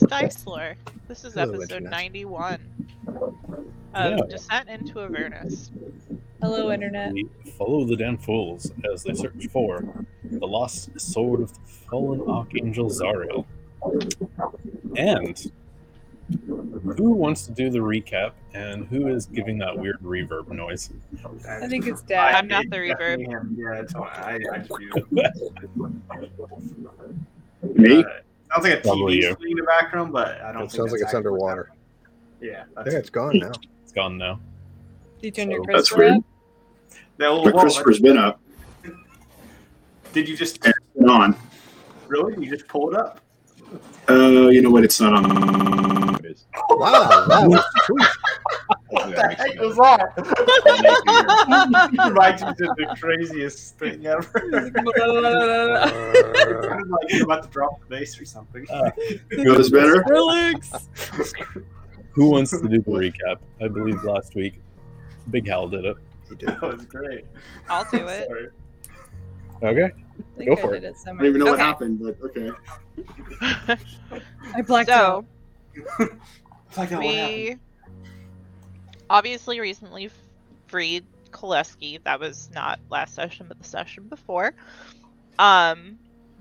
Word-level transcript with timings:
Welcome. 0.00 0.26
It's 0.26 0.36
Dice 0.36 0.46
Lore. 0.46 0.74
This 1.08 1.24
is 1.24 1.34
Hello, 1.34 1.52
episode 1.54 1.62
Internet. 1.76 1.90
91 1.90 2.60
of 3.94 4.18
Yeah. 4.18 4.24
Descent 4.28 4.68
into 4.68 5.00
Avernus. 5.00 5.70
Hello, 6.40 6.72
Internet. 6.72 7.12
We 7.12 7.28
follow 7.56 7.84
the 7.84 7.96
damn 7.96 8.18
fools 8.18 8.72
as 8.92 9.04
they 9.04 9.14
search 9.14 9.46
for 9.50 9.84
the 10.24 10.46
lost 10.46 10.98
sword 11.00 11.40
of 11.42 11.52
the 11.52 11.60
fallen 11.88 12.22
archangel 12.28 12.90
Zariel. 12.90 13.44
And 14.96 15.52
who 16.96 17.10
wants 17.12 17.46
to 17.46 17.52
do 17.52 17.70
the 17.70 17.78
recap 17.78 18.32
and 18.52 18.86
who 18.88 19.08
is 19.08 19.26
giving 19.26 19.58
that 19.58 19.78
weird 19.78 20.00
reverb 20.00 20.48
noise? 20.48 20.90
I 21.48 21.68
think 21.68 21.86
it's 21.86 22.02
Dad. 22.02 22.34
I'm 22.34 22.48
not 22.48 22.64
the 22.70 22.88
Definitely 22.88 23.26
reverb. 23.26 23.56
Yeah, 23.56 23.80
it's 23.80 23.92
fine. 23.92 24.08
I, 24.12 24.40
I 24.54 24.58
do. 24.58 25.06
Me? 27.74 28.04
Uh, 28.04 28.08
sounds 28.52 28.64
like 28.64 28.72
a 28.72 28.80
Probably 28.82 29.20
TV 29.20 29.22
you. 29.22 29.36
Screen 29.64 30.02
in 30.02 30.06
the 30.08 30.12
but 30.12 30.40
I 30.42 30.52
don't. 30.52 30.56
It 30.62 30.70
think 30.70 30.70
sounds 30.72 30.92
like 30.92 31.00
it's 31.02 31.14
underwater. 31.14 31.64
happening. 31.64 32.52
Yeah, 32.52 32.64
I 32.76 32.82
think 32.82 32.96
it's 32.96 33.10
gone 33.10 33.38
now. 33.38 33.52
It's 33.82 33.92
gone 33.92 34.18
now. 34.18 34.40
Do 35.20 35.26
you 35.26 35.30
turn 35.30 35.50
your 35.50 35.64
So- 35.64 35.72
That's 35.72 35.92
weird. 35.96 36.12
up? 36.14 36.24
That 37.18 37.28
little 37.28 37.44
But 37.44 37.54
wall, 37.54 37.62
Christopher's 37.62 38.00
been 38.00 38.18
up 38.18 38.40
Did 40.12 40.28
you 40.28 40.36
just 40.36 40.64
and 40.64 40.74
it's 40.76 40.86
been 40.98 41.08
on. 41.08 41.36
really? 42.08 42.44
You 42.44 42.50
just 42.50 42.66
pull 42.68 42.90
it 42.90 42.96
up? 42.96 43.20
Uh, 44.08 44.48
you 44.48 44.60
know 44.62 44.70
what? 44.70 44.84
It's 44.84 45.00
not 45.00 45.14
on. 45.14 46.14
It 46.16 46.24
is. 46.26 46.44
Wow, 46.70 47.26
that 48.94 48.94
was 48.94 48.94
sweet. 48.94 48.94
What 48.94 49.10
the 49.16 49.28
heck 49.36 49.60
was 49.60 49.76
that? 51.92 52.12
Mike's 52.14 52.42
just 52.42 52.58
the 52.58 52.96
craziest 53.00 53.76
thing 53.78 54.06
ever. 54.06 54.22
Sounded 56.54 56.88
like 56.90 57.10
you're 57.10 57.24
about 57.28 57.42
to 57.42 57.48
drop 57.50 57.80
the 57.80 57.86
bass 57.86 58.20
or 58.20 58.24
something. 58.24 58.64
Uh, 58.70 58.90
Goes 59.44 59.70
better. 59.70 60.02
Relax. 60.06 60.88
Who 62.12 62.30
wants 62.30 62.50
to 62.52 62.60
do 62.68 62.80
the 62.80 62.90
recap? 62.90 63.38
I 63.60 63.68
believe 63.68 64.02
last 64.04 64.34
week 64.34 64.60
Big 65.30 65.46
Hal 65.48 65.68
did 65.68 65.84
it. 65.84 65.96
He 66.28 66.36
did. 66.36 66.48
that 66.48 66.62
was 66.62 66.86
great. 66.86 67.26
I'll 67.68 67.84
do 67.90 68.06
it. 68.06 68.28
Sorry. 68.28 68.48
Okay. 69.62 69.90
I 70.38 70.44
Go 70.44 70.52
I 70.52 70.56
for 70.56 70.74
it. 70.74 70.84
it 70.84 70.94
I 71.06 71.10
don't 71.10 71.24
even 71.24 71.40
know 71.40 71.46
what 71.46 71.58
happened, 71.58 72.00
but 72.00 72.16
okay. 72.22 72.50
I 74.54 74.62
blacked 74.62 74.90
so, 74.90 74.94
out. 74.94 75.24
It's 75.74 76.78
like, 76.78 76.90
what 76.90 77.02
happened? 77.02 77.02
we 77.02 77.56
obviously 79.10 79.60
recently 79.60 80.10
freed 80.66 81.04
Koleski. 81.30 82.02
That 82.04 82.20
was 82.20 82.48
not 82.54 82.78
last 82.90 83.14
session, 83.14 83.46
but 83.48 83.58
the 83.58 83.68
session 83.68 84.04
before. 84.04 84.54
Um, 85.38 85.98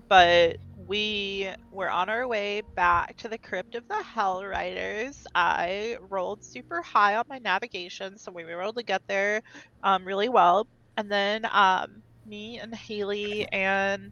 but 0.07 0.57
we 0.87 1.49
were 1.71 1.89
on 1.89 2.09
our 2.09 2.27
way 2.27 2.61
back 2.75 3.17
to 3.17 3.27
the 3.27 3.37
crypt 3.37 3.75
of 3.75 3.87
the 3.87 4.01
Hell 4.03 4.45
Riders. 4.45 5.25
I 5.33 5.97
rolled 6.09 6.43
super 6.43 6.81
high 6.81 7.15
on 7.15 7.25
my 7.29 7.39
navigation, 7.39 8.17
so 8.17 8.31
we 8.31 8.43
were 8.43 8.61
able 8.61 8.73
to 8.73 8.83
get 8.83 9.01
there 9.07 9.41
um, 9.81 10.05
really 10.05 10.29
well. 10.29 10.67
And 10.97 11.11
then 11.11 11.47
um, 11.51 12.03
me 12.25 12.59
and 12.59 12.73
Haley 12.73 13.47
and 13.51 14.11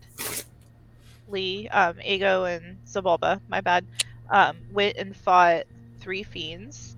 Lee, 1.27 1.67
um, 1.69 1.95
Ego 2.03 2.45
and 2.45 2.77
Zabulba, 2.85 3.39
my 3.47 3.61
bad, 3.61 3.85
um, 4.29 4.57
went 4.71 4.97
and 4.97 5.15
fought 5.15 5.65
three 5.99 6.23
fiends. 6.23 6.95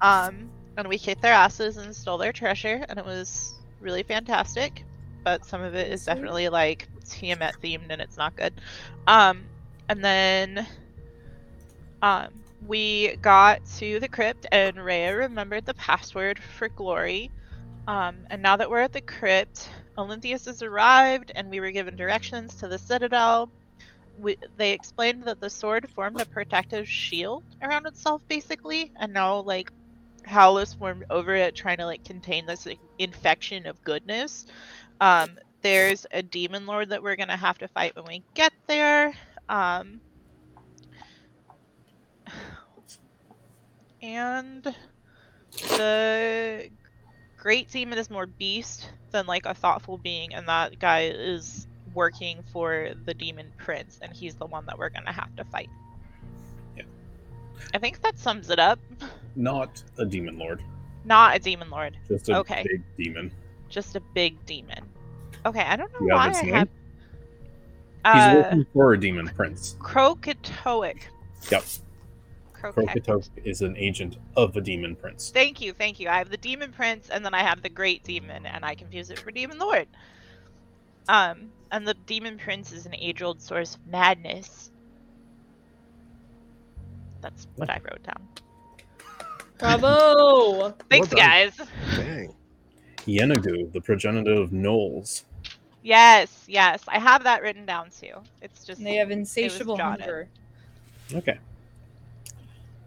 Um, 0.00 0.50
and 0.80 0.88
we 0.88 0.98
kicked 0.98 1.22
their 1.22 1.32
asses 1.32 1.76
and 1.76 1.94
stole 1.94 2.18
their 2.18 2.32
treasure, 2.32 2.84
and 2.88 2.98
it 2.98 3.04
was 3.04 3.54
really 3.80 4.02
fantastic. 4.02 4.84
But 5.22 5.44
some 5.44 5.62
of 5.62 5.74
it 5.74 5.92
is 5.92 6.04
definitely 6.04 6.48
like 6.48 6.88
Tiamat 7.08 7.56
themed, 7.62 7.90
and 7.90 8.00
it's 8.00 8.16
not 8.16 8.34
good. 8.36 8.54
Um, 9.06 9.44
and 9.88 10.02
then, 10.02 10.66
um, 12.02 12.28
we 12.66 13.16
got 13.16 13.60
to 13.78 14.00
the 14.00 14.08
crypt, 14.08 14.46
and 14.52 14.82
Rhea 14.82 15.16
remembered 15.16 15.66
the 15.66 15.74
password 15.74 16.38
for 16.38 16.68
glory. 16.68 17.30
Um, 17.86 18.18
and 18.30 18.42
now 18.42 18.56
that 18.56 18.70
we're 18.70 18.80
at 18.80 18.92
the 18.92 19.00
crypt, 19.00 19.70
Olanthius 19.98 20.46
has 20.46 20.62
arrived, 20.62 21.32
and 21.34 21.50
we 21.50 21.60
were 21.60 21.70
given 21.70 21.96
directions 21.96 22.54
to 22.56 22.68
the 22.68 22.78
citadel. 22.78 23.50
We, 24.18 24.36
they 24.56 24.72
explained 24.72 25.24
that 25.24 25.40
the 25.40 25.50
sword 25.50 25.88
formed 25.94 26.20
a 26.20 26.26
protective 26.26 26.88
shield 26.88 27.42
around 27.62 27.86
itself, 27.86 28.22
basically, 28.28 28.92
and 28.96 29.12
now 29.12 29.40
like 29.40 29.70
Howl 30.24 30.58
is 30.58 30.74
formed 30.74 31.04
over 31.10 31.34
it, 31.34 31.54
trying 31.54 31.78
to 31.78 31.86
like 31.86 32.04
contain 32.04 32.46
this 32.46 32.66
like, 32.66 32.80
infection 32.98 33.66
of 33.66 33.82
goodness. 33.84 34.46
Um, 35.00 35.38
there's 35.62 36.06
a 36.12 36.22
demon 36.22 36.66
lord 36.66 36.90
that 36.90 37.02
we're 37.02 37.16
gonna 37.16 37.36
have 37.36 37.58
to 37.58 37.68
fight 37.68 37.96
when 37.96 38.04
we 38.06 38.22
get 38.34 38.52
there. 38.66 39.12
Um, 39.48 40.00
and 44.02 44.74
the 45.52 46.70
great 47.36 47.70
demon 47.70 47.98
is 47.98 48.10
more 48.10 48.26
beast 48.26 48.90
than 49.10 49.26
like 49.26 49.46
a 49.46 49.54
thoughtful 49.54 49.98
being, 49.98 50.34
and 50.34 50.48
that 50.48 50.78
guy 50.78 51.12
is 51.12 51.66
working 51.94 52.42
for 52.52 52.90
the 53.04 53.14
demon 53.14 53.52
prince, 53.58 53.98
and 54.00 54.14
he's 54.14 54.34
the 54.36 54.46
one 54.46 54.66
that 54.66 54.78
we're 54.78 54.90
gonna 54.90 55.12
have 55.12 55.34
to 55.36 55.44
fight. 55.44 55.68
Yeah. 56.76 56.84
I 57.74 57.78
think 57.78 58.00
that 58.02 58.18
sums 58.18 58.50
it 58.50 58.58
up. 58.58 58.78
Not 59.36 59.82
a 59.98 60.04
demon 60.04 60.38
lord, 60.38 60.62
Not 61.04 61.36
a 61.36 61.38
demon 61.38 61.70
lord, 61.70 61.96
just 62.08 62.28
a 62.28 62.36
Okay. 62.38 62.64
big 62.64 62.82
demon. 62.96 63.32
just 63.68 63.96
a 63.96 64.00
big 64.00 64.44
demon. 64.46 64.88
Okay, 65.46 65.60
I 65.60 65.76
don't 65.76 65.90
know 65.92 66.06
you 66.06 66.14
why 66.14 66.28
I 66.28 66.42
name? 66.42 66.54
have. 66.54 66.68
He's 68.14 68.26
Uh, 68.26 68.34
working 68.34 68.66
for 68.72 68.92
a 68.92 69.00
demon 69.00 69.28
prince. 69.28 69.76
Crokek'toeck. 69.78 71.02
Yep. 71.50 71.64
Crokek'toeck 72.54 73.28
is 73.44 73.62
an 73.62 73.76
agent 73.76 74.16
of 74.36 74.56
a 74.56 74.60
demon 74.60 74.96
prince. 74.96 75.30
Thank 75.30 75.60
you, 75.60 75.72
thank 75.72 75.98
you. 76.00 76.08
I 76.08 76.18
have 76.18 76.28
the 76.30 76.36
demon 76.36 76.72
prince, 76.72 77.08
and 77.08 77.24
then 77.24 77.32
I 77.34 77.42
have 77.42 77.62
the 77.62 77.68
great 77.70 78.04
demon, 78.04 78.44
and 78.46 78.64
I 78.64 78.74
confuse 78.74 79.10
it 79.10 79.18
for 79.18 79.30
demon 79.30 79.58
lord. 79.58 79.86
Um, 81.08 81.50
and 81.72 81.86
the 81.88 81.94
demon 81.94 82.38
prince 82.38 82.72
is 82.72 82.84
an 82.86 82.94
age-old 82.94 83.40
source 83.40 83.74
of 83.76 83.86
madness. 83.86 84.70
That's 87.22 87.46
what 87.56 87.70
I 87.70 87.80
wrote 87.82 88.02
down. 88.02 88.28
Bravo. 89.60 90.70
Thanks, 90.88 91.08
done. 91.08 91.18
guys. 91.18 91.52
Dang. 91.96 92.34
Yeenoghu, 93.06 93.72
the 93.72 93.80
progenitor 93.80 94.32
of 94.32 94.50
gnolls. 94.50 95.24
Yes, 95.82 96.44
yes, 96.46 96.82
I 96.88 96.98
have 96.98 97.24
that 97.24 97.42
written 97.42 97.64
down 97.64 97.90
too. 97.90 98.14
It's 98.42 98.64
just 98.64 98.78
And 98.78 98.86
they 98.86 98.96
have 98.96 99.10
insatiable 99.10 99.76
jotted. 99.76 100.00
hunger. 100.04 100.28
Okay. 101.14 101.38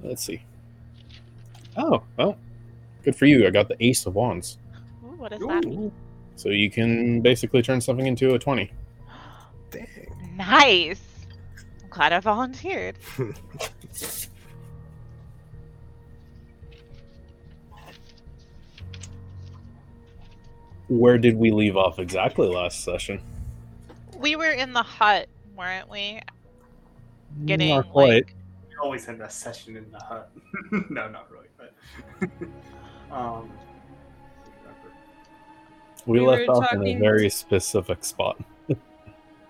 Let's 0.01 0.23
see. 0.23 0.41
Oh, 1.75 2.03
well, 2.17 2.37
good 3.03 3.15
for 3.15 3.25
you. 3.25 3.47
I 3.47 3.49
got 3.49 3.67
the 3.67 3.83
Ace 3.83 4.05
of 4.05 4.13
Wands. 4.15 4.57
Ooh, 5.03 5.15
what 5.15 5.31
does 5.31 5.39
that 5.41 5.65
mean? 5.65 5.91
So 6.35 6.49
you 6.49 6.69
can 6.69 7.21
basically 7.21 7.61
turn 7.61 7.81
something 7.81 8.05
into 8.05 8.33
a 8.35 8.39
20. 8.39 8.71
Dang. 9.71 9.87
Nice. 10.35 11.01
I'm 11.83 11.89
glad 11.89 12.13
I 12.13 12.19
volunteered. 12.19 12.97
Where 20.89 21.17
did 21.17 21.37
we 21.37 21.51
leave 21.51 21.77
off 21.77 21.99
exactly 21.99 22.47
last 22.47 22.83
session? 22.83 23.21
We 24.17 24.35
were 24.35 24.51
in 24.51 24.73
the 24.73 24.83
hut, 24.83 25.27
weren't 25.55 25.89
we? 25.89 26.21
Getting 27.45 27.69
Not 27.69 27.89
quite. 27.91 28.09
like 28.13 28.35
We 28.69 28.75
always 28.81 29.05
had 29.05 29.17
that 29.19 29.31
session 29.33 29.75
in 29.77 29.89
the 29.91 29.99
hut. 29.99 30.29
no, 30.89 31.09
not 31.09 31.27
really, 31.31 31.47
but. 31.57 31.73
um, 33.15 33.51
we, 36.05 36.19
We 36.19 36.25
left 36.25 36.49
off 36.49 36.71
in 36.73 36.81
a 36.81 36.83
talking- 36.83 36.99
very 36.99 37.29
specific 37.29 38.03
spot. 38.05 38.37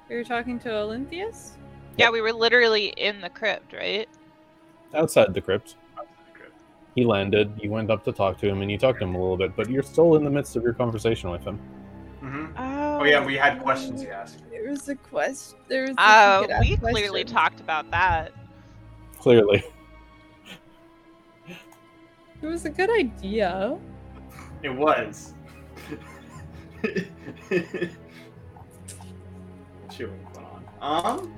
You 0.10 0.18
were 0.20 0.24
talking 0.26 0.60
to 0.60 0.70
Olanthius? 0.70 1.52
Yeah, 1.98 2.12
we 2.12 2.22
were 2.22 2.34
literally 2.34 2.88
in 2.98 3.20
the 3.22 3.30
crypt, 3.30 3.74
right? 3.74 4.08
Outside 4.94 5.34
the 5.34 5.42
crypt. 5.42 5.76
He 6.96 7.04
landed, 7.06 7.52
you 7.62 7.72
went 7.72 7.90
up 7.90 8.04
to 8.06 8.12
talk 8.12 8.38
to 8.40 8.48
him, 8.48 8.62
and 8.62 8.70
you 8.70 8.78
talked 8.78 9.00
to 9.00 9.06
him 9.06 9.16
a 9.16 9.20
little 9.20 9.38
bit, 9.38 9.56
but 9.56 9.70
you're 9.70 9.82
still 9.84 10.16
in 10.16 10.24
the 10.24 10.30
midst 10.30 10.56
of 10.56 10.64
your 10.64 10.74
conversation 10.74 11.30
with 11.32 11.44
him. 11.44 11.58
hmm 12.20 12.46
Oh, 12.58 13.00
Oh 13.00 13.04
yeah, 13.06 13.26
we 13.26 13.36
had 13.36 13.60
questions 13.62 14.04
you 14.04 14.10
asked. 14.10 14.44
There 14.52 14.70
was 14.70 14.88
a 14.88 14.96
quest. 14.96 15.56
There 15.68 15.82
was. 15.82 15.96
Oh, 15.98 16.42
you 16.42 16.48
could 16.48 16.52
ask 16.52 16.62
we 16.62 16.78
clearly 16.78 17.10
questions. 17.10 17.32
talked 17.32 17.60
about 17.60 17.90
that. 17.92 18.32
Clearly. 19.20 19.64
It 22.42 22.48
was 22.48 22.66
a 22.66 22.70
good 22.70 22.90
idea. 22.90 23.78
It 24.62 24.70
was. 24.70 25.34
Chill, 29.90 30.10
going 30.34 30.46
on. 30.46 30.66
Um. 30.82 31.34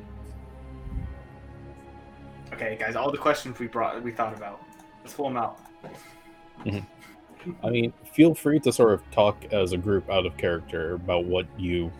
Okay, 2.53 2.75
guys, 2.79 2.95
all 2.95 3.11
the 3.11 3.17
questions 3.17 3.59
we 3.59 3.67
brought, 3.67 4.01
we 4.03 4.11
thought 4.11 4.35
about. 4.35 4.61
Let's 5.05 5.13
pull 5.13 5.25
them 5.25 5.37
out. 5.37 5.59
I 7.63 7.69
mean, 7.69 7.93
feel 8.11 8.33
free 8.33 8.59
to 8.61 8.73
sort 8.73 8.91
of 8.91 9.11
talk 9.11 9.45
as 9.53 9.71
a 9.71 9.77
group 9.77 10.09
out 10.09 10.25
of 10.25 10.35
character 10.35 10.95
about 10.95 11.25
what 11.25 11.45
you 11.59 11.91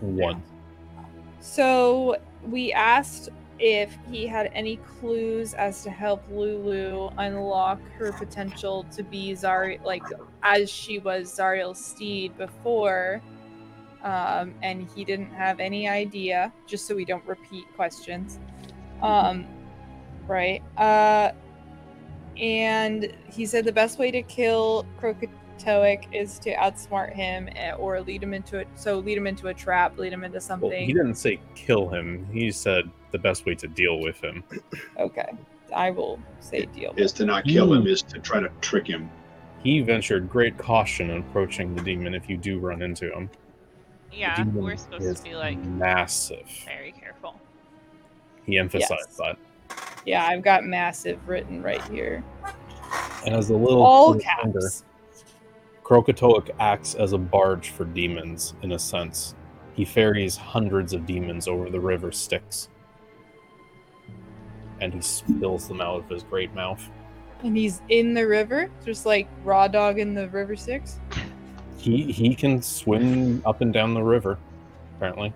want. 0.00 0.42
So 1.40 2.16
we 2.42 2.72
asked 2.72 3.28
if 3.58 3.94
he 4.10 4.26
had 4.26 4.50
any 4.54 4.78
clues 4.78 5.52
as 5.52 5.82
to 5.82 5.90
help 5.90 6.24
Lulu 6.30 7.10
unlock 7.18 7.82
her 7.98 8.12
potential 8.12 8.86
to 8.92 9.02
be 9.02 9.32
Zari, 9.32 9.84
like 9.84 10.02
as 10.42 10.70
she 10.70 10.98
was 10.98 11.30
Zariel's 11.30 11.84
steed 11.84 12.34
before. 12.38 13.20
Um, 14.02 14.54
and 14.62 14.88
he 14.96 15.04
didn't 15.04 15.34
have 15.34 15.60
any 15.60 15.86
idea, 15.86 16.50
just 16.66 16.86
so 16.86 16.94
we 16.94 17.04
don't 17.04 17.26
repeat 17.26 17.66
questions. 17.74 18.38
Um, 19.02 19.46
right. 20.26 20.62
Uh, 20.78 21.32
and 22.38 23.12
he 23.30 23.46
said 23.46 23.64
the 23.64 23.72
best 23.72 23.98
way 23.98 24.10
to 24.10 24.22
kill 24.22 24.84
Crokek'toeck 25.00 26.12
is 26.14 26.38
to 26.40 26.54
outsmart 26.56 27.12
him 27.14 27.48
eh, 27.56 27.72
or 27.72 28.00
lead 28.00 28.22
him 28.22 28.34
into 28.34 28.58
it. 28.58 28.68
So 28.74 28.98
lead 28.98 29.16
him 29.18 29.26
into 29.26 29.48
a 29.48 29.54
trap, 29.54 29.98
lead 29.98 30.12
him 30.12 30.24
into 30.24 30.34
Well, 30.36 30.40
something. 30.40 30.86
he 30.86 30.92
didn't 30.92 31.14
say 31.16 31.40
kill 31.54 31.88
him. 31.88 32.26
He 32.32 32.50
said 32.50 32.90
the 33.12 33.18
best 33.18 33.46
way 33.46 33.54
to 33.56 33.66
deal 33.68 34.00
with 34.00 34.20
him. 34.22 34.44
Okay, 34.98 35.30
I 35.74 35.90
will 35.90 36.18
say 36.40 36.66
deal. 36.66 36.92
Is 36.96 37.12
to 37.14 37.24
not 37.24 37.44
kill 37.44 37.72
him, 37.72 37.86
is 37.86 38.02
to 38.02 38.18
try 38.18 38.40
to 38.40 38.50
trick 38.60 38.86
him. 38.86 39.10
He 39.62 39.80
ventured 39.80 40.28
great 40.30 40.56
caution 40.58 41.10
in 41.10 41.18
approaching 41.18 41.74
the 41.74 41.82
demon 41.82 42.14
if 42.14 42.28
you 42.28 42.36
do 42.36 42.58
run 42.58 42.82
into 42.82 43.10
him. 43.12 43.30
Yeah, 44.12 44.44
we're 44.44 44.76
supposed 44.76 45.16
to 45.18 45.22
be 45.24 45.34
like 45.34 45.58
massive. 45.58 46.46
very 46.64 46.92
careful. 46.92 47.40
He 48.44 48.58
emphasized 48.58 48.92
Yes. 49.08 49.16
that. 49.16 49.36
Yeah, 50.04 50.24
I've 50.24 50.42
got 50.42 50.64
massive 50.64 51.18
written 51.28 51.62
right 51.62 51.82
here. 51.88 52.22
And 53.24 53.34
as 53.34 53.50
a 53.50 53.56
little 53.56 53.82
All 53.82 54.14
reminder, 54.14 54.60
caps. 54.60 54.84
Crokek'toeck 55.82 56.50
acts 56.58 56.94
as 56.94 57.12
a 57.12 57.18
barge 57.18 57.70
for 57.70 57.84
demons, 57.84 58.54
in 58.62 58.72
a 58.72 58.78
sense. 58.78 59.34
He 59.74 59.84
ferries 59.84 60.36
hundreds 60.36 60.92
of 60.92 61.06
demons 61.06 61.48
over 61.48 61.68
the 61.70 61.80
river 61.80 62.12
Styx. 62.12 62.68
And 64.80 64.94
he 64.94 65.00
spills 65.00 65.68
them 65.68 65.80
out 65.80 66.00
of 66.00 66.08
his 66.08 66.22
great 66.22 66.54
mouth. 66.54 66.88
And 67.42 67.56
he's 67.56 67.82
in 67.88 68.14
the 68.14 68.26
river, 68.26 68.70
just 68.84 69.06
like 69.06 69.28
raw 69.44 69.68
dog 69.68 69.98
in 69.98 70.14
the 70.14 70.28
river 70.28 70.56
Styx. 70.56 70.98
He 71.78 72.10
he 72.10 72.34
can 72.34 72.62
swim 72.62 73.42
up 73.44 73.60
and 73.60 73.72
down 73.72 73.94
the 73.94 74.02
river, 74.02 74.38
apparently. 74.96 75.32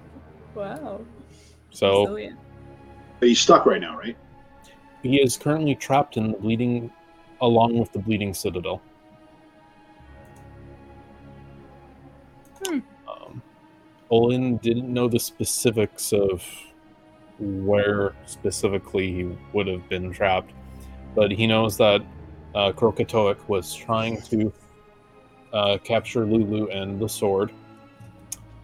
Wow. 0.55 1.03
So 1.71 2.07
Resilient. 2.07 2.39
But 3.21 3.29
he's 3.29 3.41
stuck 3.41 3.67
right 3.67 3.81
now, 3.81 3.97
right? 3.97 4.17
he 5.03 5.21
is 5.21 5.37
currently 5.37 5.75
trapped 5.75 6.17
in 6.17 6.33
the 6.33 6.39
bleeding 6.39 6.91
along 7.41 7.79
with 7.79 7.93
the 7.93 7.99
bleeding 7.99 8.35
citadel. 8.35 8.83
Hmm. 12.65 12.81
Um, 13.09 13.43
Olin 14.11 14.59
didn't 14.59 14.93
know 14.93 15.09
the 15.09 15.19
specifics 15.19 16.13
of 16.13 16.45
where 17.39 18.15
specifically 18.27 19.13
he 19.13 19.39
would 19.55 19.67
have 19.67 19.89
been 19.89 20.13
trapped, 20.13 20.53
but 21.15 21.31
he 21.31 21.47
knows 21.47 21.79
that 21.79 22.03
uh, 22.55 22.73
Crokek'toeck 22.73 23.49
was 23.49 23.75
trying 23.75 24.21
to 24.23 24.53
uh, 25.55 25.79
capture 25.79 26.27
Lulu 26.27 26.69
and 26.69 27.01
the 27.01 27.09
sword. 27.09 27.53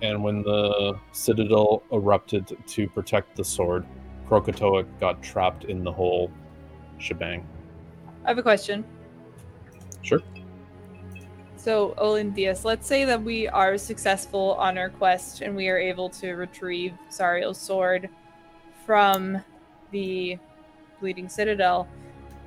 And 0.03 0.23
when 0.23 0.43
the 0.43 0.99
citadel 1.13 1.83
erupted 1.91 2.55
to 2.67 2.89
protect 2.89 3.35
the 3.37 3.45
sword, 3.45 3.87
Crokek'toeck 4.29 4.87
got 5.01 5.23
trapped 5.23 5.65
in 5.65 5.85
the 5.85 5.93
whole 5.93 6.31
shebang. 6.99 7.47
I 8.25 8.29
have 8.29 8.39
a 8.39 8.43
question. 8.43 8.85
Sure. 10.03 10.21
So, 11.57 11.95
Olanthius, 11.99 12.65
let's 12.65 12.87
say 12.87 13.05
that 13.05 13.23
we 13.23 13.49
are 13.49 13.77
successful 13.77 14.55
on 14.55 14.79
our 14.79 14.89
quest 14.89 15.41
and 15.41 15.57
we 15.57 15.69
are 15.69 15.79
able 15.79 16.09
to 16.11 16.35
retrieve 16.35 16.95
Zariel's 17.11 17.59
sword 17.59 18.09
from 18.85 19.43
the 19.91 20.39
Bleeding 21.01 21.29
Citadel. 21.29 21.89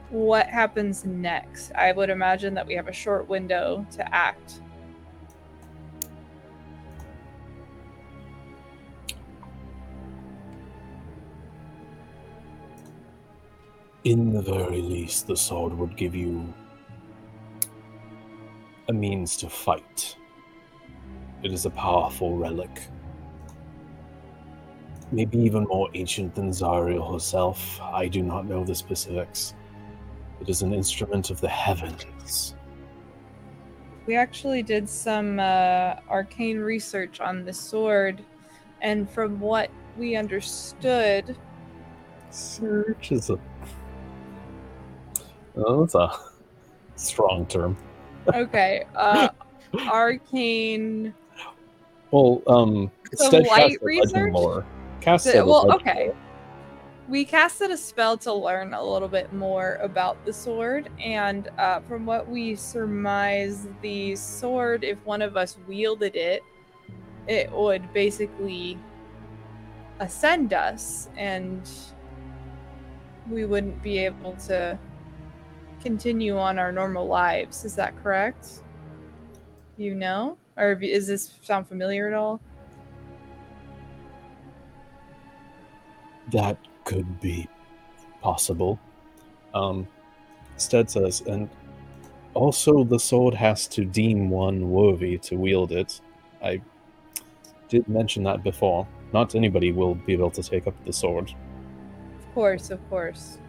What 0.09 0.47
happens 0.47 1.05
next? 1.05 1.71
I 1.73 1.91
would 1.91 2.09
imagine 2.09 2.53
that 2.53 2.65
we 2.65 2.75
have 2.75 2.87
a 2.87 2.93
short 2.93 3.27
window 3.27 3.85
to 3.91 4.15
act. 4.15 4.61
In 14.09 14.33
the 14.33 14.41
very 14.41 14.81
least, 14.81 15.27
the 15.27 15.37
sword 15.37 15.71
would 15.71 15.95
give 15.95 16.15
you 16.15 16.51
a 18.87 18.91
means 18.91 19.37
to 19.37 19.47
fight. 19.47 20.15
It 21.43 21.53
is 21.53 21.67
a 21.67 21.69
powerful 21.69 22.35
relic. 22.35 22.71
Maybe 25.11 25.37
even 25.37 25.65
more 25.65 25.89
ancient 25.93 26.33
than 26.33 26.49
Zariel 26.49 27.13
herself. 27.13 27.79
I 27.81 28.07
do 28.07 28.23
not 28.23 28.47
know 28.47 28.63
the 28.63 28.73
specifics. 28.73 29.53
It 30.41 30.49
is 30.49 30.63
an 30.63 30.73
instrument 30.73 31.29
of 31.29 31.39
the 31.39 31.47
heavens. 31.47 32.55
We 34.07 34.15
actually 34.15 34.63
did 34.63 34.89
some 34.89 35.39
uh, 35.39 35.97
arcane 36.09 36.57
research 36.57 37.19
on 37.19 37.45
the 37.45 37.53
sword, 37.53 38.25
and 38.81 39.07
from 39.07 39.39
what 39.39 39.69
we 39.99 40.15
understood, 40.15 41.37
Search 42.31 43.11
is 43.11 43.29
a. 43.29 43.39
Oh, 45.55 45.81
that's 45.81 45.95
a 45.95 46.11
strong 46.95 47.45
term. 47.45 47.77
okay, 48.33 48.85
uh, 48.95 49.29
arcane. 49.87 51.13
Well, 52.11 52.41
um, 52.47 52.91
So 53.13 53.37
light 53.37 53.77
research? 53.81 54.33
lore. 54.33 54.65
Cast 55.01 55.27
it 55.27 55.45
well, 55.45 55.71
okay. 55.73 56.07
lore. 56.07 56.15
We 57.07 57.25
casted 57.25 57.71
a 57.71 57.77
spell 57.77 58.17
to 58.19 58.33
learn 58.33 58.73
a 58.75 58.83
little 58.83 59.07
bit 59.07 59.33
more 59.33 59.79
about 59.81 60.23
the 60.25 60.33
sword, 60.33 60.89
and 61.03 61.49
uh, 61.57 61.79
from 61.81 62.05
what 62.05 62.27
we 62.27 62.53
surmise, 62.55 63.67
the 63.81 64.15
sword, 64.15 64.83
if 64.83 65.03
one 65.05 65.23
of 65.23 65.35
us 65.35 65.57
wielded 65.67 66.15
it, 66.15 66.43
it 67.27 67.51
would 67.51 67.91
basically 67.93 68.77
ascend 69.99 70.53
us, 70.53 71.09
and 71.17 71.67
we 73.29 73.45
wouldn't 73.45 73.81
be 73.81 73.97
able 73.99 74.33
to 74.33 74.77
continue 75.81 76.37
on 76.37 76.59
our 76.59 76.71
normal 76.71 77.07
lives. 77.07 77.65
Is 77.65 77.75
that 77.75 78.01
correct? 78.01 78.61
You 79.77 79.95
know, 79.95 80.37
or 80.57 80.73
is 80.73 81.07
this 81.07 81.33
sound 81.41 81.67
familiar 81.67 82.07
at 82.07 82.13
all? 82.13 82.41
That 86.31 86.57
could 86.85 87.19
be 87.19 87.47
possible. 88.21 88.79
Um, 89.53 89.87
Stead 90.57 90.89
says, 90.89 91.21
and 91.21 91.49
also 92.33 92.83
the 92.83 92.99
sword 92.99 93.33
has 93.33 93.67
to 93.69 93.85
deem 93.85 94.29
one 94.29 94.69
worthy 94.69 95.17
to 95.19 95.35
wield 95.35 95.71
it. 95.71 96.01
I 96.43 96.61
did 97.69 97.87
mention 97.87 98.23
that 98.23 98.43
before. 98.43 98.87
Not 99.13 99.33
anybody 99.33 99.71
will 99.71 99.95
be 99.95 100.13
able 100.13 100.31
to 100.31 100.43
take 100.43 100.67
up 100.67 100.75
the 100.85 100.93
sword. 100.93 101.33
Of 102.19 102.33
course, 102.33 102.69
of 102.69 102.89
course. 102.89 103.39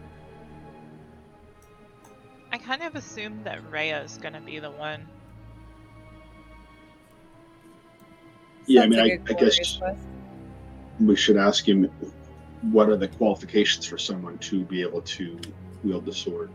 I 2.51 2.57
kind 2.57 2.81
of 2.83 2.95
assumed 2.95 3.45
that 3.45 3.59
Rhea 3.71 4.01
is 4.03 4.17
gonna 4.17 4.41
be 4.41 4.59
the 4.59 4.71
one. 4.71 5.07
Yeah, 8.67 8.81
I 8.83 8.87
mean, 8.87 8.99
like 8.99 9.11
I- 9.11 9.15
a 9.15 9.19
I 9.19 9.23
glorious 9.23 9.57
guess- 9.57 9.77
quest. 9.77 10.07
We 10.99 11.15
should 11.15 11.37
ask 11.37 11.67
him 11.67 11.85
what 12.71 12.89
are 12.89 12.95
the 12.97 13.07
qualifications 13.07 13.85
for 13.87 13.97
someone 13.97 14.37
to 14.39 14.63
be 14.65 14.81
able 14.81 15.01
to 15.01 15.39
wield 15.83 16.05
the 16.05 16.13
sword. 16.13 16.51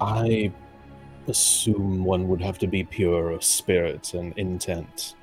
I 0.00 0.52
assume 1.28 2.04
one 2.04 2.28
would 2.28 2.42
have 2.42 2.58
to 2.58 2.66
be 2.66 2.82
pure 2.84 3.30
of 3.30 3.42
spirit 3.44 4.12
and 4.14 4.36
intent. 4.36 5.14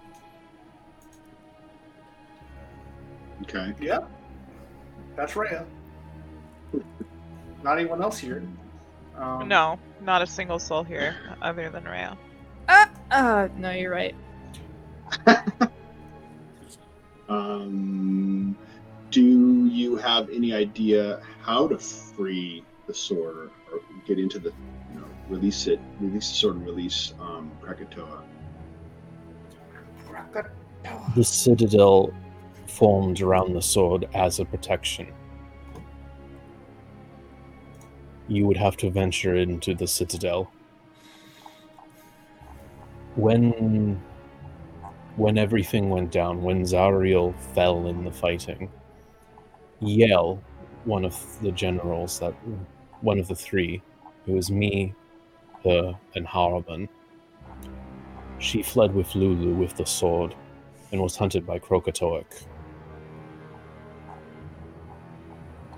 Okay. 3.43 3.75
Yeah. 3.79 3.99
That's 5.15 5.35
Rhea. 5.35 5.65
Not 7.63 7.77
anyone 7.77 8.01
else 8.01 8.17
here. 8.17 8.43
Um, 9.15 9.47
No, 9.47 9.79
not 10.01 10.21
a 10.21 10.27
single 10.27 10.59
soul 10.59 10.83
here 10.83 11.15
other 11.41 11.69
than 11.69 11.83
Rhea. 11.83 12.17
Ah, 12.69 12.89
uh, 13.11 13.47
no, 13.57 13.71
you're 13.71 13.91
right. 13.91 14.15
Um, 17.29 18.57
do 19.11 19.67
you 19.67 19.95
have 19.97 20.29
any 20.29 20.53
idea 20.53 21.21
how 21.41 21.67
to 21.67 21.77
free 21.77 22.63
the 22.87 22.93
sword 22.93 23.37
or, 23.37 23.51
or 23.71 23.81
get 24.07 24.17
into 24.17 24.39
the, 24.39 24.49
you 24.91 24.99
know, 24.99 25.05
release 25.29 25.67
it, 25.67 25.79
release 25.99 26.27
the 26.29 26.35
sword 26.35 26.55
and 26.57 26.65
release 26.65 27.13
um, 27.19 27.51
Krakatoa? 27.61 28.23
The 31.15 31.23
citadel 31.23 32.11
formed 32.67 33.21
around 33.21 33.53
the 33.53 33.61
sword 33.61 34.07
as 34.15 34.39
a 34.39 34.45
protection. 34.45 35.07
You 38.29 38.45
would 38.45 38.57
have 38.57 38.77
to 38.77 38.89
venture 38.89 39.35
into 39.35 39.73
the 39.73 39.87
citadel. 39.87 40.51
When 43.15 44.01
when 45.17 45.37
everything 45.37 45.89
went 45.89 46.11
down, 46.11 46.41
when 46.41 46.63
Zariel 46.63 47.35
fell 47.53 47.87
in 47.87 48.05
the 48.05 48.11
fighting, 48.11 48.71
Yell, 49.81 50.41
one 50.85 51.03
of 51.03 51.41
the 51.41 51.51
generals 51.51 52.19
that 52.19 52.33
one 53.01 53.19
of 53.19 53.27
the 53.27 53.35
three, 53.35 53.81
who 54.25 54.33
was 54.33 54.51
me, 54.51 54.93
her, 55.63 55.97
and 56.15 56.27
Haruman. 56.27 56.87
She 58.37 58.61
fled 58.61 58.93
with 58.93 59.15
Lulu 59.15 59.55
with 59.55 59.75
the 59.75 59.85
sword 59.85 60.35
and 60.91 61.01
was 61.01 61.17
hunted 61.17 61.45
by 61.45 61.59
Crokek'toeck. 61.59 62.25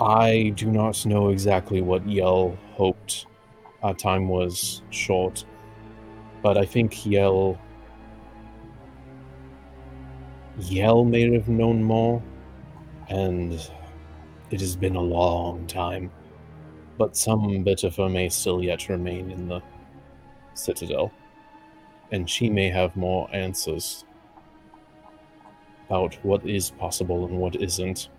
I 0.02 0.52
do 0.56 0.72
not 0.72 1.06
know 1.06 1.30
exactly 1.30 1.80
what 1.80 2.10
Yell 2.10 2.58
hoped. 2.72 3.28
Our 3.84 3.94
time 3.94 4.28
was 4.30 4.82
short, 4.90 5.46
but 6.42 6.58
I 6.58 6.66
think 6.66 7.06
Yell. 7.06 7.60
Yell 10.58 11.06
may 11.06 11.32
have 11.32 11.48
known 11.50 11.84
more, 11.84 12.20
and 13.10 13.54
it 14.50 14.60
has 14.60 14.76
been 14.76 14.96
a 14.96 15.02
long 15.02 15.68
time. 15.68 16.10
But 16.98 17.16
some 17.16 17.64
bit 17.64 17.84
of 17.84 17.96
her 17.98 18.10
may 18.10 18.30
still 18.30 18.64
yet 18.64 18.90
remain 18.90 19.30
in 19.30 19.48
the 19.48 19.62
Citadel, 20.56 21.12
and 22.12 22.28
she 22.28 22.50
may 22.50 22.70
have 22.70 22.96
more 22.96 23.30
answers 23.34 24.04
about 25.86 26.16
what 26.26 26.44
is 26.44 26.72
possible 26.72 27.28
and 27.28 27.38
what 27.38 27.56
isn't. 27.56 28.10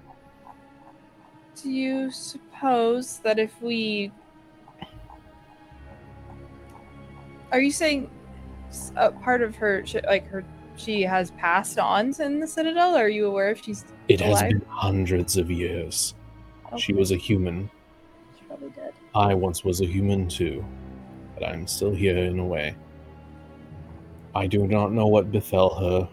Do 1.60 1.70
you 1.70 2.10
suppose 2.10 3.18
that 3.18 3.38
if 3.38 3.60
we. 3.60 4.10
Are 7.50 7.60
you 7.60 7.70
saying 7.70 8.10
a 8.96 9.12
part 9.12 9.42
of 9.42 9.54
her, 9.56 9.84
like 10.06 10.26
her, 10.28 10.44
she 10.76 11.02
has 11.02 11.30
passed 11.32 11.78
on 11.78 12.14
in 12.20 12.40
the 12.40 12.46
Citadel? 12.46 12.94
Are 12.96 13.08
you 13.08 13.26
aware 13.26 13.50
if 13.50 13.62
she's. 13.62 13.84
It 14.08 14.20
has 14.20 14.42
been 14.42 14.64
hundreds 14.68 15.36
of 15.36 15.50
years. 15.50 16.14
She 16.78 16.92
was 16.94 17.12
a 17.12 17.16
human. 17.16 17.70
she's 18.34 18.46
probably 18.46 18.70
dead. 18.70 18.94
I 19.14 19.34
once 19.34 19.62
was 19.62 19.82
a 19.82 19.86
human 19.86 20.26
too, 20.28 20.64
but 21.34 21.46
I'm 21.46 21.66
still 21.66 21.92
here 21.92 22.16
in 22.16 22.38
a 22.38 22.46
way. 22.46 22.74
I 24.34 24.46
do 24.46 24.66
not 24.66 24.92
know 24.92 25.06
what 25.06 25.30
befell 25.30 25.74
her. 25.74 26.08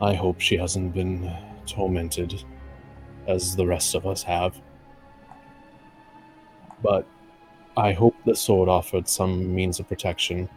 I 0.00 0.14
hope 0.14 0.40
she 0.40 0.56
hasn't 0.56 0.94
been 0.94 1.30
tormented 1.66 2.42
as 3.26 3.56
the 3.56 3.66
rest 3.66 3.94
of 3.94 4.06
us 4.06 4.22
have. 4.22 4.60
But 6.82 7.06
I 7.76 7.92
hope 7.92 8.16
the 8.24 8.34
sword 8.34 8.68
offered 8.68 9.08
some 9.08 9.54
means 9.54 9.80
of 9.80 9.88
protection. 9.88 10.48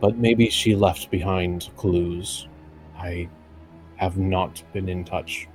But 0.00 0.16
maybe 0.16 0.48
she 0.48 0.74
left 0.74 1.10
behind 1.10 1.68
clues. 1.76 2.48
I 2.96 3.28
have 3.96 4.16
not 4.16 4.62
been 4.72 4.88
in 4.88 5.04
touch. 5.04 5.46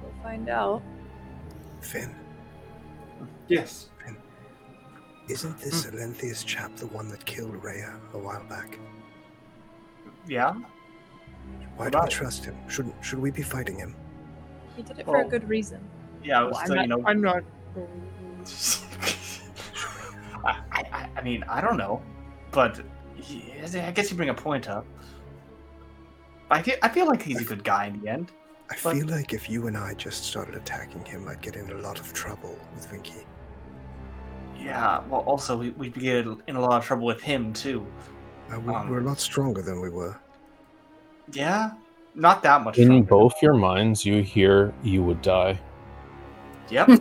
We'll 0.00 0.12
find 0.22 0.48
out. 0.48 0.82
Finn, 1.80 2.14
Yes. 3.48 3.88
isn't 5.28 5.58
this 5.58 5.84
hmm. 5.84 5.96
Olanthius 5.96 6.44
chap 6.44 6.74
the 6.76 6.86
one 6.88 7.08
that 7.08 7.24
killed 7.24 7.62
Rhea 7.62 7.98
a 8.14 8.18
while 8.18 8.44
back? 8.48 8.78
Yeah. 10.26 10.54
Why 11.76 11.84
What 11.86 11.92
do 11.92 11.98
we 12.02 12.08
trust 12.08 12.44
him? 12.44 12.56
Should 12.68 12.92
should 13.00 13.18
we 13.20 13.30
be 13.30 13.42
fighting 13.42 13.78
him? 13.78 13.94
He 14.76 14.82
did 14.82 14.98
it 14.98 15.04
for 15.06 15.20
a 15.20 15.24
good 15.28 15.48
reason. 15.48 15.80
Yeah. 16.22 16.40
I 16.40 16.44
was 16.44 16.52
Well, 16.54 16.64
still, 16.66 16.82
you 16.82 16.86
know. 16.88 17.02
I'm 17.06 17.20
not. 17.20 17.42
I, 20.44 20.60
I, 20.72 21.08
I 21.16 21.22
mean, 21.22 21.44
I 21.48 21.60
don't 21.60 21.76
know, 21.76 22.00
but 22.52 22.80
he, 23.16 23.52
I 23.62 23.90
guess 23.90 24.10
you 24.10 24.16
bring 24.16 24.28
a 24.28 24.34
point 24.34 24.68
up. 24.68 24.86
I 26.50 26.62
feel, 26.62 26.76
I 26.82 26.88
feel 26.88 27.06
like 27.06 27.22
he's 27.22 27.40
a 27.40 27.44
good 27.44 27.64
guy 27.64 27.86
in 27.86 28.00
the 28.00 28.08
end. 28.08 28.32
I 28.70 28.76
But- 28.82 28.96
feel 28.96 29.06
like 29.08 29.32
if 29.32 29.50
you 29.50 29.66
and 29.66 29.76
I 29.76 29.94
just 29.94 30.24
started 30.24 30.54
attacking 30.54 31.04
him, 31.04 31.28
I'd 31.28 31.40
get 31.42 31.56
in 31.56 31.70
a 31.70 31.74
lot 31.78 31.98
of 31.98 32.12
trouble 32.12 32.56
with 32.74 32.90
Vinky. 32.90 33.24
Yeah. 34.58 35.00
Well, 35.08 35.22
also 35.22 35.56
we 35.56 35.70
we'd 35.70 35.94
get 35.94 36.26
in 36.46 36.56
a 36.56 36.60
lot 36.60 36.78
of 36.78 36.84
trouble 36.84 37.06
with 37.06 37.20
him 37.20 37.52
too. 37.52 37.86
Uh, 38.52 38.60
we, 38.60 38.72
Um, 38.74 38.88
we're 38.88 39.00
a 39.00 39.04
lot 39.04 39.18
stronger 39.20 39.62
than 39.62 39.80
we 39.80 39.90
were. 39.90 40.16
Yeah. 41.32 41.72
Not 42.14 42.42
that 42.42 42.62
much. 42.64 42.78
In 42.78 42.86
stronger. 42.86 43.06
both 43.06 43.34
your 43.42 43.54
minds, 43.54 44.04
you 44.04 44.22
hear 44.22 44.74
you 44.82 45.02
would 45.02 45.22
die. 45.22 45.58
Yep. 46.70 46.88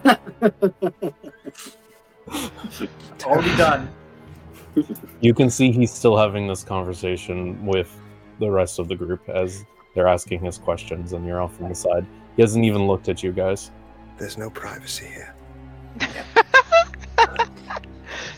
Already 3.23 3.57
done. 3.57 3.89
You 5.21 5.33
can 5.33 5.49
see 5.49 5.71
he's 5.71 5.91
still 5.91 6.15
having 6.15 6.47
this 6.47 6.63
conversation 6.63 7.65
with 7.65 7.95
the 8.39 8.49
rest 8.51 8.77
of 8.79 8.87
the 8.87 8.95
group 8.95 9.27
as 9.27 9.65
they're 9.95 10.07
asking 10.07 10.45
his 10.45 10.57
questions, 10.59 11.13
and 11.13 11.25
you're 11.25 11.41
off 11.41 11.59
on 11.61 11.69
the 11.69 11.75
side. 11.75 12.05
He 12.35 12.43
hasn't 12.43 12.63
even 12.63 12.85
looked 12.85 13.09
at 13.09 13.23
you 13.23 13.31
guys. 13.31 13.71
There's 14.19 14.37
no 14.37 14.51
privacy 14.51 15.07
here. 15.07 15.35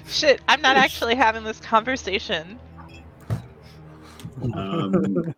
Shit, 0.08 0.41
I'm 0.48 0.62
not 0.62 0.77
actually 0.77 1.15
having 1.15 1.43
this 1.43 1.60
conversation. 1.60 2.58
Um, 4.53 5.36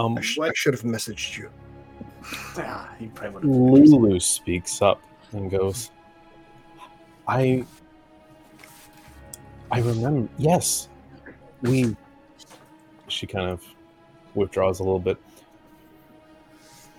Um, 0.00 0.16
I, 0.16 0.20
sh- 0.22 0.38
I 0.38 0.50
should 0.54 0.74
have 0.74 0.82
messaged 0.82 1.36
you. 1.36 1.50
Yeah, 2.56 2.86
he 2.98 3.06
probably. 3.08 3.48
Lulu 3.48 4.18
speaks 4.20 4.80
up 4.80 5.00
and 5.32 5.50
goes, 5.50 5.90
"I, 7.28 7.64
I 9.70 9.80
remember. 9.80 10.28
Yes, 10.38 10.88
we." 11.62 11.96
She 13.08 13.26
kind 13.26 13.50
of 13.50 13.62
withdraws 14.34 14.80
a 14.80 14.84
little 14.84 15.00
bit. 15.00 15.18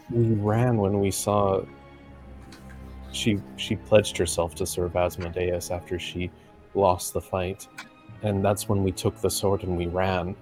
We 0.09 0.33
ran 0.35 0.77
when 0.77 0.99
we 0.99 1.09
saw. 1.09 1.63
She 3.11 3.41
she 3.55 3.75
pledged 3.75 4.17
herself 4.17 4.55
to 4.55 4.65
serve 4.65 4.95
Asmodeus 4.95 5.71
after 5.71 5.97
she 5.97 6.29
lost 6.75 7.13
the 7.13 7.21
fight, 7.21 7.67
and 8.21 8.43
that's 8.45 8.69
when 8.69 8.83
we 8.83 8.91
took 8.91 9.19
the 9.21 9.29
sword 9.29 9.63
and 9.63 9.75
we 9.77 9.87
ran. 9.87 10.35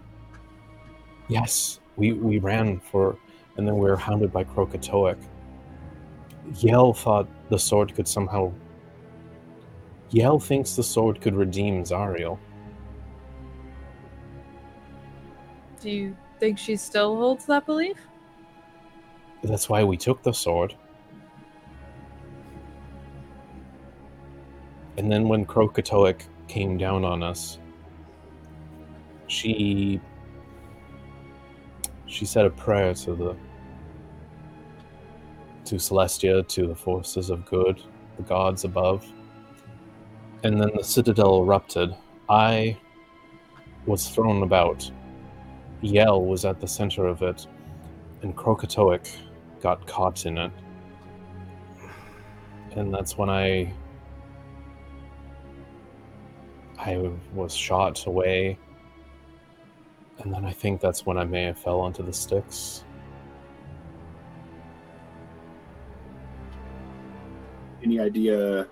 Yes, 1.28 1.80
we 2.00 2.14
we 2.14 2.40
ran 2.40 2.80
for 2.80 3.18
and 3.58 3.68
then 3.68 3.76
we 3.76 3.90
were 3.90 3.98
hounded 3.98 4.32
by 4.32 4.46
Crokek'toeck. 4.46 5.18
Yell 6.56 6.94
thought 6.94 7.28
the 7.50 7.60
sword 7.60 7.94
could 7.94 8.08
somehow. 8.08 8.54
Yell 10.12 10.40
thinks 10.40 10.76
the 10.76 10.84
sword 10.84 11.20
could 11.20 11.36
redeem 11.36 11.84
Zariel. 11.84 12.40
Do 15.82 15.92
you 15.92 16.16
think 16.40 16.58
she 16.58 16.78
still 16.78 17.18
holds 17.18 17.46
that 17.48 17.66
belief? 17.66 17.98
That's 19.44 19.70
why 19.70 19.84
we 19.84 19.98
took 19.98 20.24
the 20.24 20.34
sword. 20.34 20.76
And 24.98 25.12
then 25.12 25.28
when 25.28 25.46
Crokek'toeck 25.46 26.22
came 26.48 26.78
down 26.78 27.06
on 27.06 27.24
us, 27.24 27.60
she 29.28 30.02
she 32.10 32.26
said 32.26 32.46
a 32.46 32.50
prayer 32.50 32.94
to 32.94 33.16
the 33.16 33.36
to 35.66 35.76
Celestia, 35.76 36.48
to 36.48 36.68
the 36.68 36.76
forces 36.76 37.30
of 37.30 37.46
good, 37.46 37.80
the 38.18 38.24
gods 38.24 38.64
above. 38.64 39.06
And 40.44 40.60
then 40.60 40.72
the 40.76 40.84
citadel 40.84 41.44
erupted. 41.44 41.96
I 42.28 42.76
was 43.86 44.10
thrown 44.10 44.42
about. 44.42 44.90
Yell 45.82 46.26
was 46.26 46.44
at 46.44 46.60
the 46.60 46.68
center 46.68 47.06
of 47.06 47.22
it, 47.22 47.46
and 48.24 48.36
Crokek'toeck 48.36 49.08
got 49.62 49.86
caught 49.86 50.26
in 50.26 50.40
it. 50.40 50.52
And 52.76 52.92
that's 52.92 53.18
when 53.18 53.30
I 53.30 53.72
I 56.80 57.12
was 57.36 57.54
shot 57.54 58.08
away. 58.08 58.58
And 60.20 60.34
then 60.34 60.46
I 60.46 60.52
think 60.52 60.82
that's 60.82 61.06
when 61.06 61.18
I 61.18 61.24
may 61.24 61.44
have 61.44 61.58
fell 61.58 61.80
onto 61.80 62.04
the 62.04 62.14
Styx. 62.14 62.84
any 67.90 68.00
idea? 68.00 68.68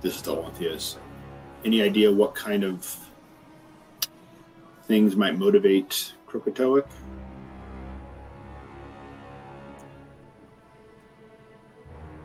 This 0.00 0.16
is 0.16 0.22
Delanthius. 0.22 0.96
Any 1.64 1.82
idea 1.82 2.10
what 2.10 2.34
kind 2.34 2.64
of 2.64 2.96
things 4.86 5.14
might 5.14 5.36
motivate 5.36 6.14
Crokek'toeck? 6.26 6.86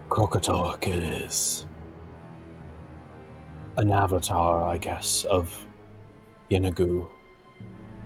Crokek'toeck 0.09 1.27
is 1.27 1.65
an 3.77 3.91
avatar, 3.91 4.63
I 4.63 4.77
guess, 4.77 5.25
of 5.25 5.65
Yeenoghu, 6.49 7.09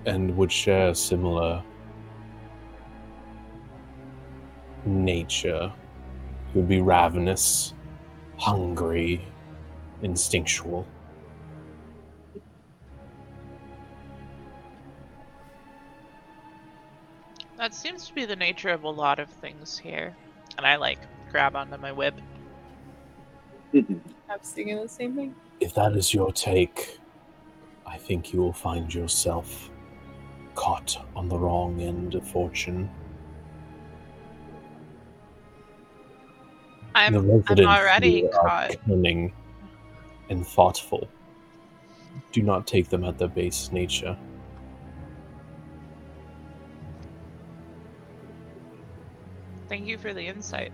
and 0.07 0.35
would 0.37 0.51
share 0.51 0.95
similar 0.95 1.61
nature. 4.85 5.71
He 6.51 6.59
would 6.59 6.69
be 6.69 6.81
ravenous, 6.81 7.73
hungry, 8.37 9.21
instinctual. 10.01 10.87
That 17.57 17.73
seems 17.73 18.07
to 18.07 18.13
be 18.13 18.23
the 18.23 18.35
nature 18.35 18.69
of 18.69 18.83
a 18.83 18.89
lot 18.89 19.19
of 19.19 19.29
things 19.29 19.77
here. 19.77 20.15
And 20.57 20.65
I 20.65 20.77
like 20.77 20.99
grab 21.31 21.55
onto 21.55 21.75
my 21.77 21.91
whip. 21.91 22.15
I'm 23.73 24.01
thinking 24.41 24.77
the 24.77 24.87
same 24.87 25.15
thing. 25.15 25.35
If 25.59 25.73
that 25.73 25.93
is 25.93 26.13
your 26.13 26.31
take, 26.31 26.97
I 27.85 27.97
think 27.97 28.31
you 28.31 28.39
will 28.39 28.53
find 28.53 28.93
yourself 28.93 29.69
caught 30.57 30.97
on 31.15 31.29
the 31.29 31.37
wrong 31.37 31.79
end 31.81 32.15
of 32.15 32.27
fortune. 32.27 32.89
I'm 36.95 37.13
the 37.13 37.43
I'm 37.47 37.67
already 37.67 38.21
here 38.21 38.29
caught. 38.29 38.75
cunning 38.85 39.31
and 40.29 40.45
thoughtful. 40.45 41.07
Do 42.31 42.41
not 42.41 42.65
take 42.65 42.89
them 42.89 43.05
at 43.05 43.19
their 43.19 43.27
base 43.27 43.71
nature. 43.71 44.17
Thank 49.69 49.85
you 49.85 49.99
for 49.99 50.11
the 50.11 50.25
insight. 50.25 50.71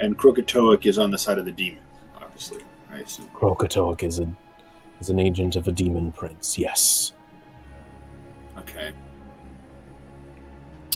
And 0.00 0.18
Crokek'toeck 0.18 0.84
is 0.84 0.98
on 0.98 1.10
the 1.10 1.18
side 1.18 1.38
of 1.38 1.46
the 1.46 1.52
demon, 1.52 1.82
obviously. 2.20 2.62
I 2.90 2.98
assume. 2.98 3.28
Crokek'toeck 3.28 4.02
is 4.02 4.18
a 4.18 4.30
is 5.00 5.08
an 5.08 5.18
agent 5.18 5.56
of 5.56 5.66
a 5.66 5.72
demon 5.72 6.12
prince. 6.12 6.58
Yes. 6.58 7.14
Okay. 8.58 8.92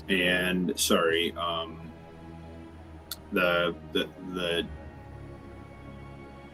And 0.09 0.79
sorry, 0.79 1.33
um, 1.33 1.81
the 3.33 3.75
the 3.93 4.09
the 4.35 4.67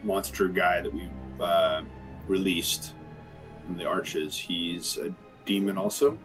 monster 0.03 0.47
guy 0.47 0.81
that 0.81 0.93
we 0.93 1.09
uh, 1.39 1.83
released 2.27 2.93
from 3.65 3.77
the 3.77 3.85
arches, 3.85 4.37
he's 4.37 4.97
a 4.97 5.13
demon 5.45 5.77
also. 5.77 6.17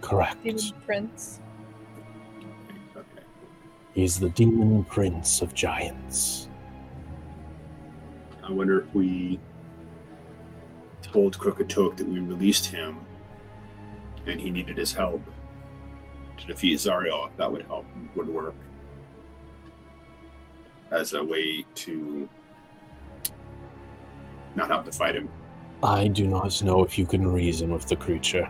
Correct. 0.00 0.42
Demon 0.44 0.62
Prince. 0.86 1.40
Okay. 2.96 3.22
He's 3.94 4.20
the 4.20 4.30
demon 4.30 4.84
prince 4.84 5.42
of 5.42 5.54
giants. 5.54 6.48
I 8.44 8.52
wonder 8.52 8.80
if 8.80 8.94
we 8.94 9.40
told 11.02 11.36
Crokek'toeck 11.36 11.96
that 11.96 12.08
we 12.08 12.20
released 12.20 12.66
him 12.66 12.98
and 14.28 14.40
he 14.40 14.50
needed 14.50 14.76
his 14.76 14.92
help 14.92 15.22
to 16.36 16.46
defeat 16.46 16.78
Zariel, 16.78 17.30
that 17.36 17.50
would 17.50 17.62
help, 17.62 17.86
would 18.14 18.28
work. 18.28 18.54
As 20.90 21.12
a 21.12 21.22
way 21.22 21.64
to 21.74 22.28
not 24.54 24.70
have 24.70 24.84
to 24.84 24.92
fight 24.92 25.16
him. 25.16 25.28
I 25.82 26.08
do 26.08 26.26
not 26.26 26.62
know 26.62 26.82
if 26.82 26.98
you 26.98 27.06
can 27.06 27.26
reason 27.26 27.72
with 27.72 27.86
the 27.86 27.96
creature. 27.96 28.48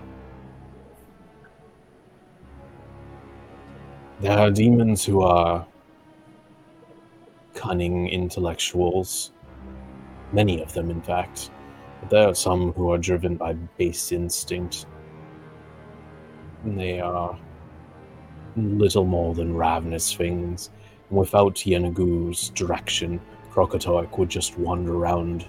There 4.20 4.36
are 4.36 4.50
demons 4.50 5.04
who 5.04 5.22
are 5.22 5.66
cunning 7.54 8.08
intellectuals, 8.08 9.32
many 10.32 10.62
of 10.62 10.72
them, 10.72 10.90
in 10.90 11.02
fact. 11.02 11.50
But 12.00 12.10
there 12.10 12.28
are 12.28 12.34
some 12.34 12.72
who 12.72 12.90
are 12.92 12.98
driven 12.98 13.36
by 13.36 13.52
base 13.52 14.12
instinct. 14.12 14.86
They 16.64 17.00
are 17.00 17.38
little 18.56 19.04
more 19.04 19.34
than 19.34 19.54
ravenous 19.54 20.12
things. 20.12 20.70
And 21.08 21.18
without 21.18 21.54
Yeenoghu's 21.56 22.50
direction, 22.50 23.20
Crokek'toeck 23.50 24.18
would 24.18 24.28
just 24.28 24.58
wander 24.58 24.94
around 24.94 25.46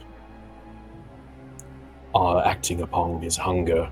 are 2.16 2.44
acting 2.46 2.82
upon 2.82 3.22
his 3.22 3.38
hunger 3.38 3.90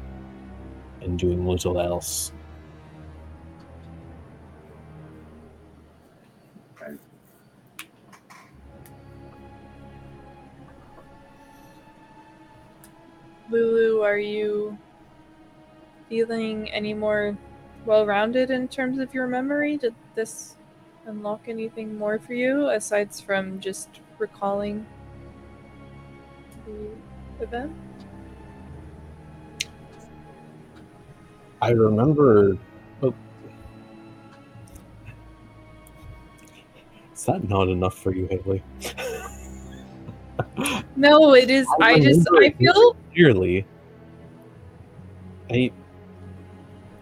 and 1.01 1.19
doing 1.19 1.45
little 1.47 1.79
else. 1.79 2.31
Lulu, 13.49 14.01
are 14.01 14.17
you 14.17 14.77
feeling 16.09 16.69
any 16.71 16.93
more 16.93 17.37
well 17.85 18.05
rounded 18.05 18.51
in 18.51 18.67
terms 18.67 18.99
of 18.99 19.13
your 19.13 19.27
memory? 19.27 19.77
Did 19.77 19.95
this 20.15 20.55
unlock 21.05 21.47
anything 21.47 21.97
more 21.97 22.19
for 22.19 22.33
you 22.33 22.69
aside 22.69 23.13
from 23.13 23.59
just 23.59 23.89
recalling 24.19 24.85
the 26.65 27.43
event? 27.43 27.71
I 31.61 31.71
remember. 31.71 32.57
Oh. 33.01 33.13
Is 37.13 37.25
that 37.25 37.47
not 37.49 37.67
enough 37.67 37.97
for 37.97 38.13
you, 38.13 38.27
Haley? 38.27 38.63
No, 40.95 41.35
it 41.35 41.49
is. 41.49 41.67
I 41.79 41.93
I 41.93 41.99
just 41.99 42.27
I 42.33 42.49
feel 42.51 42.95
Clearly, 43.13 43.65
I. 45.51 45.71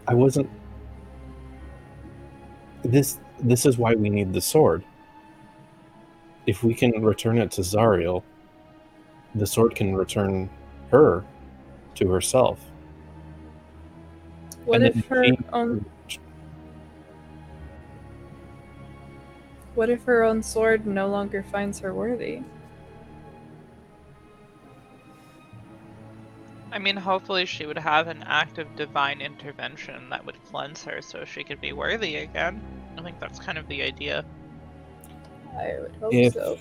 I 0.08 0.14
wasn't. 0.14 0.50
This 2.84 3.20
this 3.40 3.66
is 3.66 3.78
why 3.78 3.96
we 3.96 4.10
need 4.10 4.34
the 4.34 4.42
sword. 4.42 4.84
If 6.46 6.64
we 6.64 6.74
can 6.74 7.04
return 7.04 7.38
it 7.40 7.52
to 7.52 7.62
Zariel, 7.62 8.24
the 9.34 9.48
sword 9.48 9.76
can 9.76 9.96
return 9.96 10.50
her 10.92 11.26
to 11.96 12.08
herself. 12.10 12.60
what 14.66 14.82
and 14.82 14.96
if 14.96 15.06
her 15.06 15.26
own 15.54 15.86
what 19.76 19.90
if 19.90 20.04
her 20.04 20.24
own 20.24 20.42
sword 20.42 20.86
no 20.88 21.08
longer 21.08 21.44
finds 21.44 21.80
her 21.80 21.94
worthy? 21.94 22.42
I 26.76 26.78
mean, 26.78 26.98
hopefully 26.98 27.46
she 27.46 27.66
would 27.66 27.78
have 27.78 28.10
an 28.10 28.22
act 28.24 28.58
of 28.58 28.76
divine 28.76 29.22
intervention 29.22 30.10
that 30.10 30.26
would 30.26 30.44
cleanse 30.44 30.84
her 30.84 31.02
so 31.02 31.24
she 31.24 31.42
could 31.42 31.62
be 31.62 31.72
worthy 31.72 32.18
again. 32.18 32.62
I 32.98 33.02
think 33.02 33.18
that's 33.22 33.40
kind 33.40 33.58
of 33.58 33.66
the 33.70 33.82
idea. 33.82 34.26
I 35.58 35.80
would 35.80 35.96
hope 35.96 36.14
If 36.14 36.34
so. 36.34 36.58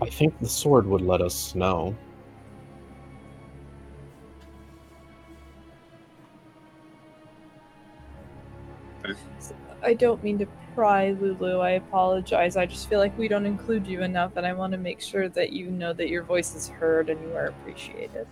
I 0.00 0.10
think 0.10 0.36
the 0.40 0.48
sword 0.48 0.88
would 0.88 1.02
let 1.02 1.22
us 1.22 1.54
know. 1.54 1.94
I 9.84 9.94
don't 9.94 10.20
mean 10.24 10.38
to 10.38 10.46
pry, 10.74 11.10
Lulu. 11.10 11.58
I 11.58 11.70
apologize. 11.72 12.56
I 12.56 12.66
just 12.66 12.88
feel 12.88 12.98
like 12.98 13.16
we 13.18 13.28
don't 13.28 13.46
include 13.46 13.86
you 13.86 14.02
enough, 14.02 14.36
and 14.36 14.46
I 14.46 14.52
want 14.52 14.72
to 14.72 14.78
make 14.78 15.00
sure 15.00 15.28
that 15.30 15.52
you 15.52 15.70
know 15.70 15.92
that 15.92 16.08
your 16.08 16.22
voice 16.22 16.54
is 16.54 16.68
heard 16.68 17.10
and 17.10 17.20
you 17.22 17.34
are 17.36 17.46
appreciated. 17.46 18.26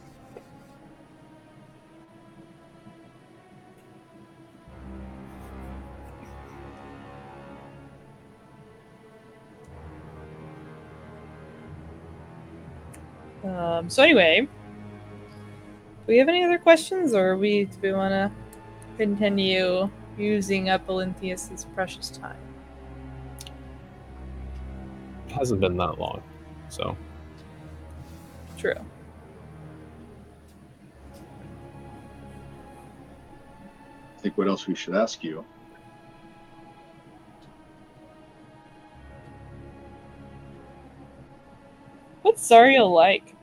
Um, 13.45 13.89
so 13.89 14.03
anyway, 14.03 14.41
do 14.43 14.49
we 16.07 16.19
have 16.19 16.29
any 16.29 16.45
other 16.45 16.59
questions, 16.59 17.15
or 17.15 17.37
we 17.37 17.65
do 17.65 17.79
we 17.83 17.93
want 17.93 18.13
to 18.13 18.31
continue 18.99 19.91
using 20.21 20.69
up 20.69 20.87
Olanthius's 20.87 21.65
precious 21.75 22.11
time? 22.11 22.37
It 25.27 25.33
hasn't 25.33 25.61
been 25.61 25.77
that 25.77 25.99
long, 25.99 26.23
so 26.69 26.97
True. 28.61 28.75
I 34.19 34.21
think 34.21 34.37
what 34.37 34.49
else 34.49 34.67
we 34.67 34.75
should 34.75 34.95
ask 34.95 35.25
you. 35.25 35.43
What's 42.21 42.47
Zariel 42.47 42.93
like? 42.93 43.35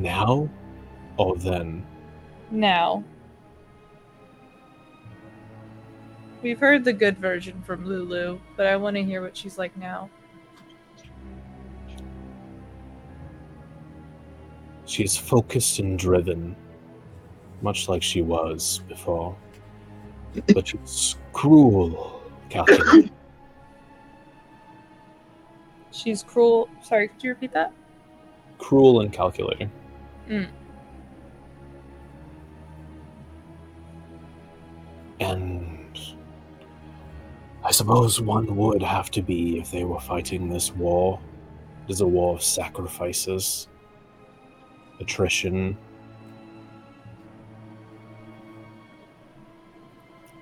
Now, 0.00 0.48
oh 1.18 1.34
then, 1.34 1.86
Now. 2.50 3.04
We've 6.42 6.58
heard 6.58 6.84
the 6.84 6.92
good 6.92 7.18
version 7.18 7.62
from 7.62 7.84
Lulu, 7.84 8.40
but 8.56 8.66
I 8.66 8.76
want 8.76 8.96
to 8.96 9.04
hear 9.04 9.20
what 9.20 9.36
she's 9.36 9.58
like 9.58 9.76
now. 9.76 10.08
she's 14.90 15.16
focused 15.16 15.78
and 15.78 15.98
driven, 15.98 16.56
much 17.62 17.88
like 17.88 18.02
she 18.02 18.22
was 18.22 18.82
before. 18.88 19.36
But 20.52 20.68
she's 20.68 21.16
cruel, 21.32 22.22
Catherine. 22.48 23.10
She's 25.92 26.22
cruel. 26.22 26.68
Sorry, 26.82 27.08
could 27.08 27.22
you 27.22 27.30
repeat 27.30 27.52
that? 27.52 27.72
Cruel 28.58 29.00
and 29.00 29.12
calculating. 29.12 29.70
Mm. 30.30 30.48
And 35.18 35.98
I 37.64 37.72
suppose 37.72 38.20
one 38.20 38.56
would 38.56 38.82
have 38.82 39.10
to 39.10 39.22
be 39.22 39.58
if 39.58 39.72
they 39.72 39.84
were 39.84 39.98
fighting 39.98 40.48
this 40.48 40.72
war. 40.72 41.20
It 41.88 41.92
is 41.92 42.00
a 42.00 42.06
war 42.06 42.36
of 42.36 42.44
sacrifices, 42.44 43.66
attrition. 45.00 45.76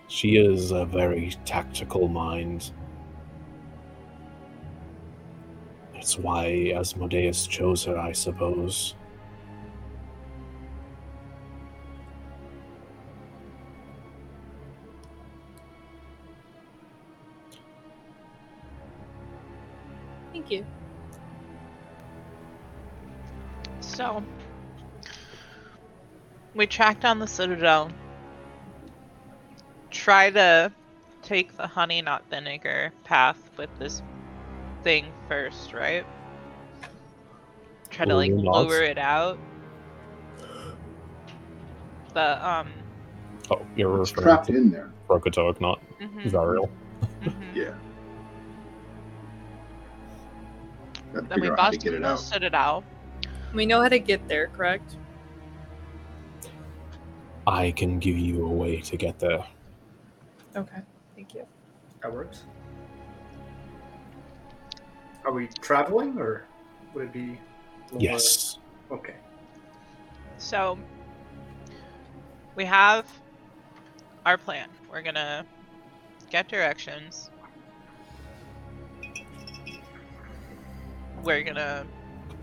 She 0.08 0.36
is 0.36 0.70
a 0.70 0.84
very 0.84 1.34
tactical 1.46 2.08
mind. 2.08 2.72
That's 5.94 6.18
why 6.18 6.72
Asmodeus 6.76 7.46
chose 7.46 7.84
her, 7.84 7.98
I 7.98 8.12
suppose. 8.12 8.94
Thank 20.48 20.66
you. 20.66 20.66
So, 23.80 24.24
we 26.54 26.66
track 26.66 27.00
down 27.00 27.18
the 27.18 27.26
Citadel. 27.26 27.90
Try 29.90 30.30
to 30.30 30.72
take 31.22 31.56
the 31.56 31.66
honey, 31.68 32.02
not 32.02 32.28
vinegar 32.30 32.92
path 33.04 33.50
with 33.56 33.70
this 33.78 34.02
thing 34.82 35.14
first, 35.28 35.72
right? 35.74 36.06
Try 37.90 38.06
to 38.06 38.14
like 38.16 38.32
Balloon 38.32 38.42
logs? 38.42 38.70
lower 38.70 38.82
it 38.82 38.98
out. 38.98 39.40
The 42.14 42.46
um. 42.46 42.72
Oh, 43.50 43.66
you're 43.76 44.06
It's 44.06 44.12
trapped 44.12 44.46
to 44.46 44.56
in 44.56 44.70
there. 44.70 44.92
Rokotoak, 45.08 45.60
not 45.60 45.80
mhm, 46.00 46.34
Zariel. 46.34 46.70
mhm. 47.22 47.56
Yeah. 47.56 47.74
Then 51.12 51.24
we 51.28 51.34
figure 51.34 51.52
out 51.52 51.58
how 51.60 51.70
to 51.70 51.76
get 51.78 51.94
it 51.94 52.02
the 52.02 52.08
out. 52.08 52.20
Citadel. 52.20 52.84
We 53.54 53.66
know 53.66 53.80
how 53.80 53.88
to 53.88 53.98
get 53.98 54.26
there, 54.28 54.48
correct? 54.48 54.96
I 57.46 57.70
can 57.70 57.98
give 57.98 58.18
you 58.18 58.44
a 58.46 58.50
way 58.50 58.80
to 58.82 58.96
get 58.96 59.18
there. 59.18 59.44
Okay. 60.54 60.80
Thank 61.16 61.34
you. 61.34 61.46
That 62.02 62.12
works. 62.12 62.44
Are 65.24 65.32
we 65.32 65.48
traveling 65.60 66.18
or 66.18 66.44
would 66.94 67.04
it 67.04 67.12
be? 67.12 67.20
a 67.20 67.24
little 67.24 67.38
more- 67.92 68.00
Yes. 68.00 68.58
Okay. 68.90 69.14
So 70.36 70.78
we 72.54 72.64
have 72.66 73.06
our 74.26 74.36
plan. 74.36 74.68
We're 74.90 75.02
gonna 75.02 75.44
get 76.30 76.48
directions. 76.48 77.30
We're 81.22 81.42
gonna 81.42 81.86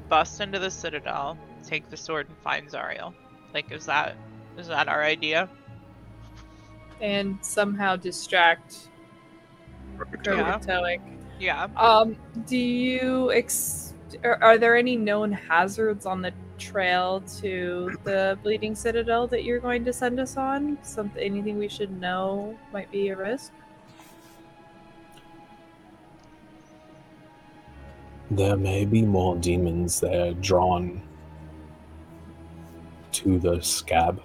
bust 0.10 0.42
into 0.42 0.60
the 0.60 0.70
citadel, 0.70 1.38
take 1.64 1.90
the 1.90 1.98
sword, 1.98 2.28
and 2.30 2.38
find 2.40 2.68
Zariel. 2.68 3.14
Like, 3.54 3.72
is 3.72 3.86
that 3.86 4.16
is 4.58 4.68
that 4.68 4.88
our 4.88 5.04
idea? 5.04 5.50
And 7.02 7.38
somehow 7.44 7.96
distract 7.96 8.90
Yeah. 10.38 10.60
Yeah. 11.40 11.68
Um, 11.76 12.16
do 12.48 12.58
you 12.58 13.32
ex- 13.32 13.94
are, 14.24 14.42
are 14.42 14.58
there 14.58 14.78
any 14.78 14.96
known 14.96 15.32
hazards 15.32 16.06
on 16.06 16.22
the 16.22 16.32
trail 16.58 17.22
to 17.40 17.92
the 18.04 18.38
Bleeding 18.44 18.76
Citadel 18.76 19.28
that 19.28 19.44
you're 19.44 19.60
going 19.60 19.84
to 19.86 19.94
send 19.94 20.20
us 20.20 20.38
on? 20.38 20.78
Something 20.84 21.22
anything 21.22 21.58
we 21.58 21.68
should 21.68 22.00
know 22.00 22.58
might 22.72 22.90
be 22.92 23.10
a 23.10 23.18
risk? 23.18 23.52
There 28.32 28.58
may 28.58 28.86
be 28.86 29.04
more 29.04 29.36
demons 29.36 30.00
there 30.00 30.34
drawn 30.34 31.02
to 33.12 33.40
the 33.40 33.62
scab. 33.62 34.22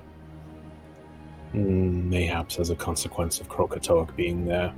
Mm, 1.55 2.05
Mayhaps 2.05 2.59
as 2.59 2.71
a 2.71 2.77
consequence 2.77 3.41
of 3.41 3.49
Crokek'toeck 3.49 4.17
being 4.17 4.47
there. 4.47 4.73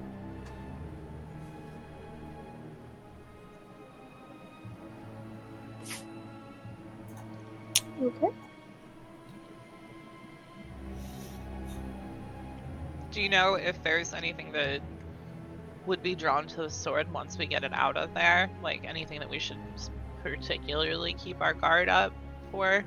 Okay. 8.03 8.29
Do 13.13 13.21
you 13.21 13.29
know 13.29 13.55
if 13.55 13.81
there's 13.83 14.13
anything 14.15 14.51
that 14.53 14.81
would 15.87 16.03
be 16.03 16.15
drawn 16.15 16.47
to 16.49 16.63
the 16.63 16.71
sword 16.71 17.13
once 17.13 17.39
we 17.39 17.47
get 17.47 17.65
it 17.65 17.73
out 17.73 17.97
of 17.97 18.15
there? 18.15 18.51
Like 18.63 18.85
anything 18.85 19.21
that 19.21 19.29
we 19.29 19.39
should 19.39 19.59
particularly 20.23 21.15
keep 21.15 21.41
our 21.41 21.55
guard 21.55 21.89
up 21.89 22.13
for? 22.51 22.85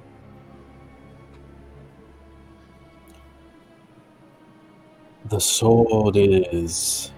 The 5.26 5.40
sword 5.40 6.16
is 6.18 7.12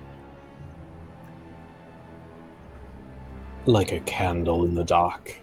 like 3.65 3.91
a 3.91 3.99
candle 4.01 4.63
in 4.63 4.75
the 4.75 4.83
dark. 4.83 5.35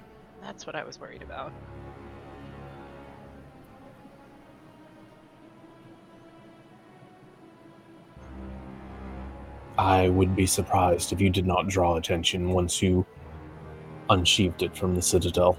That's 0.42 0.66
what 0.66 0.74
I 0.74 0.82
was 0.82 0.98
worried 0.98 1.22
about. 1.22 1.52
I 9.76 10.08
would 10.08 10.36
be 10.36 10.46
surprised 10.46 11.12
if 11.12 11.20
you 11.20 11.30
did 11.30 11.46
not 11.46 11.68
draw 11.68 11.96
attention 11.96 12.50
once 12.50 12.80
you 12.80 13.04
unsheathed 14.08 14.62
it 14.62 14.76
from 14.76 14.94
the 14.94 15.02
citadel. 15.02 15.58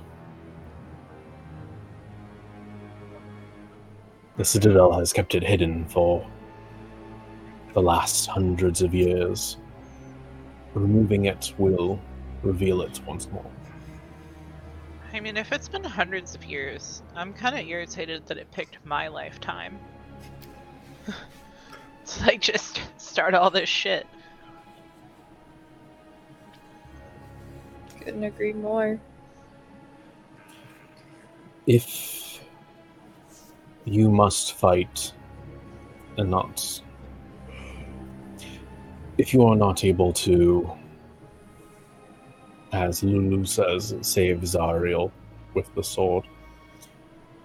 The 4.37 4.45
citadel 4.45 4.97
has 4.97 5.11
kept 5.11 5.35
it 5.35 5.43
hidden 5.43 5.85
for 5.85 6.25
the 7.73 7.81
last 7.81 8.27
hundreds 8.27 8.81
of 8.81 8.93
years. 8.93 9.57
Removing 10.73 11.25
it 11.25 11.53
will 11.57 11.99
reveal 12.43 12.81
it 12.81 13.01
once 13.05 13.29
more. 13.31 13.49
I 15.13 15.19
mean, 15.21 15.37
if 15.37 15.51
it's 15.53 15.69
been 15.69 15.83
hundreds 15.83 16.35
of 16.35 16.43
years, 16.43 17.01
I'm 17.15 17.33
kind 17.33 17.57
of 17.57 17.65
irritated 17.65 18.27
that 18.27 18.37
it 18.37 18.51
picked 18.51 18.85
my 18.85 19.07
lifetime. 19.07 19.79
to 22.07 22.25
like 22.25 22.41
just 22.41 22.81
start 22.97 23.33
all 23.33 23.49
this 23.49 23.69
shit. 23.69 24.05
Couldn't 27.99 28.23
agree 28.23 28.53
more. 28.53 28.99
If 31.65 32.39
you 33.85 34.09
must 34.09 34.53
fight 34.53 35.13
and 36.17 36.29
not. 36.29 36.81
If 39.17 39.33
you 39.33 39.45
are 39.45 39.55
not 39.55 39.83
able 39.85 40.11
to, 40.13 40.69
as 42.73 43.03
Lulu 43.03 43.45
says, 43.45 43.95
save 44.01 44.39
Zariel 44.39 45.11
with 45.53 45.73
the 45.75 45.83
sword, 45.83 46.27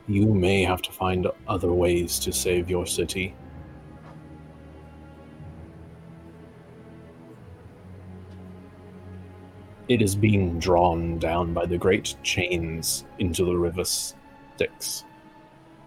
you 0.08 0.26
may 0.26 0.64
have 0.64 0.82
to 0.82 0.90
find 0.90 1.26
other 1.46 1.72
ways 1.72 2.18
to 2.20 2.32
save 2.32 2.68
your 2.68 2.86
city. 2.86 3.34
It 9.90 10.02
is 10.02 10.14
being 10.14 10.60
drawn 10.60 11.18
down 11.18 11.52
by 11.52 11.66
the 11.66 11.76
great 11.76 12.14
chains 12.22 13.06
into 13.18 13.44
the 13.44 13.56
river 13.56 13.82
Styx. 13.82 15.04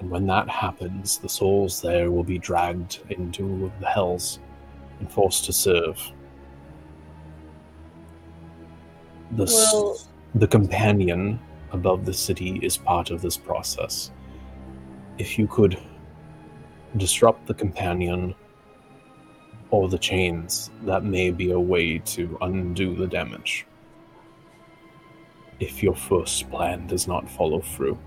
And 0.01 0.09
when 0.09 0.25
that 0.27 0.49
happens, 0.49 1.19
the 1.19 1.29
souls 1.29 1.81
there 1.81 2.11
will 2.11 2.25
be 2.25 2.37
dragged 2.37 2.99
into 3.11 3.71
the 3.79 3.87
hells 3.87 4.41
and 4.99 5.09
forced 5.09 5.45
to 5.45 5.53
serve. 5.53 5.97
The, 9.31 9.45
Well- 9.45 9.97
the 10.35 10.49
companion 10.49 11.39
above 11.71 12.03
the 12.03 12.13
city 12.13 12.59
is 12.61 12.75
part 12.75 13.09
of 13.09 13.21
this 13.21 13.37
process. 13.37 14.11
If 15.17 15.39
you 15.39 15.47
could 15.47 15.79
disrupt 16.97 17.45
the 17.45 17.53
companion 17.53 18.35
or 19.71 19.87
the 19.87 19.97
chains, 19.97 20.71
that 20.81 21.05
may 21.05 21.31
be 21.31 21.51
a 21.51 21.59
way 21.59 21.99
to 21.99 22.37
undo 22.41 22.95
the 22.95 23.07
damage. 23.07 23.65
If 25.59 25.83
your 25.83 25.95
first 25.95 26.49
plan 26.49 26.87
does 26.87 27.07
not 27.07 27.29
follow 27.29 27.61
through. 27.61 27.97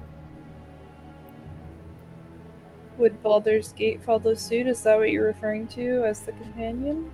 Would 2.98 3.22
Baldur's 3.22 3.72
Gate 3.72 4.02
follow 4.02 4.34
suit? 4.34 4.66
Is 4.66 4.82
that 4.82 4.96
what 4.96 5.10
you're 5.10 5.26
referring 5.26 5.68
to 5.68 6.04
as 6.04 6.20
the 6.20 6.32
companion? 6.32 7.10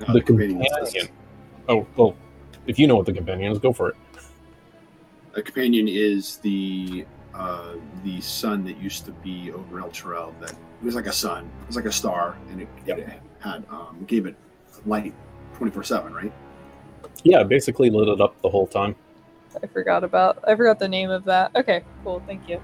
No, 0.00 0.14
the 0.14 0.20
companion 0.22 0.62
companion. 0.62 1.08
Oh, 1.68 1.86
well, 1.96 2.16
if 2.66 2.78
you 2.78 2.86
know 2.86 2.96
what 2.96 3.06
the 3.06 3.12
companion 3.12 3.52
is, 3.52 3.58
go 3.58 3.72
for 3.72 3.90
it. 3.90 3.96
A 5.34 5.42
companion 5.42 5.86
is 5.88 6.38
the 6.38 7.06
uh, 7.34 7.74
the 8.04 8.20
sun 8.20 8.64
that 8.64 8.78
used 8.78 9.04
to 9.06 9.12
be 9.12 9.52
over 9.52 9.80
Elturel. 9.80 10.32
That 10.40 10.52
it 10.52 10.84
was 10.84 10.94
like 10.94 11.06
a 11.06 11.12
sun. 11.12 11.50
It 11.62 11.66
was 11.66 11.76
like 11.76 11.86
a 11.86 11.92
star, 11.92 12.36
and 12.50 12.62
it, 12.62 12.68
it 12.86 13.20
had 13.38 13.64
um, 13.70 14.04
gave 14.06 14.26
it 14.26 14.34
light 14.86 15.14
twenty 15.54 15.70
four 15.72 15.84
seven. 15.84 16.12
Right. 16.12 16.32
Yeah, 17.24 17.42
basically 17.42 17.90
lit 17.90 18.08
it 18.08 18.20
up 18.20 18.40
the 18.42 18.48
whole 18.50 18.66
time. 18.66 18.96
I 19.62 19.66
forgot 19.66 20.02
about. 20.02 20.42
I 20.46 20.56
forgot 20.56 20.78
the 20.78 20.88
name 20.88 21.10
of 21.10 21.24
that. 21.24 21.50
Okay, 21.54 21.84
cool. 22.04 22.22
Thank 22.26 22.48
you. 22.48 22.60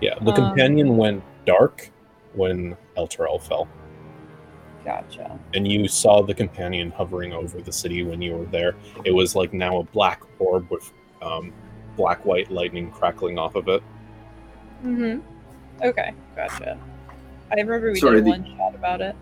Yeah, 0.00 0.14
the 0.22 0.30
Um, 0.30 0.34
companion 0.36 0.96
went 0.96 1.22
dark 1.44 1.90
when 2.34 2.76
El 2.96 3.06
fell, 3.06 3.68
Gotcha. 4.84 5.38
and 5.54 5.66
you 5.70 5.88
saw 5.88 6.22
the 6.22 6.32
companion 6.32 6.90
hovering 6.90 7.32
over 7.34 7.60
the 7.60 7.72
city 7.72 8.02
when 8.02 8.22
you 8.22 8.34
were 8.36 8.46
there. 8.46 8.74
It 9.04 9.12
was 9.12 9.34
like 9.36 9.52
now 9.52 9.78
a 9.78 9.82
black 9.84 10.22
orb 10.38 10.70
with 10.70 10.90
um, 11.20 11.52
black 11.96 12.24
white 12.24 12.50
lightning 12.50 12.90
crackling 12.90 13.36
off 13.38 13.56
of 13.56 13.68
it. 13.68 13.82
Mm-hmm. 14.82 15.20
Okay, 15.86 16.14
gotcha. 16.34 16.78
I 17.52 17.54
remember 17.56 17.90
we 17.92 17.98
Sorry, 18.00 18.16
did 18.16 18.24
the- 18.24 18.30
one 18.30 18.56
shot 18.56 18.74
about 18.74 19.00
it. 19.02 19.14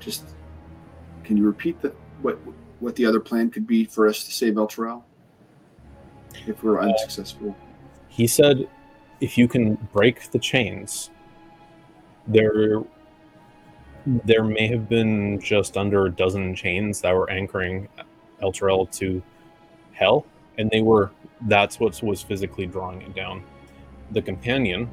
Just 0.00 0.24
can 1.24 1.36
you 1.36 1.44
repeat 1.44 1.80
the 1.82 1.92
what 2.22 2.38
what 2.80 2.94
the 2.96 3.06
other 3.06 3.20
plan 3.20 3.50
could 3.50 3.66
be 3.66 3.84
for 3.84 4.06
us 4.06 4.24
to 4.24 4.32
save 4.32 4.58
El 4.58 5.04
if 6.46 6.62
we're 6.62 6.80
unsuccessful? 6.80 7.56
He 8.08 8.26
said, 8.26 8.68
if 9.20 9.38
you 9.38 9.48
can 9.48 9.74
break 9.92 10.30
the 10.30 10.38
chains, 10.38 11.10
there 12.26 12.82
there 14.06 14.44
may 14.44 14.68
have 14.68 14.88
been 14.88 15.40
just 15.40 15.76
under 15.76 16.06
a 16.06 16.10
dozen 16.10 16.54
chains 16.54 17.00
that 17.00 17.12
were 17.12 17.28
anchoring 17.28 17.88
El 18.40 18.52
to 18.86 19.22
hell, 19.92 20.26
and 20.58 20.70
they 20.70 20.80
were 20.80 21.10
that's 21.42 21.80
what 21.80 22.00
was 22.02 22.22
physically 22.22 22.66
drawing 22.66 23.02
it 23.02 23.14
down. 23.14 23.42
The 24.12 24.22
companion 24.22 24.88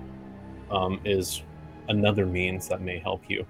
um, 0.71 0.99
is 1.05 1.43
another 1.89 2.25
means 2.25 2.67
that 2.69 2.81
may 2.81 2.99
help 2.99 3.29
you. 3.29 3.45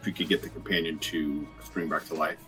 If 0.00 0.06
we 0.06 0.12
could 0.12 0.30
get 0.30 0.40
the 0.40 0.48
companion 0.48 0.98
to 0.98 1.46
spring 1.62 1.90
back 1.90 2.06
to 2.06 2.14
life. 2.14 2.38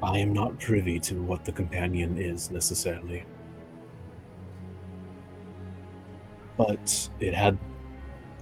I 0.00 0.18
am 0.18 0.32
not 0.32 0.60
privy 0.60 1.00
to 1.00 1.20
what 1.20 1.44
the 1.44 1.50
companion 1.50 2.16
is 2.16 2.52
necessarily. 2.52 3.24
But 6.56 7.10
it 7.18 7.34
had 7.34 7.58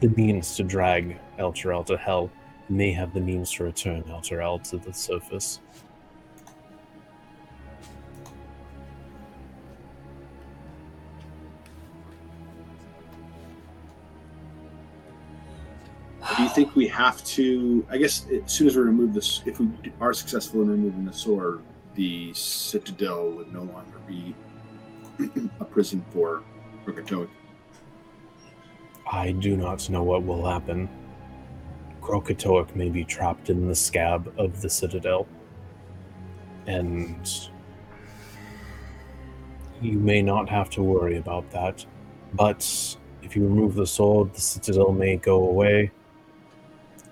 the 0.01 0.11
means 0.11 0.55
to 0.57 0.65
drag 0.65 1.19
Elturel 1.39 1.87
to 1.87 1.97
hell, 1.97 2.31
may 2.69 2.93
have 2.93 3.15
the 3.15 3.21
means 3.21 3.51
to 3.53 3.65
return 3.65 4.03
Elturel 4.03 4.63
to 4.69 4.77
the 4.77 4.93
surface. 4.93 5.61
Think 16.59 16.75
we 16.75 16.89
have 16.89 17.23
to? 17.25 17.87
I 17.89 17.99
guess 17.99 18.27
as 18.33 18.53
soon 18.53 18.67
as 18.67 18.77
we 18.77 18.83
remove 18.83 19.15
this, 19.15 19.43
if 19.47 19.61
we 19.61 19.69
are 20.01 20.13
successful 20.13 20.61
in 20.63 20.69
removing 20.69 21.05
the 21.05 21.13
sword, 21.13 21.63
the 21.95 22.35
citadel 22.35 23.31
would 23.31 23.53
no 23.53 23.63
longer 23.63 24.01
be 24.09 24.35
a 25.61 25.65
prison 25.65 26.05
for 26.11 26.43
Rokatoic. 26.85 27.29
I 29.09 29.31
do 29.31 29.57
not 29.57 29.89
know 29.89 30.03
what 30.03 30.25
will 30.25 30.45
happen. 30.45 30.89
Crokek'toeck 32.03 32.75
may 32.75 32.89
be 32.89 33.05
trapped 33.05 33.51
in 33.51 33.69
the 33.69 33.77
scab 33.77 34.35
of 34.37 34.61
the 34.61 34.69
citadel. 34.69 35.29
And 36.67 37.31
you 39.81 39.97
may 40.01 40.23
not 40.23 40.49
have 40.49 40.71
to 40.71 40.83
worry 40.83 41.19
about 41.19 41.49
that. 41.53 41.87
But 42.35 42.97
if 43.23 43.37
you 43.37 43.45
remove 43.45 43.77
the 43.77 43.87
sword, 43.87 44.35
the 44.35 44.41
citadel 44.41 44.91
may 44.91 45.19
go 45.19 45.45
away. 45.45 45.93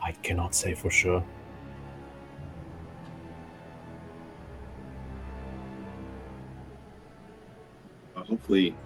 I 0.06 0.12
cannot 0.12 0.54
say 0.54 0.72
for 0.72 0.88
sure. 0.88 1.24
Uh, 8.14 8.22
hopefully, 8.22 8.76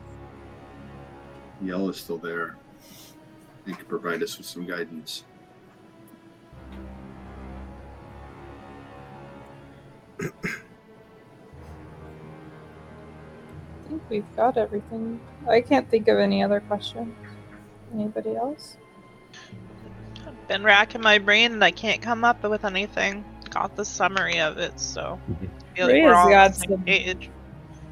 Yell 1.61 1.91
is 1.91 1.99
still 1.99 2.17
there 2.17 2.57
and 3.67 3.77
can 3.77 3.85
provide 3.85 4.23
us 4.23 4.39
with 4.39 4.47
some 4.47 4.65
guidance. 4.65 5.25
I 10.19 10.31
think 13.91 14.03
we've 14.09 14.37
got 14.37 14.57
everything. 14.57 15.21
I 15.47 15.61
can't 15.61 15.87
think 15.91 16.09
of 16.09 16.19
any 16.19 16.43
other 16.43 16.61
questions. 16.61 17.15
Anybody 17.93 18.37
else? 18.37 18.79
I've 20.51 20.57
been 20.57 20.65
racking 20.65 21.01
my 21.01 21.19
brain 21.19 21.53
and 21.53 21.63
I 21.63 21.71
can't 21.71 22.03
come 22.03 22.25
up 22.25 22.43
with 22.43 22.65
anything. 22.65 23.25
Got 23.51 23.77
the 23.77 23.85
summary 23.85 24.41
of 24.41 24.59
it, 24.59 24.81
so 24.81 25.17
Mhm. 25.31 25.49
I 25.49 25.77
feel 25.77 25.87
like 25.87 26.03
we're 26.03 26.13
all 26.15 26.25
on 26.27 26.31
got 26.33 26.49
the 26.55 26.59
same 26.59 26.71
some- 26.71 26.83
page. 26.83 27.31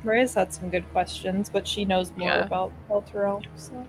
Maria's 0.03 0.35
had 0.35 0.53
some 0.53 0.69
good 0.69 0.91
questions, 0.91 1.49
but 1.51 1.69
she 1.69 1.85
knows 1.85 2.11
more 2.17 2.31
Yeah. 2.31 2.45
about 2.45 2.73
Elturel. 2.91 3.45
So 3.55 3.87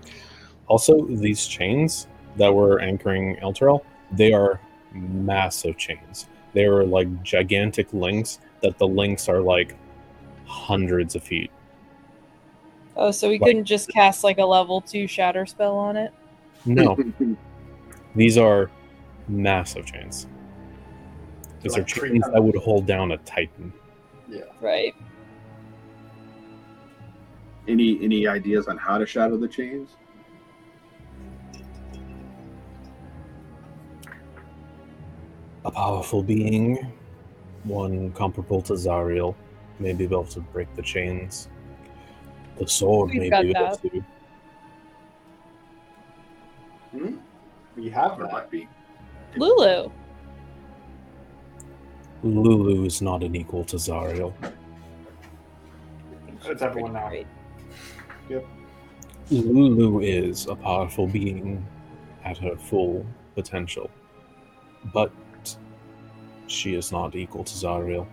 Also, 0.68 1.04
these 1.06 1.48
chains 1.48 2.06
that 2.36 2.54
were 2.54 2.78
anchoring 2.80 3.38
Elturel, 3.42 3.80
they 4.12 4.32
are 4.32 4.60
massive 4.92 5.76
chains. 5.76 6.28
They 6.52 6.64
are 6.64 6.84
like 6.84 7.24
gigantic 7.24 7.92
links 7.92 8.38
that 8.62 8.78
the 8.78 8.86
links 8.86 9.28
are 9.28 9.40
like 9.40 9.74
hundreds 10.46 11.16
of 11.16 11.24
feet. 11.24 11.50
Oh, 12.96 13.10
so 13.10 13.28
we 13.28 13.40
Like- 13.40 13.48
couldn't 13.48 13.64
just 13.64 13.88
cast 13.88 14.22
like 14.22 14.38
a 14.38 14.44
level 14.46 14.80
two 14.80 15.08
shatter 15.08 15.44
spell 15.44 15.76
on 15.76 15.96
it? 15.96 16.12
No, 16.64 16.96
these 18.14 18.36
are 18.38 18.70
massive 19.28 19.86
chains. 19.86 20.26
These 21.62 21.72
Like 21.72 21.82
are 21.82 21.84
chains 21.84 22.20
trunks. 22.20 22.30
that 22.32 22.42
would 22.42 22.56
hold 22.56 22.86
down 22.86 23.12
a 23.12 23.18
titan. 23.18 23.72
Yeah. 24.28 24.42
Right. 24.60 24.94
any 27.68 28.02
any 28.02 28.26
ideas 28.26 28.66
on 28.68 28.76
how 28.78 28.98
to 28.98 29.06
shadow 29.06 29.36
the 29.36 29.46
chains? 29.48 29.90
A 35.64 35.70
powerful 35.70 36.22
being, 36.22 36.92
one 37.64 38.12
comparable 38.12 38.62
to 38.62 38.72
Zariel, 38.74 39.34
may 39.78 39.92
be 39.92 40.04
able 40.04 40.24
to 40.24 40.40
break 40.40 40.74
the 40.74 40.82
chains. 40.82 41.48
The 42.58 42.66
sword 42.66 43.10
We've 43.10 43.20
may 43.20 43.30
got 43.30 43.42
be 43.42 43.50
able 43.50 43.60
that. 43.60 43.82
to. 43.82 44.04
Hmm? 46.92 47.16
We 47.76 47.88
have 47.90 48.18
Or 48.18 48.24
that. 48.24 48.32
might 48.32 48.50
be. 48.50 48.68
Lulu. 49.36 49.90
Lulu 52.22 52.84
is 52.84 53.00
not 53.00 53.22
an 53.22 53.34
equal 53.34 53.64
to 53.64 53.76
Zariel. 53.76 54.34
It's 56.44 56.62
everyone 56.62 56.92
now. 56.94 57.08
Great. 57.08 57.26
Lulu 59.30 60.00
is 60.00 60.46
a 60.46 60.54
powerful 60.56 61.06
being 61.06 61.64
at 62.24 62.36
her 62.38 62.56
full 62.56 63.06
potential, 63.34 63.88
but 64.92 65.12
she 66.48 66.74
is 66.74 66.90
not 66.90 67.14
equal 67.14 67.44
to 67.44 67.52
Zariel. 67.54 68.06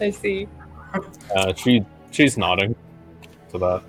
I 0.00 0.10
see. 0.10 0.46
Uh, 1.34 1.54
she 1.54 1.84
she's 2.10 2.36
nodding 2.36 2.74
to 3.50 3.58
that. 3.58 3.82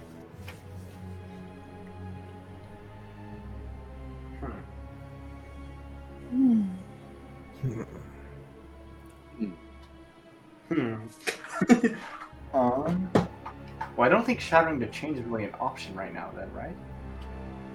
Hmm. 10.74 11.86
um. 12.54 13.12
Well, 13.96 14.08
I 14.08 14.10
don't 14.10 14.26
think 14.26 14.40
shattering 14.40 14.80
the 14.80 14.88
chains 14.88 15.20
is 15.20 15.26
really 15.26 15.44
an 15.44 15.54
option 15.60 15.96
right 15.96 16.14
now. 16.14 16.32
Then, 16.36 16.52
right? 16.54 16.76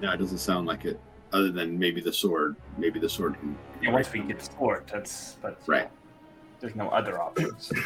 Yeah, 0.01 0.13
it 0.13 0.17
doesn't 0.17 0.39
sound 0.39 0.67
like 0.67 0.85
it. 0.85 0.99
Other 1.31 1.51
than 1.51 1.77
maybe 1.77 2.01
the 2.01 2.11
sword. 2.11 2.55
Maybe 2.77 2.99
the 2.99 3.09
sword 3.09 3.39
can. 3.39 3.57
Yeah, 3.81 3.91
once 3.91 4.11
we 4.11 4.19
get 4.19 4.39
the 4.39 4.49
sword, 4.57 4.85
that's 4.91 5.37
but 5.41 5.61
Right. 5.67 5.83
know, 5.83 5.89
there's 6.59 6.75
no 6.75 6.89
other 6.89 7.21
options. 7.21 7.71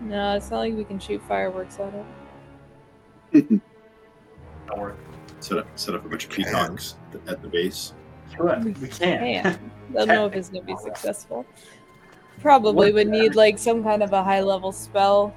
No, 0.00 0.36
it's 0.36 0.50
not 0.50 0.58
like 0.58 0.74
we 0.74 0.84
can 0.84 0.98
shoot 0.98 1.20
fireworks 1.26 1.78
at 1.80 1.92
it. 3.34 3.60
or 4.70 4.96
set 5.40 5.58
up 5.58 5.66
set 5.74 5.94
up 5.94 6.04
a 6.04 6.08
bunch 6.08 6.24
of 6.24 6.30
peacocks 6.30 6.96
at 7.26 7.42
the 7.42 7.48
base. 7.48 7.94
Good. 8.36 8.64
We 8.64 8.88
can. 8.88 9.20
Man, 9.20 9.72
I 9.90 9.92
don't 9.92 10.08
know 10.08 10.26
if 10.26 10.34
it's 10.34 10.50
gonna 10.50 10.64
be 10.64 10.76
successful. 10.76 11.44
Probably 12.40 12.92
would 12.92 13.08
need 13.08 13.34
like 13.34 13.58
some 13.58 13.82
kind 13.82 14.02
of 14.02 14.12
a 14.12 14.22
high 14.22 14.42
level 14.42 14.72
spell 14.72 15.34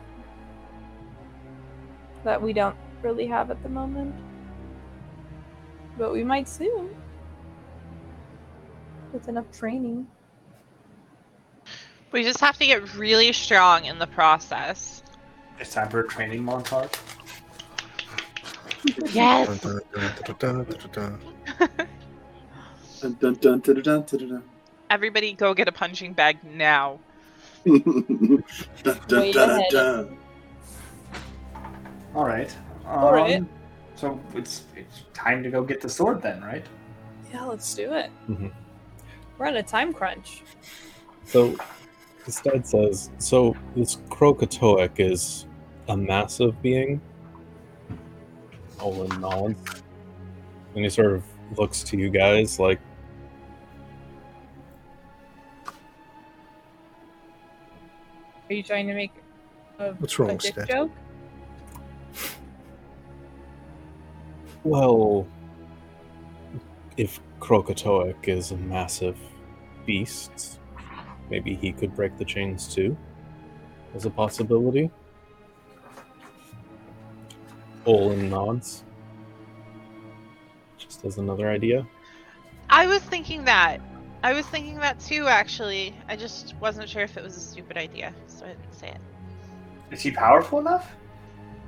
that 2.24 2.42
we 2.42 2.54
don't 2.54 2.76
really 3.02 3.26
have 3.28 3.50
at 3.50 3.62
the 3.64 3.70
moment. 3.70 4.14
But 5.98 6.12
we 6.14 6.24
might 6.24 6.48
soon. 6.48 6.96
With 9.12 9.28
enough 9.28 9.52
training. 9.52 10.08
We 12.12 12.24
just 12.24 12.40
have 12.40 12.58
to 12.58 12.66
get 12.66 12.94
really 12.96 13.32
strong 13.34 13.86
in 13.86 13.98
the 13.98 14.08
process. 14.08 15.04
It's 15.60 15.74
time 15.74 15.90
for 15.90 16.02
a 16.02 16.08
training 16.08 16.44
montage. 16.44 16.94
Yes. 19.14 19.62
Dun, 23.02 23.18
dun, 23.20 23.60
dun, 23.60 24.06
Everybody 24.92 25.32
go 25.32 25.54
get 25.54 25.70
a 25.70 25.72
punching 25.72 26.12
bag 26.12 26.38
now. 26.44 27.00
dun. 27.66 28.44
Dun, 28.84 29.00
dun, 29.08 29.32
dun, 29.32 29.64
dun. 29.72 30.18
All 32.14 32.26
right. 32.26 32.54
Um, 32.86 33.00
All 33.00 33.14
right. 33.14 33.42
So 33.96 34.20
it's 34.36 34.66
it's 34.76 35.04
time 35.14 35.44
to 35.44 35.50
go 35.50 35.64
get 35.64 35.80
the 35.80 35.88
sword 35.88 36.22
then, 36.22 36.42
right? 36.42 36.66
Yeah, 37.32 37.46
let's 37.46 37.74
do 37.74 37.94
it. 37.94 38.12
Mhm. 38.30 38.52
We're 39.38 39.48
on 39.48 39.56
a 39.56 39.64
time 39.64 39.94
crunch. 39.94 40.44
So, 41.26 41.56
Stead 42.28 42.68
says, 42.68 43.10
so 43.18 43.56
this 43.76 43.96
Crokek'toeck 44.10 45.00
is 45.00 45.48
a 45.88 45.96
massive 45.96 46.62
being? 46.62 47.00
Olin 48.82 49.22
nods. 49.22 49.84
And 50.76 50.84
he 50.84 50.90
sort 50.90 51.14
of 51.14 51.24
looks 51.58 51.82
to 51.84 51.98
you 51.98 52.10
guys 52.10 52.60
like, 52.60 52.80
Are 58.52 58.54
you 58.54 58.64
trying 58.64 58.88
to 58.88 58.94
make 58.94 59.14
a, 59.80 59.94
What's 59.94 60.20
wrong, 60.20 60.32
a 60.32 60.34
dick 60.38 60.52
Sted? 60.52 60.68
joke? 60.68 60.92
well, 64.66 65.26
if 66.98 67.22
Crokek'toeck 67.40 68.28
is 68.28 68.52
a 68.52 68.58
massive 68.58 69.18
beast, 69.86 70.60
maybe 71.30 71.56
he 71.56 71.72
could 71.72 71.96
break 71.96 72.18
the 72.18 72.26
chains 72.26 72.68
too? 72.68 72.98
As 73.96 74.06
a 74.06 74.10
possibility? 74.10 74.92
Olin 77.86 78.30
nods. 78.30 78.84
Just 80.78 81.06
as 81.06 81.20
another 81.20 81.50
idea. 81.50 81.88
I 82.70 82.86
was 82.86 83.02
thinking 83.02 83.46
that. 83.46 83.80
I 84.24 84.34
was 84.34 84.46
thinking 84.48 84.76
that 84.78 85.00
too, 85.00 85.28
actually. 85.28 85.96
I 86.08 86.16
just 86.16 86.56
wasn't 86.60 86.88
sure 86.88 87.02
if 87.02 87.18
it 87.18 87.24
was 87.24 87.36
a 87.38 87.40
stupid 87.40 87.78
idea, 87.78 88.14
so 88.28 88.46
I 88.46 88.50
didn't 88.50 88.74
say 88.74 88.90
it. 88.90 89.02
Is 89.92 90.02
he 90.02 90.12
powerful 90.12 90.60
enough? 90.60 90.92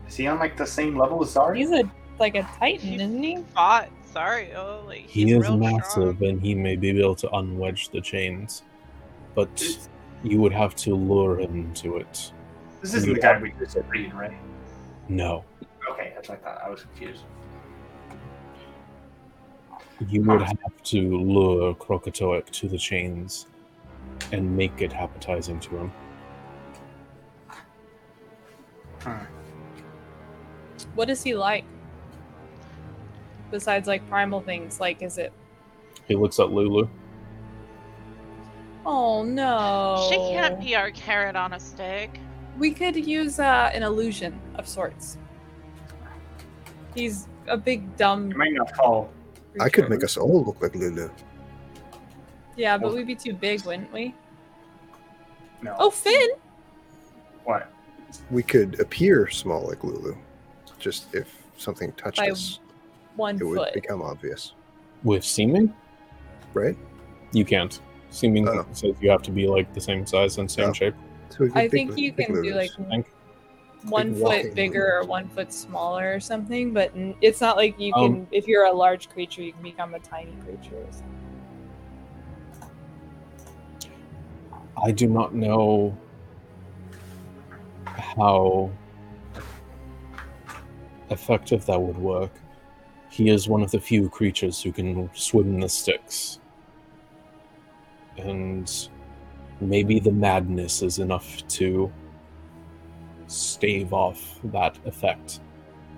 Is 0.08 0.16
he 0.16 0.28
on 0.28 0.40
like 0.40 0.56
the 0.58 0.66
same 0.66 0.98
level 0.98 1.24
as 1.24 1.34
Zari? 1.34 1.58
He's 1.58 1.72
a 1.72 1.90
like 2.20 2.36
a 2.36 2.44
titan, 2.60 2.88
He 2.88 2.96
isn't 2.96 3.24
he? 3.24 3.38
Fought. 3.56 3.90
Sorry. 4.12 4.54
Oh, 4.54 4.84
like 4.86 5.08
He 5.08 5.32
is 5.32 5.42
real 5.42 5.58
massive 5.58 6.16
strong. 6.18 6.24
and 6.30 6.40
he 6.42 6.54
may 6.54 6.76
be 6.76 6.90
able 7.00 7.16
to 7.16 7.28
unwedge 7.30 7.90
the 7.92 8.00
chains, 8.00 8.62
but 9.34 9.64
you 10.24 10.40
would 10.40 10.54
have 10.54 10.76
to 10.76 10.94
lure 10.96 11.40
him 11.40 11.74
to 11.76 11.98
it. 11.98 12.32
This 12.82 12.94
isn't 12.94 13.14
the 13.14 13.20
guy 13.20 13.40
we 13.40 13.54
just 13.60 13.78
read, 13.90 14.14
right? 14.14 14.34
No. 15.10 15.44
Okay, 15.90 16.12
that's 16.16 16.30
what 16.30 16.40
I 16.40 16.42
thought. 16.44 16.62
I 16.64 16.70
was 16.70 16.82
confused. 16.82 17.24
You 20.00 20.22
would 20.24 20.42
have 20.42 20.84
to 20.84 21.18
lure 21.18 21.76
Crokek'toeck 21.76 22.50
to 22.50 22.68
the 22.68 22.78
chains 22.78 23.48
and 24.32 24.56
make 24.56 24.82
it 24.82 24.94
appetizing 24.94 25.60
to 25.62 25.78
him. 25.78 25.92
What 30.96 31.10
is 31.10 31.24
he 31.24 31.36
like? 31.36 31.66
Besides 33.52 33.88
like 33.88 34.08
primal 34.10 34.42
things, 34.42 34.80
like 34.80 35.02
is 35.02 35.18
it? 35.18 35.32
He 36.08 36.16
looks 36.16 36.40
at 36.40 36.52
Lulu. 36.52 36.88
Oh 38.86 39.24
no! 39.24 40.08
She 40.10 40.18
can't 40.18 40.60
be 40.60 40.76
our 40.76 40.92
carrot 40.92 41.36
on 41.36 41.54
a 41.54 41.60
stick. 41.60 42.20
We 42.58 42.72
could 42.72 42.96
use 42.96 43.40
uh, 43.40 43.72
an 43.74 43.84
illusion 43.84 44.40
of 44.56 44.68
sorts. 44.68 45.18
He's 46.94 47.28
a 47.48 47.58
big 47.58 47.96
dumb. 47.96 48.32
You 48.32 48.38
might 48.38 48.54
not 48.54 48.76
fall. 48.76 49.10
I 49.60 49.70
could 49.70 49.90
make 49.90 50.04
us 50.04 50.18
all 50.18 50.44
look 50.44 50.62
like 50.62 50.76
Lulu. 50.76 51.10
Yeah, 52.56 52.78
but 52.78 52.92
oh. 52.92 52.96
we'd 52.96 53.08
be 53.08 53.16
too 53.16 53.34
big, 53.34 53.64
wouldn't 53.66 53.92
we? 53.92 54.14
No. 55.62 55.76
Oh, 55.80 55.90
Finn! 55.90 56.30
What? 57.46 57.72
We 58.30 58.44
could 58.44 58.80
appear 58.80 59.30
small 59.30 59.68
like 59.68 59.84
Lulu. 59.84 60.16
Just 60.80 61.14
if 61.16 61.36
something 61.58 61.92
touched 61.94 62.18
By 62.18 62.30
us, 62.30 62.60
One 63.16 63.38
it 63.40 63.44
would 63.44 63.74
become 63.74 64.02
obvious, 64.02 64.54
With 65.04 65.24
seeming, 65.24 65.74
right? 66.54 66.78
you 67.32 67.46
can't. 67.46 67.80
Seeming 68.10 68.48
Oh. 68.48 68.66
says 68.74 68.96
you 69.02 69.10
have 69.10 69.24
to 69.24 69.32
be 69.32 69.48
like 69.48 69.74
the 69.74 69.82
same 69.82 70.06
size 70.06 70.38
and 70.38 70.50
same 70.50 70.70
Oh. 70.70 70.74
shape. 70.74 70.94
So 71.30 71.46
we'd 71.46 71.58
I 71.58 71.68
think 71.68 71.92
Lu- 71.92 72.04
you 72.04 72.14
big 72.14 72.28
can 72.28 72.36
do 72.36 72.52
Lulus. 72.54 72.56
like 72.56 72.72
I 72.80 72.90
think. 72.90 73.08
One 73.86 74.16
foot 74.16 74.56
bigger 74.56 75.00
or 75.00 75.06
one 75.06 75.28
foot 75.30 75.52
smaller 75.52 76.14
or 76.14 76.20
something, 76.20 76.74
but 76.74 76.92
it's 77.22 77.42
not 77.42 77.58
like 77.58 77.80
you 77.80 77.94
can. 77.94 78.04
Um, 78.04 78.28
if 78.32 78.48
you're 78.48 78.66
a 78.66 78.72
large 78.72 79.10
creature, 79.10 79.42
you 79.42 79.54
can 79.54 79.62
become 79.62 79.94
a 79.94 80.00
tiny 80.00 80.34
creature. 80.44 80.76
Or 80.76 80.92
something. 80.92 81.24
I 84.84 84.92
do 84.92 85.08
not 85.08 85.34
know 85.34 85.98
how 87.86 88.72
effective 91.10 91.66
that 91.66 91.82
would 91.82 91.98
work. 91.98 92.32
He 93.10 93.30
is 93.30 93.48
one 93.48 93.62
of 93.62 93.72
the 93.72 93.80
few 93.80 94.10
creatures 94.10 94.62
who 94.62 94.72
can 94.72 95.10
swim 95.14 95.60
the 95.60 95.70
Styx. 95.70 96.40
And 98.18 98.90
maybe 99.62 100.00
the 100.00 100.12
madness 100.12 100.82
is 100.82 101.00
enough 101.00 101.48
to 101.50 101.92
stave 103.28 103.94
off 103.94 104.40
that 104.46 104.78
effect. 104.86 105.40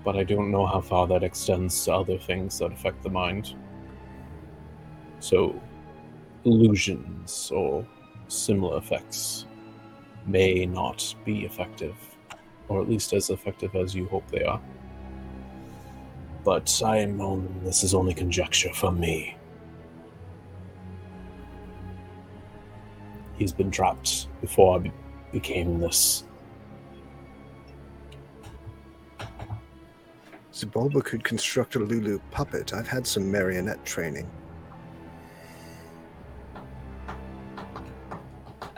But 0.04 0.16
I 0.16 0.24
don't 0.24 0.50
know 0.50 0.66
how 0.66 0.80
far 0.80 1.06
that 1.08 1.22
extends 1.22 1.84
to 1.84 1.94
other 1.94 2.18
things 2.18 2.58
that 2.58 2.72
affect 2.72 3.02
the 3.02 3.10
mind. 3.10 3.54
So, 5.18 5.60
illusions 6.44 7.50
or 7.52 7.86
similar 8.28 8.78
effects 8.78 9.46
may 10.26 10.66
not 10.66 11.14
be 11.24 11.44
effective, 11.44 11.96
or 12.68 12.80
at 12.80 12.88
least 12.88 13.12
as 13.12 13.30
effective 13.30 13.74
as 13.74 13.94
you 13.94 14.06
hope 14.06 14.28
they 14.30 14.44
are. 14.44 14.60
But 16.44 16.80
I 16.84 16.98
am 16.98 17.20
only, 17.20 17.48
this 17.64 17.82
is 17.82 17.94
only 17.94 18.14
conjecture 18.14 18.72
from 18.72 19.00
me. 19.00 19.36
He's 23.36 23.52
been 23.52 23.70
trapped 23.70 24.28
before 24.40 24.78
I 24.78 24.92
became 25.32 25.78
this. 25.80 26.24
Zabulba 30.56 31.04
could 31.04 31.22
construct 31.22 31.76
a 31.76 31.78
Lulu 31.80 32.18
puppet. 32.30 32.72
I've 32.72 32.88
had 32.88 33.06
some 33.06 33.30
marionette 33.30 33.84
training. 33.84 34.26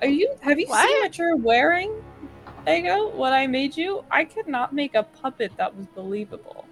Are 0.02 0.08
you? 0.08 0.34
Have 0.40 0.58
you 0.58 0.66
What? 0.66 0.88
seen 0.88 0.98
what 1.02 1.16
you're 1.18 1.36
wearing, 1.36 1.92
Ego? 2.68 3.10
What 3.10 3.32
I 3.32 3.46
made 3.46 3.76
you? 3.76 4.04
I 4.10 4.24
could 4.24 4.48
not 4.48 4.72
make 4.72 4.96
a 4.96 5.04
puppet 5.04 5.52
that 5.56 5.76
was 5.76 5.86
believable. 5.94 6.66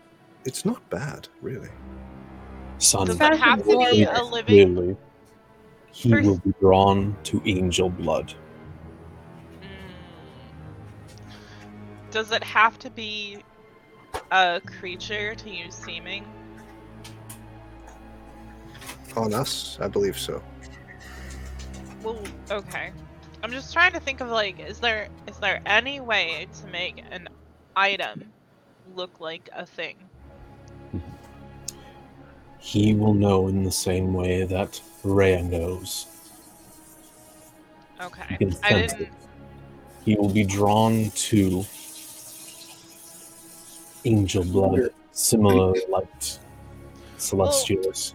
It's 0.45 0.65
not 0.65 0.89
bad, 0.91 1.29
really. 1.41 1.69
Son, 2.79 3.07
Does 3.07 3.17
Fact 3.17 3.37
it 3.37 3.41
have 3.41 3.61
of 3.61 3.67
to 3.67 3.79
be 3.93 4.03
a 4.05 4.23
living? 4.25 4.75
clearly, 4.75 4.97
he 5.93 6.11
First- 6.11 6.27
will 6.29 6.39
be 6.39 6.53
drawn 6.61 7.17
to 7.25 7.41
angel 7.47 7.91
blood. 7.91 8.35
Mm. 9.63 9.67
Does 12.11 12.33
it 12.33 12.43
have 12.43 12.77
to 12.81 12.91
be 12.91 13.39
a 14.31 14.61
creature 14.65 15.35
to 15.35 15.51
use 15.51 15.75
seeming? 15.75 16.25
On 19.17 19.33
us, 19.33 19.79
I 19.81 19.89
believe 19.89 20.19
so. 20.19 20.43
Well, 22.03 22.19
okay. 22.51 22.93
I'm 23.43 23.51
just 23.53 23.73
trying 23.73 23.93
to 23.93 24.01
think 24.01 24.21
of 24.21 24.29
like, 24.29 24.61
is 24.61 24.79
there 24.81 25.09
is 25.27 25.39
there 25.39 25.61
any 25.67 26.01
way 26.01 26.47
to 26.61 26.67
make 26.67 27.03
an 27.11 27.29
item 27.77 28.33
look 28.95 29.21
like 29.21 29.49
a 29.55 29.65
thing? 29.67 29.97
He 32.59 32.95
will 32.95 33.15
know 33.15 33.49
in 33.49 33.63
the 33.63 33.73
same 33.73 34.13
way 34.13 34.45
that 34.45 34.81
Rhea 35.05 35.43
knows. 35.43 36.07
Okay, 38.01 38.23
He 38.29 38.35
Okay. 38.35 38.37
can 38.37 38.53
I 38.63 38.69
sense 38.69 38.93
didn't. 38.93 39.03
it. 39.03 39.13
He 40.05 40.15
will 40.17 40.29
be 40.29 40.45
drawn 40.45 41.11
to 41.11 41.65
angel 44.07 44.45
blood, 44.45 44.91
similar 45.13 45.75
light, 45.91 46.39
celestials. 47.17 48.15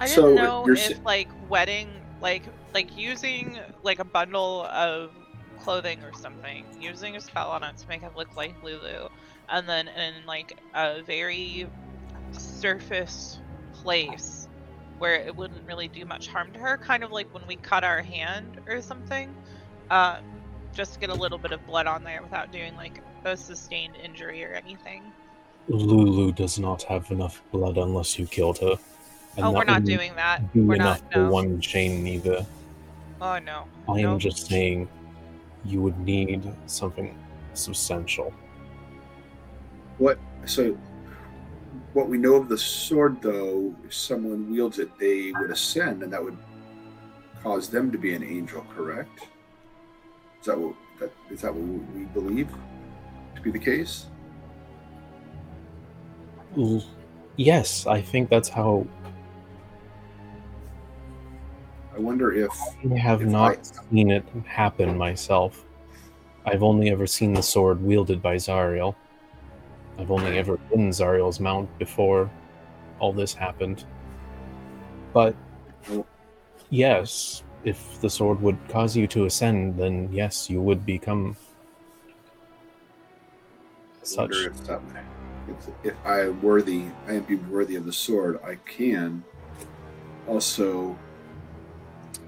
I 0.00 0.08
didn't 0.08 0.22
So, 0.22 0.34
know 0.34 0.66
you're 0.66 0.76
if 0.76 0.92
s- 0.92 1.00
like 1.04 1.28
wedding, 1.48 1.88
like 2.20 2.48
like 2.74 2.96
using 2.96 3.60
like 3.82 3.98
a 3.98 4.04
bundle 4.04 4.66
of 4.66 5.12
clothing 5.56 6.02
or 6.02 6.12
something, 6.12 6.64
using 6.80 7.16
a 7.16 7.20
spell 7.20 7.50
on 7.50 7.64
it 7.64 7.76
to 7.78 7.88
make 7.88 8.02
it 8.02 8.14
look 8.16 8.36
like 8.36 8.54
Lulu, 8.62 9.08
and 9.48 9.68
then 9.68 9.88
in 9.88 10.26
like 10.26 10.58
a 10.74 11.02
very 11.02 11.66
surface 12.32 13.40
place 13.72 14.48
where 14.98 15.14
it 15.16 15.36
wouldn't 15.36 15.66
really 15.66 15.88
do 15.88 16.04
much 16.06 16.28
harm 16.28 16.52
to 16.52 16.58
her, 16.58 16.76
kind 16.78 17.04
of 17.04 17.10
like 17.12 17.32
when 17.32 17.46
we 17.46 17.56
cut 17.56 17.84
our 17.84 18.02
hand 18.02 18.58
or 18.68 18.82
something. 18.82 19.34
Um, 19.90 20.18
just 20.74 21.00
get 21.00 21.10
a 21.10 21.14
little 21.14 21.38
bit 21.38 21.52
of 21.52 21.64
blood 21.66 21.86
on 21.86 22.04
there 22.04 22.22
without 22.22 22.52
doing 22.52 22.74
like 22.76 23.02
a 23.26 23.36
sustained 23.36 23.96
injury 24.02 24.44
or 24.44 24.52
anything. 24.52 25.02
Lulu 25.68 26.32
does 26.32 26.58
not 26.58 26.84
have 26.84 27.10
enough 27.10 27.42
blood 27.50 27.76
unless 27.76 28.18
you 28.18 28.26
killed 28.26 28.58
her. 28.58 28.76
And 29.36 29.44
oh, 29.44 29.52
we're 29.52 29.64
not 29.64 29.84
doing 29.84 30.14
that. 30.14 30.52
be 30.54 30.60
We're 30.60 30.76
enough 30.76 31.02
not. 31.02 31.12
for 31.12 31.28
one 31.28 31.60
chain 31.60 32.06
either. 32.06 32.46
Oh 33.20 33.38
no. 33.38 33.64
I 33.88 33.98
am 33.98 34.02
Nope. 34.12 34.20
just 34.20 34.46
saying 34.46 34.88
you 35.64 35.82
would 35.82 35.98
need 35.98 36.50
something 36.66 37.18
substantial. 37.54 38.32
What? 39.98 40.18
So, 40.44 40.78
what 41.92 42.08
we 42.08 42.18
know 42.18 42.36
of 42.36 42.48
the 42.48 42.58
sword, 42.58 43.20
though, 43.20 43.74
if 43.84 43.92
someone 43.94 44.50
wields 44.50 44.78
it, 44.78 44.90
they 44.98 45.32
would 45.32 45.50
ascend, 45.50 46.02
and 46.02 46.12
that 46.12 46.22
would 46.22 46.36
cause 47.42 47.68
them 47.68 47.90
to 47.90 47.98
be 47.98 48.14
an 48.14 48.22
angel. 48.22 48.64
Correct? 48.74 49.20
Is 50.40 50.46
that 50.46 50.58
what? 50.58 50.74
That, 51.00 51.12
is 51.30 51.42
that 51.42 51.52
what 51.54 51.94
we 51.94 52.04
believe 52.04 52.48
to 53.36 53.42
be 53.42 53.50
the 53.50 53.58
case? 53.58 54.06
Yes, 57.36 57.86
I 57.86 58.00
think 58.00 58.30
that's 58.30 58.48
how 58.48 58.86
I 61.96 61.98
wonder 61.98 62.32
if 62.32 62.52
I 62.90 62.96
have 62.98 63.22
If 63.22 63.28
not 63.28 63.58
I- 63.58 63.90
seen 63.90 64.10
it 64.10 64.24
happen 64.46 64.98
myself. 64.98 65.64
I've 66.44 66.62
only 66.62 66.90
ever 66.90 67.06
seen 67.06 67.32
the 67.32 67.42
sword 67.42 67.82
wielded 67.82 68.22
by 68.22 68.36
Zariel. 68.36 68.94
I've 69.98 70.10
only 70.10 70.38
ever 70.38 70.58
been 70.70 70.90
Zariel's 70.90 71.40
mount 71.40 71.76
before 71.78 72.30
all 72.98 73.12
this 73.12 73.32
happened. 73.32 73.84
But 75.14 75.34
oh. 75.90 76.04
yes, 76.68 77.42
if 77.64 78.00
the 78.00 78.10
sword 78.10 78.40
would 78.42 78.58
cause 78.68 78.94
you 78.94 79.06
to 79.08 79.24
ascend, 79.24 79.78
then 79.78 80.10
yes, 80.12 80.50
you 80.50 80.60
would 80.60 80.84
become 80.84 81.34
such. 84.06 84.30
wonder 84.30 84.46
if, 84.48 84.64
that, 84.66 84.80
if, 85.48 85.68
if 85.84 85.94
I 86.04 86.22
am 86.22 86.40
worthy, 86.42 86.84
I 87.06 87.14
am 87.14 87.22
be 87.22 87.36
worthy 87.36 87.76
of 87.76 87.84
the 87.84 87.92
sword. 87.92 88.40
I 88.44 88.56
can 88.66 89.24
also 90.26 90.96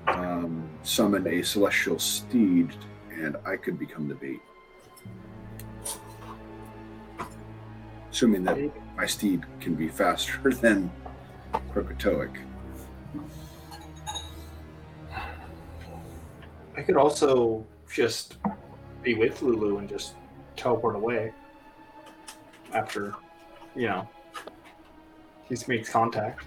um, 0.07 0.69
summon 0.83 1.27
a 1.27 1.43
celestial 1.43 1.99
steed, 1.99 2.73
and 3.11 3.37
I 3.45 3.57
could 3.57 3.79
become 3.79 4.09
the 4.09 4.15
bait. 4.15 4.41
Assuming 8.11 8.45
that 8.45 8.59
my 8.97 9.07
steed 9.07 9.45
can 9.61 9.75
be 9.75 9.89
faster 9.89 10.53
than 10.61 10.91
Crokek'toeck. 11.73 12.37
I 16.77 16.83
could 16.83 16.97
also 16.97 17.67
just 17.93 18.37
be 19.03 19.15
with 19.15 19.43
Lulu 19.43 19.79
and 19.79 19.89
just 19.89 20.15
teleport 20.57 20.95
away 20.97 21.33
after, 22.73 23.15
you 23.75 23.87
know, 23.89 24.09
he 25.49 25.57
makes 25.67 25.89
contact. 25.89 26.45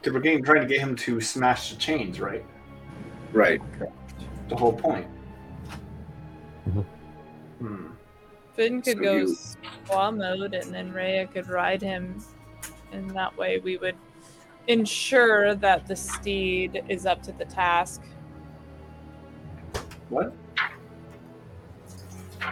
Because 0.00 0.14
we're 0.14 0.20
getting, 0.20 0.42
trying 0.42 0.62
to 0.62 0.66
get 0.66 0.80
him 0.80 0.96
to 0.96 1.20
smash 1.20 1.70
the 1.70 1.76
chains, 1.76 2.20
right? 2.20 2.44
Right. 3.32 3.60
The 4.48 4.56
whole 4.56 4.72
point. 4.72 5.06
Mhm. 6.68 6.84
Hmm. 7.58 7.86
Finn 8.54 8.82
could 8.82 8.96
So 8.96 9.02
go 9.02 9.16
you- 9.16 9.36
squaw 9.86 10.16
mode, 10.16 10.54
and 10.54 10.72
then 10.74 10.92
Rhea 10.92 11.26
could 11.26 11.48
ride 11.48 11.82
him, 11.82 12.22
and 12.92 13.10
that 13.10 13.36
way 13.36 13.58
we 13.58 13.76
would 13.76 13.96
ensure 14.68 15.54
that 15.54 15.86
the 15.86 15.96
steed 15.96 16.82
is 16.88 17.06
up 17.06 17.22
to 17.24 17.32
the 17.32 17.44
task. 17.44 18.02
What? 20.10 20.32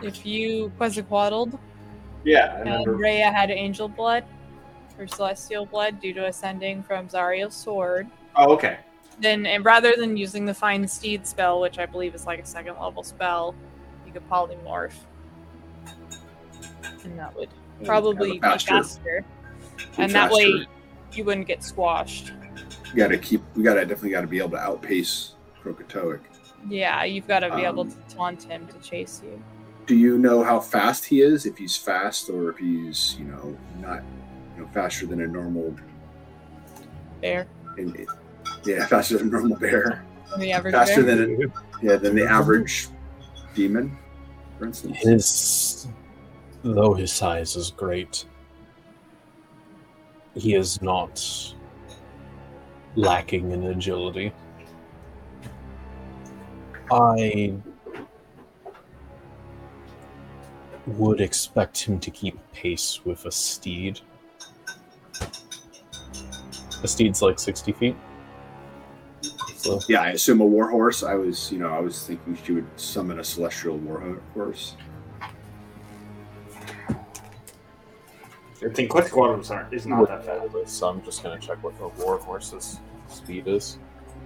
If 0.02 0.24
you 0.24 0.72
Quetzalcoatled 0.78 1.59
Yeah, 2.24 2.62
I 2.64 2.68
and. 2.68 2.86
Rhea 2.98 3.30
had 3.30 3.50
angel 3.50 3.88
blood 3.88 4.24
or 4.98 5.06
celestial 5.06 5.66
blood 5.66 6.00
due 6.00 6.12
to 6.14 6.26
ascending 6.26 6.82
from 6.82 7.09
Zariel's 7.09 7.54
sword, 7.54 8.09
Oh, 8.36 8.52
okay. 8.52 8.78
then 9.20 9.46
and 9.46 9.64
rather 9.64 9.94
than 9.96 10.16
using 10.16 10.44
the 10.44 10.54
Find 10.54 10.88
Steed 10.88 11.26
spell, 11.26 11.61
which 11.61 11.78
I 11.78 11.86
believe 11.86 12.14
is 12.14 12.26
like 12.26 12.40
a 12.40 12.46
second 12.46 12.76
level 12.80 13.02
spell, 13.02 13.54
you 14.06 14.12
could 14.12 14.28
polymorph, 14.28 14.94
and 17.04 17.18
that 17.18 17.34
would 17.36 17.48
probably 17.84 18.32
be 18.32 18.38
faster- 18.40 18.68
faster. 18.82 19.24
and 19.98 20.12
that 20.12 20.30
way 20.32 20.66
you 21.12 21.24
wouldn't 21.24 21.46
get 21.46 21.62
squashed. 21.64 22.32
We 22.92 22.98
gotta 22.98 23.18
keep. 23.18 23.42
We 23.54 23.62
gotta 23.62 23.80
definitely 23.80 24.11
gotta 24.11 24.26
be 24.26 24.38
able 24.38 24.50
to 24.50 24.59
outpace 24.59 25.34
Crokek'toeck. 25.62 26.20
Yeah, 26.68 27.04
you've 27.04 27.28
got 27.28 27.40
to 27.40 27.54
be 27.54 27.62
able 27.64 27.82
Um, 27.82 27.90
to 27.90 28.14
taunt 28.16 28.42
him 28.44 28.66
to 28.68 28.78
chase 28.80 29.20
you. 29.24 29.42
Do 29.86 29.94
you 29.96 30.18
know 30.18 30.42
how 30.42 30.61
fast 30.61 31.04
he 31.06 31.20
is? 31.22 31.46
If 31.46 31.56
he's 31.56 31.76
fast, 31.76 32.28
or 32.28 32.50
if 32.50 32.59
he's 32.59 33.16
you 33.18 33.24
know 33.26 33.56
not 33.80 34.02
you 34.56 34.62
know 34.62 34.68
faster 34.72 35.06
than 35.06 35.20
a 35.22 35.26
normal 35.26 35.74
bear. 37.20 37.46
in, 37.78 38.06
yeah, 38.64 38.86
faster 38.86 39.16
than 39.18 39.28
a 39.28 39.30
normal 39.30 39.56
bear. 39.56 40.04
the 40.38 40.52
average 40.52 40.74
Faster 40.74 41.02
bear. 41.02 41.16
than 41.16 41.42
a, 41.44 41.84
yeah 41.86 41.96
than 41.96 42.14
the 42.16 42.26
average 42.26 42.88
demon, 43.54 43.96
for 44.59 44.66
instance. 44.66 44.98
His, 44.98 45.86
though 46.62 46.92
his 46.92 47.11
size 47.12 47.56
is 47.56 47.70
great, 47.70 48.26
he 50.34 50.54
is 50.54 50.82
not 50.82 51.24
lacking 52.94 53.52
in 53.52 53.64
agility. 53.64 54.32
I 56.91 57.55
would 60.86 61.20
expect 61.20 61.80
him 61.82 61.99
to 62.01 62.11
keep 62.11 62.39
pace 62.53 63.05
with 63.05 63.26
a 63.26 63.32
steed. 63.32 64.01
A 66.82 66.89
steed's 66.89 67.20
like 67.22 67.39
60 67.39 67.72
feet. 67.72 67.97
So, 69.57 69.80
Yeah, 69.89 70.03
I 70.03 70.11
assume 70.11 70.41
a 70.41 70.47
war 70.47 70.70
horse. 70.70 71.03
I 71.03 71.14
was 71.14 71.51
you 71.53 71.59
know 71.59 71.68
I 71.68 71.80
was 71.80 72.07
thinking 72.07 72.39
she 72.43 72.53
would 72.53 72.66
summon 72.76 73.18
a 73.18 73.24
celestial 73.24 73.76
war 73.78 74.01
ho- 74.01 74.20
horse. 74.32 74.76
I 78.64 78.68
think 78.72 78.91
Quetzalcoatl's 78.91 79.51
aren't 79.51 79.72
is 79.72 79.86
not 79.86 80.09
that 80.09 80.24
fast. 80.24 80.76
So 80.78 80.89
I'm 80.89 81.03
just 81.05 81.22
going 81.22 81.39
to 81.39 81.47
check 81.47 81.62
what 81.62 81.76
the 81.78 81.89
war 82.05 82.18
horse's 82.18 82.80
speed 83.09 83.47
is. 83.47 83.78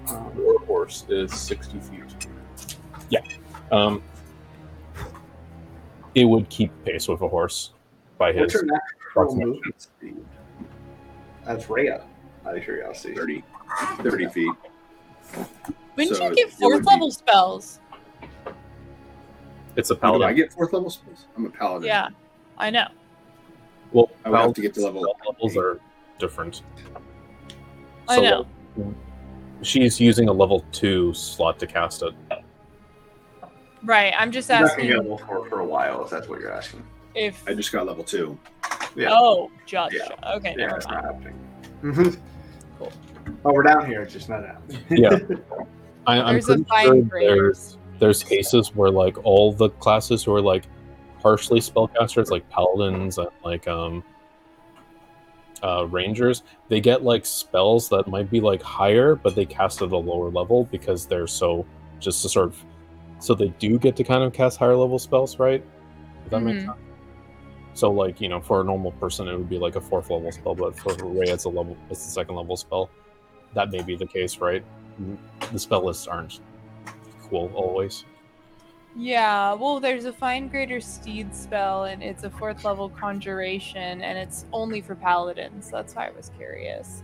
Um, 0.09 0.35
War 0.37 0.59
horse 0.61 1.05
is 1.09 1.33
60 1.33 1.79
feet. 1.81 2.27
Yeah. 3.13 3.21
Um, 3.71 4.03
it 6.15 6.25
would 6.25 6.49
keep 6.49 6.71
pace 6.85 7.09
with 7.09 7.21
a 7.21 7.29
horse 7.29 7.73
by 8.19 8.33
what's 8.33 8.53
his 8.55 8.63
her 8.63 8.67
natural 8.67 8.83
approximate. 9.11 9.47
movement 9.49 9.81
speed? 9.83 10.25
That's 11.45 11.69
Rhea. 11.69 12.05
Out 12.47 12.57
of 12.57 12.63
curiosity. 12.65 13.15
30, 13.15 13.45
30 14.03 14.29
feet. 14.29 14.51
Wouldn't 15.97 16.17
so 16.17 16.29
you 16.29 16.35
get 16.35 16.39
it 16.39 16.45
would 16.47 16.53
fourth 16.55 16.81
be- 16.83 16.87
level 16.91 17.11
spells? 17.11 17.81
It's 19.77 19.91
a 19.91 19.95
How 19.97 20.13
do 20.13 20.19
paladin. 20.19 20.29
I 20.29 20.33
get 20.33 20.53
fourth 20.53 20.73
level 20.73 20.91
spells? 20.91 21.27
I'm 21.37 21.47
a 21.47 21.51
paladin. 21.51 21.87
Yeah, 21.87 22.09
I 22.59 22.71
know. 22.71 22.89
well, 23.93 24.11
I 24.25 24.31
would 24.31 24.39
have 24.41 24.55
to 24.55 24.61
get 24.63 24.75
to 24.75 24.81
level 24.85 25.03
paladin 25.03 25.23
levels 25.35 25.57
are 25.59 25.81
different. 26.19 26.63
I 28.09 28.17
So, 28.17 28.23
know. 28.23 28.47
She's 29.63 30.01
using 30.01 30.29
a 30.29 30.33
level 30.33 30.65
two 30.73 31.15
slot 31.15 31.59
to 31.61 31.67
cast 31.67 32.03
it. 32.03 32.13
Right. 33.85 34.13
I'm 34.17 34.31
just 34.33 34.49
You're 34.49 34.61
not 34.61 34.69
gonna 34.71 34.73
asking 34.73 34.87
get 34.89 34.97
level 34.99 35.19
four 35.19 35.47
for 35.49 35.61
a 35.61 35.65
while 35.65 36.05
if 36.05 36.11
that's 36.11 36.29
what 36.29 36.41
you're 36.41 36.53
asking. 36.53 36.83
if. 37.15 37.43
I 37.49 37.55
just 37.55 37.73
got 37.73 37.87
level 37.87 38.05
two. 38.05 38.39
Yeah. 38.95 39.09
Oh, 39.11 39.51
judge. 39.67 39.95
Yeah. 39.95 40.09
Okay, 40.37 40.51
Yeah, 40.57 40.67
never 40.67 40.77
it's 40.77 40.87
mind. 40.89 41.05
not 41.05 41.15
happening. 41.15 42.23
cool. 42.79 42.93
Oh, 43.45 43.53
we're 43.53 43.63
down 43.63 43.87
here. 43.87 44.03
It's 44.03 44.13
just 44.13 44.29
not 44.29 44.45
happening. 44.45 44.81
Yeah. 44.91 45.19
I, 46.07 46.21
I'm 46.21 46.35
There's 46.35 46.49
a 46.49 46.55
pretty 46.55 46.65
fine 46.69 46.85
sure 46.87 47.03
grain. 47.03 47.27
there's 47.29 47.79
there's 48.01 48.23
cases 48.25 48.75
where 48.75 48.91
like 48.91 49.25
all 49.25 49.53
the 49.53 49.69
classes 49.71 50.25
who 50.25 50.35
are 50.35 50.41
like 50.41 50.65
partially 51.21 51.61
spellcasters, 51.61 52.31
like 52.31 52.49
paladins 52.51 53.19
and 53.19 53.29
like 53.45 53.69
um 53.69 54.03
uh 55.63 55.87
rangers, 55.87 56.43
they 56.69 56.81
get 56.81 57.05
like 57.05 57.25
spells 57.25 57.89
that 57.91 58.09
might 58.09 58.29
be 58.31 58.41
like 58.41 58.61
higher, 58.63 59.15
but 59.15 59.37
they 59.37 59.47
cast 59.47 59.81
at 59.83 59.93
a 59.93 59.97
lower 59.97 60.29
level 60.31 60.65
because 60.73 61.07
they're 61.07 61.29
so 61.29 61.65
just 62.01 62.23
to 62.23 62.29
sort 62.29 62.47
of 62.49 62.57
so 63.23 63.35
they 63.35 63.49
do 63.59 63.79
get 63.79 63.95
to 63.97 64.05
kind 64.05 64.23
of 64.25 64.33
cast 64.33 64.59
higher 64.59 64.77
level 64.77 64.99
spells, 64.99 65.39
right? 65.39 65.63
Does 66.25 66.31
that 66.31 66.41
make 66.41 66.57
Mhm. 66.57 66.67
sense? 66.67 66.77
So 67.75 67.91
like, 67.91 68.21
you 68.21 68.29
know, 68.29 68.41
for 68.41 68.61
a 68.61 68.65
normal 68.65 68.93
person 68.93 69.29
it 69.29 69.37
would 69.37 69.49
be 69.49 69.59
like 69.59 69.77
a 69.77 69.81
fourth 69.81 70.11
level 70.11 70.31
spell, 70.33 70.55
but 70.55 70.79
for 70.79 70.93
Ray 71.05 71.27
it's 71.29 71.45
a 71.45 71.49
level 71.49 71.77
it's 71.91 72.07
a 72.07 72.11
second 72.11 72.35
level 72.37 72.57
spell. 72.57 72.91
That 73.55 73.71
may 73.71 73.83
be 73.83 73.97
the 73.97 74.07
case, 74.07 74.39
right? 74.39 74.65
the 75.53 75.59
spell 75.59 75.87
lists 75.87 76.07
aren't 76.07 76.41
equal 77.25 77.51
always. 77.55 78.05
Yeah, 78.95 79.55
well, 79.55 79.81
there's 79.81 80.05
a 80.05 80.13
Find 80.13 80.51
Greater 80.51 80.83
Steed 80.83 81.35
spell, 81.35 81.85
and 81.85 82.03
it's 82.03 82.25
a 82.25 82.31
fourth 82.31 82.63
level 82.63 82.91
conjuration, 82.91 84.03
and 84.03 84.19
it's 84.19 84.45
only 84.53 84.83
for 84.83 84.95
paladins. 84.95 85.71
That's 85.71 85.95
why 85.97 86.09
I 86.09 86.11
was 86.11 86.31
curious. 86.37 87.03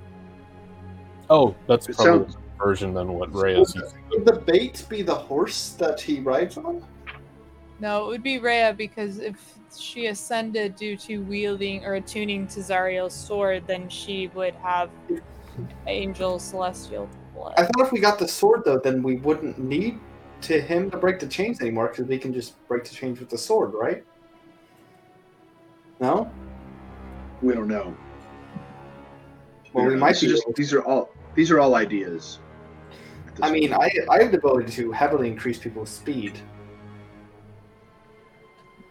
Oh, 1.31 1.55
that's 1.67 1.89
It 1.89 1.97
probably 1.97 2.25
sounds- 2.25 2.37
a 2.37 2.48
version 2.59 2.93
than 2.93 3.13
what 3.13 3.33
Rhea's 3.33 3.75
using. 3.75 3.91
Would 4.11 4.25
the 4.27 4.41
bait 4.41 4.85
be 4.89 5.03
the 5.03 5.15
horse 5.15 5.71
that 5.79 6.01
he 6.01 6.21
rides 6.21 6.57
on? 6.57 6.85
No, 7.81 8.05
it 8.05 8.09
would 8.09 8.23
be 8.23 8.39
Rhea 8.39 8.75
because 8.77 9.19
if 9.19 9.37
she 9.77 10.07
ascended 10.07 10.75
due 10.77 10.97
to 10.97 11.19
wielding 11.23 11.85
or 11.85 11.95
attuning 11.95 12.47
to 12.49 12.61
Zariel's 12.61 13.15
sword, 13.15 13.65
then 13.67 13.89
she 13.89 14.29
would 14.35 14.55
have 14.57 14.91
angel 15.87 16.39
celestial 16.39 17.09
blood. 17.35 17.55
I 17.57 17.63
thought 17.63 17.87
if 17.87 17.93
we 17.93 18.01
got 18.01 18.19
the 18.19 18.27
sword 18.29 18.63
though, 18.65 18.79
then 18.79 19.03
we 19.03 19.17
wouldn't 19.17 19.59
need 19.59 20.01
to 20.43 20.61
him 20.61 20.91
to 20.91 20.97
break 20.97 21.19
the 21.21 21.27
chains 21.27 21.61
anymore 21.61 21.89
because 21.89 22.07
we 22.07 22.19
can 22.19 22.33
just 22.33 22.55
break 22.69 22.85
the 22.85 22.95
chains 22.95 23.21
with 23.21 23.29
the 23.29 23.39
sword, 23.39 23.73
right? 23.75 24.05
No. 26.01 26.31
We 27.43 27.55
don't 27.55 27.69
know. 27.69 27.97
Well, 29.73 29.85
we 29.85 29.91
don't 29.93 30.01
might 30.01 30.21
be. 30.21 30.29
just- 30.29 30.45
these 30.57 30.73
are 30.73 30.83
all 30.83 31.11
these 31.35 31.51
are 31.51 31.61
all 31.61 31.75
ideas. 31.77 32.41
At 33.39 33.43
this 33.43 33.51
I 33.51 33.53
mean, 33.53 33.73
point. 33.73 33.93
I 34.11 34.15
I 34.17 34.23
have 34.23 34.33
the 34.33 34.39
ability 34.39 34.73
to 34.73 34.93
heavily 34.93 35.29
increase 35.29 35.59
people's 35.59 35.91
speed. 35.91 36.39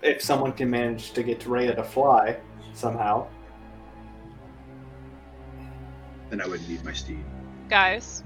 If 0.02 0.22
someone 0.22 0.54
can 0.54 0.70
manage 0.70 1.12
to 1.14 1.24
get 1.24 1.46
Rhea 1.46 1.76
to 1.76 1.84
fly 1.84 2.38
somehow. 2.74 3.28
then 6.30 6.42
I 6.42 6.48
wouldn't 6.48 6.68
need 6.70 6.84
my 6.84 6.92
steed. 6.92 7.24
Guys, 7.70 8.24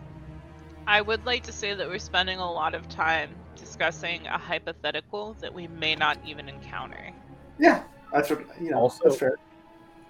I 0.88 1.02
would 1.02 1.24
like 1.24 1.44
to 1.44 1.52
say 1.52 1.76
that 1.76 1.88
we're 1.88 2.00
spending 2.00 2.40
a 2.40 2.52
lot 2.52 2.74
of 2.74 2.90
time 2.90 3.30
discussing 3.56 4.26
a 4.26 4.40
hypothetical 4.40 5.36
that 5.40 5.54
we 5.54 5.68
may 5.68 5.96
not 5.96 6.18
even 6.26 6.50
encounter. 6.50 7.12
Yeah, 7.60 7.84
that's 8.12 8.30
what 8.30 8.42
you 8.60 8.72
know. 8.72 8.80
Also- 8.80 9.04
that's 9.06 9.18
fair. 9.18 9.38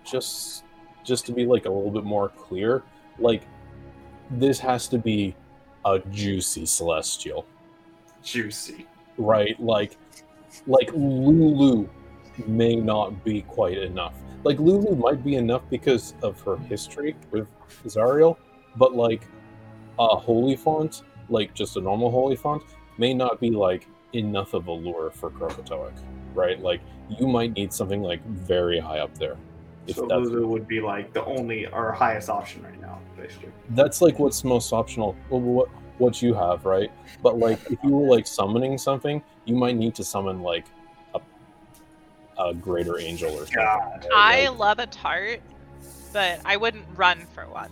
Just 0.04 0.64
just 1.04 1.26
to 1.28 1.32
be 1.34 1.46
like 1.46 1.66
a 1.66 1.70
little 1.70 1.92
bit 1.92 2.04
more 2.04 2.30
clear, 2.30 2.82
like 3.20 3.44
this 4.32 4.60
has 4.60 4.88
to 4.88 4.98
be 4.98 5.36
a 5.86 6.00
juicy 6.12 6.66
celestial, 6.66 7.46
Juicy. 8.24 8.88
right? 9.18 9.60
Like 9.60 9.98
like 10.68 10.92
Lulu 10.94 11.88
may 12.48 12.76
not 12.76 13.24
be 13.24 13.42
quite 13.44 13.78
enough. 13.78 14.14
Like 14.44 14.60
Lulu 14.60 14.96
might 14.96 15.24
be 15.24 15.36
enough 15.36 15.64
because 15.70 16.14
of 16.24 16.40
her 16.42 16.58
history 16.58 17.16
with 17.32 17.48
Zariel, 17.86 18.38
but 18.76 18.96
like 18.96 19.24
a 20.00 20.08
holy 20.08 20.56
font, 20.56 21.04
like 21.30 21.54
just 21.54 21.78
a 21.78 21.82
normal 21.82 22.12
holy 22.12 22.36
font, 22.36 22.64
may 22.98 23.14
not 23.14 23.40
be 23.40 23.52
like 23.52 23.88
enough 24.14 24.54
of 24.54 24.68
a 24.68 24.72
lure 24.72 25.12
for 25.12 25.30
Crokek'toeck, 25.30 25.94
right? 26.34 26.60
Like 26.60 26.82
you 27.10 27.28
might 27.28 27.54
need 27.54 27.72
something 27.74 28.02
like 28.02 28.24
very 28.26 28.80
high 28.80 29.00
up 29.00 29.18
there. 29.18 29.38
If 29.88 29.96
So 29.96 30.06
that's 30.08 30.22
Lulu 30.30 30.48
would 30.48 30.68
be 30.68 30.80
like 30.80 31.12
the 31.14 31.26
only 31.26 31.68
our 31.68 31.92
highest 31.92 32.30
option 32.30 32.64
right 32.64 32.80
now, 32.82 33.00
basically. 33.18 33.52
that's 33.72 34.02
like 34.02 34.20
what's 34.20 34.44
most 34.44 34.72
optional 34.74 35.14
what 35.30 35.70
what 35.98 36.22
you 36.22 36.34
have 36.34 36.66
right 36.66 36.92
but 37.22 37.38
like 37.38 37.60
if 37.70 37.78
you 37.84 37.90
were 37.92 38.08
like 38.16 38.26
summoning 38.26 38.76
something 38.78 39.22
you 39.46 39.56
might 39.56 39.76
need 39.76 39.94
to 39.94 40.04
summon 40.04 40.42
like 40.42 40.66
a, 41.14 41.20
a 42.40 42.54
greater 42.56 42.98
angel 43.00 43.30
or 43.32 43.40
something 43.46 43.56
God. 43.58 44.08
I 44.14 44.48
Like, 44.50 44.60
love 44.60 44.80
a 44.80 44.88
tart, 44.88 45.42
but 46.14 46.40
I 46.46 46.58
wouldn't 46.58 46.86
run 46.96 47.26
for 47.36 47.44
one. 47.48 47.70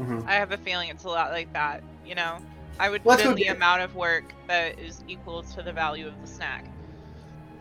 Mhm. 0.00 0.26
I 0.26 0.32
have 0.34 0.50
a 0.52 0.56
feeling 0.58 0.88
it's 0.90 1.04
a 1.04 1.08
lot 1.08 1.30
like 1.30 1.52
that, 1.52 1.82
you 2.04 2.14
know? 2.14 2.38
I 2.80 2.90
would 2.90 3.02
Let's 3.04 3.22
put 3.22 3.30
in 3.30 3.36
the 3.36 3.44
get- 3.44 3.56
amount 3.56 3.82
of 3.82 3.94
work 3.94 4.24
that 4.48 4.78
is 4.78 5.02
equal 5.08 5.42
to 5.44 5.62
the 5.62 5.72
value 5.72 6.06
of 6.08 6.20
the 6.20 6.26
snack. 6.26 6.64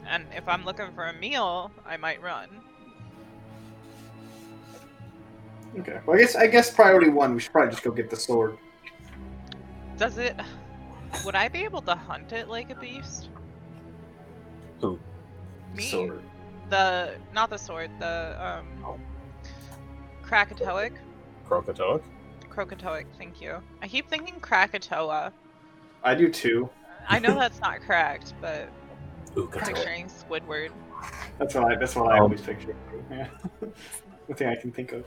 And 0.08 0.26
if 0.36 0.48
I'm 0.48 0.66
looking 0.66 0.92
for 0.94 1.06
a 1.06 1.14
meal, 1.14 1.72
I 1.88 1.98
might 1.98 2.22
run. 2.22 2.48
Okay. 5.80 6.00
Well, 6.06 6.18
I 6.18 6.20
guess 6.22 6.36
I 6.36 6.48
guess 6.48 6.72
priority 6.72 7.10
one, 7.10 7.34
we 7.36 7.42
should 7.42 7.52
probably 7.52 7.72
just 7.72 7.84
go 7.84 7.92
get 7.92 8.10
the 8.10 8.16
sword. 8.16 8.58
Does 9.98 10.18
it. 10.18 10.36
Would 11.26 11.36
I 11.36 11.48
be 11.48 11.64
able 11.64 11.82
to 11.84 11.96
hunt 11.96 12.34
it 12.34 12.48
like 12.50 12.70
a 12.70 12.76
beast? 12.76 13.30
Who? 14.82 15.00
Me. 15.74 15.84
Sword. 15.84 16.22
The. 16.70 17.16
Not 17.34 17.50
the 17.50 17.58
sword, 17.58 17.92
the. 18.00 18.36
um. 18.86 19.00
Krakatoic? 20.22 20.94
Krakatoic? 21.48 22.02
Krokatoic, 22.50 23.06
thank 23.18 23.42
you. 23.42 23.62
I 23.82 23.88
keep 23.88 24.10
thinking 24.10 24.40
Krakatoa. 24.40 25.32
I 26.04 26.16
do 26.16 26.30
too. 26.32 26.70
I 27.08 27.20
know 27.20 27.36
that's 27.36 27.60
not 27.60 27.82
correct, 27.82 28.34
but 28.42 28.70
Ukatoic. 29.36 29.66
picturing 29.76 30.06
Squidward. 30.08 30.72
That's 31.38 31.54
what 31.54 31.66
I. 31.72 31.76
That's 31.76 31.96
what 31.96 32.12
I 32.12 32.18
Um, 32.18 32.24
always 32.24 32.42
picture. 32.42 32.76
Yeah. 33.12 33.28
the 34.28 34.34
thing 34.34 34.48
I 34.48 34.56
can 34.56 34.72
think 34.72 34.94
of. 34.94 35.04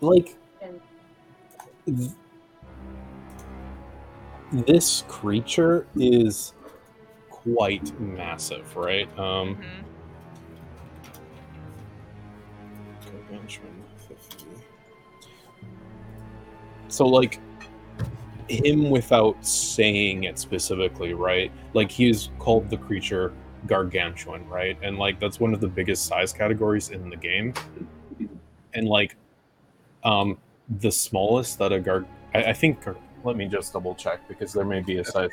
Like 0.00 0.36
th- 1.86 2.10
this 4.52 5.04
creature 5.08 5.86
is 5.96 6.54
quite 7.30 7.98
massive 8.00 8.74
right 8.76 9.08
um 9.18 9.56
Mhm. 9.56 9.84
Gargantuan 13.10 13.84
50. 14.08 14.46
So, 16.88 17.06
like, 17.06 17.38
him 18.48 18.88
without 18.90 19.44
saying 19.44 20.24
it 20.24 20.38
specifically, 20.38 21.12
right? 21.14 21.52
Like, 21.74 21.90
he 21.90 22.08
is 22.08 22.30
called 22.38 22.70
the 22.70 22.78
creature 22.78 23.32
Gargantuan, 23.66 24.46
right? 24.48 24.78
And, 24.82 24.98
like, 24.98 25.20
that's 25.20 25.38
one 25.38 25.52
of 25.52 25.60
the 25.60 25.68
biggest 25.68 26.06
size 26.06 26.32
categories 26.32 26.88
in 26.90 27.10
the 27.10 27.16
game. 27.16 27.52
And, 28.74 28.88
like, 28.88 29.16
um, 30.04 30.38
the 30.80 30.90
smallest 30.90 31.58
that 31.58 31.72
a 31.72 31.80
Gar. 31.80 32.04
I, 32.34 32.44
I 32.44 32.52
think. 32.52 32.78
Let 33.24 33.36
me 33.36 33.48
just 33.48 33.72
double 33.72 33.96
check 33.96 34.26
because 34.28 34.52
there 34.52 34.64
may 34.64 34.80
be 34.80 34.98
a 34.98 35.04
size 35.04 35.30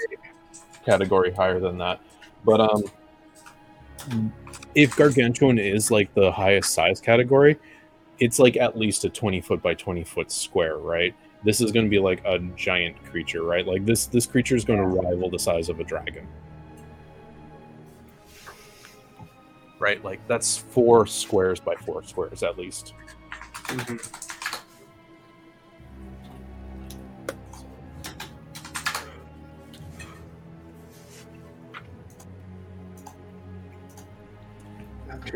category 0.84 1.32
higher 1.32 1.60
than 1.60 1.78
that. 1.78 2.02
But, 2.44 2.60
um, 2.60 2.84
if 4.74 4.96
Gargantuan 4.96 5.60
is 5.60 5.92
like 5.92 6.14
the 6.14 6.32
highest 6.32 6.74
size 6.74 7.00
category, 7.00 7.58
it's 8.20 8.40
like 8.40 8.58
at 8.58 8.78
least 8.78 9.06
a 9.06 9.10
20 9.10 9.42
foot 9.42 9.62
by 9.62 9.74
20 9.74 10.04
foot 10.04 10.32
square, 10.32 10.78
right? 10.78 11.16
This 11.44 11.62
is 11.62 11.72
going 11.72 11.86
to 11.86 11.90
be 11.90 12.00
like 12.00 12.24
a 12.26 12.40
giant 12.56 13.04
creature, 13.06 13.44
right? 13.44 13.66
Like 13.66 13.86
this 13.86 14.08
this 14.08 14.26
creature 14.26 14.56
is 14.56 14.66
going 14.66 14.80
to 14.80 14.86
rival 14.86 15.30
the 15.30 15.40
size 15.40 15.70
of 15.70 15.80
a 15.80 15.84
dragon. 15.84 16.28
Right? 19.80 20.04
Like 20.04 20.26
that's 20.28 20.58
4 20.58 21.06
squares 21.06 21.60
by 21.60 21.76
4 21.76 22.04
squares 22.04 22.44
at 22.44 22.58
least. 22.58 22.94
Mhm. 23.66 24.35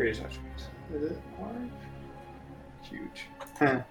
Not 0.00 0.06
curious 0.06 0.20
attributes. 0.20 0.68
Is 0.94 1.10
it 1.12 1.18
large? 1.38 1.70
Huge. 2.82 3.26
Huh. 3.58 3.82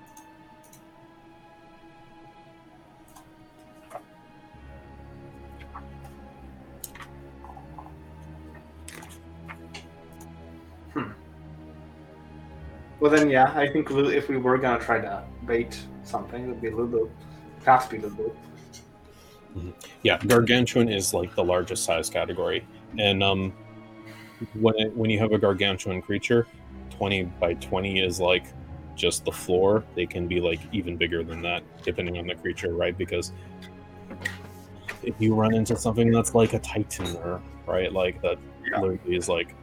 Hmm. 10.93 11.12
Well 12.99 13.12
then, 13.12 13.30
yeah, 13.30 13.53
I 13.55 13.68
think 13.68 13.91
Lulu, 13.91 14.10
if 14.10 14.30
we 14.30 14.38
were 14.38 14.57
gonna 14.57 14.80
try 14.80 14.99
to 14.99 15.24
bait 15.45 15.80
something, 16.03 16.43
it 16.43 16.47
would 16.47 16.62
be 16.62 16.72
Lulu. 16.72 17.07
Has 17.66 17.88
to 17.88 17.91
be 17.91 17.97
Lulu. 17.99 18.32
Yeah, 20.01 20.18
gargantuan 20.26 20.89
is 20.89 21.14
like 21.14 21.36
the 21.36 21.43
largest 21.43 21.84
size 21.84 22.10
category, 22.10 22.66
and 22.97 23.22
um, 23.22 23.53
when 24.53 24.75
it, 24.77 24.95
when 24.95 25.09
you 25.09 25.19
have 25.19 25.31
a 25.31 25.37
gargantuan 25.37 26.01
creature, 26.01 26.47
twenty 26.89 27.23
by 27.23 27.53
twenty 27.55 28.01
is 28.01 28.19
like 28.19 28.45
just 28.95 29.25
the 29.25 29.31
floor. 29.31 29.83
They 29.95 30.05
can 30.05 30.27
be 30.27 30.39
like 30.41 30.59
even 30.71 30.97
bigger 30.97 31.23
than 31.23 31.41
that, 31.43 31.63
depending 31.83 32.17
on 32.17 32.27
the 32.27 32.35
creature, 32.35 32.73
right? 32.73 32.97
Because 32.97 33.31
if 35.03 35.15
you 35.19 35.33
run 35.33 35.53
into 35.53 35.75
something 35.77 36.11
that's 36.11 36.35
like 36.35 36.53
a 36.53 36.59
titan, 36.59 37.15
or 37.17 37.41
right, 37.65 37.91
like 37.91 38.21
that 38.21 38.37
Yeah. 38.69 38.81
literally 38.81 39.15
is 39.15 39.29
like 39.29 39.55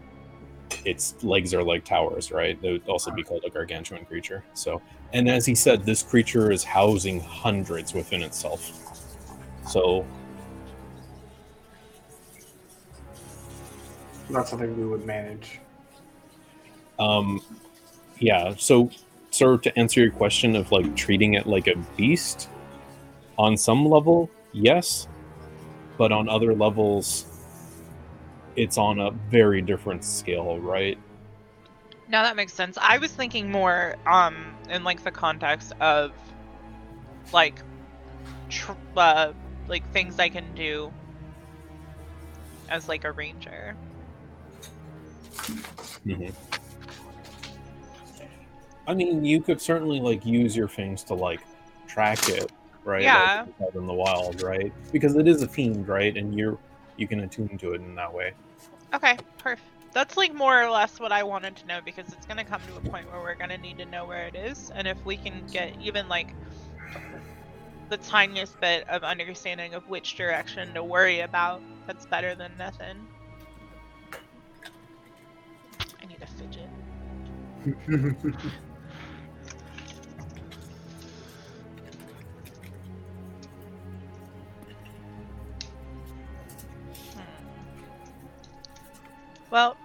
its 0.85 1.23
legs 1.23 1.53
are 1.53 1.63
like 1.63 1.85
towers, 1.85 2.31
right? 2.31 2.61
They 2.61 2.73
would 2.73 2.89
also 2.89 3.11
be 3.11 3.23
called 3.23 3.45
a 3.45 3.51
gargantuan 3.51 4.05
creature. 4.07 4.45
So, 4.55 4.81
and 5.13 5.29
as 5.29 5.45
he 5.45 5.55
said, 5.55 5.85
this 5.85 6.03
creature 6.03 6.51
is 6.51 6.65
housing 6.65 7.21
hundreds 7.21 7.93
within 7.93 8.23
itself. 8.23 8.73
So 9.67 10.07
Not 14.29 14.49
something 14.49 14.77
we 14.77 14.87
would 14.87 15.05
manage. 15.05 15.61
Um, 16.99 17.41
yeah. 18.19 18.55
So, 18.57 18.91
sort 19.31 19.55
of 19.55 19.63
to 19.63 19.79
answer 19.79 20.01
your 20.01 20.11
question 20.11 20.57
of 20.57 20.73
like 20.73 20.97
treating 20.97 21.35
it 21.35 21.47
like 21.47 21.67
a 21.69 21.77
beast, 21.97 22.49
On 23.39 23.57
some 23.57 23.87
level, 23.87 24.31
yes, 24.53 25.09
but 25.99 26.11
on 26.13 26.29
other 26.29 26.55
levels, 26.55 27.27
it's 28.57 28.79
on 28.79 28.99
a 28.99 29.11
very 29.11 29.61
different 29.61 30.05
scale, 30.05 30.59
right? 30.59 30.99
No, 32.09 32.23
that 32.23 32.37
makes 32.37 32.55
sense. 32.55 32.79
I 32.81 32.99
was 32.99 33.13
thinking 33.13 33.51
more 33.51 33.97
um 34.07 34.55
in 34.71 34.85
like 34.85 35.05
the 35.05 35.11
context 35.11 35.73
of 35.81 36.13
like 37.33 37.61
tr- 38.49 38.73
uh, 38.97 39.33
like 39.69 39.91
things 39.93 40.19
I 40.19 40.29
can 40.29 40.55
do 40.55 40.93
as 42.69 42.89
like 42.89 43.05
a 43.05 43.13
ranger. 43.13 43.77
Mhm. 46.07 46.35
I 48.87 48.95
mean, 48.95 49.25
you 49.25 49.41
could 49.41 49.61
certainly 49.61 50.01
like 50.01 50.25
use 50.25 50.57
your 50.57 50.69
things 50.69 51.03
to 51.05 51.15
like 51.15 51.41
track 51.87 52.29
it, 52.29 52.51
right? 52.85 53.03
Yeah. 53.03 53.45
Like, 53.47 53.69
out 53.69 53.75
in 53.75 53.87
the 53.87 53.93
wild, 53.93 54.41
right? 54.41 54.73
Because 54.93 55.17
it 55.17 55.27
is 55.27 55.43
a 55.43 55.49
fiend, 55.49 55.89
right? 55.89 56.17
And 56.17 56.35
you're 56.39 56.59
you 56.97 57.07
can 57.09 57.21
attune 57.21 57.59
to 57.59 57.73
it 57.75 57.81
in 57.81 57.95
that 57.97 58.13
way. 58.13 58.33
Okay, 58.95 59.17
perfect. 59.39 59.69
That's 59.93 60.17
like 60.17 60.35
more 60.35 60.63
or 60.63 60.71
less 60.71 61.01
what 61.01 61.11
I 61.11 61.23
wanted 61.23 61.57
to 61.57 61.67
know 61.67 61.81
because 61.85 62.13
it's 62.13 62.27
gonna 62.27 62.45
come 62.45 62.61
to 62.61 62.77
a 62.77 62.91
point 62.91 63.11
where 63.11 63.21
we're 63.21 63.35
gonna 63.35 63.59
need 63.59 63.79
to 63.79 63.87
know 63.87 64.07
where 64.07 64.27
it 64.27 64.35
is, 64.35 64.71
and 64.77 64.87
if 64.87 65.05
we 65.05 65.17
can 65.17 65.43
get 65.53 65.75
even 65.81 66.09
like 66.09 66.35
the 67.89 67.97
tiniest 67.97 68.61
bit 68.61 68.89
of 68.89 69.05
understanding 69.05 69.75
of 69.75 69.89
which 69.89 70.17
direction 70.17 70.75
to 70.75 70.83
worry 70.83 71.21
about, 71.21 71.63
that's 71.87 72.07
better 72.07 72.35
than 72.35 72.51
nothing. 72.59 72.97
Well, 89.51 89.77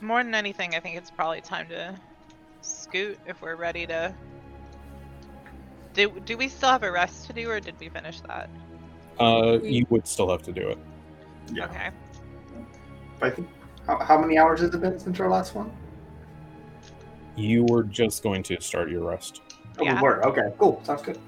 more 0.00 0.22
than 0.22 0.34
anything, 0.34 0.74
I 0.74 0.80
think 0.80 0.96
it's 0.96 1.10
probably 1.10 1.40
time 1.40 1.68
to 1.68 1.94
scoot 2.60 3.18
if 3.26 3.42
we're 3.42 3.56
ready 3.56 3.86
to. 3.86 4.14
Do, 5.94 6.20
do 6.24 6.36
we 6.36 6.48
still 6.48 6.68
have 6.68 6.82
a 6.82 6.92
rest 6.92 7.26
to 7.26 7.32
do, 7.32 7.50
or 7.50 7.60
did 7.60 7.74
we 7.80 7.88
finish 7.88 8.20
that? 8.20 8.48
Uh, 9.18 9.58
you 9.62 9.86
would 9.90 10.06
still 10.06 10.30
have 10.30 10.42
to 10.42 10.52
do 10.52 10.68
it. 10.68 10.78
Yeah. 11.52 11.64
Okay. 11.64 11.90
I 13.20 13.30
think. 13.30 13.48
How, 13.86 13.98
how 13.98 14.18
many 14.18 14.38
hours 14.38 14.60
has 14.60 14.72
it 14.72 14.80
been 14.80 14.98
since 14.98 15.18
our 15.20 15.28
last 15.28 15.54
one? 15.54 15.70
You 17.36 17.64
were 17.64 17.82
just 17.82 18.22
going 18.22 18.42
to 18.44 18.60
start 18.60 18.90
your 18.90 19.04
rest. 19.08 19.40
Oh, 19.78 19.84
Yeah. 19.84 19.96
we 19.96 20.02
were. 20.02 20.24
Okay, 20.26 20.52
cool. 20.58 20.80
Sounds 20.84 21.02
good. 21.02 21.18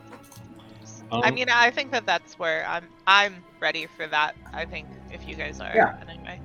I 1.12 1.28
Um, 1.28 1.34
mean, 1.34 1.48
I 1.50 1.70
think 1.70 1.92
that 1.92 2.06
that's 2.06 2.38
where 2.38 2.66
I'm. 2.66 2.88
I'm 3.06 3.44
ready 3.60 3.86
for 3.86 4.06
that. 4.08 4.34
I 4.52 4.64
think 4.64 4.88
if 5.12 5.26
you 5.28 5.34
guys 5.36 5.60
are, 5.60 5.72
Yeah. 5.74 5.96
anyway. 6.08 6.40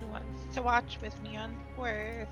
Who 0.00 0.06
wants 0.06 0.54
to 0.54 0.62
watch 0.62 0.98
with 1.02 1.20
me 1.22 1.36
on 1.36 1.54
Worth? 1.76 2.28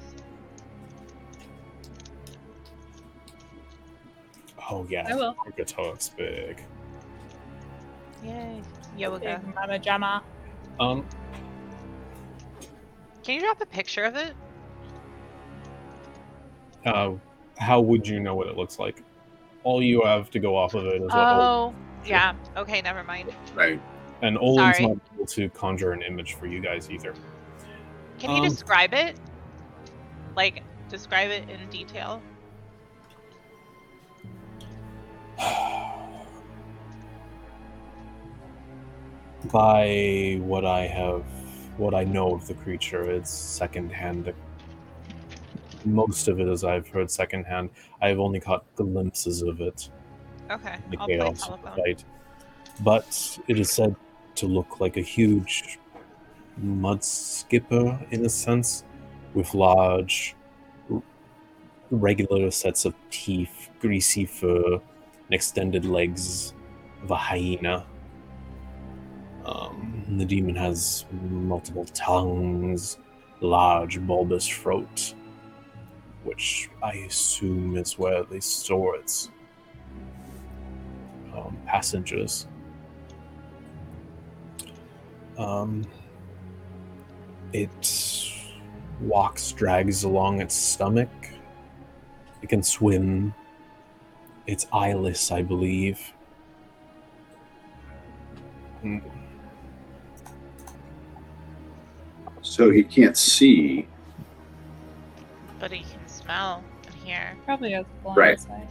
Oh 4.71 4.87
yeah, 4.89 5.07
I 5.11 5.17
will. 5.17 5.35
Crokek'toeck's 5.35 6.11
big. 6.11 6.63
Yay, 8.23 8.63
yoga. 8.97 9.41
Big 9.45 9.55
Mama 9.55 9.79
Jama. 9.79 10.23
Um, 10.81 11.05
Can 13.23 13.35
you 13.37 13.41
drop 13.41 13.61
a 13.61 13.67
picture 13.67 14.05
of 14.05 14.17
it? 14.17 14.35
uh, 16.87 17.13
how 17.59 17.81
would 17.81 18.07
you 18.07 18.19
know 18.21 18.35
what 18.35 18.49
it 18.49 18.57
looks 18.57 18.79
like? 18.79 19.03
All 19.63 19.81
you 19.83 20.03
have 20.03 20.31
to 20.31 20.41
go 20.41 20.57
off 20.57 20.75
of 20.75 20.85
it 20.87 20.97
is 20.97 21.03
what 21.03 21.15
Olin, 21.15 21.39
Oh, 21.41 21.75
yeah. 22.05 22.35
Okay, 22.57 22.83
never 22.83 23.05
mind. 23.05 23.33
Right. 23.55 23.81
and 24.23 24.37
Olin's 24.39 24.77
sorry. 24.79 24.89
not 24.89 24.99
able 25.15 25.27
to 25.27 25.49
conjure 25.51 25.93
an 25.93 26.03
image 26.03 26.35
for 26.35 26.47
you 26.47 26.61
guys 26.61 26.91
either. 26.91 27.15
Can 28.19 28.31
you 28.31 28.43
Um, 28.43 28.49
describe 28.49 28.95
it? 28.95 29.17
Like, 30.37 30.63
describe 30.89 31.31
it 31.31 31.49
in 31.49 31.69
detail. 31.71 32.21
By 39.51 40.39
what 40.41 40.65
I 40.65 40.87
have, 40.87 41.25
what 41.77 41.95
I 41.95 42.05
know 42.05 42.35
of 42.35 42.47
the 42.47 42.55
creature, 42.55 43.11
it's 43.11 43.31
secondhand. 43.31 44.33
Most 45.85 46.29
of 46.29 46.39
it, 46.39 46.47
as 46.47 46.63
I've 46.63 46.87
heard 46.87 47.11
secondhand, 47.11 47.71
I've 48.01 48.21
only 48.21 48.39
caught 48.39 48.65
glimpses 48.77 49.43
of 49.43 49.61
it. 49.61 49.89
Okay, 50.51 50.77
the 50.91 50.99
I'll 50.99 51.07
chaos 51.07 51.47
telephone. 51.47 51.77
fight. 51.77 52.05
But 52.81 53.39
it 53.49 53.59
is 53.59 53.71
said 53.71 53.97
to 54.37 54.47
look 54.47 54.81
like 54.81 54.97
a 54.97 55.01
huge 55.01 55.79
mud 56.57 57.03
skipper 57.03 57.99
in 58.11 58.25
a 58.25 58.29
sense, 58.29 58.85
with 59.35 59.55
large, 59.55 60.37
regular 61.91 62.51
sets 62.51 62.85
of 62.85 62.95
teeth, 63.11 63.71
greasy 63.81 64.25
fur, 64.25 64.75
and 64.75 65.31
extended 65.31 65.85
legs 65.85 66.55
of 67.03 67.11
a 67.11 67.17
hyena. 67.17 67.85
Um, 69.45 70.05
the 70.19 70.25
demon 70.25 70.55
has 70.55 71.05
multiple 71.11 71.85
tongues, 71.87 72.99
large 73.41 74.01
bulbous 74.01 74.47
throat, 74.47 75.15
which 76.23 76.71
I 76.83 76.93
assume 77.09 77.77
is 77.77 77.99
where 77.99 78.23
they 78.23 78.41
store 78.41 78.97
its 78.97 79.31
um, 81.35 81.57
passengers. 81.67 82.47
Um, 85.39 85.85
it 87.53 88.33
walks, 89.01 89.53
drags 89.53 90.05
along 90.05 90.41
its 90.41 90.55
stomach. 90.55 91.11
It 92.43 92.49
can 92.49 92.63
swim. 92.63 93.35
It's 94.47 94.67
eyeless, 94.73 95.31
I 95.33 95.43
believe. 95.43 96.01
Mm, 98.85 99.03
So 102.43 102.71
he 102.71 102.83
can't 102.83 103.17
see. 103.17 103.87
But 105.59 105.71
he 105.71 105.81
can 105.85 106.07
smell 106.09 106.63
and 106.87 106.95
hear. 106.97 107.37
Probably 107.45 107.73
has 107.73 107.87
blind 108.03 108.19
Right. 108.19 108.41
sight. 108.41 108.69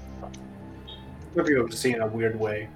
We'll 1.34 1.46
be 1.46 1.54
able 1.56 1.70
to 1.70 1.78
see 1.78 1.94
in 1.94 2.02
a 2.02 2.08
weird 2.08 2.38
way. 2.40 2.68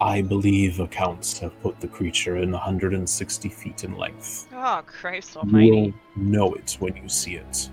I 0.00 0.22
believe 0.22 0.80
accounts 0.80 1.38
have 1.40 1.60
put 1.62 1.78
the 1.78 1.86
creature 1.86 2.38
in 2.38 2.50
160 2.52 3.48
feet 3.50 3.84
in 3.84 3.96
length. 3.96 4.48
Oh, 4.52 4.82
Christ 4.86 5.36
almighty. 5.36 5.66
You 5.66 5.72
almighty. 5.74 5.94
will 6.16 6.22
know 6.22 6.52
it 6.54 6.76
when 6.80 6.96
you 6.96 7.08
see 7.08 7.34
it. 7.36 7.70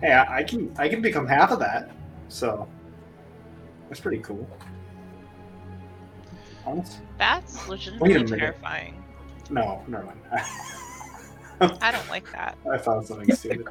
Hey, 0.00 0.12
I, 0.12 0.38
I 0.38 0.42
can 0.44 0.74
I 0.78 0.88
can 0.88 1.00
become 1.02 1.26
half 1.26 1.50
of 1.52 1.58
that. 1.60 1.90
So 2.28 2.66
that's 3.88 4.00
pretty 4.00 4.18
cool. 4.18 4.48
Honest? 6.64 7.00
That's 7.18 7.68
legitimately 7.68 8.14
minute. 8.14 8.38
terrifying. 8.38 9.02
No, 9.50 9.82
never 9.86 10.04
mind. 10.04 10.20
I 11.82 11.90
don't 11.90 12.08
like 12.10 12.30
that. 12.32 12.56
I 12.70 12.78
found 12.78 13.06
something 13.06 13.32
stupid. 13.34 13.68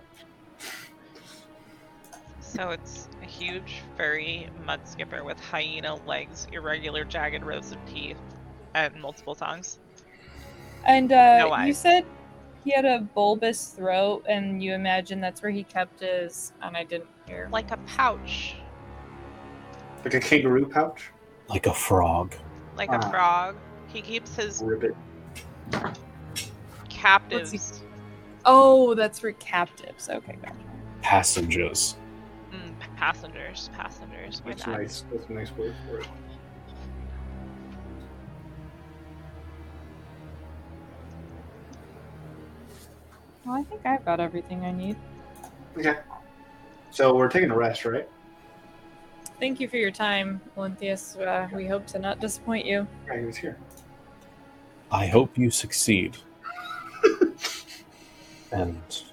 So 2.40 2.70
it's 2.70 3.10
a 3.22 3.26
huge, 3.26 3.82
furry 3.98 4.50
mud 4.66 4.88
skipper 4.88 5.24
with 5.24 5.40
hyena 5.40 5.96
legs, 6.08 6.48
irregular, 6.52 7.04
jagged 7.04 7.44
rows 7.44 7.72
of 7.72 7.78
teeth, 7.86 8.18
and 8.74 8.96
multiple 9.02 9.36
tongues. 9.36 9.80
And 10.86 11.12
uh, 11.12 11.40
No 11.40 11.58
you 11.58 11.74
said 11.74 12.06
he 12.64 12.72
had 12.72 12.86
a 12.86 13.02
bulbous 13.02 13.68
throat, 13.70 14.26
and 14.30 14.64
you 14.64 14.74
imagine 14.74 15.20
that's 15.20 15.42
where 15.42 15.52
he 15.52 15.64
kept 15.64 16.00
his. 16.00 16.54
And 16.62 16.78
I 16.78 16.84
didn't 16.86 17.10
hear. 17.28 17.50
Like 17.52 17.72
a 17.72 17.78
pouch, 17.86 18.56
Like 20.04 20.14
a 20.14 20.20
kangaroo 20.20 20.68
pouch. 20.68 21.12
Like 21.50 21.68
a 21.68 21.74
frog. 21.74 22.34
like 22.78 22.90
a 22.90 22.96
Ah. 23.04 23.10
frog. 23.10 23.56
He 23.88 24.02
keeps 24.02 24.36
his 24.36 24.62
Ribbit. 24.64 24.96
Captives. 26.90 27.84
Oh, 28.46 28.94
that's 28.96 29.20
for 29.20 29.32
captives. 29.34 30.10
Okay, 30.10 30.38
gotcha. 30.42 30.56
Passengers. 31.02 31.98
Mm, 32.52 32.74
passengers, 32.96 33.70
passengers. 33.74 34.42
my 34.44 34.52
That's 34.52 34.66
bad. 34.66 34.78
nice. 34.80 35.06
That's 35.12 35.30
a 35.30 35.34
nice 35.34 35.52
word 35.52 35.76
for 35.88 36.00
it. 36.00 36.08
Well, 43.46 43.56
I 43.56 43.64
think 43.64 43.86
I've 43.86 44.04
got 44.04 44.20
everything 44.20 44.66
I 44.66 44.72
need. 44.72 44.96
Okay. 45.78 45.98
So 46.90 47.16
we're 47.16 47.30
taking 47.30 47.52
a 47.52 47.56
rest, 47.56 47.86
right? 47.86 48.10
Thank 49.40 49.60
you 49.60 49.68
for 49.68 49.78
your 49.78 49.92
time, 49.92 50.42
Olanthius. 50.58 51.20
Uh, 51.22 51.48
we 51.54 51.68
hope 51.68 51.86
to 51.88 52.00
not 52.00 52.20
disappoint 52.20 52.66
you. 52.66 52.88
Yeah, 53.08 53.20
he 53.20 53.26
was 53.26 53.38
here. 53.38 53.58
I 54.96 55.08
hope 55.08 55.38
you 55.38 55.52
succeed. 55.52 56.16
and 58.54 59.04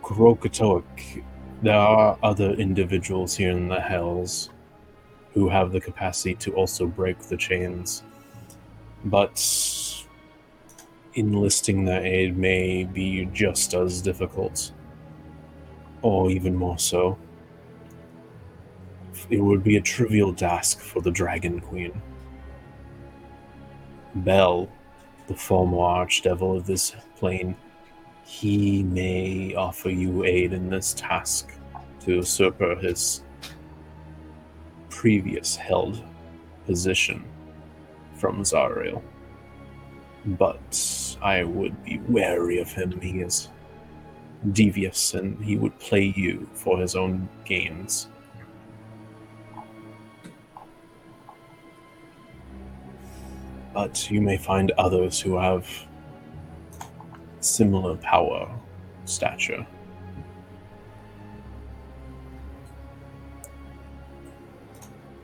Crokek'toeck, 0.00 1.24
there 1.60 1.74
are 1.74 2.16
other 2.22 2.52
individuals 2.52 3.34
here 3.34 3.50
in 3.50 3.66
the 3.66 3.80
Hells 3.80 4.50
who 5.32 5.48
have 5.48 5.72
the 5.72 5.80
capacity 5.80 6.36
to 6.36 6.54
also 6.54 6.86
break 6.86 7.18
the 7.18 7.36
chains. 7.36 8.04
But 9.06 9.42
enlisting 11.14 11.84
their 11.84 12.06
aid 12.06 12.38
may 12.38 12.84
be 12.84 13.24
just 13.32 13.74
as 13.74 14.00
difficult, 14.00 14.70
or 16.02 16.30
even 16.30 16.54
more 16.54 16.78
so. 16.78 17.18
It 19.30 19.40
would 19.40 19.64
be 19.64 19.78
a 19.78 19.80
trivial 19.80 20.32
task 20.32 20.78
for 20.78 21.02
the 21.02 21.10
Dragon 21.10 21.58
Queen. 21.58 22.00
Bel, 24.14 24.68
the 25.26 25.34
former 25.34 25.78
archdevil 25.78 26.56
of 26.56 26.66
this 26.66 26.94
plane, 27.16 27.56
he 28.24 28.82
may 28.82 29.54
offer 29.54 29.90
you 29.90 30.24
aid 30.24 30.52
in 30.52 30.70
this 30.70 30.94
task 30.94 31.52
to 32.00 32.16
usurp 32.16 32.60
his 32.80 33.22
previous 34.88 35.56
held 35.56 36.02
position 36.66 37.24
from 38.14 38.42
Zariel. 38.42 39.02
But 40.24 41.16
I 41.20 41.44
would 41.44 41.84
be 41.84 42.00
wary 42.08 42.58
of 42.58 42.72
him. 42.72 42.98
He 43.00 43.20
is 43.20 43.48
devious 44.52 45.14
and 45.14 45.42
he 45.44 45.56
would 45.56 45.78
play 45.78 46.14
you 46.16 46.48
for 46.54 46.78
his 46.78 46.94
own 46.94 47.28
gains. 47.44 48.08
But 53.74 54.08
you 54.08 54.20
may 54.20 54.36
find 54.36 54.70
others 54.78 55.20
who 55.20 55.36
have 55.36 55.68
similar 57.40 57.96
power, 57.96 58.48
stature. 59.04 59.66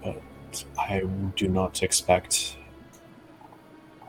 But 0.03 0.21
I 0.77 1.05
do 1.37 1.49
not 1.49 1.85
expect 1.85 2.57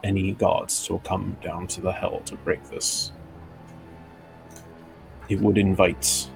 any 0.04 0.32
gods 0.32 0.88
to 0.88 0.98
come 1.04 1.38
down 1.44 1.68
to 1.68 1.82
the 1.82 1.92
hell 1.92 2.22
to 2.26 2.36
break 2.38 2.64
this. 2.70 3.12
It 5.30 5.40
would 5.40 5.60
invite 5.60 6.28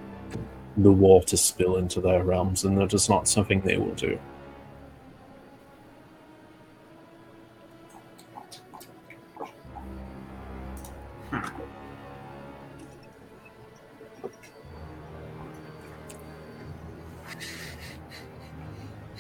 the 0.78 0.92
war 0.92 1.24
to 1.24 1.36
spill 1.36 1.78
into 1.78 2.02
their 2.02 2.24
realms, 2.24 2.66
and 2.66 2.78
that 2.78 2.94
is 2.94 3.10
not 3.10 3.28
something 3.28 3.62
they 3.62 3.78
will 3.78 3.96
do. 3.96 4.20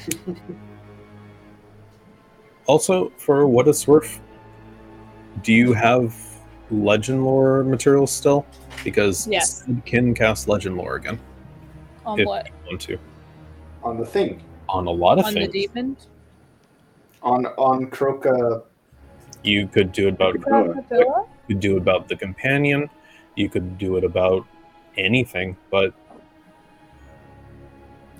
Also, 2.67 3.11
for 3.17 3.45
what 3.47 3.67
it's 3.67 3.87
worth, 3.87 4.19
do 5.43 5.53
you 5.53 5.71
have 5.73 6.15
legend 6.71 7.23
lore 7.23 7.63
materials 7.63 8.11
still? 8.11 8.45
Because 8.83 9.27
Yes. 9.27 9.63
Sid 9.65 9.83
can 9.85 10.13
cast 10.15 10.47
legend 10.47 10.75
lore 10.77 10.95
again 10.95 11.19
On 12.05 12.19
if 12.19 12.25
what? 12.25 12.47
you 12.47 12.53
want 12.67 12.81
to. 12.81 12.97
On 13.83 13.97
the 13.99 14.05
thing. 14.05 14.41
On 14.67 14.87
a 14.87 14.91
lot 14.91 15.19
of 15.19 15.25
On 15.25 15.33
the 15.35 15.41
things. 15.47 15.71
demon? 15.73 15.97
On 17.21 17.45
on 17.57 17.85
Croca 17.91 18.63
You 19.43 19.67
could 19.67 19.91
do 19.91 20.07
it 20.07 20.15
about 20.15 20.41
Krakatoa? 20.41 21.25
you 21.47 21.55
could 21.55 21.59
do 21.59 21.75
it 21.75 21.81
about 21.81 22.07
the 22.07 22.15
companion, 22.15 22.89
you 23.35 23.47
could 23.47 23.77
do 23.77 23.97
it 23.97 24.03
about 24.03 24.43
anything, 24.97 25.55
but 25.69 25.93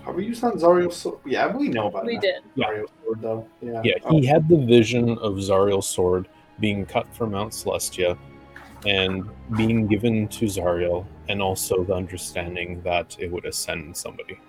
Have 0.05 0.15
we 0.15 0.25
used 0.25 0.43
on 0.43 0.53
Zariel's 0.53 0.97
sword? 0.97 1.19
Yeah, 1.25 1.55
we 1.55 1.69
know 1.69 1.87
about 1.87 2.03
it. 2.03 2.07
We 2.07 2.15
that. 2.15 2.21
did. 2.21 2.43
Yeah. 2.53 2.67
Zariel's 2.67 2.91
sword 3.03 3.21
though. 3.21 3.47
Yeah. 3.61 3.81
yeah, 3.83 4.11
he 4.11 4.25
had 4.25 4.47
the 4.47 4.57
vision 4.57 5.17
of 5.17 5.35
Zariel's 5.35 5.87
sword 5.87 6.27
being 6.59 6.85
cut 6.85 7.11
from 7.13 7.31
Mount 7.31 7.53
Celestia 7.53 8.17
and 8.85 9.27
being 9.57 9.87
given 9.87 10.27
to 10.27 10.45
Zariel, 10.45 11.05
and 11.27 11.41
also 11.41 11.83
the 11.83 11.93
understanding 11.93 12.81
that 12.83 13.15
it 13.19 13.31
would 13.31 13.45
ascend 13.45 13.97
somebody. 13.97 14.39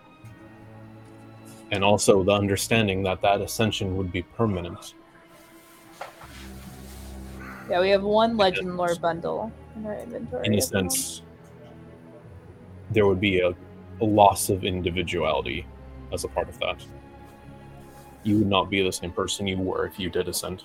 And 1.70 1.82
also 1.82 2.22
the 2.22 2.32
understanding 2.32 3.02
that 3.04 3.22
that 3.22 3.40
ascension 3.40 3.96
would 3.96 4.12
be 4.12 4.22
permanent. 4.22 4.94
Yeah, 7.70 7.80
we 7.80 7.88
have 7.88 8.02
one 8.02 8.36
legend 8.36 8.76
lore 8.76 8.94
bundle 8.94 9.50
in 9.74 9.86
our 9.86 9.96
inventory. 9.96 10.46
In 10.46 10.54
a 10.54 10.60
sense, 10.60 11.22
there 12.90 13.06
would 13.06 13.20
be 13.20 13.40
a, 13.40 13.48
a 13.48 13.54
loss 14.04 14.50
of 14.50 14.64
individuality 14.64 15.66
as 16.12 16.24
a 16.24 16.28
part 16.28 16.48
of 16.48 16.58
that. 16.60 16.84
You 18.22 18.38
would 18.38 18.48
not 18.48 18.70
be 18.70 18.82
the 18.82 18.92
same 18.92 19.12
person 19.12 19.46
you 19.46 19.56
were 19.58 19.86
if 19.86 19.98
you 19.98 20.10
did 20.10 20.28
ascend. 20.28 20.64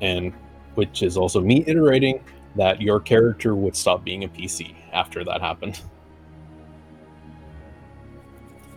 And 0.00 0.32
which 0.74 1.02
is 1.02 1.16
also 1.16 1.40
me 1.40 1.64
iterating 1.66 2.22
that 2.56 2.80
your 2.80 3.00
character 3.00 3.54
would 3.54 3.74
stop 3.74 4.04
being 4.04 4.24
a 4.24 4.28
PC 4.28 4.74
after 4.92 5.24
that 5.24 5.40
happened. 5.40 5.80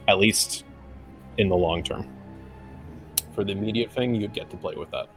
At 0.08 0.18
least 0.18 0.66
in 1.38 1.48
the 1.50 1.56
long 1.56 1.84
term. 1.84 2.08
For 3.34 3.44
the 3.44 3.52
immediate 3.52 3.92
thing, 3.92 4.16
you'd 4.16 4.34
get 4.34 4.50
to 4.50 4.58
play 4.58 4.76
with 4.76 4.92
that. 4.92 5.10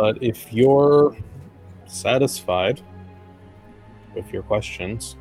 But 0.00 0.22
if 0.22 0.52
you're 0.52 1.16
satisfied 1.86 2.80
with 4.14 4.32
your 4.32 4.44
questions, 4.44 5.16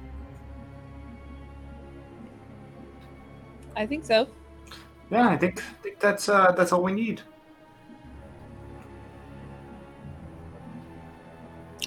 I 3.75 3.87
think 3.87 4.05
so. 4.05 4.27
Yeah, 5.09 5.29
I 5.29 5.37
think 5.37 5.63
I 5.63 5.81
think 5.81 5.99
that's 5.99 6.29
uh 6.29 6.51
that's 6.51 6.71
all 6.71 6.83
we 6.83 6.93
need. 6.93 7.21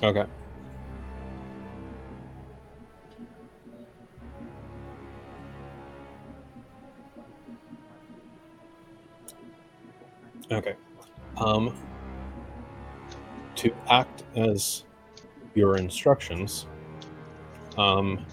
okay. 0.03 0.25
Okay. 10.51 10.75
Um, 11.37 11.73
to 13.61 13.71
act 13.91 14.25
as 14.37 14.85
your 15.55 15.77
instructions, 15.77 16.67
um, 17.77 18.25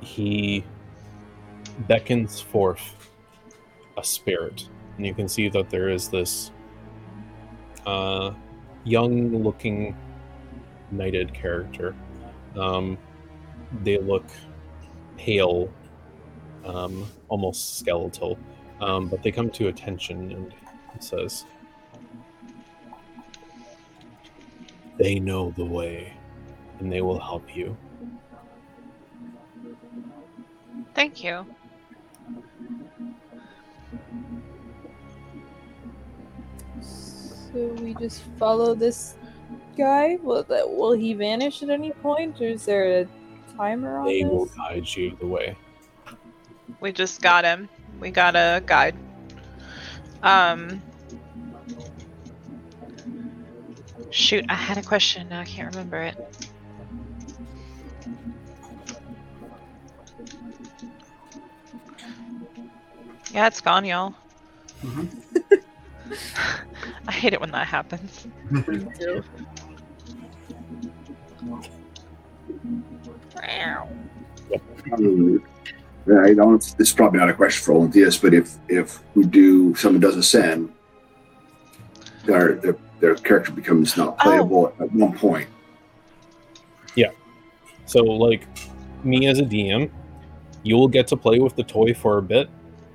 he 0.00 0.64
beckons 1.86 2.40
forth 2.40 3.08
a 3.96 4.02
spirit, 4.02 4.68
and 4.96 5.06
you 5.06 5.14
can 5.14 5.28
see 5.28 5.48
that 5.48 5.70
there 5.70 5.88
is 5.88 6.08
this 6.08 6.50
uh, 7.86 8.32
young-looking 8.82 9.96
knighted 10.90 11.32
character. 11.32 11.94
Um, 12.58 12.98
they 13.84 13.98
look 13.98 14.26
pale, 15.16 15.72
um, 16.64 17.06
almost 17.28 17.78
skeletal, 17.78 18.36
um, 18.80 19.06
but 19.06 19.22
they 19.22 19.30
come 19.30 19.50
to 19.50 19.68
attention 19.68 20.32
and 20.32 20.52
it 20.96 21.04
says, 21.04 21.46
They 24.98 25.18
know 25.18 25.50
the 25.56 25.64
way, 25.64 26.12
and 26.78 26.90
they 26.92 27.02
will 27.02 27.18
help 27.20 27.54
you. 27.56 27.76
Thank 30.94 31.22
you. 31.24 31.46
So 36.80 37.68
we 37.80 37.94
just 37.94 38.22
follow 38.38 38.74
this 38.74 39.14
guy. 39.76 40.18
Will 40.22 40.42
that 40.44 40.68
will 40.68 40.92
he 40.92 41.14
vanish 41.14 41.62
at 41.62 41.70
any 41.70 41.92
point, 41.92 42.40
or 42.40 42.44
is 42.44 42.64
there 42.64 43.02
a 43.02 43.08
timer 43.56 43.98
on 43.98 44.06
They 44.06 44.22
this? 44.22 44.30
will 44.30 44.46
guide 44.46 44.88
you 44.94 45.16
the 45.20 45.26
way. 45.26 45.56
We 46.80 46.92
just 46.92 47.22
got 47.22 47.44
him. 47.44 47.68
We 48.00 48.10
got 48.10 48.34
a 48.36 48.62
guide. 48.66 48.96
Um. 50.22 50.82
Shoot, 54.14 54.46
I 54.48 54.54
had 54.54 54.78
a 54.78 54.82
question. 54.82 55.28
Now 55.28 55.40
I 55.40 55.44
can't 55.44 55.74
remember 55.74 56.00
it. 56.00 56.16
Yeah, 63.32 63.48
it's 63.48 63.60
gone, 63.60 63.84
y'all. 63.84 64.14
I 67.08 67.12
hate 67.12 67.32
it 67.32 67.40
when 67.40 67.50
that 67.50 67.66
happens. 67.66 68.28
I 76.06 76.34
don't. 76.34 76.74
Is 76.78 76.92
probably 76.92 77.18
not 77.18 77.30
a 77.30 77.34
question 77.34 77.64
for 77.64 77.72
Olanthius, 77.80 78.22
but 78.22 78.32
if 78.32 78.54
if 78.68 79.02
we 79.16 79.24
do 79.24 79.74
someone 79.74 80.00
does 80.00 80.16
ascend, 80.16 80.72
their 82.26 82.52
their 82.54 82.76
their 83.00 83.14
character 83.14 83.52
becomes 83.52 83.96
not 83.96 84.16
oh. 84.20 84.22
playable 84.22 84.74
at 84.80 84.92
one 84.92 85.16
point. 85.16 85.48
Yeah. 86.94 87.10
So, 87.86 88.02
like, 88.02 88.46
me 89.04 89.26
as 89.26 89.38
a 89.38 89.44
DM, 89.44 89.90
you 90.62 90.76
will 90.76 90.88
get 90.88 91.06
to 91.08 91.16
play 91.16 91.38
with 91.38 91.56
the 91.56 91.62
toy 91.62 91.92
for 91.94 92.18
a 92.18 92.22
bit, 92.22 92.48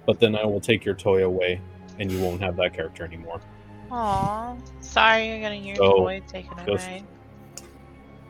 but 0.06 0.20
then 0.20 0.36
I 0.36 0.46
will 0.46 0.62
take 0.62 0.84
your 0.84 0.96
toy 0.96 1.24
away, 1.24 1.62
and 2.00 2.12
you 2.12 2.20
won't 2.22 2.42
have 2.42 2.56
that 2.58 2.74
character 2.74 3.04
anymore. 3.04 3.42
Aw, 3.92 4.56
sorry 4.82 5.28
you're 5.28 5.40
getting 5.40 5.64
your 5.64 5.76
So, 5.76 5.98
toy 5.98 6.22
taken 6.28 6.58
just- 6.66 6.88
away. 6.88 7.04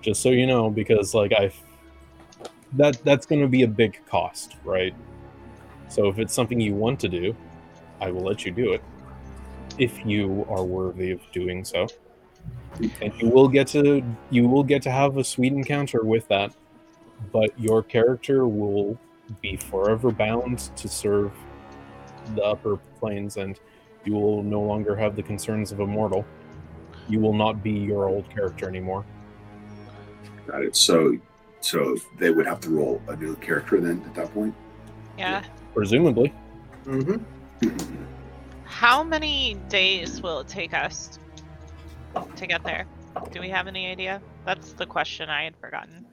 Just 0.01 0.21
so 0.21 0.29
you 0.29 0.47
know, 0.47 0.69
because 0.69 1.13
like 1.13 1.33
I, 1.33 1.51
that 2.73 3.03
that's 3.03 3.25
going 3.25 3.41
to 3.41 3.49
be 3.49 3.63
a 3.63 3.67
big 3.67 3.99
cost, 4.05 4.55
right? 4.63 4.95
So 5.89 6.07
if 6.07 6.19
it's 6.19 6.33
something 6.33 6.57
you 6.57 6.73
want 6.73 7.01
to 7.01 7.09
do, 7.09 7.35
I 7.99 8.09
will 8.09 8.21
let 8.21 8.45
you 8.45 8.51
do 8.53 8.71
it, 8.71 8.81
if 9.79 10.05
you 10.05 10.45
are 10.49 10.63
worthy 10.63 11.11
of 11.11 11.19
doing 11.31 11.63
so. 11.63 11.87
And 13.01 13.13
you 13.17 13.29
will 13.29 13.47
get 13.47 13.67
to 13.67 14.03
you 14.29 14.47
will 14.47 14.63
get 14.63 14.81
to 14.83 14.91
have 14.91 15.17
a 15.17 15.23
sweet 15.23 15.53
encounter 15.53 16.03
with 16.03 16.27
that, 16.27 16.53
but 17.31 17.57
your 17.59 17.83
character 17.83 18.47
will 18.47 18.97
be 19.41 19.57
forever 19.57 20.11
bound 20.11 20.59
to 20.75 20.87
serve 20.87 21.31
the 22.35 22.43
upper 22.43 22.77
planes, 22.99 23.37
and 23.37 23.59
you 24.05 24.13
will 24.13 24.43
no 24.43 24.61
longer 24.61 24.95
have 24.95 25.15
the 25.15 25.23
concerns 25.23 25.71
of 25.71 25.79
a 25.79 25.87
mortal. 25.87 26.25
You 27.07 27.19
will 27.19 27.33
not 27.33 27.63
be 27.63 27.71
your 27.71 28.07
old 28.07 28.29
character 28.29 28.69
anymore. 28.69 29.05
Got 30.47 30.63
it. 30.63 30.75
So 30.75 31.17
so 31.61 31.97
they 32.17 32.29
would 32.29 32.45
have 32.45 32.61
to 32.61 32.69
roll 32.69 33.01
a 33.07 33.15
new 33.15 33.35
character 33.37 33.81
then 33.81 34.01
at 34.05 34.15
that 34.15 34.33
point. 34.33 34.53
Yeah. 35.17 35.43
Presumably, 35.73 36.33
Mm-hmm. 36.85 38.09
How 38.69 39.03
many 39.03 39.55
days 39.67 40.21
will 40.21 40.39
it 40.39 40.47
take 40.47 40.73
us 40.73 41.19
to 42.35 42.47
get 42.47 42.63
there? 42.63 42.85
Do 43.31 43.41
we 43.41 43.49
have 43.49 43.67
any 43.67 43.87
idea? 43.87 44.21
That's 44.45 44.71
the 44.73 44.85
question 44.85 45.29
I 45.29 45.43
had 45.43 45.55
forgotten. 45.57 46.05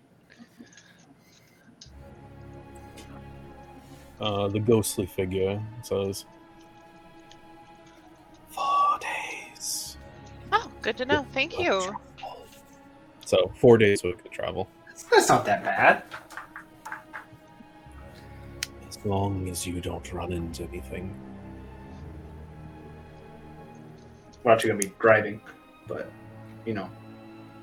uh, 4.20 4.48
the 4.48 4.58
ghostly 4.58 5.06
figure 5.06 5.62
says, 5.82 6.24
Four 8.50 8.98
days. 9.00 9.98
Oh, 10.50 10.70
good 10.82 10.96
to 10.96 11.04
know. 11.04 11.26
Thank 11.32 11.58
you. 11.58 11.94
So, 13.26 13.52
four 13.60 13.76
days 13.76 14.02
we 14.02 14.14
could 14.14 14.32
travel. 14.32 14.68
That's 15.10 15.28
not 15.28 15.44
that 15.44 15.62
bad. 15.62 16.02
As 18.88 18.98
long 19.04 19.48
as 19.48 19.66
you 19.66 19.80
don't 19.80 20.10
run 20.12 20.32
into 20.32 20.64
anything. 20.64 21.14
We're 24.46 24.52
actually 24.52 24.68
gonna 24.70 24.82
be 24.82 24.92
driving, 25.00 25.40
but 25.88 26.08
you 26.64 26.72
know, 26.72 26.88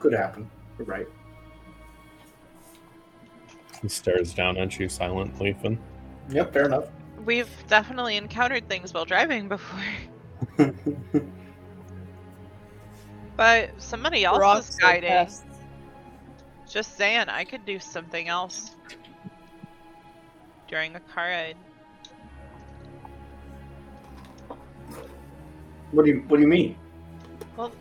could 0.02 0.12
happen. 0.12 0.52
You're 0.78 0.86
right. 0.86 1.08
He 3.82 3.88
stares 3.88 4.34
down 4.34 4.58
at 4.58 4.78
you 4.78 4.90
silently, 4.90 5.54
Finn. 5.62 5.80
Yep, 6.30 6.52
fair 6.52 6.66
enough. 6.66 6.90
We've 7.24 7.50
definitely 7.70 8.18
encountered 8.18 8.68
things 8.68 8.94
while 8.94 9.06
driving 9.06 9.48
before. 9.48 9.80
But 13.36 13.72
somebody 13.82 14.26
else 14.26 14.40
Rocks 14.40 14.70
is 14.70 14.76
guiding. 14.76 15.10
pests. 15.10 15.44
Just 16.70 16.96
saying, 16.96 17.30
I 17.30 17.44
could 17.44 17.66
do 17.66 17.80
something 17.80 18.28
else 18.28 18.76
during 20.68 20.96
a 20.96 21.00
car 21.00 21.30
ride. 21.30 21.58
What 25.94 26.06
do 26.06 26.12
you 26.12 26.24
What 26.28 26.38
do 26.38 26.44
you 26.44 26.48
mean? 26.50 26.76
Well, 27.56 27.72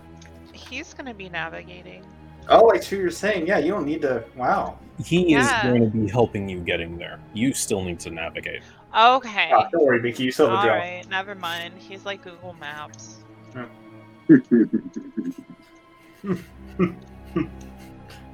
he's 0.52 0.94
gonna 0.94 1.14
be 1.14 1.28
navigating. 1.28 2.04
Oh, 2.48 2.70
I 2.70 2.80
see 2.80 2.96
what 2.96 3.02
you're 3.02 3.10
saying. 3.10 3.46
Yeah, 3.46 3.58
you 3.58 3.70
don't 3.70 3.86
need 3.86 4.02
to. 4.02 4.24
Wow. 4.36 4.78
He 5.04 5.30
Yeah. 5.30 5.40
is 5.40 5.52
going 5.62 5.80
to 5.80 5.96
be 5.96 6.08
helping 6.08 6.48
you 6.48 6.58
getting 6.58 6.98
there. 6.98 7.20
You 7.32 7.52
still 7.54 7.82
need 7.82 8.00
to 8.00 8.10
navigate. 8.10 8.62
Okay. 8.96 9.50
Ah, 9.54 9.68
don't 9.70 9.86
worry, 9.86 10.02
Mickey. 10.02 10.24
You 10.24 10.32
still 10.32 10.50
have 10.50 10.58
a 10.58 10.62
job. 10.66 10.70
Alright, 10.72 11.08
never 11.08 11.34
mind. 11.34 11.74
He's 11.78 12.04
like 12.04 12.22
Google 12.22 12.54
Maps. 12.54 13.18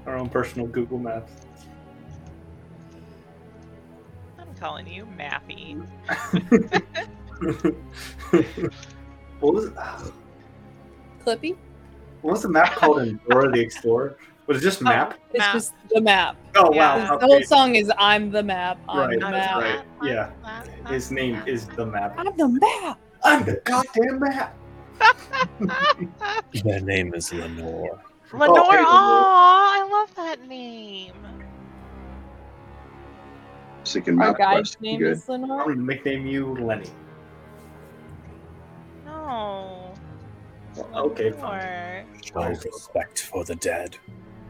Our 0.06 0.16
own 0.16 0.28
personal 0.30 0.66
Google 0.66 0.98
Maps. 0.98 1.32
I'm 4.38 4.54
calling 4.58 4.86
you 4.86 5.06
Mappy. 5.16 5.86
what 9.40 9.54
was 9.54 9.70
ah, 9.78 10.02
Clippy? 11.24 11.56
what 12.22 12.32
was 12.32 12.42
the 12.42 12.48
map 12.48 12.72
called 12.74 13.00
in 13.02 13.20
Dora 13.28 13.50
the 13.52 13.60
Explorer? 13.60 14.16
Was 14.46 14.58
it 14.58 14.60
just 14.62 14.80
map? 14.80 15.18
It's 15.30 15.38
Map. 15.38 15.52
just 15.52 15.74
the 15.90 16.00
map. 16.00 16.36
Oh, 16.56 16.72
Yeah. 16.72 17.10
wow. 17.10 17.18
The 17.18 17.26
whole 17.26 17.42
song 17.42 17.74
is 17.74 17.92
"I'm 17.98 18.30
the 18.30 18.42
map." 18.42 18.78
I'm 18.88 18.98
Right, 19.10 19.20
the 19.20 19.30
map. 19.30 19.56
right. 19.60 19.82
Yeah. 20.02 20.30
map, 20.42 20.66
His 20.88 21.10
name 21.10 21.34
map. 21.34 21.48
is 21.48 21.66
the 21.68 21.84
map. 21.84 22.14
I'm 22.16 22.34
the 22.36 22.48
map. 22.48 22.98
I'm 23.24 23.44
the 23.44 23.60
goddamn 23.64 24.20
map. 24.20 24.56
Their 26.64 26.80
name 26.80 27.12
is 27.14 27.30
Lenore. 27.32 28.00
Lenore. 28.32 28.64
hey, 28.64 28.78
Lenore. 28.78 28.86
Oh, 28.86 29.74
I 29.76 29.88
love 29.92 30.14
that 30.16 30.46
name. 30.48 31.12
Second 33.84 34.20
Our 34.20 34.32
guy's 34.34 34.56
quest. 34.56 34.80
name 34.80 34.98
Good. 35.00 35.12
is 35.12 35.28
I'm 35.28 35.42
Lenore. 35.42 35.64
gonna 35.64 35.76
nickname 35.76 36.26
you 36.26 36.54
Lenny. 36.56 36.90
No. 39.28 39.94
Okay, 40.94 41.30
fine. 41.32 42.06
Lenore. 42.34 42.54
Show 42.54 42.70
respect 42.70 43.22
for 43.22 43.44
the 43.44 43.56
dead. 43.56 43.98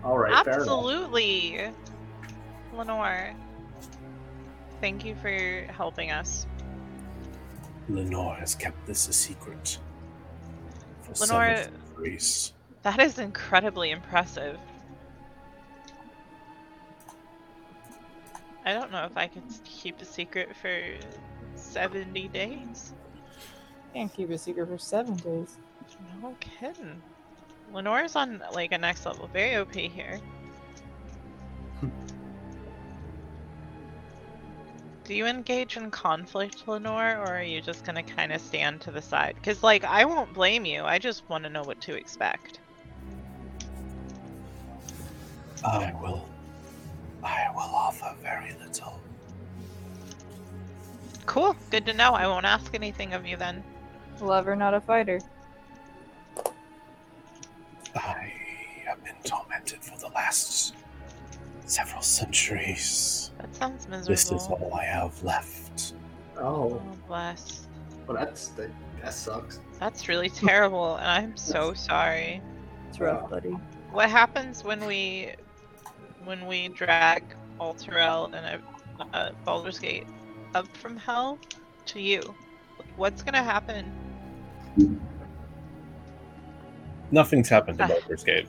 All 0.04 0.16
right, 0.18 0.44
fair. 0.44 0.60
Absolutely. 0.60 1.68
Lenore. 2.72 3.34
Thank 4.80 5.04
you 5.04 5.16
for 5.16 5.66
helping 5.72 6.12
us. 6.12 6.46
Lenore 7.88 8.34
has 8.36 8.54
kept 8.54 8.86
this 8.86 9.08
a 9.08 9.12
secret. 9.12 9.78
For 11.02 11.26
Lenore- 11.26 11.56
seven. 11.56 12.52
That 12.82 13.00
is 13.00 13.18
incredibly 13.18 13.90
impressive. 13.90 14.58
I 18.64 18.72
don't 18.74 18.92
know 18.92 19.04
if 19.04 19.16
I 19.16 19.26
could 19.26 19.42
keep 19.64 20.00
a 20.00 20.04
secret 20.04 20.54
for 20.54 20.80
70 21.56 22.28
days. 22.28 22.92
Can't 23.94 24.12
keep 24.12 24.30
a 24.30 24.38
secret 24.38 24.68
for 24.68 24.78
seven 24.78 25.16
days. 25.16 25.56
No 26.22 26.36
kidding. 26.40 27.00
Lenore's 27.72 28.16
on 28.16 28.42
like 28.52 28.72
a 28.72 28.78
next 28.78 29.06
level. 29.06 29.28
Very 29.32 29.56
OP 29.56 29.74
here. 29.74 30.20
Do 35.04 35.14
you 35.14 35.26
engage 35.26 35.76
in 35.78 35.90
conflict, 35.90 36.68
Lenore, 36.68 37.16
or 37.16 37.28
are 37.28 37.42
you 37.42 37.62
just 37.62 37.84
gonna 37.84 38.02
kind 38.02 38.30
of 38.30 38.42
stand 38.42 38.82
to 38.82 38.90
the 38.90 39.00
side? 39.00 39.36
Because, 39.36 39.62
like, 39.62 39.84
I 39.84 40.04
won't 40.04 40.34
blame 40.34 40.66
you. 40.66 40.82
I 40.82 40.98
just 40.98 41.26
want 41.30 41.44
to 41.44 41.50
know 41.50 41.62
what 41.62 41.80
to 41.82 41.94
expect. 41.94 42.60
I 45.64 45.94
will. 46.00 46.28
I 47.24 47.46
will 47.54 47.60
offer 47.60 48.14
very 48.22 48.54
little. 48.62 49.00
Cool. 51.24 51.56
Good 51.70 51.86
to 51.86 51.94
know. 51.94 52.12
I 52.12 52.26
won't 52.26 52.44
ask 52.44 52.74
anything 52.74 53.14
of 53.14 53.26
you 53.26 53.38
then. 53.38 53.64
Lover, 54.20 54.56
not 54.56 54.74
a 54.74 54.80
fighter. 54.80 55.20
I 57.94 58.32
have 58.86 59.02
been 59.04 59.14
tormented 59.24 59.82
for 59.82 59.98
the 59.98 60.08
last 60.08 60.74
several 61.66 62.02
centuries. 62.02 63.30
That 63.38 63.54
sounds 63.54 63.88
miserable. 63.88 64.08
This 64.12 64.30
is 64.32 64.46
all 64.48 64.72
I 64.74 64.84
have 64.84 65.22
left. 65.22 65.94
Oh, 66.36 66.42
Oh, 66.80 66.82
bless. 67.06 67.66
well, 68.06 68.16
that's 68.16 68.48
that, 68.48 68.70
that 69.02 69.12
sucks. 69.14 69.60
That's 69.80 70.08
really 70.08 70.30
terrible, 70.30 70.96
and 70.96 71.06
I'm 71.06 71.36
so 71.36 71.74
sorry. 71.74 72.40
It's 72.88 73.00
rough, 73.00 73.28
buddy. 73.30 73.50
What 73.90 74.10
happens 74.10 74.62
when 74.64 74.84
we 74.86 75.30
when 76.24 76.46
we 76.46 76.68
drag 76.68 77.24
Elturel 77.60 78.32
and 78.34 78.62
a, 79.12 79.18
a 79.18 79.32
Baldur's 79.44 79.78
Gate 79.78 80.06
up 80.54 80.68
from 80.76 80.96
hell 80.96 81.38
to 81.86 82.00
you? 82.00 82.34
What's 82.98 83.22
gonna 83.22 83.42
happen? 83.42 83.90
Nothing's 87.12 87.48
happened 87.48 87.78
to 87.78 87.84
Ah. 87.84 87.88
Baldur's 87.88 88.24
Gate. 88.24 88.48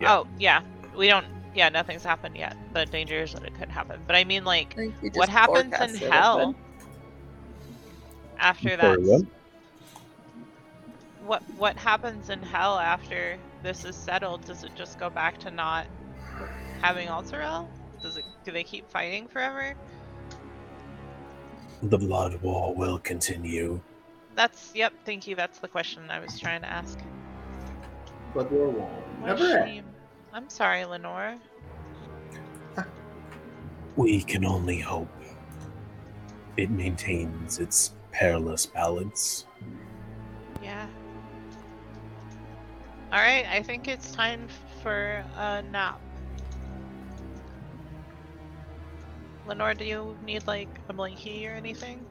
Yeah. 0.00 0.12
Oh 0.14 0.26
yeah, 0.38 0.62
we 0.96 1.08
don't. 1.08 1.26
Yeah, 1.54 1.68
nothing's 1.68 2.04
happened 2.04 2.36
yet. 2.36 2.56
The 2.72 2.86
danger 2.86 3.22
is 3.22 3.32
that 3.32 3.44
it 3.44 3.54
could 3.54 3.68
happen. 3.68 4.00
But 4.06 4.16
I 4.16 4.24
mean, 4.24 4.44
like, 4.44 4.76
I 4.78 4.92
what 5.14 5.28
happens 5.28 5.74
in 5.80 6.10
hell 6.10 6.54
after 8.38 8.76
that? 8.76 9.00
what? 9.02 9.22
What 11.26 11.42
what 11.56 11.76
happens 11.76 12.30
in 12.30 12.42
hell 12.42 12.78
after 12.78 13.36
this 13.62 13.84
is 13.84 13.96
settled? 13.96 14.44
Does 14.44 14.62
it 14.62 14.74
just 14.76 14.98
go 15.00 15.10
back 15.10 15.38
to 15.38 15.50
not 15.50 15.86
having 16.80 17.08
Elturel? 17.08 17.66
Does 18.02 18.16
it? 18.18 18.24
Do 18.44 18.52
they 18.52 18.64
keep 18.64 18.88
fighting 18.90 19.26
forever? 19.26 19.74
The 21.84 21.98
blood 21.98 22.40
war 22.40 22.74
will 22.74 22.98
continue. 22.98 23.78
That's 24.34 24.72
yep. 24.74 24.94
Thank 25.04 25.26
you. 25.26 25.36
That's 25.36 25.58
the 25.58 25.68
question 25.68 26.10
I 26.10 26.18
was 26.18 26.40
trying 26.40 26.62
to 26.62 26.66
ask. 26.66 26.98
Blood 28.32 28.50
War 28.50 28.70
will 28.70 28.90
never 29.22 29.58
end. 29.58 29.86
I'm 30.32 30.48
sorry, 30.48 30.84
Lenore. 30.84 31.36
We 33.96 34.22
can 34.22 34.44
only 34.44 34.80
hope 34.80 35.08
it 36.56 36.70
maintains 36.70 37.60
its 37.60 37.92
perilous 38.10 38.66
balance. 38.66 39.46
Yeah. 40.62 40.86
All 43.12 43.20
right. 43.20 43.46
I 43.46 43.62
think 43.62 43.86
it's 43.86 44.10
time 44.10 44.48
for 44.82 45.24
a 45.36 45.62
nap. 45.70 46.00
Lenore, 49.46 49.74
do 49.74 49.84
you 49.84 50.16
need 50.24 50.46
like 50.46 50.68
a 50.88 50.94
blankie 50.94 51.46
or 51.48 51.52
anything? 51.54 52.04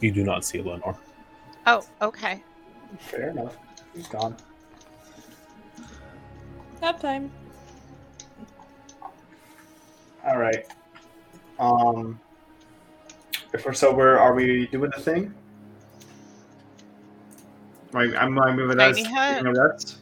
You 0.00 0.12
do 0.12 0.24
not 0.24 0.44
see 0.44 0.60
Lenore. 0.60 0.98
Oh, 1.66 1.84
okay. 2.02 2.42
Fair 2.98 3.30
enough. 3.30 3.56
He's 3.94 4.06
gone. 4.08 4.36
Nap 6.80 7.00
time. 7.00 7.30
All 10.24 10.38
right. 10.38 10.66
Um, 11.58 12.20
if 13.52 13.64
we're 13.64 13.72
sober, 13.72 14.18
are 14.18 14.34
we 14.34 14.66
doing 14.68 14.90
the 14.94 15.00
thing? 15.02 15.34
Am 17.94 17.98
I, 17.98 18.22
am 18.22 18.38
I 18.38 18.54
moving 18.54 18.76
Tiny 18.78 19.02
that? 19.02 19.12
hut. 19.12 19.42
Moving 19.42 19.60
that's. 19.60 19.98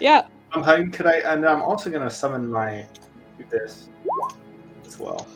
Yeah. 0.00 0.26
I'm 0.52 0.62
hiding. 0.62 0.90
Could 0.90 1.06
I? 1.06 1.18
And 1.18 1.46
I'm 1.46 1.62
also 1.62 1.90
gonna 1.90 2.10
summon 2.10 2.50
my 2.50 2.86
this 3.50 3.88
as 4.86 4.98
well. 4.98 5.26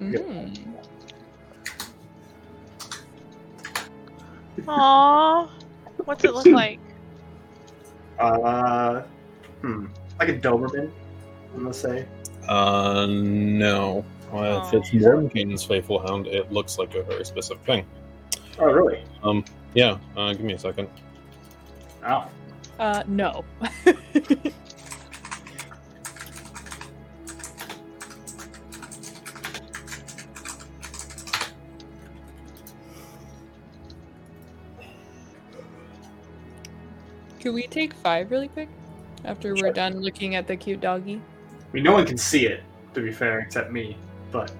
Yep. 0.00 0.20
Mm. 0.26 0.74
Aww. 4.62 5.48
What's 6.04 6.24
it 6.24 6.34
look 6.34 6.46
like? 6.46 6.80
Uh, 8.18 9.02
hmm, 9.60 9.88
like 10.18 10.30
a 10.30 10.38
Doberman. 10.38 10.90
I'm 11.54 11.60
gonna 11.64 11.74
say. 11.74 12.06
Uh, 12.48 13.04
no. 13.10 14.06
Uh, 14.32 14.38
if 14.64 14.72
Oh. 14.72 14.78
it's 14.78 14.88
Mordenkainen's 14.92 15.62
faithful 15.64 15.98
hound, 15.98 16.26
it 16.26 16.50
looks 16.50 16.78
like 16.78 16.94
a 16.94 17.02
very 17.02 17.26
specific 17.26 17.62
thing. 17.66 17.84
Oh, 18.58 18.64
really? 18.72 19.04
Um, 19.22 19.44
yeah, 19.74 19.98
uh, 20.16 20.32
give 20.32 20.40
me 20.40 20.54
a 20.54 20.58
second. 20.58 20.88
Oh. 22.06 22.28
Uh, 22.78 23.02
no. 23.06 23.44
Can 37.40 37.54
we 37.54 37.66
take 37.66 37.92
five 37.94 38.30
really 38.30 38.48
quick 38.48 38.68
after 39.24 39.54
we're 39.54 39.72
done 39.72 40.00
looking 40.00 40.34
at 40.34 40.46
the 40.46 40.56
cute 40.56 40.80
doggy? 40.80 41.20
I 41.50 41.72
mean, 41.72 41.84
no 41.84 41.92
one 41.92 42.06
can 42.06 42.18
see 42.18 42.46
it, 42.46 42.62
to 42.94 43.00
be 43.00 43.12
fair, 43.12 43.40
except 43.40 43.70
me. 43.70 43.96
But 44.32 44.52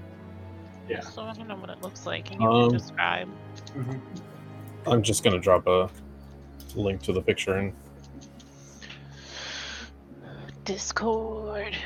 yeah. 0.89 1.01
So 1.01 1.23
I 1.23 1.33
don't 1.33 1.49
know 1.49 1.57
what 1.57 1.71
it 1.71 1.81
looks 1.83 2.07
like. 2.07 2.27
Can 2.27 2.41
you 2.41 2.49
Um, 2.49 2.71
describe? 2.71 3.29
I'm 4.87 5.03
just 5.03 5.25
gonna 5.25 5.41
drop 5.41 5.67
a 5.67 5.91
link 6.75 7.03
to 7.03 7.13
the 7.13 7.23
picture, 7.23 7.55
and 7.57 7.73
Discord. 10.65 11.77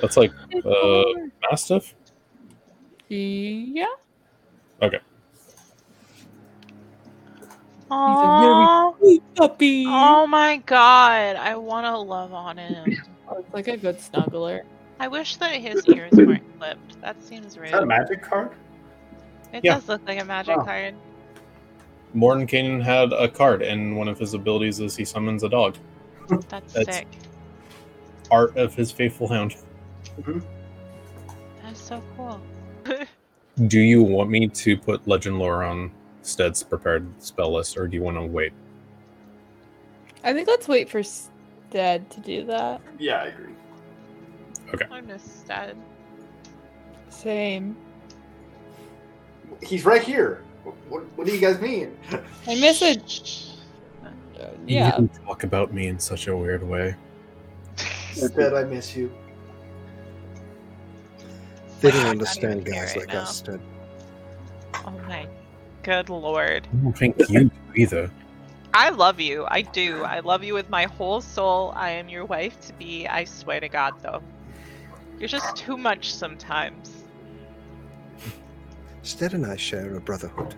that's 0.00 0.16
like 0.16 0.32
uh, 0.64 1.02
Mastiff. 1.50 1.94
yeah. 3.08 3.86
Aww. 7.90 8.96
Sweet 8.98 9.22
puppy. 9.34 9.84
Oh 9.88 10.26
my 10.26 10.58
god, 10.58 11.36
I 11.36 11.56
want 11.56 11.86
to 11.86 11.98
love 11.98 12.32
on 12.32 12.58
him. 12.58 12.96
It's 13.38 13.54
like 13.54 13.68
a 13.68 13.76
good 13.76 13.98
snuggler. 13.98 14.62
I 14.98 15.06
wish 15.06 15.36
that 15.36 15.52
his 15.52 15.86
ears 15.86 16.10
weren't 16.14 16.42
clipped. 16.58 17.00
That 17.00 17.22
seems 17.22 17.54
Is 17.54 17.70
that 17.70 17.84
a 17.84 17.86
magic 17.86 18.22
card? 18.22 18.50
It 19.52 19.64
Yeah. 19.64 19.74
does 19.74 19.88
look 19.88 20.00
like 20.08 20.20
a 20.20 20.24
magic 20.24 20.56
Oh. 20.58 20.64
card. 20.64 20.96
Mordenkainen 22.14 22.82
had 22.82 23.12
a 23.12 23.28
card, 23.28 23.62
and 23.62 23.96
one 23.96 24.08
of 24.08 24.18
his 24.18 24.34
abilities 24.34 24.80
is 24.80 24.96
he 24.96 25.04
summons 25.04 25.42
a 25.42 25.48
dog. 25.48 25.76
That's, 26.48 26.72
That's- 26.72 26.96
sick. 26.96 27.08
Art 28.30 28.56
of 28.56 28.74
his 28.74 28.92
faithful 28.92 29.26
hound. 29.26 29.56
Mm-hmm. 30.20 30.38
That's 31.62 31.82
so 31.82 32.00
cool. 32.16 32.40
Do 33.66 33.80
you 33.80 34.02
want 34.02 34.30
me 34.30 34.46
to 34.46 34.76
put 34.76 35.06
legend 35.08 35.38
lore 35.40 35.64
on 35.64 35.90
Stead's 36.22 36.62
prepared 36.62 37.08
spell 37.20 37.52
list, 37.52 37.76
or 37.76 37.88
do 37.88 37.96
you 37.96 38.02
want 38.02 38.16
to 38.16 38.24
wait? 38.24 38.52
I 40.22 40.32
think 40.32 40.46
let's 40.46 40.68
wait 40.68 40.88
for 40.88 41.02
Stead 41.02 42.08
to 42.10 42.20
do 42.20 42.44
that. 42.44 42.80
Yeah, 42.98 43.22
I 43.22 43.26
agree. 43.26 43.54
Okay. 44.74 44.86
I 44.90 45.00
miss 45.00 45.42
Dad. 45.48 45.76
Same. 47.08 47.76
He's 49.60 49.84
right 49.84 50.02
here. 50.02 50.44
What, 50.64 51.04
what 51.16 51.26
do 51.26 51.32
you 51.34 51.40
guys 51.40 51.60
mean? 51.60 51.96
I 52.46 52.54
miss 52.56 52.82
it. 52.82 53.46
Uh, 54.38 54.46
yeah. 54.66 54.98
You 54.98 55.10
talk 55.26 55.44
about 55.44 55.72
me 55.72 55.86
in 55.88 55.98
such 55.98 56.26
a 56.28 56.36
weird 56.36 56.62
way. 56.62 56.94
Instead, 58.10 58.54
I 58.54 58.64
miss 58.64 58.96
you. 58.96 59.10
They 61.80 61.90
don't 61.90 62.00
Wow, 62.00 62.00
I 62.00 62.02
can't 62.02 62.20
understand 62.20 62.64
guys 62.64 62.94
it 62.94 63.00
like 63.00 63.08
now. 63.08 63.20
us, 63.22 63.40
Ted. 63.40 63.60
Oh 64.74 64.90
my 65.06 65.26
good 65.82 66.08
lord. 66.08 66.68
I 66.72 66.76
don't 66.76 66.96
think 66.96 67.16
you 67.28 67.44
do 67.44 67.50
either. 67.74 68.10
I 68.72 68.90
love 68.90 69.20
you. 69.20 69.46
I 69.48 69.62
do. 69.62 70.04
I 70.04 70.20
love 70.20 70.44
you 70.44 70.54
with 70.54 70.70
my 70.70 70.84
whole 70.84 71.20
soul. 71.20 71.72
I 71.74 71.90
am 71.90 72.08
your 72.08 72.24
wife 72.24 72.60
to 72.62 72.72
be. 72.74 73.06
I 73.06 73.24
swear 73.24 73.60
to 73.60 73.68
God, 73.68 73.94
though. 74.02 74.22
You're 75.18 75.28
just 75.28 75.56
too 75.56 75.76
much 75.76 76.14
sometimes. 76.14 76.99
Stead 79.02 79.34
and 79.34 79.46
I 79.46 79.56
share 79.56 79.94
a 79.96 80.00
brotherhood. 80.00 80.54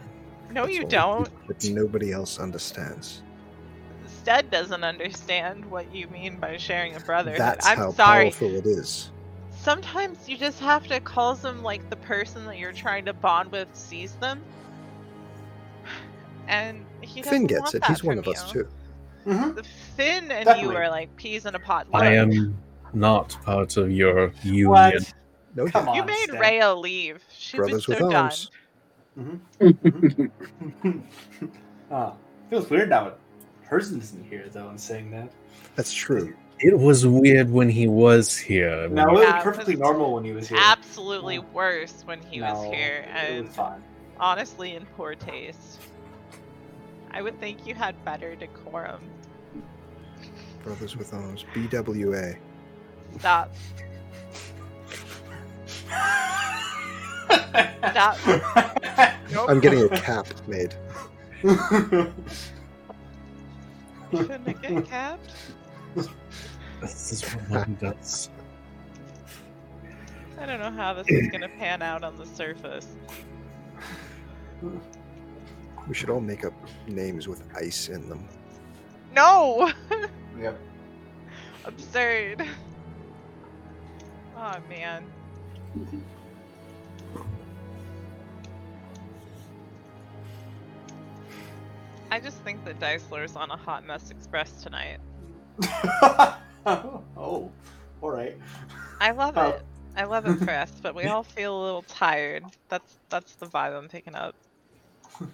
No, 0.50 0.64
That's 0.64 0.76
you 0.76 0.84
don't. 0.84 1.28
That 1.48 1.64
nobody 1.70 2.12
else 2.12 2.38
understands. 2.38 3.22
Stead 4.06 4.50
doesn't 4.50 4.84
understand 4.84 5.64
what 5.64 5.92
you 5.94 6.06
mean 6.08 6.38
by 6.38 6.56
sharing 6.56 6.94
a 6.94 7.00
brotherhood. 7.00 7.40
That's 7.40 7.66
I'm 7.66 7.78
how 7.78 7.92
sorry. 7.92 8.24
powerful 8.24 8.54
it 8.54 8.66
is. 8.66 9.10
Sometimes 9.50 10.28
you 10.28 10.36
just 10.36 10.58
have 10.60 10.86
to 10.88 11.00
call 11.00 11.34
them 11.34 11.62
like 11.62 11.88
the 11.88 11.96
person 11.96 12.44
that 12.46 12.58
you're 12.58 12.72
trying 12.72 13.04
to 13.06 13.12
bond 13.12 13.50
with 13.52 13.68
sees 13.74 14.12
them. 14.16 14.42
And 16.48 16.84
he 17.00 17.22
doesn't 17.22 17.32
Finn 17.32 17.46
gets 17.46 17.60
want 17.60 17.74
it. 17.76 17.84
He's 17.84 18.02
one 18.02 18.20
from 18.20 18.32
of 18.32 18.36
us 18.36 18.50
too. 18.50 18.68
Mm-hmm. 19.26 19.60
Finn 19.96 20.30
and 20.32 20.44
Definitely. 20.44 20.62
you 20.74 20.76
are 20.76 20.90
like 20.90 21.14
peas 21.14 21.46
in 21.46 21.54
a 21.54 21.58
pod. 21.58 21.86
I 21.94 22.14
am 22.14 22.58
not 22.92 23.36
part 23.44 23.76
of 23.76 23.92
your 23.92 24.32
union. 24.42 24.70
What? 24.70 25.14
No, 25.54 25.66
Come 25.68 25.86
doubt. 25.86 25.94
You 25.96 26.00
on, 26.02 26.06
made 26.06 26.28
Stan. 26.28 26.40
Rhea 26.40 26.74
leave. 26.74 27.22
She 27.36 27.56
brothers 27.56 27.86
was 27.86 27.98
so 27.98 28.04
with 28.04 28.12
done. 28.12 28.14
arms. 28.14 28.50
ah, 31.90 32.14
feels 32.50 32.70
weird 32.70 32.88
now. 32.90 33.12
Person 33.68 34.00
isn't 34.00 34.24
here 34.28 34.48
though, 34.52 34.68
and 34.68 34.80
saying 34.80 35.10
that. 35.10 35.30
That's 35.76 35.92
true. 35.92 36.34
It 36.60 36.78
was 36.78 37.06
weird 37.06 37.50
when 37.50 37.68
he 37.68 37.88
was 37.88 38.36
here. 38.36 38.88
No, 38.88 39.08
it 39.08 39.12
was 39.12 39.22
Yeah, 39.24 39.42
perfectly 39.42 39.72
it's 39.74 39.80
normal 39.82 40.14
when 40.14 40.24
he 40.24 40.32
was 40.32 40.48
here. 40.48 40.58
Absolutely 40.60 41.38
No. 41.38 41.44
worse 41.52 42.02
when 42.04 42.20
he 42.22 42.40
was 42.40 42.52
No, 42.54 42.70
here, 42.70 43.04
It 43.08 43.08
and 43.14 43.46
was 43.48 43.56
fine. 43.56 43.82
honestly 44.20 44.74
in 44.76 44.84
poor 44.96 45.14
taste. 45.14 45.80
I 47.10 47.20
would 47.20 47.38
think 47.40 47.66
you 47.66 47.74
had 47.74 48.02
better 48.04 48.34
decorum. 48.36 49.00
Brothers 50.62 50.96
with 50.96 51.12
arms. 51.12 51.44
BWA. 51.52 52.36
Stop. 53.18 53.52
Stop. 57.90 58.16
Nope. 59.32 59.46
I'm 59.50 59.60
getting 59.60 59.82
a 59.82 59.88
cap 59.88 60.26
made. 60.46 60.74
Shouldn't 64.10 64.48
it 64.48 64.62
get 64.62 64.86
capped? 64.86 65.32
This 66.80 67.12
is 67.12 67.22
what 67.22 67.50
one 67.50 67.76
does. 67.80 68.30
I 70.38 70.46
don't 70.46 70.60
know 70.60 70.70
how 70.70 70.94
this 70.94 71.06
is 71.08 71.28
gonna 71.30 71.48
pan 71.48 71.82
out 71.82 72.02
on 72.02 72.16
the 72.16 72.26
surface. 72.26 72.88
We 75.88 75.94
should 75.94 76.10
all 76.10 76.20
make 76.20 76.44
up 76.44 76.54
names 76.86 77.28
with 77.28 77.42
ice 77.56 77.88
in 77.88 78.08
them. 78.08 78.28
No! 79.14 79.70
yep. 80.38 80.58
Absurd. 81.64 82.46
Oh 84.36 84.56
man. 84.68 85.04
I 92.10 92.20
just 92.20 92.36
think 92.38 92.64
that 92.64 92.78
DICELORE's 92.78 93.36
on 93.36 93.50
a 93.50 93.56
hot 93.56 93.86
mess 93.86 94.10
express 94.10 94.62
tonight. 94.62 94.98
oh, 96.66 97.50
all 98.00 98.10
right. 98.10 98.36
I 99.00 99.12
love 99.12 99.36
Oh. 99.38 99.48
it. 99.50 99.62
I 99.94 100.04
love 100.04 100.26
it 100.26 100.36
for 100.38 100.50
us, 100.50 100.72
but 100.82 100.94
we 100.94 101.04
all 101.04 101.22
feel 101.22 101.54
a 101.54 101.62
little 101.62 101.82
tired. 101.82 102.44
That's 102.70 102.98
that's 103.10 103.34
the 103.34 103.46
vibe 103.46 103.76
I'm 103.76 103.88
picking 103.88 104.14
up. 104.14 104.34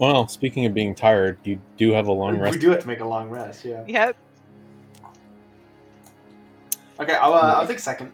Well, 0.00 0.26
speaking 0.26 0.66
of 0.66 0.74
being 0.74 0.92
tired, 0.92 1.38
you 1.44 1.60
do 1.76 1.92
have 1.92 2.08
a 2.08 2.12
long 2.12 2.34
We 2.34 2.40
rest. 2.40 2.54
We 2.56 2.60
do 2.60 2.70
have 2.70 2.80
to 2.80 2.86
make 2.88 2.98
a 2.98 3.04
long 3.04 3.30
rest, 3.30 3.64
yeah. 3.64 3.84
Yep. 3.86 4.16
Okay, 6.98 7.14
I'll, 7.14 7.32
uh, 7.32 7.54
I'll 7.54 7.66
take 7.66 7.78
second. 7.78 8.10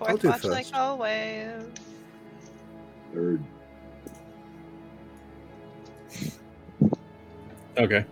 I'll 0.00 0.06
Fourth 0.06 0.20
do 0.20 0.28
watch 0.28 0.44
like 0.44 0.66
always. 0.74 1.64
Third. 3.12 3.42
Okay. 7.76 8.04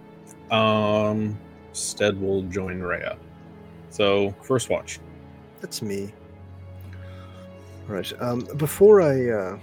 Um, 0.50 1.36
Stead 1.72 2.20
will 2.20 2.42
join 2.42 2.80
Rhea. 2.80 3.16
So 3.90 4.34
first 4.42 4.70
watch. 4.70 5.00
That's 5.60 5.82
me. 5.82 6.12
Right. 7.86 8.12
Um, 8.20 8.40
before 8.56 9.00
I 9.00 9.30
uh, 9.30 9.58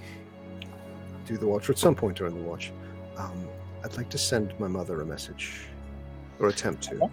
do 1.25 1.37
the 1.37 1.47
watch, 1.47 1.69
or 1.69 1.73
at 1.73 1.77
some 1.77 1.95
point 1.95 2.17
during 2.17 2.35
the 2.35 2.41
watch, 2.41 2.71
um, 3.17 3.47
I'd 3.83 3.95
like 3.97 4.09
to 4.09 4.17
send 4.17 4.57
my 4.59 4.67
mother 4.67 5.01
a 5.01 5.05
message, 5.05 5.67
or 6.39 6.47
attempt 6.49 6.83
to. 6.83 7.09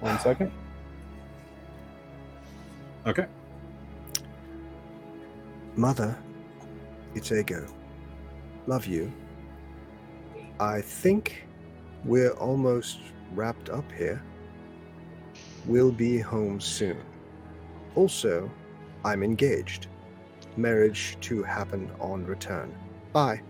One 0.00 0.18
second. 0.18 0.50
Okay. 3.06 3.26
Mother, 5.74 6.16
it's 7.14 7.32
Ego. 7.32 7.66
Love 8.66 8.86
you. 8.86 9.12
I 10.60 10.80
think 10.80 11.46
we're 12.04 12.32
almost 12.32 13.00
wrapped 13.34 13.70
up 13.70 13.90
here. 13.92 14.22
We'll 15.66 15.92
be 15.92 16.18
home 16.18 16.60
soon. 16.60 16.98
Also, 17.94 18.50
I'm 19.04 19.22
engaged. 19.22 19.88
Marriage 20.56 21.16
to 21.22 21.42
happen 21.42 21.90
on 22.00 22.24
return. 22.26 22.74
Bye. 23.12 23.40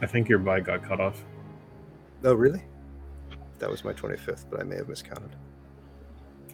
I 0.00 0.06
think 0.06 0.28
your 0.28 0.38
bye 0.38 0.60
got 0.60 0.82
cut 0.82 1.00
off. 1.00 1.24
Oh, 2.24 2.34
really? 2.34 2.62
That 3.58 3.70
was 3.70 3.84
my 3.84 3.92
25th, 3.92 4.44
but 4.50 4.60
I 4.60 4.64
may 4.64 4.76
have 4.76 4.88
miscounted. 4.88 5.34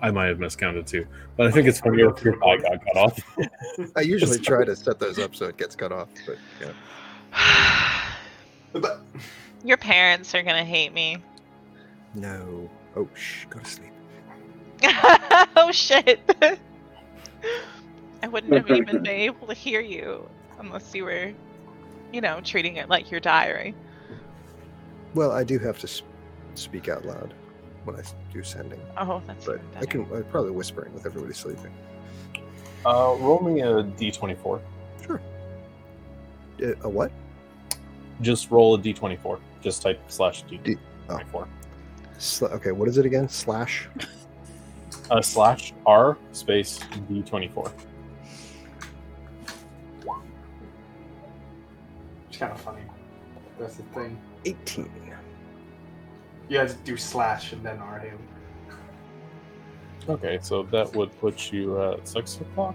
I 0.01 0.11
might 0.11 0.27
have 0.27 0.39
miscounted 0.39 0.87
too, 0.87 1.07
but 1.37 1.47
I 1.47 1.51
think 1.51 1.67
it's 1.67 1.81
funny 1.81 2.03
if 2.03 2.23
your 2.23 2.37
bye 2.37 2.57
got 2.59 2.85
cut 2.85 2.97
off. 2.97 3.19
I 3.97 4.03
usually 4.03 4.39
try 4.39 4.65
to 4.65 4.77
set 4.77 4.99
those 5.01 5.19
up 5.19 5.35
so 5.35 5.47
it 5.47 5.57
gets 5.57 5.75
cut 5.75 5.93
off, 5.93 6.09
but 6.27 6.37
yeah. 6.61 6.73
But 8.73 9.01
Your 9.65 9.79
parents 9.79 10.35
are 10.35 10.43
gonna 10.43 10.65
hate 10.65 10.93
me. 10.93 11.17
No. 12.15 12.71
Oh, 12.95 13.09
shh. 13.15 13.47
Go 13.47 13.59
to 13.61 13.65
sleep. 13.65 13.93
oh 15.57 15.71
shit. 15.73 16.21
I 18.23 18.29
wouldn't 18.29 18.53
have 18.53 18.71
even 18.71 19.03
been 19.03 19.07
able 19.09 19.47
to 19.47 19.55
hear 19.55 19.81
you 19.81 20.29
unless 20.59 20.95
you 20.95 21.05
were, 21.05 21.33
you 22.13 22.21
know, 22.21 22.41
treating 22.43 22.77
it 22.77 22.89
like 22.89 23.11
your 23.11 23.21
diary. 23.21 23.75
Well, 25.15 25.33
I 25.33 25.45
do 25.45 25.59
have 25.59 25.79
to 25.79 25.87
s- 25.87 26.03
speak 26.55 26.89
out 26.89 27.05
loud 27.05 27.33
when 27.89 27.97
I 27.97 28.33
do 28.33 28.43
sending, 28.43 28.81
Oh, 28.99 29.23
that's 29.27 29.47
but 29.47 29.55
even 29.57 29.67
I 29.77 29.85
can 29.87 30.01
I'm 30.15 30.25
probably 30.25 30.51
whispering 30.51 30.93
with 30.93 31.07
everybody 31.07 31.33
sleeping. 31.33 31.73
Uh, 32.85 33.17
roll 33.19 33.41
me 33.41 33.61
a 33.63 33.83
d24. 33.83 34.61
Sure. 35.05 35.21
Uh, 36.63 36.67
a 36.83 36.89
what? 36.89 37.11
Just 38.21 38.51
roll 38.51 38.75
a 38.75 38.79
d24. 38.79 39.41
Just 39.63 39.83
type 39.83 40.01
slash 40.09 40.45
d24. 40.45 41.49
Sla- 42.19 42.53
okay, 42.53 42.73
what 42.73 42.89
is 42.89 42.99
it 42.99 43.07
again? 43.07 43.29
Slash. 43.29 43.89
Uh, 45.11 45.23
slash 45.23 45.73
r 45.87 46.19
space 46.33 46.81
d24. 47.09 47.73
it's 52.29 52.37
kind 52.37 52.53
of 52.53 52.61
funny. 52.61 52.83
That's 53.59 53.77
the 53.77 53.83
thing. 53.85 54.19
18. 54.45 55.08
You 56.49 56.59
have 56.59 56.71
to 56.71 56.79
do 56.85 56.97
slash 56.97 57.53
and 57.53 57.63
then 57.65 57.79
R 57.79 57.99
him. 57.99 58.19
Okay, 60.09 60.39
so 60.41 60.63
that 60.65 60.95
would 60.95 61.19
put 61.21 61.53
you 61.53 61.81
at 61.83 62.09
six 62.09 62.41
o'clock. 62.41 62.75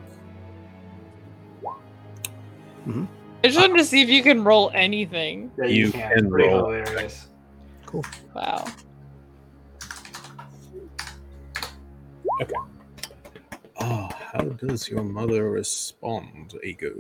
Hmm. 2.84 3.06
I 3.44 3.48
just 3.48 3.60
wanted 3.60 3.78
to 3.78 3.86
see 3.86 4.02
if 4.02 4.10
you 4.10 4.22
can 4.22 4.44
roll 4.44 4.70
anything. 4.74 5.52
Yeah, 5.58 5.66
You 5.66 5.86
you, 5.88 5.92
can. 5.92 6.12
can 6.14 6.30
pretty 6.30 6.50
roll. 6.50 6.72
hilarious. 6.72 7.28
Cool. 7.86 8.06
Wow. 8.36 8.66
Okay. 12.42 12.54
Oh, 13.80 14.10
how 14.34 14.42
does 14.44 14.88
your 14.88 15.04
mother 15.04 15.50
respond, 15.50 16.56
Ego? 16.64 16.94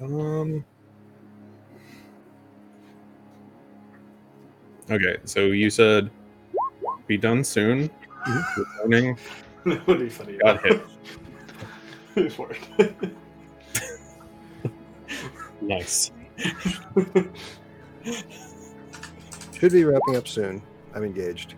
Um. 0.00 0.64
Okay, 4.90 5.16
so 5.24 5.46
you 5.46 5.70
said 5.70 6.10
be 7.06 7.16
done 7.16 7.44
soon. 7.44 7.90
Returning. 8.56 9.18
that 9.64 9.86
would 9.86 10.00
be 10.00 10.08
funny. 10.08 10.38
Got 10.38 10.62
hit. 10.64 10.80
it 12.16 12.38
worked. 12.38 12.68
Nice. 15.60 16.10
Should 19.58 19.72
be 19.72 19.84
wrapping 19.84 20.16
up 20.16 20.28
soon. 20.28 20.62
I'm 20.94 21.04
engaged. 21.04 21.54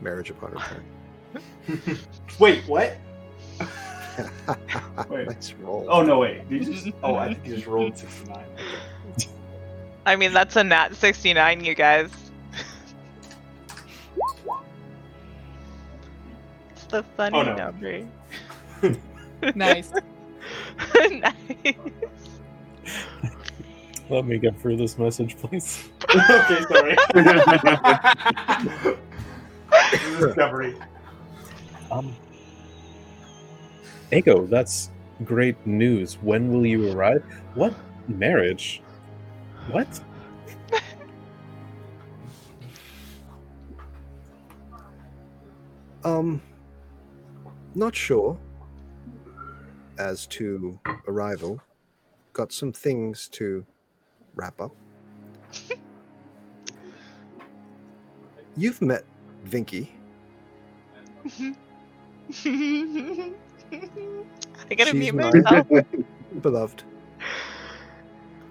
Marriage 0.00 0.30
upon 0.30 0.52
return. 0.52 1.98
Wait, 2.38 2.62
what? 2.68 2.96
Wait. 5.08 5.26
nice 5.26 5.54
roll. 5.60 5.86
Oh 5.88 6.02
no, 6.02 6.20
wait. 6.20 6.42
You 6.48 6.64
just? 6.64 6.88
Oh, 7.02 7.16
I 7.16 7.34
think 7.34 7.44
you 7.46 7.56
just 7.56 7.66
rolled 7.66 7.98
sixty-nine. 7.98 8.46
I 10.06 10.14
mean, 10.14 10.32
that's 10.32 10.54
a 10.54 10.62
nat 10.62 10.94
69, 10.94 11.64
you 11.64 11.74
guys. 11.74 12.25
It's 16.70 16.84
the 16.86 17.02
funny 17.16 17.38
Oh, 17.38 17.42
no. 17.42 17.54
number. 17.56 18.06
Nice. 19.54 19.92
nice. 21.10 21.34
Let 24.08 24.24
me 24.24 24.38
get 24.38 24.58
through 24.60 24.76
this 24.78 24.98
message, 24.98 25.36
please. 25.36 25.88
okay, 26.10 26.62
sorry. 26.70 26.96
Discovery. 30.18 30.74
Um, 31.90 32.14
Ego, 34.12 34.46
that's 34.46 34.90
great 35.24 35.56
news. 35.66 36.14
When 36.22 36.50
will 36.52 36.64
you 36.64 36.92
arrive? 36.92 37.22
What 37.54 37.74
marriage? 38.08 38.80
What? 39.70 40.00
Um, 46.06 46.42
not 47.74 47.96
sure 47.96 48.38
as 49.98 50.26
to 50.28 50.78
arrival. 51.08 51.60
Got 52.32 52.52
some 52.52 52.72
things 52.72 53.28
to 53.32 53.64
wrap 54.36 54.60
up. 54.60 54.72
You've 58.56 58.82
met 58.82 59.04
Vinky. 59.48 59.88
I 64.70 64.74
gotta 64.76 64.90
She's 64.90 64.94
mute 64.94 65.14
mine. 65.14 65.42
myself. 65.44 65.66
beloved, 66.42 66.82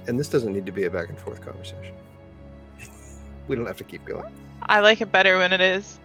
And 0.08 0.20
this 0.20 0.28
doesn't 0.28 0.54
need 0.54 0.66
to 0.66 0.72
be 0.72 0.84
a 0.84 0.90
back 0.90 1.10
and 1.10 1.18
forth 1.18 1.42
conversation. 1.42 1.96
We 3.48 3.56
don't 3.56 3.66
have 3.66 3.78
to 3.78 3.84
keep 3.84 4.06
going. 4.06 4.34
I 4.64 4.80
like 4.80 5.02
it 5.02 5.12
better 5.12 5.38
when 5.38 5.54
it 5.54 5.62
is. 5.62 6.00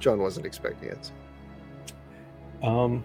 John 0.00 0.20
wasn't 0.20 0.46
expecting 0.46 0.90
it. 0.90 1.12
Um. 2.62 3.02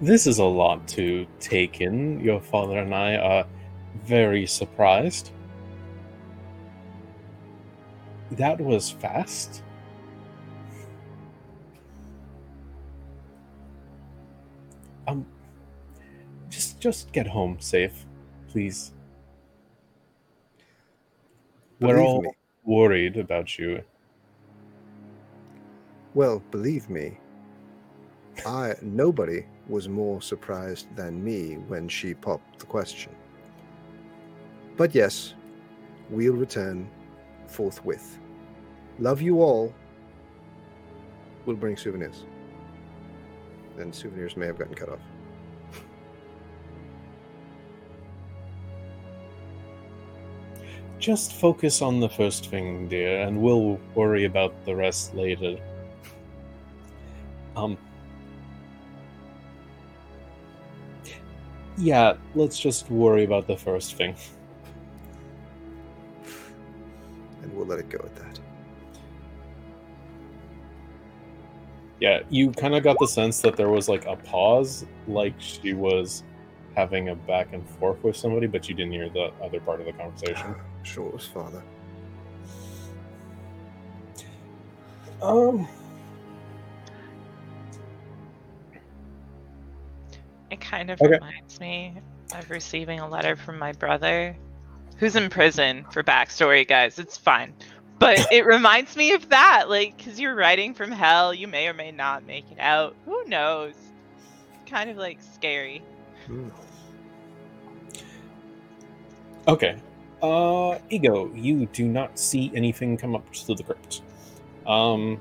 This 0.00 0.26
is 0.26 0.38
a 0.38 0.44
lot 0.44 0.86
to 0.88 1.26
take 1.40 1.80
in. 1.80 2.20
Your 2.20 2.40
father 2.40 2.78
and 2.78 2.94
I 2.94 3.16
are 3.16 3.46
very 4.04 4.46
surprised. 4.46 5.30
That 8.36 8.60
was 8.60 8.90
fast. 8.90 9.62
Um, 15.08 15.24
just 16.50 16.80
just 16.80 17.12
get 17.12 17.26
home 17.26 17.58
safe, 17.60 18.04
please. 18.48 18.92
We're 21.80 22.00
all 22.00 22.22
me. 22.22 22.30
worried 22.64 23.16
about 23.16 23.58
you. 23.58 23.82
Well, 26.14 26.42
believe 26.50 26.90
me, 26.90 27.18
I 28.46 28.74
nobody 28.82 29.44
was 29.68 29.88
more 29.88 30.20
surprised 30.20 30.94
than 30.96 31.22
me 31.22 31.54
when 31.68 31.88
she 31.88 32.14
popped 32.14 32.58
the 32.58 32.66
question. 32.66 33.14
But 34.76 34.94
yes, 34.94 35.34
we'll 36.10 36.34
return 36.34 36.88
forthwith. 37.46 38.18
Love 38.98 39.20
you 39.20 39.42
all. 39.42 39.74
We'll 41.44 41.56
bring 41.56 41.76
souvenirs. 41.76 42.24
Then 43.76 43.92
souvenirs 43.92 44.36
may 44.36 44.46
have 44.46 44.58
gotten 44.58 44.74
cut 44.74 44.88
off. 44.88 45.00
Just 50.98 51.34
focus 51.34 51.82
on 51.82 52.00
the 52.00 52.08
first 52.08 52.48
thing, 52.48 52.88
dear, 52.88 53.20
and 53.20 53.40
we'll 53.40 53.78
worry 53.94 54.24
about 54.24 54.64
the 54.64 54.74
rest 54.74 55.14
later. 55.14 55.58
Um. 57.54 57.76
Yeah, 61.76 62.14
let's 62.34 62.58
just 62.58 62.90
worry 62.90 63.24
about 63.24 63.46
the 63.46 63.56
first 63.56 63.94
thing. 63.96 64.16
And 67.42 67.54
we'll 67.54 67.66
let 67.66 67.78
it 67.78 67.90
go 67.90 67.98
at 67.98 68.16
that. 68.16 68.40
Yeah, 72.00 72.20
you 72.28 72.52
kind 72.52 72.74
of 72.74 72.82
got 72.82 72.98
the 72.98 73.06
sense 73.06 73.40
that 73.40 73.56
there 73.56 73.70
was 73.70 73.88
like 73.88 74.04
a 74.06 74.16
pause, 74.16 74.84
like 75.06 75.34
she 75.38 75.72
was 75.72 76.24
having 76.74 77.08
a 77.08 77.14
back 77.14 77.54
and 77.54 77.66
forth 77.66 78.02
with 78.04 78.16
somebody, 78.16 78.46
but 78.46 78.68
you 78.68 78.74
didn't 78.74 78.92
hear 78.92 79.08
the 79.08 79.32
other 79.42 79.60
part 79.60 79.80
of 79.80 79.86
the 79.86 79.92
conversation. 79.92 80.54
Sure 80.82 81.08
it 81.08 81.14
was 81.14 81.26
father. 81.26 81.62
Um, 85.20 85.66
It 90.50 90.60
kind 90.60 90.90
of 90.90 91.00
Okay. 91.02 91.12
reminds 91.14 91.60
me 91.60 91.98
of 92.34 92.50
receiving 92.50 93.00
a 93.00 93.08
letter 93.08 93.34
from 93.36 93.58
my 93.58 93.72
brother, 93.72 94.36
who's 94.98 95.16
in 95.16 95.28
prison 95.28 95.84
for 95.90 96.02
backstory, 96.04 96.66
guys. 96.66 96.98
It's 96.98 97.16
fine. 97.16 97.54
But 97.98 98.30
it 98.30 98.44
reminds 98.44 98.94
me 98.94 99.12
of 99.12 99.28
that, 99.30 99.70
like, 99.70 99.96
because 99.96 100.20
you're 100.20 100.34
writing 100.34 100.74
from 100.74 100.90
hell, 100.90 101.32
you 101.32 101.48
may 101.48 101.66
or 101.66 101.72
may 101.72 101.90
not 101.90 102.26
make 102.26 102.44
it 102.50 102.58
out. 102.58 102.94
Who 103.06 103.24
knows? 103.26 103.74
Kind 104.66 104.90
of 104.90 104.96
like 104.96 105.18
scary. 105.22 105.82
Hmm. 106.26 106.48
Okay. 109.48 109.76
Uh, 110.22 110.78
Ego, 110.90 111.32
you 111.34 111.66
do 111.66 111.86
not 111.86 112.18
see 112.18 112.50
anything 112.54 112.96
come 112.96 113.14
up 113.14 113.32
to 113.32 113.54
the 113.54 113.62
crypt. 113.62 114.02
Um, 114.66 115.20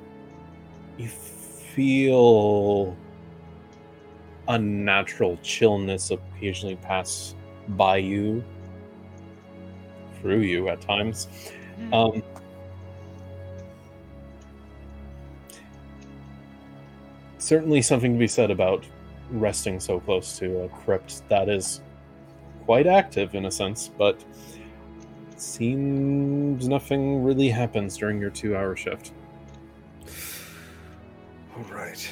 you 0.97 1.07
feel 1.07 2.95
unnatural 4.47 5.37
chillness 5.43 6.11
occasionally 6.11 6.75
pass 6.77 7.35
by 7.69 7.97
you, 7.97 8.43
through 10.19 10.41
you 10.41 10.69
at 10.69 10.81
times. 10.81 11.27
Hmm. 11.77 11.93
Um, 11.93 12.23
certainly 17.45 17.81
something 17.81 18.13
to 18.13 18.19
be 18.19 18.27
said 18.27 18.49
about 18.49 18.83
resting 19.29 19.79
so 19.79 19.99
close 19.99 20.37
to 20.39 20.61
a 20.61 20.69
crypt 20.69 21.27
that 21.29 21.47
is 21.47 21.81
quite 22.65 22.87
active 22.87 23.35
in 23.35 23.45
a 23.45 23.51
sense, 23.51 23.91
but 23.97 24.23
seems 25.37 26.67
nothing 26.67 27.23
really 27.23 27.49
happens 27.49 27.97
during 27.97 28.19
your 28.19 28.31
two 28.31 28.55
hour 28.55 28.75
shift. 28.75 29.13
All 31.55 31.63
right. 31.71 32.11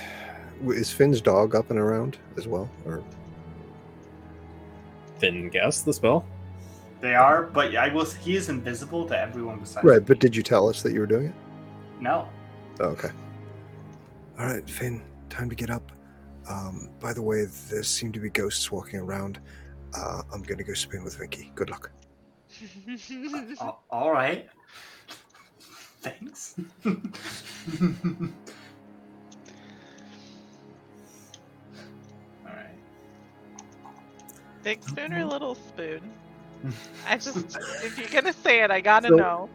Is 0.68 0.92
Finn's 0.92 1.20
dog 1.20 1.56
up 1.56 1.72
and 1.72 1.80
around 1.80 2.18
as 2.38 2.48
well? 2.48 2.70
Or 2.86 3.04
Finn 5.18 5.50
cast 5.50 5.86
the 5.86 5.94
spell. 5.94 6.26
They 7.02 7.16
are, 7.16 7.44
but 7.44 7.76
I 7.76 7.90
will. 7.90 8.06
He 8.06 8.36
is 8.38 8.50
invisible 8.50 9.06
to 9.08 9.20
everyone 9.20 9.60
besides. 9.60 9.84
right? 9.84 10.00
me. 10.00 10.06
But 10.06 10.20
did 10.20 10.36
you 10.36 10.44
tell 10.44 10.70
us 10.70 10.84
that 10.84 10.94
you 10.94 11.00
were 11.00 11.08
doing 11.08 11.26
it? 11.28 11.36
no. 12.00 12.30
Oh, 12.80 12.86
okay. 12.86 13.10
All 14.40 14.46
right, 14.46 14.68
Finn. 14.70 15.02
Time 15.34 15.50
to 15.50 15.56
get 15.56 15.72
up. 15.72 15.92
Um, 16.48 16.90
by 17.00 17.12
the 17.12 17.22
way, 17.24 17.46
there 17.72 17.82
seem 17.82 18.12
to 18.12 18.20
be 18.20 18.30
ghosts 18.30 18.72
walking 18.72 19.00
around. 19.00 19.40
Uh, 19.98 20.22
I'm 20.32 20.44
gonna 20.44 20.64
go 20.64 20.76
spin 20.76 21.04
with 21.04 21.18
Vicky. 21.18 21.52
Good 21.56 21.72
luck. 21.72 21.90
A- 23.60 23.72
all 23.90 24.12
right. 24.12 24.48
Thanks. 26.02 26.54
all 26.86 26.94
right. 32.46 32.76
Big 34.62 34.84
spoon 34.84 35.14
or 35.14 35.26
little 35.26 35.56
spoon? 35.56 36.12
I 37.08 37.18
just, 37.18 37.58
if 37.84 37.98
you're 37.98 38.08
gonna 38.22 38.34
say 38.34 38.62
it, 38.64 38.70
I 38.70 38.82
gotta 38.82 39.08
So- 39.08 39.16
know. 39.16 39.50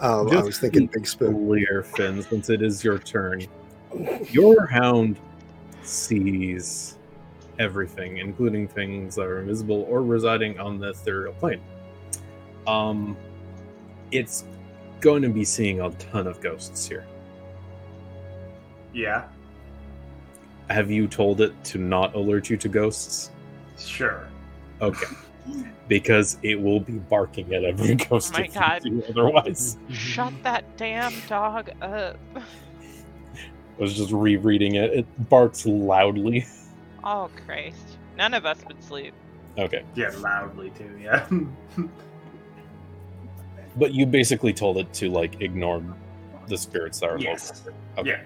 Um, 0.00 0.28
I 0.30 0.42
was 0.42 0.58
thinking 0.58 0.86
big 0.86 1.06
spoon. 1.06 1.46
Clear, 1.46 1.84
Finn, 1.84 2.20
since 2.22 2.50
it 2.50 2.62
is 2.62 2.82
your 2.82 2.98
turn. 2.98 3.46
Your 4.30 4.66
hound 4.66 5.18
sees 5.82 6.96
everything, 7.58 8.18
including 8.18 8.68
things 8.68 9.14
that 9.16 9.26
are 9.26 9.40
invisible 9.40 9.86
or 9.88 10.02
residing 10.02 10.58
on 10.58 10.78
the 10.78 10.90
ethereal 10.90 11.34
plane. 11.34 11.60
Um, 12.66 13.16
it's 14.12 14.44
going 15.00 15.22
to 15.22 15.28
be 15.28 15.44
seeing 15.44 15.80
a 15.80 15.90
ton 15.90 16.26
of 16.26 16.40
ghosts 16.40 16.86
here. 16.86 17.06
Yeah. 18.92 19.28
Have 20.68 20.90
you 20.90 21.08
told 21.08 21.40
it 21.40 21.52
to 21.64 21.78
not 21.78 22.14
alert 22.14 22.50
you 22.50 22.56
to 22.58 22.68
ghosts? 22.68 23.30
Sure. 23.78 24.28
Okay. 24.80 25.06
Because 25.88 26.38
it 26.42 26.60
will 26.60 26.80
be 26.80 26.94
barking 26.94 27.52
at 27.54 27.64
every 27.64 27.94
ghost 27.96 28.32
my 28.32 28.44
if 28.44 28.54
God. 28.54 28.84
you 28.84 29.02
otherwise. 29.08 29.76
Shut 29.90 30.32
that 30.44 30.76
damn 30.76 31.12
dog 31.28 31.70
up. 31.82 32.18
I 33.80 33.82
was 33.82 33.96
just 33.96 34.12
rereading 34.12 34.74
it. 34.74 34.92
It 34.92 35.28
barks 35.28 35.66
loudly. 35.66 36.46
Oh 37.02 37.30
Christ! 37.46 37.96
None 38.18 38.34
of 38.34 38.44
us 38.44 38.58
would 38.68 38.84
sleep. 38.84 39.14
Okay. 39.56 39.82
Yeah, 39.94 40.10
loudly 40.18 40.68
too. 40.68 40.98
Yeah. 41.02 41.26
But 43.76 43.94
you 43.94 44.04
basically 44.04 44.52
told 44.52 44.76
it 44.78 44.92
to 44.94 45.08
like 45.08 45.40
ignore 45.40 45.82
the 46.48 46.58
spirits 46.58 47.00
that 47.00 47.10
are 47.10 47.18
yes. 47.18 47.62
local. 47.64 47.78
Okay. 47.98 48.10
Yeah. 48.10 48.20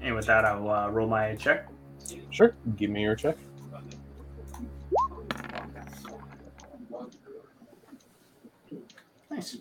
And 0.00 0.14
with 0.14 0.26
that, 0.26 0.44
I'll 0.44 0.70
uh, 0.70 0.90
roll 0.90 1.08
my 1.08 1.34
check. 1.34 1.68
Sure. 2.30 2.54
Give 2.76 2.90
me 2.90 3.02
your 3.02 3.16
check. 3.16 3.36
Nice. 9.30 9.56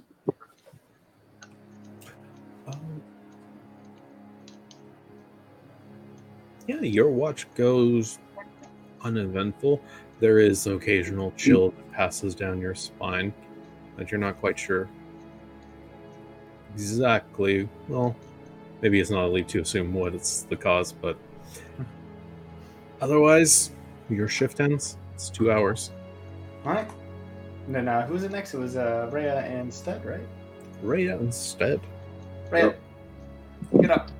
Yeah, 6.68 6.82
your 6.82 7.10
watch 7.10 7.48
goes 7.56 8.20
uneventful. 9.02 9.82
There 10.20 10.40
is 10.40 10.68
occasional 10.68 11.34
chill 11.36 11.72
that 11.72 11.92
passes 11.92 12.36
down 12.36 12.62
your 12.62 12.76
spine 12.76 13.34
that 13.98 14.12
you're 14.12 14.20
not 14.20 14.40
quite 14.40 14.58
sure 14.58 14.90
exactly. 16.74 17.70
Well, 17.88 18.16
maybe 18.82 19.00
it's 19.00 19.10
not 19.10 19.26
a 19.26 19.28
leap 19.28 19.48
to 19.50 19.62
assume 19.62 19.94
what 19.94 20.14
it's 20.14 20.44
the 20.44 20.56
cause, 20.56 20.92
but 20.92 21.18
otherwise, 23.02 23.72
your 24.10 24.28
shift 24.28 24.60
ends. 24.60 24.98
It's 25.14 25.30
two 25.30 25.52
hours. 25.52 25.92
All 26.66 26.74
right. 26.74 26.90
And 27.68 27.76
then 27.76 27.88
uh, 27.88 28.06
who 28.06 28.14
was 28.14 28.24
it 28.24 28.32
next? 28.32 28.54
It 28.54 28.58
was 28.58 28.76
uh, 28.76 29.10
Rhea 29.12 29.40
and 29.40 29.74
Stead, 29.74 30.04
right? 30.06 30.28
Rhea 30.82 31.18
instead. 31.18 31.80
Rhea, 32.52 32.76
get 33.80 33.92
up. 33.92 34.12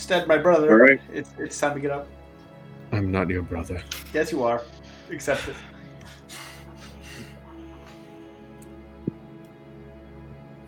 Stead, 0.00 0.26
my 0.26 0.38
brother. 0.38 0.70
All 0.70 0.78
right. 0.78 1.00
It's, 1.12 1.30
it's 1.38 1.58
time 1.58 1.74
to 1.74 1.80
get 1.80 1.90
up. 1.90 2.08
I'm 2.90 3.12
not 3.12 3.28
your 3.28 3.42
brother. 3.42 3.82
Yes, 4.14 4.32
you 4.32 4.42
are. 4.42 4.62
Accept 5.10 5.48
it. 5.48 5.56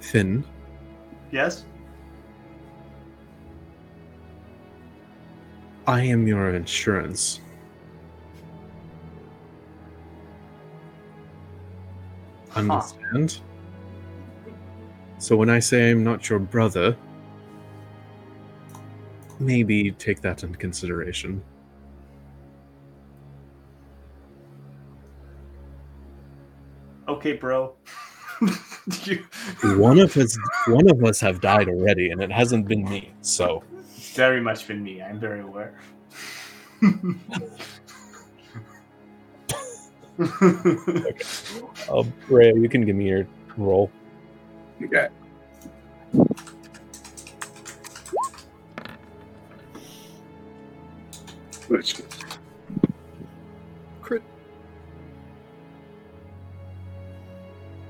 Finn, 0.01 0.45
Yes? 1.31 1.65
I 5.87 6.03
am 6.03 6.29
your 6.29 6.51
insurance. 6.55 7.41
understand. 12.55 13.41
So 15.19 15.37
when 15.37 15.49
I 15.49 15.59
say 15.59 15.91
I'm 15.91 16.05
not 16.05 16.29
your 16.29 16.39
brother, 16.39 16.95
maybe 19.43 19.93
take 19.93 20.21
that 20.23 20.43
into 20.43 20.59
consideration. 20.59 21.43
Okay, 27.09 27.35
bro. 27.35 27.75
you 29.05 29.25
One 29.77 29.99
of 29.99 30.17
us, 30.17 30.39
one 30.67 30.89
of 30.91 31.05
us 31.05 31.21
have 31.21 31.41
died 31.41 31.69
already, 31.69 32.11
and 32.11 32.23
it 32.23 32.33
hasn't 32.33 32.67
been 32.67 32.85
me. 32.85 33.13
So 33.21 33.63
very 34.15 34.41
much 34.41 34.67
been 34.67 34.83
me. 34.83 35.03
I'm 35.03 35.21
very 35.21 35.41
aware. 35.41 35.75
Oh, 41.89 42.07
Rhea, 42.29 42.55
you 42.55 42.69
can 42.69 42.85
give 42.85 42.97
me 42.97 43.09
your 43.09 43.27
roll. 43.57 43.91
Okay. 44.83 45.09
Crit. 54.01 54.23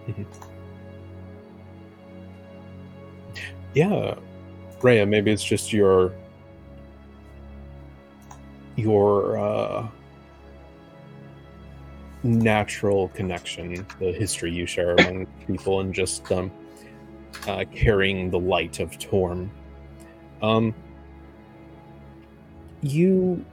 Yeah, 3.74 4.16
Rhea, 4.82 5.06
maybe 5.06 5.30
it's 5.30 5.42
just 5.42 5.72
your 5.72 6.12
your 8.76 9.38
uh, 9.38 9.88
natural 12.22 13.08
connection, 13.08 13.86
the 13.98 14.12
history 14.12 14.52
you 14.52 14.66
share 14.66 14.94
among 14.96 15.26
people, 15.46 15.80
and 15.80 15.94
just 15.94 16.30
um, 16.32 16.50
uh, 17.46 17.64
carrying 17.74 18.30
the 18.30 18.38
light 18.38 18.78
of 18.80 18.98
Torm. 18.98 19.50
Um, 20.42 20.74
you, 22.82 23.44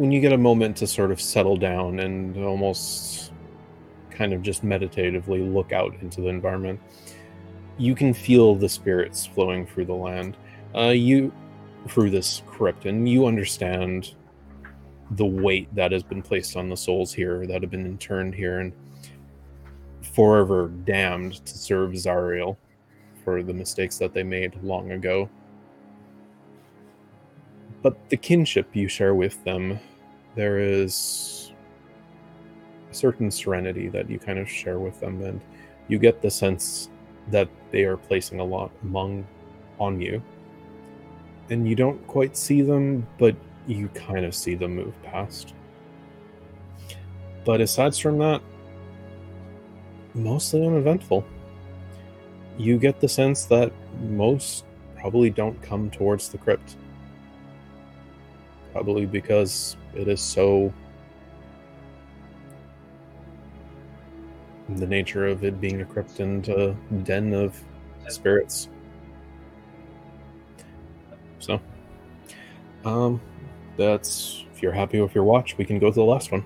when 0.00 0.10
you 0.10 0.18
get 0.18 0.32
a 0.32 0.38
moment 0.38 0.78
to 0.78 0.86
sort 0.86 1.10
of 1.10 1.20
settle 1.20 1.58
down 1.58 2.00
and 2.00 2.34
almost 2.42 3.32
kind 4.08 4.32
of 4.32 4.40
just 4.40 4.64
meditatively 4.64 5.42
look 5.42 5.72
out 5.72 5.94
into 6.00 6.22
the 6.22 6.28
environment, 6.28 6.80
you 7.76 7.94
can 7.94 8.14
feel 8.14 8.54
the 8.54 8.66
spirits 8.66 9.26
flowing 9.26 9.66
through 9.66 9.84
the 9.84 9.94
land. 9.94 10.38
Uh, 10.74 10.88
you 10.88 11.30
through 11.86 12.08
this 12.08 12.42
crypt, 12.46 12.86
and 12.86 13.06
you 13.10 13.26
understand 13.26 14.14
the 15.10 15.26
weight 15.26 15.68
that 15.74 15.92
has 15.92 16.02
been 16.02 16.22
placed 16.22 16.56
on 16.56 16.70
the 16.70 16.76
souls 16.76 17.12
here 17.12 17.46
that 17.46 17.60
have 17.60 17.70
been 17.70 17.84
interned 17.84 18.34
here 18.34 18.60
and 18.60 18.72
forever 20.14 20.68
damned 20.86 21.44
to 21.44 21.58
serve 21.58 21.90
Zariel 21.90 22.56
for 23.22 23.42
the 23.42 23.52
mistakes 23.52 23.98
that 23.98 24.14
they 24.14 24.22
made 24.22 24.62
long 24.62 24.92
ago. 24.92 25.28
But 27.82 28.10
the 28.10 28.16
kinship 28.16 28.74
you 28.74 28.88
share 28.88 29.14
with 29.14 29.42
them, 29.44 29.78
there 30.34 30.58
is 30.58 31.52
a 32.90 32.94
certain 32.94 33.30
serenity 33.30 33.88
that 33.88 34.10
you 34.10 34.18
kind 34.18 34.38
of 34.38 34.48
share 34.48 34.78
with 34.78 35.00
them, 35.00 35.22
and 35.22 35.40
you 35.88 35.98
get 35.98 36.20
the 36.20 36.30
sense 36.30 36.90
that 37.30 37.48
they 37.70 37.84
are 37.84 37.96
placing 37.96 38.40
a 38.40 38.44
lot 38.44 38.70
among 38.82 39.26
on 39.78 40.00
you. 40.00 40.22
And 41.48 41.68
you 41.68 41.74
don't 41.74 42.06
quite 42.06 42.36
see 42.36 42.62
them, 42.62 43.06
but 43.18 43.34
you 43.66 43.88
kind 43.88 44.24
of 44.24 44.34
see 44.34 44.54
them 44.54 44.76
move 44.76 44.94
past. 45.02 45.54
But 47.44 47.60
aside 47.60 47.96
from 47.96 48.18
that, 48.18 48.42
mostly 50.14 50.64
uneventful. 50.64 51.24
You 52.58 52.78
get 52.78 53.00
the 53.00 53.08
sense 53.08 53.46
that 53.46 53.72
most 54.00 54.64
probably 54.98 55.30
don't 55.30 55.60
come 55.62 55.90
towards 55.90 56.28
the 56.28 56.38
crypt. 56.38 56.76
Probably 58.72 59.06
because 59.06 59.76
it 59.94 60.08
is 60.08 60.20
so. 60.20 60.72
The 64.68 64.86
nature 64.86 65.26
of 65.26 65.42
it 65.42 65.60
being 65.60 65.80
a 65.80 65.84
crypt 65.84 66.20
and 66.20 66.48
a 66.48 66.76
den 67.02 67.34
of 67.34 67.60
spirits. 68.08 68.68
So, 71.40 71.60
um, 72.84 73.20
that's 73.76 74.44
if 74.54 74.62
you're 74.62 74.72
happy 74.72 75.00
with 75.00 75.14
your 75.14 75.24
watch, 75.24 75.56
we 75.58 75.64
can 75.64 75.78
go 75.78 75.88
to 75.88 75.94
the 75.94 76.04
last 76.04 76.30
one. 76.30 76.44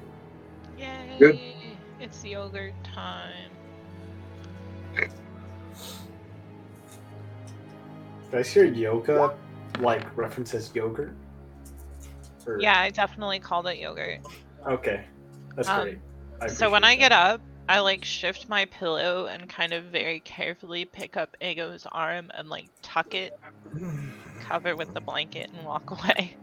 Yay! 0.78 1.16
Good. 1.18 1.40
It's 2.00 2.24
yogurt 2.24 2.72
time. 2.84 3.50
Did 4.94 5.10
I 8.32 8.42
hear 8.42 8.64
yoga 8.64 9.36
like 9.80 10.16
references 10.16 10.70
yogurt? 10.74 11.14
Or- 12.46 12.58
Yeah, 12.60 12.78
I 12.80 12.90
definitely 12.90 13.38
called 13.40 13.66
it 13.66 13.78
yogurt. 13.78 14.20
Okay. 14.66 15.04
That's 15.56 15.68
Um, 15.68 15.82
great. 16.40 16.50
So 16.50 16.70
when 16.70 16.84
I 16.84 16.96
get 16.96 17.12
up, 17.12 17.40
I 17.68 17.80
like 17.80 18.04
shift 18.04 18.48
my 18.48 18.66
pillow 18.66 19.26
and 19.26 19.48
kind 19.48 19.72
of 19.72 19.84
very 19.84 20.20
carefully 20.20 20.84
pick 20.84 21.16
up 21.16 21.36
Ego's 21.40 21.86
arm 21.90 22.30
and 22.34 22.48
like 22.50 22.66
tuck 22.82 23.14
it, 23.14 23.38
cover 24.40 24.76
with 24.76 24.92
the 24.94 25.00
blanket, 25.00 25.50
and 25.56 25.64
walk 25.66 25.90
away. 25.92 26.36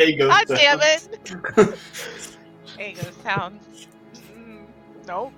Ego 0.00 0.28
God 0.28 0.46
damn 0.48 0.80
sounds. 0.80 1.08
it! 1.56 1.78
Ego 2.80 3.02
sounds. 3.22 3.86
Mm, 4.36 4.64
nope. 5.06 5.32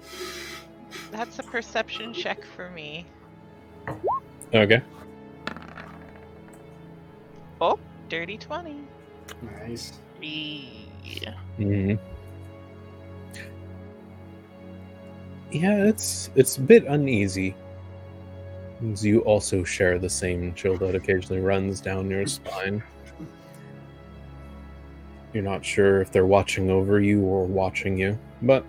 That's 1.10 1.38
a 1.38 1.42
perception 1.42 2.12
check 2.12 2.44
for 2.56 2.70
me. 2.70 3.06
Okay. 4.54 4.80
Oh, 7.64 7.78
dirty 8.10 8.36
20. 8.36 8.76
Nice. 9.62 9.94
Yeah. 10.20 11.34
hmm 11.56 11.94
Yeah, 15.50 15.84
it's 15.86 16.30
it's 16.34 16.58
a 16.58 16.60
bit 16.60 16.84
uneasy. 16.84 17.54
As 18.92 19.02
you 19.02 19.20
also 19.20 19.64
share 19.64 19.98
the 19.98 20.10
same 20.10 20.52
chill 20.52 20.76
that 20.76 20.94
occasionally 20.94 21.40
runs 21.40 21.80
down 21.80 22.10
your 22.10 22.26
spine. 22.26 22.82
You're 25.32 25.42
not 25.42 25.64
sure 25.64 26.02
if 26.02 26.12
they're 26.12 26.26
watching 26.26 26.70
over 26.70 27.00
you 27.00 27.22
or 27.22 27.46
watching 27.46 27.96
you, 27.98 28.18
but 28.42 28.64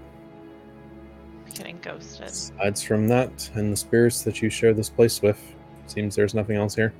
Getting 1.53 1.79
ghosted. 1.81 2.27
Aside 2.27 2.79
from 2.79 3.09
that, 3.09 3.49
and 3.55 3.73
the 3.73 3.77
spirits 3.77 4.21
that 4.23 4.41
you 4.41 4.49
share 4.49 4.73
this 4.73 4.89
place 4.89 5.21
with, 5.21 5.41
seems 5.87 6.15
there's 6.15 6.33
nothing 6.33 6.55
else 6.55 6.75
here. 6.75 6.93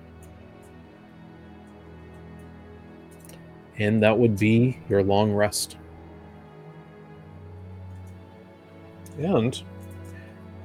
And 3.78 4.02
that 4.04 4.18
would 4.18 4.38
be 4.38 4.80
your 4.90 5.04
long 5.04 5.34
rest. 5.34 5.78
And 9.18 9.56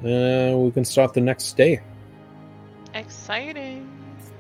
uh, 0.05 0.57
we 0.57 0.71
can 0.71 0.85
start 0.85 1.15
the 1.15 1.21
next 1.21 1.57
day. 1.57 1.81
Exciting. 2.95 3.89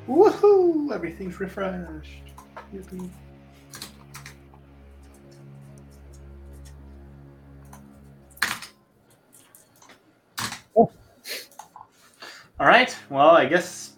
Woohoo! 0.09 0.92
Everything's 0.92 1.38
refreshed. 1.38 2.22
Yippee. 2.74 3.10
All 12.60 12.66
right. 12.66 12.94
Well, 13.09 13.30
I 13.30 13.47
guess 13.47 13.92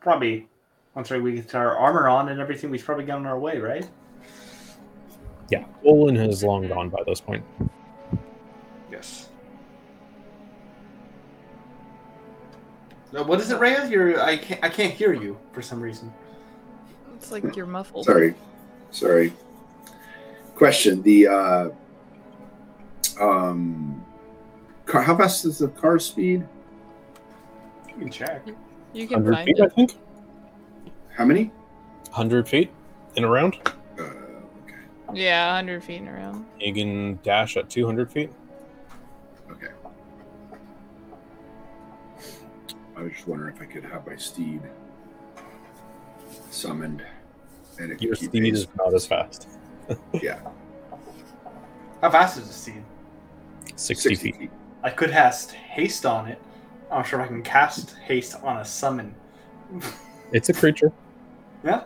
probably 0.00 0.48
once 0.94 1.10
we 1.10 1.32
get 1.32 1.54
our 1.54 1.76
armor 1.76 2.08
on 2.08 2.28
and 2.28 2.40
everything, 2.40 2.70
we've 2.70 2.84
probably 2.84 3.04
gotten 3.04 3.26
our 3.26 3.38
way, 3.38 3.58
right? 3.58 3.88
Yeah, 5.48 5.64
Olin 5.84 6.16
has 6.16 6.42
long 6.44 6.68
gone 6.68 6.88
by 6.88 7.02
this 7.06 7.20
point. 7.20 7.44
Yes. 8.90 9.28
what 13.10 13.40
is 13.40 13.50
it, 13.50 13.58
Rhea? 13.58 13.86
You're 13.88 14.20
I 14.20 14.36
can't 14.38 14.64
I 14.64 14.68
can't 14.68 14.94
hear 14.94 15.12
you 15.12 15.38
for 15.52 15.60
some 15.60 15.80
reason. 15.80 16.12
It's 17.14 17.30
like 17.30 17.54
you're 17.54 17.66
muffled. 17.66 18.06
Sorry. 18.06 18.34
Sorry. 18.90 19.32
Question. 20.54 21.02
The 21.02 21.28
uh 21.28 21.68
um 23.20 24.02
car 24.86 25.02
how 25.02 25.16
fast 25.16 25.44
is 25.44 25.58
the 25.58 25.68
car 25.68 25.98
speed? 25.98 26.46
You 27.88 27.94
can 27.94 28.10
check. 28.10 28.46
You 28.94 29.06
can 29.06 29.22
100 29.22 29.34
find 29.34 29.46
feet, 29.46 29.60
I 29.60 29.68
think. 29.68 29.96
How 31.14 31.24
many? 31.24 31.44
100 32.06 32.48
feet 32.48 32.70
in 33.16 33.24
a 33.24 33.28
round. 33.28 33.56
Uh, 33.98 34.02
okay. 34.02 34.76
Yeah, 35.14 35.48
100 35.48 35.82
feet 35.84 35.98
and 36.00 36.08
around. 36.08 36.46
You 36.60 36.72
can 36.74 37.18
dash 37.22 37.56
at 37.56 37.68
200 37.70 38.10
feet. 38.10 38.30
Okay. 39.50 39.68
I 42.96 43.02
was 43.02 43.12
just 43.12 43.26
wondering 43.26 43.54
if 43.56 43.62
I 43.62 43.66
could 43.66 43.84
have 43.84 44.06
my 44.06 44.16
steed 44.16 44.60
summoned 46.50 47.02
and 47.78 47.92
it 47.92 48.02
Your 48.02 48.14
steed 48.14 48.32
pace. 48.32 48.54
is 48.58 48.68
not 48.76 48.94
as 48.94 49.06
fast. 49.06 49.48
Yeah. 50.14 50.38
How 52.00 52.10
fast 52.10 52.38
is 52.38 52.46
the 52.48 52.52
steed? 52.52 52.82
60, 53.76 54.14
feet. 54.16 54.50
I 54.82 54.90
could 54.90 55.10
cast 55.10 55.52
haste 55.52 56.04
on 56.04 56.26
it. 56.28 56.40
I'm 56.90 56.98
not 56.98 57.06
sure 57.06 57.20
if 57.20 57.26
I 57.26 57.28
can 57.28 57.42
cast 57.42 57.96
haste 58.04 58.34
on 58.42 58.58
a 58.58 58.64
summon. 58.64 59.14
It's 60.32 60.48
a 60.50 60.52
creature, 60.52 60.92
yeah, 61.64 61.84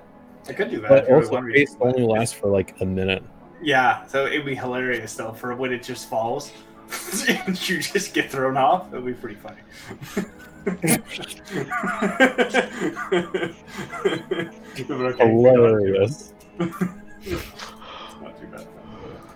I 0.49 0.53
could 0.53 0.71
do 0.71 0.81
that. 0.81 0.89
but 0.89 1.03
if 1.05 1.09
you 1.09 1.15
really 1.15 1.27
also 1.27 1.41
me 1.41 1.67
only 1.81 2.03
lasts 2.03 2.35
for 2.35 2.49
like 2.49 2.81
a 2.81 2.85
minute. 2.85 3.23
Yeah, 3.63 4.07
so 4.07 4.27
it'd 4.27 4.45
be 4.45 4.55
hilarious 4.55 5.15
though 5.15 5.33
for 5.33 5.55
when 5.55 5.73
it 5.73 5.83
just 5.83 6.09
falls 6.09 6.53
and 7.29 7.69
you 7.69 7.81
just 7.81 8.15
get 8.15 8.31
thrown 8.31 8.57
off. 8.57 8.93
It'd 8.93 9.05
be 9.05 9.13
pretty 9.15 9.37
funny. 9.37 9.61
Hilarious. 15.17 16.33
Not 16.59 16.81
too 18.41 18.47
bad. 18.49 18.67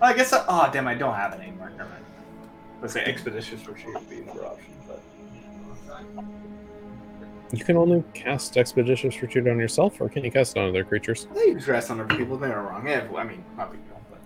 Oh, 0.01 0.05
I 0.05 0.13
guess. 0.13 0.33
I, 0.33 0.45
oh 0.47 0.69
damn! 0.71 0.87
I 0.87 0.95
don't 0.95 1.13
have 1.13 1.33
it 1.33 1.41
anymore. 1.41 1.69
Never 1.77 1.89
mind. 1.89 2.03
Let's 2.81 2.93
say 2.93 3.03
expeditious 3.05 3.65
retreat 3.67 3.95
would 3.95 4.09
be 4.09 4.21
another 4.21 4.45
option, 4.45 4.73
but 4.87 5.01
You 7.51 7.65
can 7.65 7.75
only 7.75 8.03
cast 8.13 8.55
Expeditious 8.55 9.21
Retreat 9.21 9.47
on 9.47 9.59
yourself, 9.59 9.99
or 9.99 10.07
can 10.07 10.23
you 10.23 10.31
cast 10.31 10.55
it 10.55 10.59
on 10.61 10.69
other 10.69 10.85
creatures? 10.85 11.27
I 11.31 11.33
think 11.33 11.47
you 11.47 11.55
can 11.55 11.73
rest 11.73 11.91
on 11.91 11.99
other 11.99 12.15
people. 12.15 12.37
They 12.37 12.47
are 12.47 12.63
wrong. 12.63 12.87
Yeah, 12.87 13.05
I 13.15 13.23
mean, 13.25 13.43
not 13.57 13.71
big 13.71 13.85
deal, 13.85 14.01
but 14.09 14.21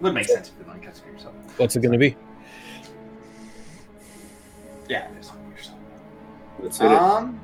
would 0.00 0.12
make 0.12 0.28
sense 0.28 0.48
if 0.48 0.54
you 0.58 0.66
want 0.66 0.82
to 0.82 0.86
catch 0.86 0.98
it 0.98 1.06
yourself. 1.12 1.34
What's 1.56 1.74
it 1.74 1.80
going 1.80 1.92
to 1.92 1.98
be? 1.98 2.16
Yeah, 4.88 5.08
it 5.08 5.18
is 5.20 5.32
yourself. 5.56 5.78
Let's 6.58 6.78
hit 6.78 6.92
it. 6.92 6.98
Um, 6.98 7.40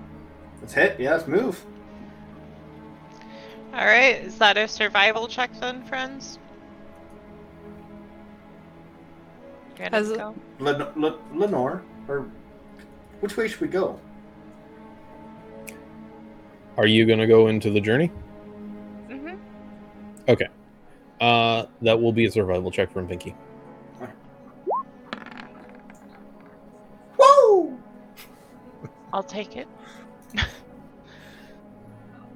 let's 0.60 0.74
hit. 0.74 1.00
Yeah, 1.00 1.12
let's 1.12 1.26
move. 1.26 1.64
All 3.72 3.86
right, 3.86 4.22
is 4.22 4.36
that 4.38 4.58
a 4.58 4.68
survival 4.68 5.28
check 5.28 5.50
then, 5.60 5.82
friends? 5.84 6.38
Ready 9.78 9.94
Has 9.94 10.10
to 10.10 10.16
go? 10.16 10.34
Len- 10.58 10.86
Len- 10.96 11.14
Lenore, 11.34 11.82
or 12.08 12.26
which 13.20 13.36
way 13.36 13.48
should 13.48 13.60
we 13.60 13.68
go? 13.68 13.98
Are 16.76 16.86
you 16.86 17.06
going 17.06 17.18
to 17.18 17.26
go 17.26 17.46
into 17.48 17.70
the 17.70 17.80
journey? 17.80 18.10
Mhm. 19.08 19.38
Uh, 21.20 21.64
that 21.82 22.00
will 22.00 22.12
be 22.12 22.26
a 22.26 22.30
survival 22.30 22.70
check 22.70 22.92
from 22.92 23.08
Pinky. 23.08 23.34
Woo! 27.18 27.78
I'll 29.12 29.22
take 29.22 29.56
it. 29.56 29.68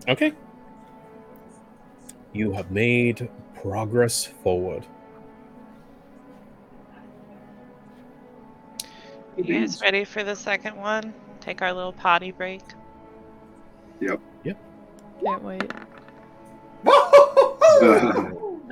Okay. 0.08 0.32
You 2.32 2.52
have 2.52 2.70
made 2.72 3.28
progress 3.54 4.24
forward. 4.26 4.84
You 9.44 9.60
guys 9.60 9.80
ready 9.80 10.04
for 10.04 10.22
the 10.22 10.36
second 10.36 10.76
one? 10.76 11.14
Take 11.40 11.62
our 11.62 11.72
little 11.72 11.92
potty 11.92 12.30
break. 12.30 12.60
Yep. 14.00 14.20
Yep. 14.44 14.58
Can't 15.24 15.42
wait. 15.42 15.72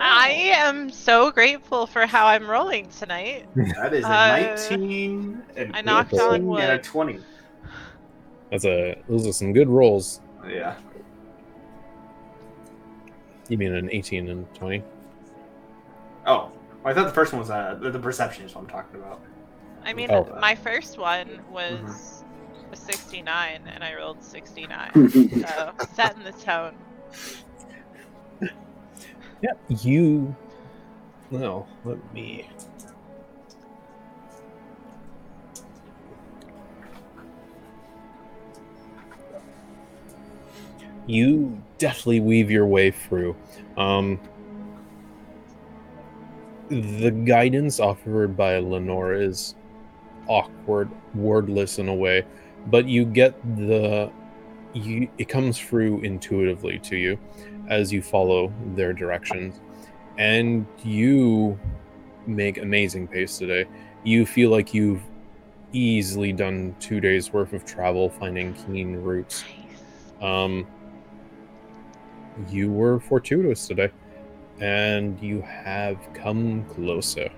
I 0.00 0.30
am 0.54 0.90
so 0.90 1.30
grateful 1.30 1.86
for 1.86 2.06
how 2.06 2.26
I'm 2.26 2.46
rolling 2.48 2.88
tonight. 2.90 3.46
That 3.56 3.94
is 3.94 4.04
a 4.04 4.08
Uh, 4.08 4.56
19, 4.70 5.42
an 5.56 5.70
I 5.74 5.80
knocked 5.82 6.12
18, 6.14 6.20
on 6.26 6.34
and 6.34 6.44
a 6.44 6.46
wood. 6.74 6.82
20. 6.84 7.18
That's 8.50 8.64
a 8.64 9.02
those 9.08 9.26
are 9.26 9.32
some 9.32 9.52
good 9.52 9.68
rolls. 9.68 10.20
Yeah. 10.46 10.76
You 13.48 13.58
mean 13.58 13.74
an 13.74 13.88
18 13.90 14.28
and 14.28 14.54
20? 14.54 14.82
Oh, 16.26 16.52
I 16.84 16.92
thought 16.92 17.06
the 17.06 17.12
first 17.12 17.32
one 17.32 17.40
was 17.40 17.50
uh, 17.50 17.78
the, 17.80 17.90
the 17.90 17.98
perception 17.98 18.44
is 18.44 18.54
what 18.54 18.62
I'm 18.62 18.68
talking 18.68 19.00
about. 19.00 19.20
I 19.84 19.92
mean, 19.92 20.10
Oh. 20.10 20.36
my 20.40 20.54
first 20.54 20.98
one 20.98 21.40
was 21.50 22.24
a 22.72 22.76
69, 22.76 23.62
and 23.66 23.82
I 23.82 23.94
rolled 23.94 24.22
69. 24.22 25.10
so, 25.10 25.72
setting 25.94 26.24
the 26.24 26.32
tone. 26.32 26.74
Yeah, 29.40 29.52
you. 29.68 30.34
No, 31.30 31.66
let 31.84 31.98
me. 32.12 32.48
You 41.06 41.62
definitely 41.78 42.20
weave 42.20 42.50
your 42.50 42.66
way 42.66 42.90
through. 42.90 43.34
Um, 43.76 44.20
the 46.68 47.10
guidance 47.10 47.80
offered 47.80 48.36
by 48.36 48.58
Lenore 48.58 49.14
is 49.14 49.54
awkward, 50.28 50.90
wordless 51.14 51.78
in 51.78 51.88
a 51.88 51.94
way, 51.94 52.24
but 52.66 52.86
you 52.86 53.04
get 53.04 53.34
the. 53.56 54.10
You, 54.74 55.08
it 55.16 55.28
comes 55.28 55.58
through 55.58 56.02
intuitively 56.02 56.78
to 56.80 56.96
you 56.96 57.18
as 57.68 57.92
you 57.92 58.02
follow 58.02 58.52
their 58.74 58.92
directions. 58.92 59.60
And 60.18 60.66
you 60.84 61.58
make 62.26 62.58
amazing 62.58 63.08
pace 63.08 63.38
today. 63.38 63.66
You 64.04 64.26
feel 64.26 64.50
like 64.50 64.74
you've 64.74 65.02
easily 65.72 66.32
done 66.32 66.74
two 66.80 67.00
days 67.00 67.32
worth 67.32 67.52
of 67.52 67.64
travel 67.64 68.10
finding 68.10 68.54
keen 68.54 68.96
routes. 68.96 69.44
Um 70.20 70.66
you 72.48 72.70
were 72.70 73.00
fortuitous 73.00 73.66
today 73.66 73.90
and 74.60 75.20
you 75.20 75.42
have 75.42 75.98
come 76.14 76.64
closer 76.66 77.30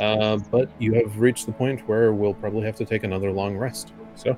uh, 0.00 0.36
but 0.50 0.68
you 0.78 0.94
have 0.94 1.18
reached 1.18 1.46
the 1.46 1.52
point 1.52 1.86
where 1.88 2.12
we'll 2.12 2.34
probably 2.34 2.64
have 2.64 2.76
to 2.76 2.84
take 2.84 3.04
another 3.04 3.30
long 3.30 3.56
rest 3.56 3.92
so 4.16 4.36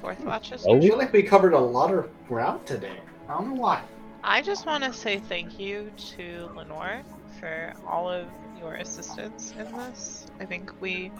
fourth 0.00 0.20
watches. 0.24 0.66
I 0.66 0.78
feel 0.80 0.96
like 0.96 1.12
we 1.12 1.22
covered 1.22 1.52
a 1.52 1.58
lot 1.58 1.92
of 1.92 2.08
ground 2.28 2.64
today. 2.66 3.00
I 3.28 3.34
don't 3.34 3.54
know 3.54 3.60
why. 3.60 3.82
I 4.22 4.42
just 4.42 4.66
want 4.66 4.84
to 4.84 4.92
say 4.92 5.18
thank 5.18 5.58
you 5.58 5.90
to 6.14 6.50
Lenore 6.54 7.02
for 7.40 7.72
all 7.86 8.08
of 8.08 8.26
your 8.58 8.74
assistance 8.74 9.52
in 9.58 9.70
this. 9.72 10.26
I 10.40 10.44
think 10.44 10.72
we 10.80 11.10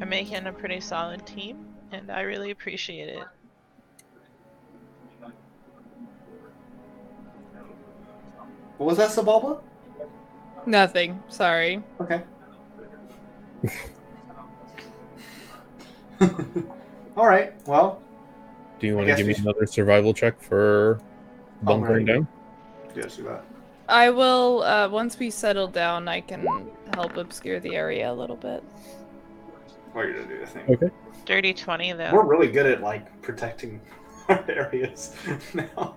are 0.00 0.06
making 0.06 0.46
a 0.46 0.52
pretty 0.52 0.80
solid 0.80 1.26
team, 1.26 1.66
and 1.92 2.10
I 2.10 2.22
really 2.22 2.50
appreciate 2.50 3.08
it. 3.08 3.24
What 8.78 8.86
was 8.86 8.96
that, 8.96 9.10
Zabulba? 9.10 9.60
Nothing. 10.64 11.22
Sorry. 11.28 11.82
Okay. 12.00 12.22
All 17.16 17.26
right. 17.26 17.52
Well, 17.66 18.02
do 18.78 18.86
you 18.86 18.96
want 18.96 19.08
to 19.08 19.16
give 19.16 19.26
me 19.26 19.34
should- 19.34 19.44
another 19.44 19.66
survival 19.66 20.12
check 20.14 20.40
for 20.40 21.00
bunkering 21.62 22.08
Alright. 22.08 22.24
down 22.24 22.28
let's 22.96 23.16
do 23.16 23.22
that. 23.24 23.44
I 23.88 24.10
will. 24.10 24.62
Uh, 24.62 24.88
once 24.88 25.18
we 25.18 25.30
settle 25.30 25.66
down, 25.68 26.08
I 26.08 26.20
can 26.20 26.46
help 26.94 27.16
obscure 27.16 27.60
the 27.60 27.74
area 27.76 28.10
a 28.10 28.14
little 28.14 28.36
bit. 28.36 28.62
What 29.92 30.04
are 30.04 30.08
you 30.08 30.14
gonna 30.22 30.28
do? 30.36 30.42
I 30.42 30.46
think 30.46 30.68
Okay. 30.70 30.90
Dirty 31.24 31.52
20, 31.54 31.92
though. 31.92 32.12
we're 32.12 32.24
really 32.24 32.48
good 32.50 32.66
at 32.66 32.80
like 32.80 33.20
protecting 33.22 33.80
our 34.28 34.44
areas 34.48 35.14
now. 35.54 35.96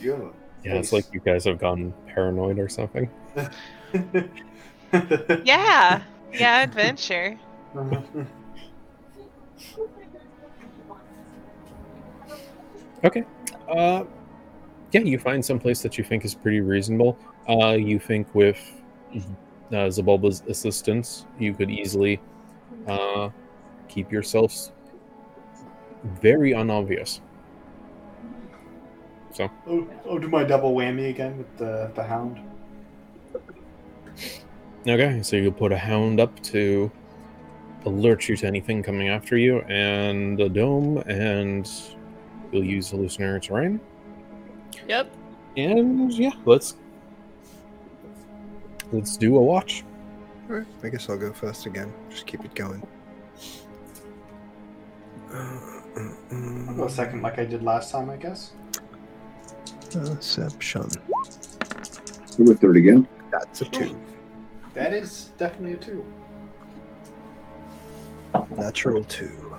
You 0.00 0.10
have 0.12 0.20
a 0.20 0.32
yeah 0.66 0.74
it's 0.74 0.92
like 0.92 1.04
you 1.12 1.20
guys 1.20 1.44
have 1.44 1.58
gone 1.58 1.92
paranoid 2.06 2.58
or 2.58 2.68
something 2.68 3.08
Yeah, 5.44 6.02
yeah, 6.32 6.62
adventure. 6.62 7.38
Okay. 13.04 13.24
Uh, 13.68 14.04
yeah, 14.92 15.00
you 15.00 15.18
find 15.18 15.44
some 15.44 15.58
place 15.58 15.82
that 15.82 15.98
you 15.98 16.04
think 16.04 16.24
is 16.24 16.34
pretty 16.34 16.60
reasonable. 16.60 17.18
Uh, 17.48 17.72
you 17.72 17.98
think 17.98 18.34
with 18.34 18.58
uh, 19.14 19.88
Zabulba's 19.88 20.42
assistance, 20.48 21.26
you 21.38 21.54
could 21.54 21.70
easily 21.70 22.20
uh, 22.86 23.28
keep 23.88 24.10
yourselves 24.10 24.72
very 26.20 26.54
unobvious. 26.54 27.20
So, 29.36 29.50
Oh, 29.66 29.86
I'll 30.08 30.18
do 30.18 30.28
my 30.28 30.44
double 30.44 30.74
whammy 30.74 31.10
again 31.10 31.36
with 31.36 31.58
the 31.58 31.90
the 31.94 32.02
hound. 32.02 32.40
okay, 34.88 35.22
so 35.22 35.36
you 35.36 35.52
put 35.52 35.72
a 35.72 35.76
hound 35.76 36.20
up 36.20 36.42
to 36.44 36.90
alert 37.84 38.30
you 38.30 38.36
to 38.38 38.46
anything 38.46 38.82
coming 38.82 39.10
after 39.10 39.36
you, 39.36 39.60
and 39.68 40.40
a 40.40 40.48
dome, 40.48 41.02
and 41.06 41.70
you'll 42.50 42.64
use 42.64 42.90
hallucinatory 42.90 43.40
terrain. 43.42 43.80
Yep. 44.88 45.12
And 45.58 46.10
yeah, 46.14 46.32
let's 46.46 46.76
let's 48.90 49.18
do 49.18 49.36
a 49.36 49.42
watch. 49.42 49.84
Alright, 50.48 50.66
I 50.82 50.88
guess 50.88 51.10
I'll 51.10 51.18
go 51.18 51.30
first 51.34 51.66
again. 51.66 51.92
Just 52.08 52.26
keep 52.26 52.42
it 52.42 52.54
going. 52.54 52.80
Uh, 55.30 55.60
I'll 56.68 56.74
go 56.74 56.88
second 56.88 57.20
like 57.20 57.38
I 57.38 57.44
did 57.44 57.62
last 57.62 57.92
time, 57.92 58.08
I 58.08 58.16
guess. 58.16 58.52
Perception. 60.04 60.88
Go 62.36 62.44
with 62.44 62.60
third 62.60 62.76
again. 62.76 63.08
That's 63.30 63.62
a 63.62 63.64
two. 63.66 63.98
That 64.74 64.92
is 64.92 65.30
definitely 65.38 65.72
a 65.72 65.76
two. 65.76 66.04
Natural 68.56 69.02
two. 69.04 69.54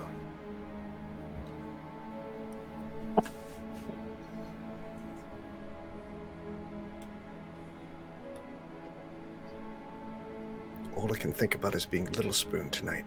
All 10.94 11.12
I 11.12 11.16
can 11.16 11.32
think 11.32 11.54
about 11.54 11.74
is 11.74 11.84
being 11.86 12.10
Little 12.12 12.32
Spoon 12.32 12.70
tonight. 12.70 13.04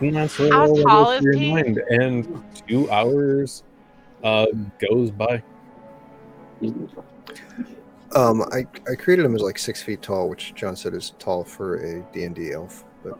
And 0.00 0.14
that's 0.14 0.36
How 0.36 0.60
all 0.68 0.82
tall 0.82 1.04
goes 1.04 1.14
is 1.16 1.20
through 1.22 1.32
your 1.32 1.40
he? 1.40 1.52
mind. 1.52 1.78
And 1.90 2.44
two 2.68 2.90
hours 2.90 3.64
uh, 4.22 4.46
goes 4.90 5.10
by. 5.10 5.42
Um, 8.16 8.42
I, 8.52 8.66
I 8.90 8.94
created 8.96 9.24
him 9.24 9.34
as 9.34 9.42
like 9.42 9.58
six 9.58 9.82
feet 9.82 10.02
tall, 10.02 10.28
which 10.28 10.54
John 10.54 10.76
said 10.76 10.94
is 10.94 11.12
tall 11.18 11.44
for 11.44 11.76
a 11.76 12.02
D&D 12.12 12.52
elf, 12.52 12.84
but 13.04 13.18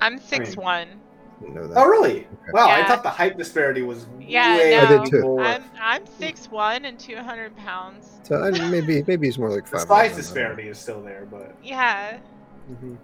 I'm 0.00 0.18
six 0.18 0.56
one. 0.56 1.00
Know 1.40 1.68
that. 1.68 1.78
Oh, 1.78 1.86
really? 1.86 2.26
Wow, 2.52 2.70
I 2.70 2.84
thought 2.86 3.02
the 3.02 3.10
height 3.10 3.36
disparity 3.36 3.82
was 3.82 4.06
Yeah, 4.18 4.56
way 4.56 4.70
no. 4.70 4.82
I 4.82 4.86
did 4.86 5.10
too. 5.10 5.38
I'm 5.40 5.62
I'm 5.80 6.06
six 6.18 6.50
one 6.50 6.84
and 6.84 6.98
two 6.98 7.16
hundred 7.16 7.54
pounds. 7.56 8.20
So 8.22 8.42
I, 8.42 8.50
maybe 8.70 9.02
maybe 9.06 9.26
he's 9.26 9.38
more 9.38 9.50
like 9.50 9.64
the 9.68 9.78
five. 9.78 9.86
size 9.86 10.16
disparity 10.16 10.68
is 10.68 10.78
still 10.78 11.02
there, 11.02 11.26
but 11.30 11.56
Yeah, 11.62 12.18
hmm 12.66 12.94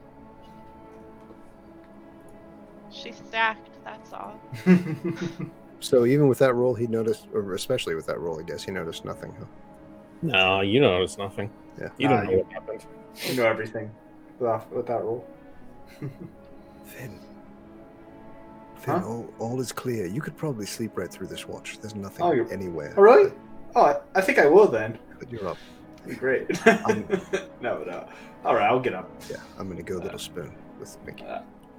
she's 2.90 3.16
stacked. 3.16 3.68
That's 3.84 4.12
all. 4.12 4.34
So 5.81 6.05
even 6.07 6.28
with 6.28 6.39
that 6.39 6.55
roll, 6.55 6.74
he 6.74 6.86
noticed, 6.86 7.27
or 7.32 7.55
especially 7.55 7.94
with 7.94 8.07
that 8.07 8.19
roll, 8.20 8.39
I 8.39 8.43
guess 8.43 8.62
he 8.65 8.70
noticed 8.70 9.05
nothing. 9.05 9.35
Huh? 9.39 9.44
No, 10.23 10.61
you 10.61 10.81
notice 10.81 11.16
nothing. 11.19 11.51
Yeah. 11.81 11.89
You 11.98 12.09
don't 12.09 12.24
know 12.24 12.31
you- 12.32 12.39
what 12.39 12.52
happened. 12.52 12.85
you 13.27 13.36
know 13.36 13.47
everything 13.47 13.90
with 14.39 14.48
that, 14.48 14.73
with 14.73 14.86
that 14.86 15.02
rule. 15.02 15.27
Finn. 15.98 16.11
Finn, 18.77 18.94
Huh? 18.94 19.07
all, 19.07 19.28
all 19.39 19.61
is 19.61 19.73
clear. 19.73 20.07
You 20.07 20.20
could 20.20 20.36
probably 20.36 20.66
sleep 20.66 20.93
right 20.97 21.11
through 21.11 21.27
this 21.28 21.47
watch. 21.48 21.78
There's 21.81 21.94
nothing 21.94 22.24
Oh, 22.24 22.47
anywhere. 22.51 22.94
Oh, 22.97 23.02
really? 23.02 23.32
Oh, 23.74 23.82
I, 23.82 23.97
I 24.15 24.20
think 24.20 24.39
I 24.39 24.47
will 24.47 24.69
then. 24.69 24.98
But 25.19 25.31
you're 25.31 25.47
up. 25.48 25.59
Be 26.07 26.15
great. 26.24 26.47
No, 27.62 27.82
no. 27.85 28.09
All 28.44 28.55
right, 28.55 28.65
I'll 28.70 28.81
get 28.81 28.94
up. 28.94 29.11
Yeah, 29.31 29.36
I'm 29.59 29.69
gonna 29.69 29.82
go 29.82 29.97
little 29.97 30.19
spoon 30.19 30.51
with 30.78 30.97
Pinky. 31.05 31.24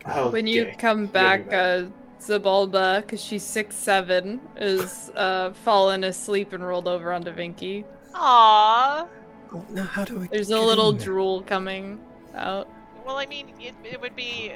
Oh, 0.06 0.30
When 0.30 0.45
you 0.45 0.64
okay. 0.68 0.76
come 0.78 1.07
back, 1.07 1.45
with 1.45 1.53
uh, 1.56 1.84
Zabulba, 2.22 3.02
because 3.02 3.22
she's 3.22 3.43
six 3.43 3.76
seven, 3.76 4.39
is 4.56 5.11
uh, 5.15 5.52
fallen 5.53 6.03
asleep 6.03 6.53
and 6.53 6.64
rolled 6.65 6.88
over 6.88 7.11
onto 7.11 7.31
Vinky. 7.31 7.84
Aww. 8.14 9.07
Oh, 9.53 9.65
now 9.69 9.84
how 9.84 10.06
do 10.06 10.22
I? 10.22 10.27
There's 10.27 10.49
get 10.49 10.57
a 10.57 10.61
in 10.61 10.68
little 10.68 10.91
there? 10.93 11.06
drool 11.06 11.41
coming 11.41 11.99
out. 12.35 12.69
Well, 13.06 13.18
I 13.18 13.26
mean, 13.26 13.52
it, 13.60 13.73
it 13.84 13.99
would 13.99 14.15
be, 14.15 14.52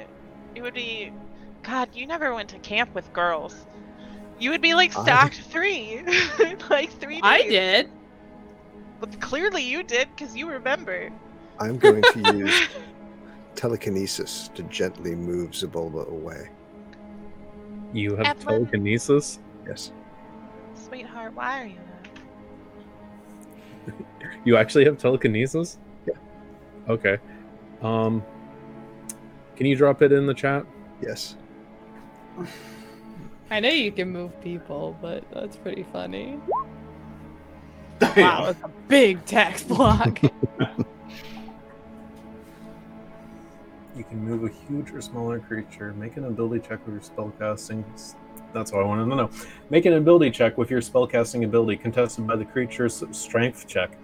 it 0.54 0.62
would 0.62 0.74
be, 0.74 1.12
God, 1.62 1.88
you 1.92 2.06
never 2.06 2.32
went 2.34 2.48
to 2.50 2.58
camp 2.60 2.94
with 2.94 3.12
girls. 3.12 3.66
You 4.38 4.50
would 4.50 4.62
be 4.62 4.74
like 4.74 4.96
I- 4.96 5.02
stacked 5.02 5.40
three, 5.42 6.02
like 6.70 6.92
three. 6.92 7.16
Days. 7.16 7.22
I 7.24 7.42
did. 7.42 7.90
But 9.00 9.20
clearly 9.20 9.62
you 9.62 9.82
did, 9.82 10.08
because 10.14 10.36
you 10.36 10.48
remember. 10.48 11.10
I'm 11.58 11.78
going 11.78 12.02
to 12.02 12.32
use 12.36 12.68
telekinesis 13.54 14.48
to 14.54 14.62
gently 14.64 15.14
move 15.14 15.50
Zabulba 15.50 16.08
away. 16.08 16.48
You 17.92 18.16
have 18.16 18.26
Evelyn. 18.26 18.66
telekinesis? 18.66 19.38
Yes. 19.66 19.92
Sweetheart, 20.74 21.34
why 21.34 21.62
are 21.62 21.66
you 21.66 21.74
not? 23.88 23.96
You 24.44 24.56
actually 24.56 24.84
have 24.84 24.98
telekinesis? 24.98 25.78
Yeah. 26.06 26.14
Okay. 26.88 27.18
Um 27.82 28.22
Can 29.56 29.66
you 29.66 29.76
drop 29.76 30.02
it 30.02 30.12
in 30.12 30.26
the 30.26 30.34
chat? 30.34 30.64
Yes. 31.00 31.36
I 33.50 33.60
know 33.60 33.68
you 33.68 33.92
can 33.92 34.10
move 34.10 34.38
people, 34.40 34.96
but 35.00 35.24
that's 35.32 35.56
pretty 35.56 35.84
funny. 35.92 36.38
Damn. 38.00 38.16
Wow, 38.16 38.44
that's 38.46 38.62
a 38.62 38.70
big 38.88 39.24
text 39.24 39.68
block. 39.68 40.20
You 43.96 44.04
can 44.04 44.22
move 44.22 44.44
a 44.44 44.50
huge 44.68 44.90
or 44.90 45.00
smaller 45.00 45.38
creature. 45.40 45.94
Make 45.94 46.18
an 46.18 46.26
ability 46.26 46.66
check 46.68 46.84
with 46.86 46.94
your 46.94 47.02
spellcasting. 47.02 47.82
That's 48.52 48.70
what 48.70 48.82
I 48.82 48.84
wanted 48.84 49.08
to 49.08 49.16
know. 49.16 49.30
Make 49.70 49.86
an 49.86 49.94
ability 49.94 50.30
check 50.32 50.58
with 50.58 50.70
your 50.70 50.80
spellcasting 50.82 51.44
ability, 51.44 51.78
contested 51.78 52.26
by 52.26 52.36
the 52.36 52.44
creature's 52.44 53.02
strength 53.12 53.66
check. 53.66 53.96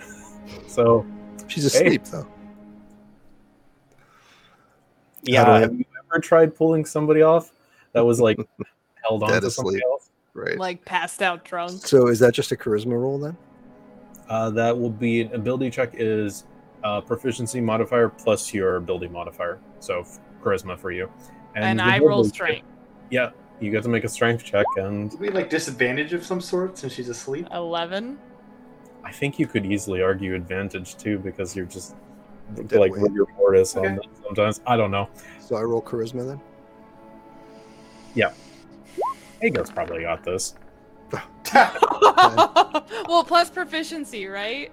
so, 0.66 1.04
She's 1.46 1.66
asleep 1.66 2.04
though. 2.04 2.26
yeah, 5.22 5.50
I- 5.50 5.60
have 5.60 5.74
you 5.74 5.84
ever 6.10 6.20
tried 6.20 6.54
pulling 6.56 6.84
somebody 6.84 7.22
off 7.22 7.52
that 7.92 8.04
was 8.04 8.20
like 8.20 8.38
held 9.02 9.22
on 9.22 9.30
Dead 9.30 9.40
to 9.42 9.50
somebody 9.50 9.76
asleep. 9.76 9.90
else? 9.90 10.10
Right. 10.34 10.56
like 10.58 10.84
passed 10.84 11.20
out 11.20 11.44
drunk. 11.44 11.84
So 11.84 12.06
is 12.06 12.18
that 12.20 12.32
just 12.32 12.52
a 12.52 12.56
charisma 12.56 12.92
roll 12.92 13.18
then? 13.18 13.36
Uh, 14.28 14.50
that 14.50 14.78
will 14.78 14.90
be 14.90 15.22
an 15.22 15.34
ability 15.34 15.70
check 15.70 15.90
is 15.94 16.44
uh, 16.84 17.00
proficiency 17.00 17.60
modifier 17.60 18.08
plus 18.08 18.52
your 18.54 18.76
ability 18.76 19.08
modifier. 19.08 19.58
So 19.80 20.00
f- 20.00 20.18
charisma 20.42 20.78
for 20.78 20.90
you. 20.92 21.10
And, 21.54 21.78
the 21.78 21.84
I 21.84 21.98
roll 21.98 22.20
ability 22.20 22.28
check- 22.30 22.34
strength. 22.34 22.66
Yeah, 23.10 23.30
you 23.60 23.70
get 23.70 23.82
to 23.84 23.88
make 23.88 24.04
a 24.04 24.08
strength 24.08 24.44
check, 24.44 24.66
and 24.76 25.10
Do 25.10 25.16
we 25.16 25.30
like 25.30 25.48
disadvantage 25.50 26.12
of 26.12 26.24
some 26.24 26.40
sort 26.40 26.76
since 26.78 26.92
she's 26.92 27.08
asleep? 27.08 27.46
Eleven. 27.52 28.18
I 29.04 29.12
think 29.12 29.38
you 29.38 29.46
could 29.46 29.64
easily 29.64 30.02
argue 30.02 30.34
advantage 30.34 30.96
too 30.96 31.18
because 31.18 31.56
you're 31.56 31.64
just 31.66 31.94
Dead 32.54 32.72
like 32.80 32.92
weight. 32.92 33.02
rigor 33.02 33.26
mortis 33.36 33.76
Okay. 33.76 33.88
on 33.88 33.94
that 33.96 34.04
sometimes. 34.24 34.60
I 34.66 34.76
don't 34.76 34.90
know. 34.90 35.08
So 35.40 35.56
I 35.56 35.62
roll 35.62 35.80
charisma 35.82 36.26
then? 36.26 36.40
Hago's 39.40 39.70
probably 39.70 40.02
got 40.02 40.24
this. 40.24 40.54
well, 41.54 43.24
plus 43.24 43.50
proficiency, 43.50 44.26
right? 44.26 44.72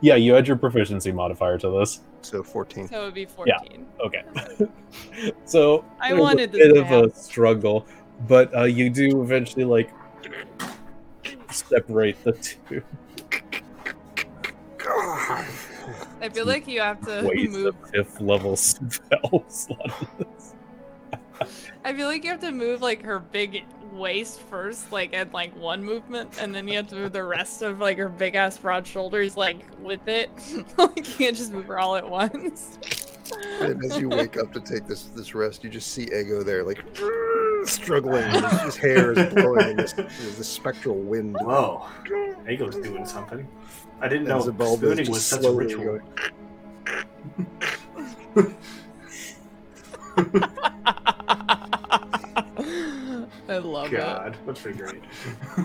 Yeah, 0.00 0.16
you 0.16 0.36
add 0.36 0.46
your 0.46 0.56
proficiency 0.56 1.12
modifier 1.12 1.58
to 1.58 1.70
this. 1.70 2.00
So 2.22 2.42
14. 2.42 2.88
So 2.88 3.02
it 3.02 3.04
would 3.04 3.14
be 3.14 3.24
14. 3.24 3.54
Yeah. 3.54 3.58
fourteen. 3.58 4.68
Okay. 4.68 5.32
so 5.44 5.84
I 6.00 6.12
wanted 6.14 6.50
a 6.54 6.58
bit 6.58 6.74
to 6.74 6.80
of 6.80 6.90
a 7.04 7.14
struggle, 7.14 7.86
but 8.28 8.54
uh, 8.56 8.64
you 8.64 8.90
do 8.90 9.22
eventually 9.22 9.64
like 9.64 9.92
separate 11.50 12.22
the 12.24 12.32
two. 12.32 12.82
I 16.20 16.28
feel 16.30 16.46
like 16.46 16.66
you 16.68 16.80
have 16.80 17.00
to 17.06 17.26
Waste 17.26 17.52
move. 17.52 17.74
fifth 17.92 18.20
level 18.20 18.56
spell 18.56 19.44
slot. 19.48 20.08
I 21.84 21.92
feel 21.92 22.08
like 22.08 22.24
you 22.24 22.30
have 22.30 22.40
to 22.40 22.52
move 22.52 22.82
like 22.82 23.02
her 23.02 23.18
big 23.20 23.64
waist 23.92 24.40
first, 24.40 24.92
like 24.92 25.12
in 25.12 25.30
like 25.32 25.54
one 25.56 25.84
movement, 25.84 26.40
and 26.40 26.54
then 26.54 26.68
you 26.68 26.76
have 26.76 26.88
to 26.88 26.96
move 26.96 27.12
the 27.12 27.24
rest 27.24 27.62
of 27.62 27.80
like 27.80 27.98
her 27.98 28.08
big 28.08 28.34
ass 28.34 28.58
broad 28.58 28.86
shoulders 28.86 29.36
like 29.36 29.64
with 29.80 30.06
it. 30.08 30.30
like 30.78 30.96
you 30.96 31.14
can't 31.14 31.36
just 31.36 31.52
move 31.52 31.66
her 31.66 31.78
all 31.78 31.96
at 31.96 32.08
once. 32.08 32.78
And 33.60 33.84
as 33.84 33.98
you 33.98 34.08
wake 34.08 34.36
up 34.36 34.52
to 34.52 34.60
take 34.60 34.86
this 34.86 35.04
this 35.04 35.34
rest, 35.34 35.64
you 35.64 35.70
just 35.70 35.92
see 35.92 36.04
Ego 36.04 36.42
there, 36.42 36.62
like 36.62 36.84
struggling. 37.64 38.28
His, 38.30 38.60
his 38.62 38.76
hair 38.76 39.12
is 39.12 39.34
blowing 39.34 39.70
in 39.70 39.76
this, 39.76 39.92
this 39.92 40.48
spectral 40.48 40.96
wind. 40.96 41.36
Whoa. 41.40 41.86
Ego's 42.48 42.76
doing 42.76 43.04
something. 43.04 43.46
I 44.00 44.08
didn't 44.08 44.30
And 44.30 44.38
know 44.38 44.52
Zabulba 44.52 44.72
is 44.72 44.78
spooning 44.78 44.96
just 44.98 45.10
was 45.10 45.26
such 45.26 45.40
a 45.40 45.42
slowly 45.42 45.66
ritual. 45.66 46.00
I 53.48 53.58
love 53.58 53.92
it. 53.92 53.96
God, 53.96 54.36
that's 54.46 54.60
pretty 54.60 54.78
great. 54.78 55.02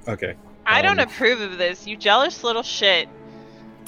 okay. 0.09 0.35
I 0.67 0.83
don't 0.83 0.99
Um, 1.01 1.09
approve 1.09 1.41
of 1.41 1.59
this, 1.59 1.87
you 1.87 1.97
jealous 1.97 2.43
little 2.45 2.63
shit. 2.63 3.09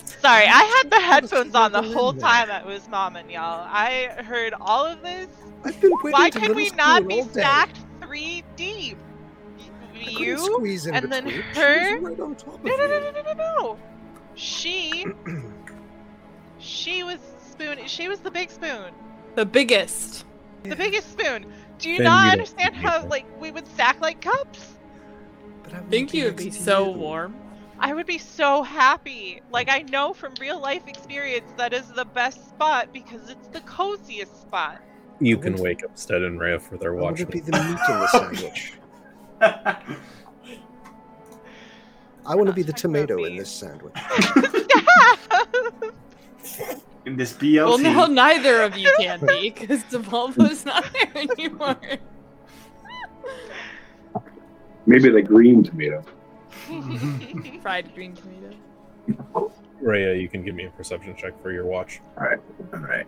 Sorry, 0.05 0.45
I 0.47 0.63
had 0.83 0.91
the 0.91 1.01
headphones 1.01 1.55
on 1.55 1.73
the 1.73 1.83
whole 1.83 2.13
time 2.13 2.51
it 2.51 2.65
was 2.67 2.89
mom 2.89 3.17
and 3.17 3.31
y'all. 3.31 3.67
I 3.69 4.09
heard 4.25 4.55
all 4.61 4.85
of 4.85 5.03
this. 5.03 5.29
I've 5.65 5.81
been 5.81 5.93
waiting 6.03 6.13
Why 6.13 6.31
to 6.31 6.39
can 6.41 6.55
we 6.55 6.71
not 6.71 7.07
be 7.09 7.23
stacked 7.23 7.79
three 8.01 8.43
deep? 8.57 8.99
I 9.95 10.11
You? 10.11 10.39
squeeze 10.39 10.87
in 10.87 10.95
and 10.95 11.11
then 11.13 11.29
her? 11.55 12.01
Right 12.01 12.19
on 12.21 12.35
top 12.35 12.55
of 12.55 12.65
No, 12.65 12.77
no, 12.77 12.87
no, 12.87 13.01
no, 13.01 13.11
no, 13.11 13.23
no, 13.23 13.33
no. 13.35 13.79
She, 14.35 15.07
she 16.59 17.03
was 17.05 17.19
spoon. 17.51 17.79
She 17.87 18.09
was 18.09 18.21
the 18.21 18.31
big 18.31 18.51
spoon, 18.51 18.93
The 19.35 19.47
biggest. 19.47 20.25
The 20.65 20.77
biggest 20.77 21.13
spoon. 21.13 21.47
Do 21.79 21.91
you 21.91 21.99
Then 21.99 22.05
not 22.05 22.33
understand 22.33 22.77
how 22.77 23.05
like 23.07 23.27
we 23.41 23.51
would 23.51 23.67
stack 23.69 24.01
like 24.01 24.21
cups? 24.21 24.75
But 25.63 25.75
I 25.75 25.79
I 25.79 25.81
think 25.83 26.15
you 26.15 26.25
would 26.27 26.37
be 26.37 26.51
so 26.51 26.91
you. 26.91 26.99
warm. 26.99 27.37
I 27.79 27.95
would 27.95 28.07
be 28.07 28.19
so 28.19 28.63
happy. 28.63 29.43
Like 29.51 29.69
I 29.69 29.83
know 29.83 30.13
from 30.13 30.35
real 30.41 30.61
life 30.61 30.87
experience 30.87 31.51
that 31.57 31.73
is 31.73 31.89
the 31.89 32.05
best 32.05 32.49
spot 32.49 32.93
because 32.93 33.29
it's 33.29 33.49
the 33.49 33.61
coziest 33.63 34.43
spot. 34.43 34.81
You 35.21 35.37
can 35.39 35.57
wake 35.57 35.85
up 35.85 35.97
Stead 35.99 36.23
and 36.23 36.41
Rhea 36.41 36.59
for 36.59 36.77
their 36.77 36.95
What 36.95 37.13
watch. 37.13 37.19
would 37.21 37.31
be 37.31 37.41
the 37.41 37.53
meat 37.53 37.79
in 37.89 38.01
the 38.01 38.07
sandwich? 38.13 38.73
I 42.25 42.37
want 42.37 42.47
to 42.47 42.53
be 42.53 42.63
the 42.63 42.73
tomato 42.73 43.25
in 43.25 43.37
this 43.37 43.51
sandwich. 43.51 43.95
In 47.05 47.17
this 47.17 47.33
BLT. 47.33 47.67
Well, 47.67 47.79
now 47.79 48.07
neither 48.07 48.63
of 48.63 48.77
you 48.77 48.93
can 48.99 49.27
be 49.27 49.51
because 49.51 49.83
Devolvo's 49.85 50.65
not 50.65 50.85
there 50.93 51.11
anymore. 51.39 51.77
Maybe 54.87 55.11
the 55.11 55.23
green 55.23 55.63
tomato. 55.63 56.05
Fried 57.63 57.93
green 57.95 58.15
tomato. 58.15 59.53
Raya, 59.83 60.21
you 60.21 60.29
can 60.29 60.45
give 60.45 60.55
me 60.55 60.65
a 60.67 60.71
perception 60.71 61.17
check 61.17 61.41
for 61.43 61.51
your 61.51 61.67
watch. 61.67 62.01
All 62.17 62.25
right. 62.25 62.39
All 62.73 62.81
right. 62.81 63.07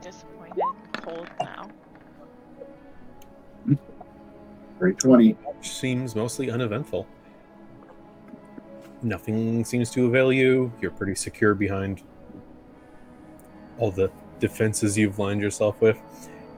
Disappointed, 0.00 0.62
cold 0.92 1.28
now. 1.40 1.68
Great 4.78 4.98
20. 4.98 5.36
Seems 5.62 6.14
mostly 6.14 6.50
uneventful. 6.50 7.06
Nothing 9.02 9.64
seems 9.64 9.90
to 9.92 10.06
avail 10.06 10.32
you. 10.32 10.72
You're 10.80 10.90
pretty 10.90 11.14
secure 11.14 11.54
behind 11.54 12.02
all 13.78 13.90
the 13.90 14.10
defenses 14.40 14.96
you've 14.96 15.18
lined 15.18 15.40
yourself 15.40 15.80
with, 15.80 15.98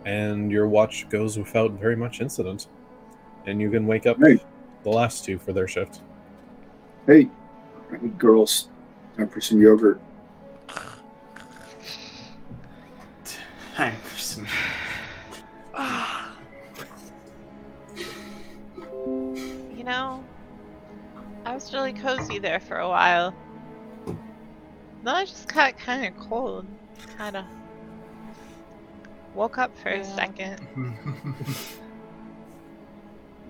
and 0.04 0.50
your 0.50 0.68
watch 0.68 1.08
goes 1.08 1.36
without 1.38 1.72
very 1.72 1.96
much 1.96 2.20
incident. 2.20 2.68
And 3.46 3.60
you 3.60 3.70
can 3.70 3.86
wake 3.86 4.06
up 4.06 4.18
Hey. 4.18 4.40
the 4.84 4.90
last 4.90 5.24
two 5.24 5.38
for 5.38 5.52
their 5.52 5.66
shift. 5.68 6.00
Hey, 7.06 7.28
girls, 8.18 8.68
time 9.16 9.28
for 9.28 9.40
some 9.40 9.60
yogurt. 9.60 10.00
Time 13.74 13.94
for 14.02 14.18
some. 14.18 14.46
Ah. 15.74 16.32
You 19.76 19.84
know, 19.84 20.24
I 21.48 21.54
was 21.54 21.72
really 21.72 21.94
cozy 21.94 22.38
there 22.38 22.60
for 22.60 22.78
a 22.78 22.86
while. 22.86 23.34
Then 24.06 24.18
I 25.06 25.24
just 25.24 25.48
got 25.48 25.78
kind 25.78 26.04
of 26.04 26.14
cold. 26.28 26.66
Kind 27.16 27.38
of 27.38 27.46
woke 29.34 29.56
up 29.56 29.74
for 29.78 29.88
a 29.88 30.04
second. 30.04 30.60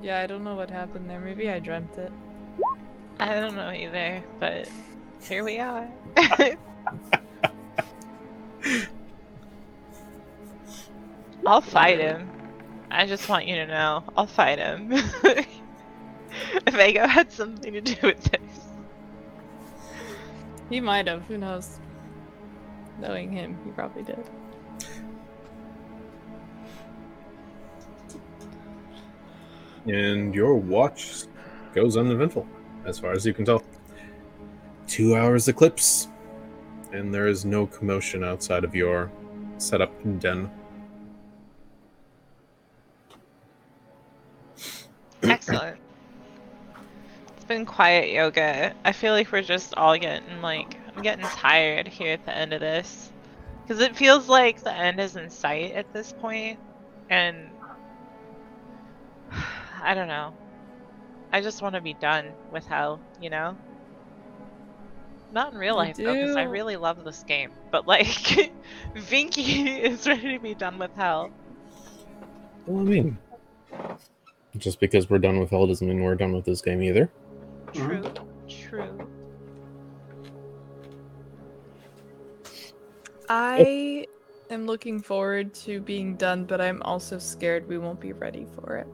Yeah, 0.01 0.21
I 0.21 0.29
don't 0.29 0.45
know 0.45 0.55
what 0.55 0.71
happened 0.71 1.11
there. 1.11 1.19
Maybe 1.19 1.51
I 1.51 1.59
dreamt 1.59 1.99
it. 1.99 2.13
I 3.19 3.35
don't 3.35 3.57
know 3.57 3.73
either, 3.73 4.23
but 4.39 4.69
here 5.21 5.43
we 5.43 5.59
are. 5.59 5.89
I'll 11.45 11.61
fight 11.61 11.99
him. 11.99 12.31
I 12.93 13.07
just 13.07 13.29
want 13.29 13.47
you 13.47 13.57
to 13.57 13.67
know, 13.67 14.05
I'll 14.17 14.29
fight 14.29 14.61
him. 14.61 14.95
Vega 16.71 17.07
had 17.07 17.31
something 17.33 17.73
to 17.73 17.81
do 17.81 17.95
with 18.03 18.23
this. 18.25 18.41
He 20.69 20.81
might 20.81 21.07
have. 21.07 21.23
Who 21.23 21.39
knows? 21.39 21.79
Knowing 23.01 23.31
him, 23.33 23.57
he 23.65 23.71
probably 23.71 24.03
did. 24.03 24.25
and 29.89 30.35
your 30.35 30.55
watch 30.55 31.25
goes 31.75 31.97
uneventful, 31.97 32.47
as 32.85 32.99
far 32.99 33.13
as 33.13 33.25
you 33.25 33.33
can 33.33 33.45
tell. 33.45 33.63
Two 34.87 35.17
hours 35.17 35.49
eclipse, 35.49 36.09
and 36.93 37.13
there 37.13 37.27
is 37.27 37.45
no 37.45 37.67
commotion 37.67 38.25
outside 38.25 38.65
of 38.65 38.75
your 38.75 39.11
setup 39.59 39.93
den. 40.19 40.51
Excellent. 45.23 45.78
It's 47.49 47.57
been 47.57 47.65
quiet 47.65 48.11
yoga. 48.11 48.75
I 48.85 48.93
feel 48.93 49.15
like 49.15 49.33
we're 49.33 49.41
just 49.41 49.73
all 49.75 49.97
getting 49.97 50.43
like 50.43 50.77
I'm 50.95 51.03
getting 51.03 51.25
tired 51.25 51.89
here 51.89 52.13
at 52.13 52.27
the 52.27 52.37
end 52.37 52.53
of 52.53 52.61
this. 52.61 53.11
Cuz 53.67 53.81
it 53.81 53.97
feels 53.97 54.29
like 54.29 54.63
the 54.63 54.71
end 54.71 55.01
is 55.01 55.17
in 55.17 55.31
sight 55.31 55.73
at 55.73 55.91
this 55.95 56.13
point 56.13 56.59
and 57.09 57.49
I 59.83 59.95
don't 59.95 60.09
know. 60.09 60.35
I 61.33 61.41
just 61.41 61.63
want 61.63 61.75
to 61.75 61.81
be 61.81 61.95
done 61.95 62.33
with 62.53 62.67
hell, 62.67 63.01
you 63.19 63.31
know? 63.31 63.57
Not 65.33 65.55
in 65.55 65.59
real 65.59 65.77
life 65.77 65.97
though, 65.97 66.13
because 66.13 66.37
I 66.37 66.43
really 66.43 66.77
love 66.77 67.03
this 67.03 67.23
game. 67.23 67.53
But 67.71 67.87
like 67.87 68.05
Vinky 68.95 69.79
is 69.85 70.07
ready 70.07 70.35
to 70.35 70.39
be 70.39 70.55
done 70.55 70.79
with 70.79 70.95
hell. 70.95 71.31
Well, 72.67 72.83
I 72.83 72.91
mean, 72.91 73.19
just 74.59 74.81
because 74.81 75.09
we're 75.09 75.17
done 75.17 75.41
with 75.41 75.49
hell 75.49 75.67
doesn't 75.67 75.89
mean 75.89 76.03
we're 76.03 76.15
done 76.15 76.35
with 76.35 76.45
this 76.45 76.61
game 76.61 76.83
either. 76.83 77.09
True. 77.73 78.13
True. 78.49 79.09
I 83.29 84.07
am 84.51 84.67
looking 84.67 85.01
forward 85.01 85.53
to 85.55 85.81
being 85.81 86.17
done, 86.17 86.45
but 86.45 86.61
I'm 86.61 86.83
also 86.83 87.19
scared 87.19 87.69
we 87.69 87.79
won't 87.79 88.01
be 88.01 88.13
ready 88.13 88.47
for 88.55 88.77
it. 88.77 88.87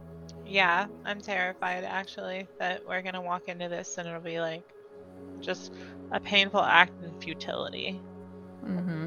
Yeah, 0.47 0.87
I'm 1.05 1.21
terrified 1.21 1.85
actually 1.85 2.49
that 2.59 2.87
we're 2.87 3.03
gonna 3.03 3.23
walk 3.23 3.49
into 3.49 3.69
this 3.69 3.97
and 3.99 4.09
it'll 4.09 4.21
be 4.21 4.41
like 4.41 4.63
just 5.41 5.73
a 6.11 6.21
painful 6.21 6.61
act 6.61 7.03
in 7.03 7.19
futility. 7.21 8.01
Mm-hmm. 8.65 9.07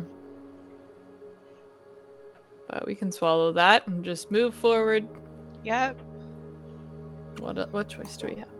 But 2.70 2.86
we 2.86 2.96
can 2.96 3.12
swallow 3.12 3.52
that 3.54 3.88
and 3.88 4.04
just 4.04 4.32
move 4.32 4.56
forward. 4.56 5.08
Yep. 5.64 6.00
What 7.40 7.72
what 7.72 7.90
choice 7.90 8.18
do 8.18 8.28
we 8.28 8.36
have? 8.36 8.57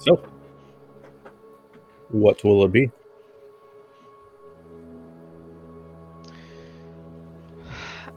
So, 0.00 0.16
what 2.08 2.42
will 2.42 2.64
it 2.64 2.72
be? 2.72 2.90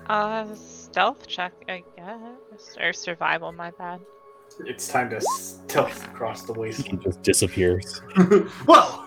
Uh, 0.08 0.46
stealth 0.56 1.28
check, 1.28 1.54
I 1.68 1.84
guess, 1.96 2.78
or 2.80 2.94
survival. 2.94 3.52
My 3.52 3.72
bad. 3.72 4.02
It's 4.66 4.88
time 4.88 5.10
to 5.10 5.22
stealth 5.22 6.06
across 6.08 6.44
the 6.44 6.54
He 6.54 6.60
wasteland. 6.60 7.02
just 7.04 7.22
disappears. 7.24 8.00
Whoa! 8.66 9.04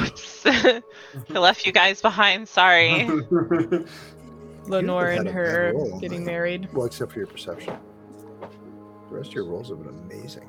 Whoops. 0.00 0.42
I 0.46 0.82
left 1.30 1.64
you 1.66 1.72
guys 1.72 2.00
behind. 2.00 2.48
Sorry. 2.48 3.08
Lenore 4.66 5.08
and 5.08 5.28
her 5.28 5.72
getting 6.00 6.24
married. 6.24 6.68
Well, 6.72 6.86
except 6.86 7.12
for 7.12 7.18
your 7.18 7.26
perception. 7.26 7.76
The 9.08 9.16
rest 9.16 9.30
of 9.30 9.34
your 9.34 9.44
rolls 9.46 9.70
have 9.70 9.78
been 9.78 9.88
amazing. 9.88 10.48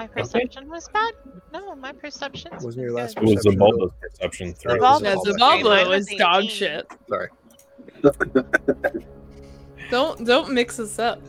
My 0.00 0.06
perception 0.06 0.66
was 0.70 0.88
bad. 0.88 1.12
No, 1.52 1.76
my 1.76 1.92
perception. 1.92 2.50
Wasn't 2.62 2.76
your 2.82 2.92
last 2.92 3.18
It 3.18 3.22
was 3.22 3.34
Perception 3.34 3.60
Zabulba's 3.60 3.92
perception 4.00 4.56
Sorry, 4.56 4.78
through. 4.78 4.86
Zabulba- 4.88 5.02
Yeah, 5.02 5.14
Zabulba. 5.16 5.62
Mine 5.64 5.88
was 5.90 6.06
dog 6.16 6.44
18. 6.44 6.50
shit. 6.50 6.86
Sorry. 7.06 7.28
Don't 9.90 10.24
don't 10.24 10.52
mix 10.52 10.80
us 10.80 10.98
up. 10.98 11.20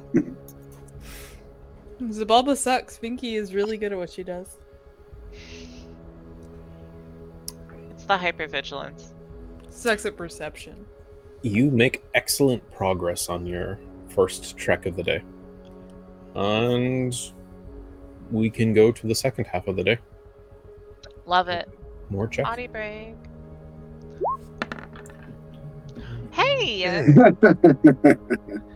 Zabulba 2.01 2.55
sucks. 2.55 2.97
Vinky 2.97 3.33
is 3.33 3.53
really 3.53 3.75
good 3.75 3.91
at 3.91 3.97
what 3.97 4.09
she 4.09 4.23
does. 4.23 4.55
It's 7.89 8.05
the 8.05 8.15
hypervigilance. 8.17 9.11
Sucks 9.69 10.05
at 10.05 10.15
perception. 10.15 10.85
You 11.41 11.71
make 11.71 12.05
excellent 12.13 12.71
progress 12.71 13.27
on 13.27 13.45
your 13.45 13.79
first 14.07 14.55
trek 14.55 14.85
of 14.85 14.95
the 14.95 15.03
day. 15.03 15.21
And 16.35 17.13
we 18.31 18.49
can 18.49 18.73
go 18.73 18.91
to 18.91 19.07
the 19.07 19.15
second 19.15 19.45
half 19.45 19.67
of 19.67 19.75
the 19.75 19.83
day. 19.83 19.97
Love 21.25 21.47
it. 21.47 21.69
More 22.09 22.27
check. 22.27 22.45
Body 22.45 22.67
break. 22.67 23.15
Hey! 26.31 27.05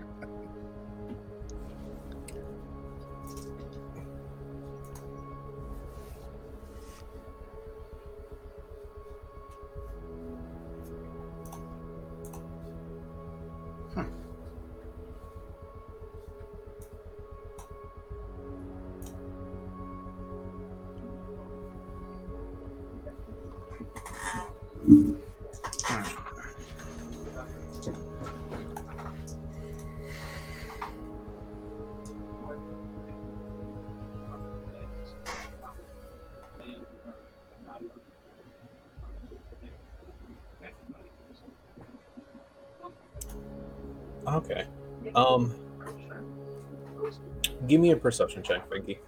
Give 47.76 47.81
me 47.81 47.91
a 47.91 47.97
perception 47.97 48.41
check, 48.41 48.65
Frankie. 48.69 48.99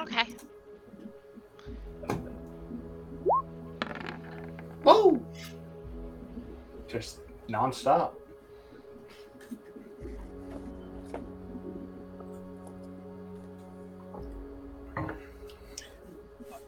Okay. 0.00 0.34
Whoa! 4.82 5.22
Just 6.88 7.20
nonstop. 7.50 8.12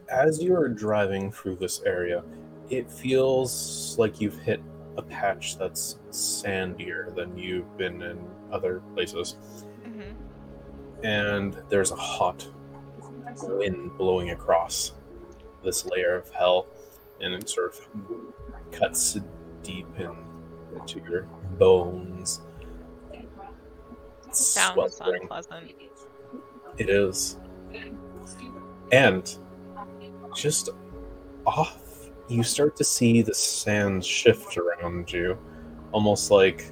As 0.07 0.43
you 0.43 0.55
are 0.55 0.69
driving 0.69 1.31
through 1.31 1.55
this 1.55 1.81
area, 1.87 2.23
it 2.69 2.87
feels 2.91 3.95
like 3.97 4.21
you've 4.21 4.37
hit 4.37 4.61
a 4.95 5.01
patch 5.01 5.57
that's 5.57 5.97
sandier 6.11 7.15
than 7.15 7.35
you've 7.35 7.75
been 7.79 8.03
in 8.03 8.23
other 8.51 8.83
places. 8.93 9.37
hmm 9.83 10.11
and 11.05 11.55
there's 11.69 11.91
a 11.91 11.95
hot 11.95 12.47
wind 13.43 13.95
blowing 13.95 14.31
across 14.31 14.93
this 15.63 15.85
layer 15.85 16.15
of 16.15 16.31
hell, 16.31 16.65
and 17.21 17.31
it 17.31 17.47
sort 17.47 17.75
of 17.75 18.71
cuts 18.71 19.15
deep 19.61 19.87
in, 19.99 20.15
into 20.75 20.99
your 21.07 21.23
bones. 21.59 22.41
It's 24.27 24.47
Sounds 24.47 24.95
sweltering. 24.95 25.21
unpleasant. 25.21 25.73
It 26.77 26.89
is. 26.89 27.37
And 28.91 29.37
just 30.35 30.69
off, 31.45 32.09
you 32.27 32.41
start 32.41 32.75
to 32.77 32.83
see 32.83 33.21
the 33.21 33.33
sand 33.33 34.03
shift 34.03 34.57
around 34.57 35.13
you, 35.13 35.37
almost 35.91 36.31
like 36.31 36.71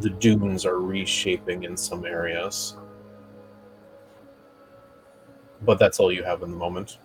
the 0.00 0.10
dunes 0.10 0.64
are 0.64 0.78
reshaping 0.78 1.64
in 1.64 1.76
some 1.76 2.06
areas. 2.06 2.76
But 5.62 5.78
that's 5.78 6.00
all 6.00 6.10
you 6.10 6.24
have 6.24 6.42
in 6.42 6.50
the 6.50 6.56
moment. 6.56 6.98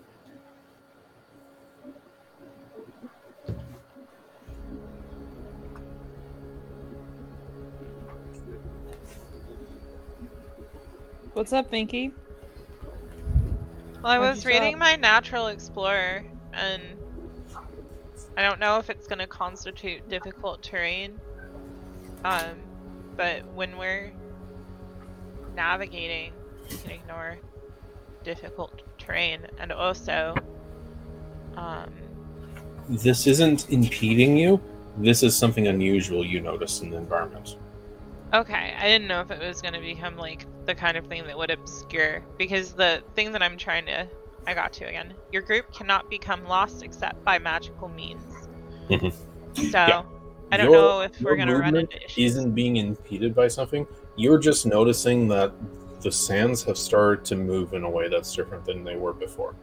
What's 11.33 11.51
up, 11.51 11.69
Minky? 11.69 12.13
Well, 14.01 14.05
I 14.05 14.19
What'd 14.19 14.35
was 14.37 14.45
reading 14.45 14.77
drop? 14.77 14.79
my 14.79 14.95
Natural 14.95 15.47
Explorer, 15.47 16.23
and 16.53 16.81
I 18.37 18.41
don't 18.41 18.61
know 18.61 18.77
if 18.77 18.89
it's 18.89 19.05
going 19.05 19.19
to 19.19 19.27
constitute 19.27 20.07
difficult 20.07 20.63
terrain. 20.63 21.19
Um, 22.23 22.55
but 23.15 23.45
when 23.53 23.77
we're 23.77 24.11
navigating, 25.55 26.33
you 26.69 26.77
can 26.77 26.91
ignore 26.91 27.37
difficult 28.23 28.81
terrain, 28.97 29.45
and 29.59 29.71
also, 29.71 30.35
um, 31.55 31.91
This 32.87 33.25
isn't 33.27 33.69
impeding 33.69 34.37
you. 34.37 34.61
This 34.97 35.23
is 35.23 35.35
something 35.35 35.67
unusual 35.67 36.25
you 36.25 36.39
notice 36.39 36.81
in 36.81 36.89
the 36.89 36.97
environment. 36.97 37.57
Okay, 38.33 38.73
I 38.77 38.87
didn't 38.87 39.07
know 39.07 39.21
if 39.21 39.31
it 39.31 39.39
was 39.39 39.61
going 39.61 39.73
to 39.73 39.79
become 39.79 40.17
like 40.17 40.45
the 40.65 40.75
kind 40.75 40.97
of 40.97 41.07
thing 41.07 41.25
that 41.27 41.37
would 41.37 41.51
obscure 41.51 42.23
because 42.37 42.73
the 42.73 43.03
thing 43.15 43.31
that 43.31 43.41
I'm 43.41 43.57
trying 43.57 43.85
to 43.85 44.07
I 44.47 44.53
got 44.53 44.73
to 44.73 44.85
again. 44.85 45.13
Your 45.31 45.41
group 45.41 45.71
cannot 45.73 46.09
become 46.09 46.43
lost 46.45 46.83
except 46.83 47.23
by 47.23 47.39
magical 47.39 47.89
means. 47.89 48.47
Mhm. 48.89 49.11
So, 49.55 49.77
Yeah. 49.77 50.03
I 50.51 50.57
don't 50.57 50.71
Your- 50.71 50.75
know 50.81 51.01
if 51.01 51.19
we're 51.21 51.35
going 51.35 51.47
to 51.47 51.57
run 51.57 51.75
into 51.75 51.97
issues. 52.03 52.31
Isn't 52.37 52.51
being 52.53 52.77
impeded 52.77 53.33
by 53.35 53.47
something. 53.47 53.85
You're 54.15 54.37
just 54.37 54.65
noticing 54.65 55.27
that 55.29 55.51
the 56.01 56.11
sands 56.11 56.63
have 56.63 56.77
started 56.77 57.25
to 57.25 57.35
move 57.35 57.73
in 57.73 57.83
a 57.83 57.89
way 57.89 58.07
that's 58.09 58.33
different 58.33 58.63
than 58.65 58.83
they 58.83 58.95
were 58.95 59.13
before. 59.13 59.55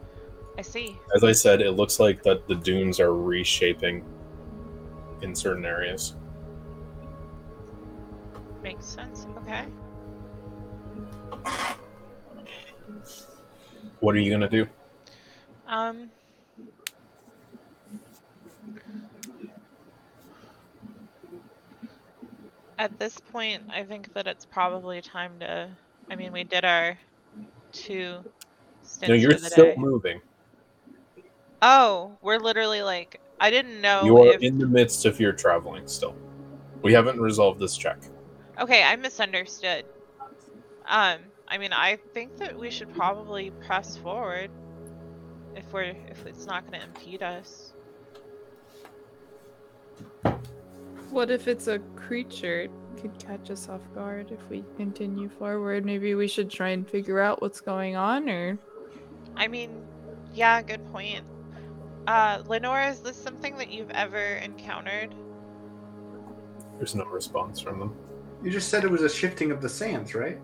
I 0.57 0.61
see. 0.61 0.97
As 1.15 1.23
I 1.23 1.31
said, 1.31 1.61
it 1.61 1.71
looks 1.71 1.99
like 1.99 2.21
that 2.23 2.47
the 2.47 2.55
dunes 2.55 2.99
are 2.99 3.15
reshaping 3.15 4.03
in 5.21 5.33
certain 5.33 5.65
areas. 5.65 6.15
Makes 8.61 8.85
sense. 8.85 9.25
Okay. 9.37 9.65
What 13.99 14.15
are 14.15 14.19
you 14.19 14.31
gonna 14.31 14.49
do? 14.49 14.67
Um 15.67 16.11
At 22.77 22.97
this 22.99 23.17
point, 23.31 23.61
I 23.69 23.83
think 23.83 24.11
that 24.13 24.27
it's 24.27 24.45
probably 24.45 25.01
time 25.01 25.39
to 25.39 25.69
I 26.09 26.15
mean, 26.15 26.31
we 26.31 26.43
did 26.43 26.65
our 26.65 26.97
two 27.71 28.23
No, 29.07 29.13
you're 29.13 29.37
still 29.37 29.65
day. 29.65 29.75
moving. 29.77 30.21
Oh, 31.61 32.17
we're 32.21 32.39
literally 32.39 32.81
like 32.81 33.19
I 33.39 33.49
didn't 33.49 33.81
know 33.81 34.05
you 34.05 34.17
are 34.17 34.33
if 34.33 34.41
in 34.41 34.57
the 34.57 34.67
midst 34.67 35.05
of 35.05 35.19
your 35.19 35.33
traveling 35.33 35.87
still. 35.87 36.15
We 36.81 36.93
haven't 36.93 37.19
resolved 37.21 37.59
this 37.59 37.77
check. 37.77 37.97
Okay, 38.59 38.83
I 38.83 38.95
misunderstood. 38.97 39.85
Um, 40.85 41.19
I 41.47 41.57
mean, 41.57 41.71
I 41.73 41.97
think 42.13 42.37
that 42.37 42.59
we 42.59 42.69
should 42.69 42.89
probably 42.89 43.51
press 43.65 43.97
forward 43.97 44.49
if 45.55 45.71
we're 45.73 45.95
if 46.09 46.25
it's 46.25 46.45
not 46.45 46.69
going 46.69 46.81
to 46.81 46.87
impede 46.87 47.23
us. 47.23 47.73
What 51.13 51.29
if 51.29 51.47
it's 51.47 51.67
a 51.67 51.77
creature? 51.95 52.61
It 52.61 52.71
could 52.99 53.19
catch 53.19 53.51
us 53.51 53.69
off 53.69 53.81
guard 53.93 54.31
if 54.31 54.39
we 54.49 54.63
continue 54.77 55.29
forward. 55.29 55.85
Maybe 55.85 56.15
we 56.15 56.27
should 56.27 56.49
try 56.49 56.69
and 56.69 56.89
figure 56.89 57.19
out 57.19 57.39
what's 57.39 57.61
going 57.61 57.95
on, 57.95 58.27
or 58.27 58.57
I 59.37 59.47
mean, 59.47 59.85
yeah, 60.33 60.59
good 60.63 60.83
point. 60.91 61.23
Uh, 62.07 62.41
Lenora, 62.47 62.89
is 62.89 63.01
this 63.01 63.15
something 63.15 63.55
that 63.57 63.71
you've 63.71 63.91
ever 63.91 64.37
encountered? 64.37 65.13
There's 66.77 66.95
no 66.95 67.05
response 67.05 67.59
from 67.59 67.77
them. 67.77 67.95
You 68.43 68.49
just 68.49 68.69
said 68.69 68.83
it 68.83 68.89
was 68.89 69.03
a 69.03 69.09
shifting 69.09 69.51
of 69.51 69.61
the 69.61 69.69
sands, 69.69 70.15
right? 70.15 70.39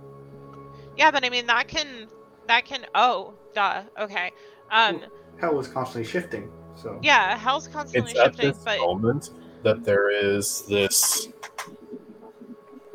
Yeah, 0.96 1.10
but 1.10 1.26
I 1.26 1.32
mean 1.32 1.48
that 1.48 1.68
can 1.68 2.08
that 2.48 2.66
can 2.66 2.86
oh, 2.94 3.34
duh. 3.56 3.86
Okay. 4.00 4.32
Um, 4.70 5.02
Hell 5.42 5.56
was 5.56 5.68
constantly 5.68 6.08
shifting, 6.08 6.52
so 6.76 7.00
yeah, 7.02 7.36
hell's 7.40 7.68
constantly 7.68 8.12
It's 8.12 8.20
at 8.20 8.36
shifting, 8.36 8.52
this 8.52 8.64
but 8.64 8.78
moment 8.78 9.32
that 9.64 9.84
there 9.84 10.10
is 10.10 10.64
this. 10.68 11.28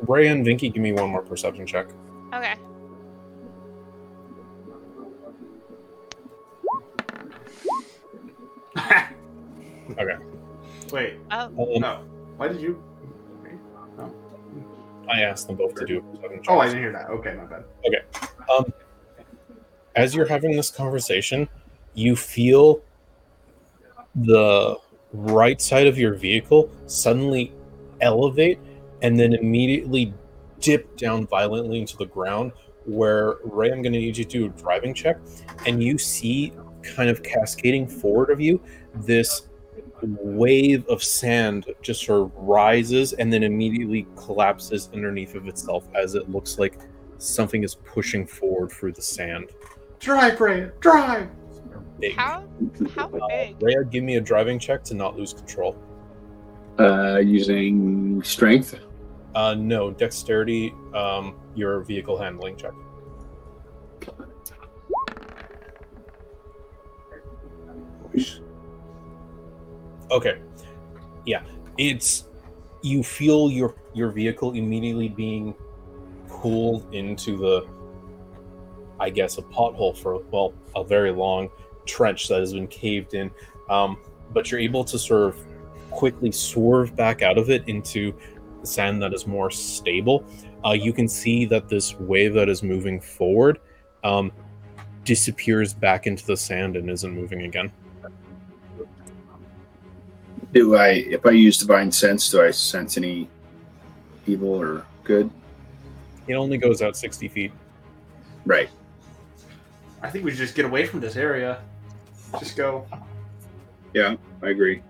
Ray 0.07 0.27
and 0.27 0.45
Vinky, 0.45 0.71
give 0.73 0.83
me 0.83 0.91
one 0.91 1.09
more 1.09 1.21
perception 1.21 1.65
check. 1.65 1.87
okay. 2.33 2.55
Okay. 9.97 10.15
Wait, 10.91 11.13
Oh, 11.31 11.45
Um, 11.45 11.55
no. 11.81 12.03
Why 12.37 12.47
did 12.47 12.59
you? 12.61 12.81
I 15.07 15.21
asked 15.21 15.45
them 15.47 15.55
both 15.55 15.75
to 15.75 15.85
do 15.85 15.99
a 15.99 16.01
perception 16.01 16.41
check. 16.41 16.49
Oh, 16.49 16.59
I 16.59 16.65
didn't 16.65 16.81
hear 16.81 16.91
that. 16.91 17.09
Okay, 17.11 17.35
my 17.35 17.45
bad. 17.45 17.63
Okay. 17.85 18.01
Um, 18.51 18.73
as 19.95 20.15
you're 20.15 20.25
having 20.25 20.55
this 20.55 20.71
conversation, 20.71 21.47
you 21.93 22.15
feel 22.15 22.81
the 24.15 24.77
right 25.15 25.61
side 25.61 25.87
of 25.87 25.97
your 25.97 26.13
vehicle 26.13 26.69
suddenly 26.87 27.53
elevate 28.01 28.59
and 29.01 29.19
then 29.19 29.33
immediately 29.33 30.13
dip 30.59 30.95
down 30.97 31.27
violently 31.27 31.79
into 31.79 31.97
the 31.97 32.05
ground. 32.05 32.51
Where 32.85 33.35
Ray, 33.43 33.71
I'm 33.71 33.81
going 33.81 33.93
to 33.93 33.99
need 33.99 34.17
you 34.17 34.23
to 34.23 34.29
do 34.29 34.45
a 34.45 34.49
driving 34.49 34.93
check, 34.93 35.17
and 35.65 35.81
you 35.81 35.97
see 35.97 36.53
kind 36.83 37.09
of 37.09 37.23
cascading 37.23 37.87
forward 37.87 38.29
of 38.29 38.39
you 38.39 38.61
this 38.93 39.47
wave 40.01 40.85
of 40.87 41.03
sand 41.03 41.65
just 41.81 42.05
sort 42.05 42.21
of 42.21 42.31
rises 42.35 43.13
and 43.13 43.31
then 43.31 43.43
immediately 43.43 44.05
collapses 44.15 44.89
underneath 44.93 45.35
of 45.35 45.47
itself 45.47 45.87
as 45.95 46.15
it 46.15 46.29
looks 46.29 46.59
like 46.59 46.77
something 47.17 47.63
is 47.63 47.75
pushing 47.75 48.27
forward 48.27 48.71
through 48.71 48.91
the 48.91 49.01
sand. 49.01 49.49
Drive, 49.99 50.39
Ray, 50.39 50.69
drive. 50.79 51.29
Big. 52.07 52.15
how 52.15 52.43
how 52.95 53.07
Uh, 53.07 53.27
big? 53.27 53.55
Rhea, 53.61 53.83
give 53.83 54.03
me 54.03 54.15
a 54.15 54.21
driving 54.21 54.59
check 54.59 54.83
to 54.85 54.93
not 54.93 55.17
lose 55.17 55.33
control. 55.33 55.75
Uh, 56.79 57.17
using 57.17 58.21
strength. 58.23 58.79
Uh, 59.33 59.53
no, 59.53 59.91
dexterity, 59.91 60.73
um, 60.93 61.35
your 61.55 61.81
vehicle 61.81 62.17
handling 62.17 62.55
check. 62.55 62.73
Okay. 70.11 70.39
Yeah, 71.25 71.43
it's 71.77 72.27
you 72.81 73.01
feel 73.03 73.49
your 73.49 73.75
your 73.93 74.09
vehicle 74.09 74.53
immediately 74.53 75.09
being 75.09 75.55
pulled 76.27 76.93
into 76.93 77.37
the 77.37 77.65
I 78.99 79.09
guess 79.09 79.37
a 79.37 79.41
pothole 79.41 79.97
for 79.97 80.19
well 80.31 80.53
a 80.75 80.83
very 80.83 81.11
long 81.11 81.49
trench 81.85 82.27
that 82.27 82.39
has 82.39 82.53
been 82.53 82.67
caved 82.67 83.13
in. 83.13 83.31
Um, 83.69 83.97
but 84.33 84.51
you're 84.51 84.59
able 84.59 84.83
to 84.83 84.99
sort 84.99 85.29
of 85.29 85.37
quickly 85.91 86.31
swerve 86.31 86.95
back 86.95 87.21
out 87.21 87.37
of 87.37 87.49
it 87.49 87.67
into 87.67 88.13
the 88.65 88.67
sand 88.67 89.01
that 89.01 89.13
is 89.13 89.27
more 89.27 89.49
stable, 89.51 90.25
uh, 90.65 90.71
you 90.71 90.91
can 90.91 91.07
see 91.07 91.45
that 91.45 91.69
this 91.69 91.95
wave 91.99 92.33
that 92.33 92.49
is 92.49 92.63
moving 92.63 92.99
forward 92.99 93.59
um, 94.03 94.31
disappears 95.03 95.73
back 95.73 96.07
into 96.07 96.25
the 96.25 96.35
sand 96.35 96.75
and 96.75 96.89
isn't 96.89 97.13
moving 97.13 97.43
again. 97.43 97.71
Do 100.51 100.75
I, 100.75 100.87
if 100.87 101.25
I 101.25 101.31
use 101.31 101.57
divine 101.57 101.91
sense, 101.91 102.29
do 102.29 102.41
I 102.41 102.51
sense 102.51 102.97
any 102.97 103.29
evil 104.25 104.49
or 104.49 104.85
good? 105.03 105.29
It 106.27 106.33
only 106.33 106.57
goes 106.57 106.81
out 106.81 106.97
60 106.97 107.27
feet. 107.27 107.51
Right. 108.45 108.69
I 110.01 110.09
think 110.09 110.23
we 110.23 110.31
should 110.31 110.39
just 110.39 110.55
get 110.55 110.65
away 110.65 110.85
from 110.85 111.01
this 111.01 111.15
area. 111.15 111.61
Just 112.39 112.57
go. 112.57 112.85
Yeah, 113.93 114.15
I 114.43 114.49
agree. 114.49 114.81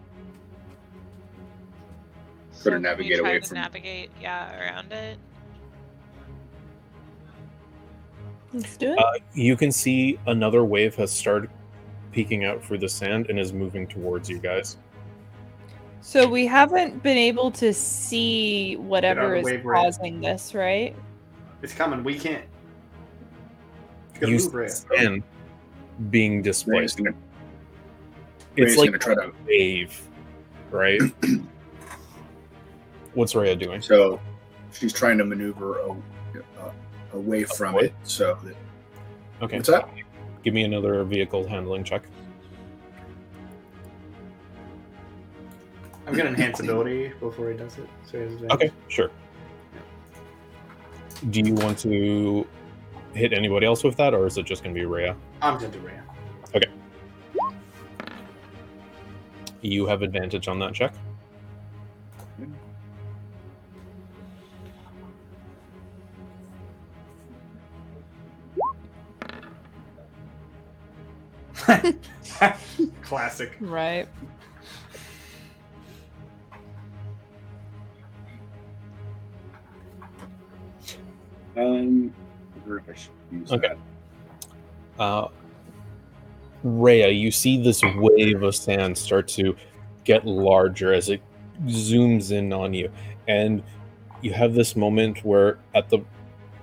So 2.52 2.72
to 2.72 2.80
navigate 2.80 3.20
away 3.20 3.40
from- 3.42 3.56
navigate, 3.56 4.10
yeah, 4.20 4.60
around 4.60 4.92
it. 4.92 5.18
Let's 8.54 8.78
do 8.78 8.94
it. 8.94 9.00
Uh, 9.00 9.12
you 9.34 9.56
can 9.58 9.72
see 9.72 10.18
another 10.28 10.64
wave 10.64 10.96
has 10.96 11.12
started 11.12 11.50
peeking 12.12 12.46
out 12.46 12.64
through 12.64 12.78
the 12.78 12.88
sand 12.90 13.28
and 13.30 13.38
is 13.38 13.52
moving 13.52 13.86
towards 13.86 14.30
you 14.30 14.40
guys. 14.40 14.78
so 16.02 16.28
we 16.28 16.46
haven't 16.46 17.02
been 17.04 17.18
able 17.18 17.50
to 17.52 17.74
see 17.74 18.76
whatever 18.78 19.36
is 19.36 19.44
wave 19.44 19.66
right. 19.66 19.84
causing 19.84 20.22
this, 20.22 20.54
right? 20.54 20.96
It's 21.62 21.74
coming. 21.74 22.04
We 22.04 22.18
can't. 22.18 22.46
It's 24.12 24.20
gonna 24.20 24.32
You 24.34 24.40
move, 24.40 24.54
Rhea. 24.54 25.24
being 26.10 26.42
displaced. 26.42 26.98
gonna, 26.98 27.14
It's 28.58 28.72
Ray's 28.72 28.78
like 28.78 28.90
gonna 29.02 29.16
try 29.16 29.16
to. 29.16 29.32
wave, 29.48 30.02
right? 30.72 31.02
What's 33.14 33.36
Rhea 33.36 33.56
doing? 33.56 33.82
So 33.82 34.20
she's 34.74 34.94
trying 34.94 35.18
to 35.18 35.26
maneuver 35.26 35.80
a, 35.80 35.92
uh, 35.92 36.72
away 37.14 37.44
from 37.46 37.70
Avoid? 37.76 37.86
it. 37.86 37.94
So 38.04 38.38
that, 38.44 38.56
Okay, 39.42 39.58
what's 39.58 39.70
that? 39.70 39.90
give 40.44 40.54
me 40.54 40.64
another 40.64 41.04
vehicle 41.04 41.48
handling 41.48 41.84
check. 41.84 42.04
I'm 46.08 46.14
gonna 46.14 46.30
enhance 46.30 46.60
ability 46.60 47.12
before 47.20 47.50
he 47.52 47.58
does 47.58 47.78
it. 47.78 47.90
So 48.06 48.18
he 48.20 48.24
has 48.24 48.34
advantage. 48.34 48.52
Okay, 48.56 48.72
sure. 48.88 49.10
Do 51.32 51.40
you 51.42 51.56
want 51.56 51.80
to 51.80 52.46
hit 53.14 53.34
anybody 53.34 53.66
else 53.66 53.84
with 53.84 53.96
that, 53.98 54.14
or 54.14 54.28
is 54.28 54.38
it 54.38 54.46
just 54.46 54.62
going 54.64 54.76
to 54.76 54.80
be 54.80 54.86
Rhea? 54.86 55.16
I'm 55.42 55.56
gonna 55.56 55.70
do 55.70 55.80
Rhea. 55.80 56.04
You 59.66 59.88
have 59.88 60.04
advantage 60.04 60.48
on 60.48 60.60
that 60.60 60.76
check. 60.76 60.94
Classic. 73.02 73.54
Right. 73.60 74.08
Um, 81.58 82.14
I 82.54 82.60
wonder 82.60 82.78
if 82.78 82.90
I 82.90 82.94
should 82.94 83.12
use 83.32 83.52
Okay. 83.52 83.70
that. 83.70 85.02
Uh, 85.02 85.30
Rhea, 86.66 87.10
you 87.10 87.30
see 87.30 87.62
this 87.62 87.84
wave 87.96 88.42
of 88.42 88.56
sand 88.56 88.98
start 88.98 89.28
to 89.30 89.56
get 90.04 90.26
larger 90.26 90.94
as 90.94 91.10
it 91.10 91.22
zooms 91.66 92.32
in 92.32 92.52
on 92.52 92.74
you, 92.74 92.92
and 93.28 93.62
you 94.22 94.34
have 94.34 94.56
this 94.56 94.76
moment 94.76 95.24
where, 95.24 95.60
at 95.76 95.90
the 95.90 96.00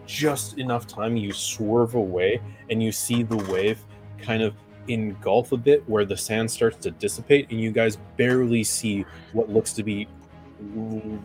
just 0.05 0.59
enough 0.59 0.89
time, 0.89 1.17
you 1.17 1.33
swerve 1.33 1.95
away, 1.95 2.41
and 2.69 2.83
you 2.83 2.91
see 2.91 3.23
the 3.23 3.37
wave 3.37 3.79
kind 4.19 4.43
of 4.43 4.55
engulf 4.89 5.53
a 5.53 5.57
bit, 5.57 5.89
where 5.89 6.05
the 6.05 6.17
sand 6.17 6.51
starts 6.51 6.79
to 6.79 6.91
dissipate, 6.91 7.49
and 7.51 7.61
you 7.61 7.71
guys 7.71 7.97
barely 8.17 8.65
see 8.65 9.07
what 9.33 9.51
looks 9.51 9.73
to 9.73 9.85
be 9.85 10.09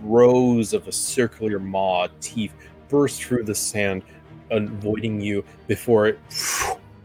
rows 0.03 0.73
of 0.73 0.87
a 0.87 0.91
circular 0.91 1.57
maw 1.57 2.07
teeth 2.21 2.53
burst 2.89 3.23
through 3.23 3.43
the 3.43 3.55
sand, 3.55 4.03
avoiding 4.51 5.19
you 5.19 5.43
before 5.65 6.05
it 6.05 6.19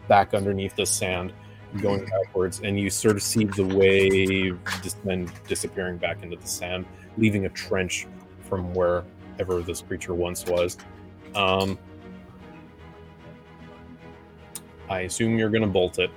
back 0.06 0.34
underneath 0.34 0.76
the 0.76 0.84
sand, 0.84 1.32
going 1.80 2.04
backwards, 2.04 2.60
and 2.62 2.78
you 2.78 2.90
sort 2.90 3.16
of 3.16 3.22
see 3.22 3.44
the 3.44 3.64
wave 3.64 4.58
dis- 4.82 4.96
then 5.04 5.30
disappearing 5.48 5.96
back 5.96 6.22
into 6.22 6.36
the 6.36 6.46
sand, 6.46 6.84
leaving 7.16 7.46
a 7.46 7.48
trench 7.50 8.06
from 8.48 8.72
wherever 8.74 9.62
this 9.62 9.80
creature 9.80 10.14
once 10.14 10.44
was. 10.46 10.76
Um, 11.34 11.78
I 14.90 15.00
assume 15.00 15.38
you're 15.38 15.48
gonna 15.50 15.66
bolt 15.66 15.98
it. 15.98 16.10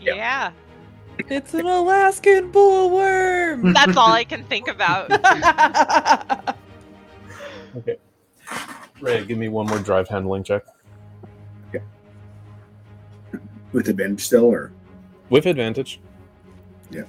Yep. 0.00 0.16
Yeah, 0.16 0.52
It's 1.18 1.52
an 1.52 1.66
Alaskan 1.66 2.50
bullworm. 2.50 3.74
that's 3.74 3.96
all 3.98 4.12
I 4.12 4.24
can 4.24 4.44
think 4.44 4.68
about. 4.68 5.10
Okay. 7.76 7.98
Ray, 9.00 9.24
give 9.24 9.38
me 9.38 9.46
one 9.48 9.66
more 9.66 9.78
drive 9.78 10.08
handling 10.08 10.42
check 10.42 10.64
with 13.72 13.88
advantage 13.88 14.24
still, 14.24 14.44
or 14.44 14.72
with 15.28 15.46
advantage. 15.46 16.00
Yeah. 16.90 17.04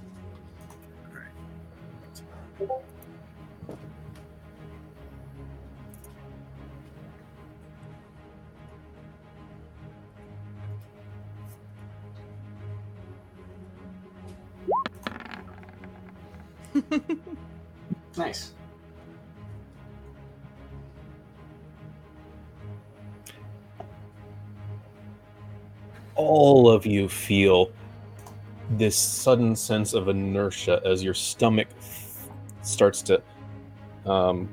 Nice. 18.18 18.54
All 26.16 26.70
of 26.70 26.86
you 26.86 27.08
feel 27.08 27.72
this 28.72 28.98
sudden 28.98 29.56
sense 29.56 29.94
of 29.94 30.08
inertia 30.08 30.82
as 30.86 31.04
your 31.04 31.14
stomach 31.14 31.68
starts 32.62 33.02
to 33.02 33.22
um, 34.06 34.50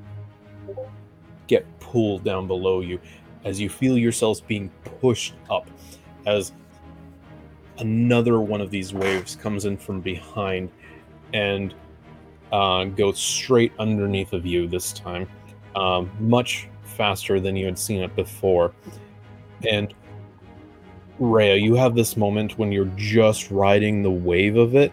get 1.46 1.64
pulled 1.78 2.24
down 2.24 2.46
below 2.46 2.80
you 2.80 2.98
as 3.44 3.60
you 3.60 3.68
feel 3.68 3.96
yourselves 3.96 4.40
being 4.40 4.70
pushed 5.00 5.34
up 5.50 5.70
as 6.26 6.52
another 7.78 8.40
one 8.40 8.60
of 8.60 8.70
these 8.70 8.92
waves 8.92 9.36
comes 9.36 9.64
in 9.64 9.76
from 9.76 10.00
behind 10.00 10.70
and 11.32 11.74
uh, 12.52 12.84
goes 12.84 13.18
straight 13.18 13.72
underneath 13.78 14.32
of 14.32 14.44
you 14.44 14.66
this 14.66 14.92
time 14.92 15.28
um, 15.76 16.10
much 16.18 16.68
faster 16.98 17.38
than 17.38 17.56
you 17.56 17.64
had 17.64 17.78
seen 17.78 18.02
it 18.02 18.14
before. 18.16 18.72
And 19.68 19.94
Rhea, 21.18 21.56
you 21.56 21.74
have 21.74 21.94
this 21.94 22.16
moment 22.16 22.58
when 22.58 22.70
you're 22.70 22.92
just 22.96 23.50
riding 23.50 24.02
the 24.02 24.10
wave 24.10 24.56
of 24.56 24.76
it. 24.76 24.92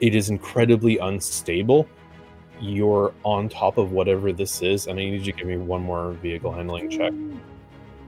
It 0.00 0.14
is 0.14 0.30
incredibly 0.30 0.98
unstable. 0.98 1.88
You're 2.60 3.12
on 3.24 3.48
top 3.48 3.76
of 3.76 3.92
whatever 3.92 4.32
this 4.32 4.62
is, 4.62 4.86
and 4.86 4.98
I 4.98 5.04
need 5.04 5.26
you 5.26 5.32
to 5.32 5.38
give 5.38 5.46
me 5.46 5.56
one 5.56 5.82
more 5.82 6.12
vehicle 6.12 6.52
handling 6.52 6.88
check 6.88 7.12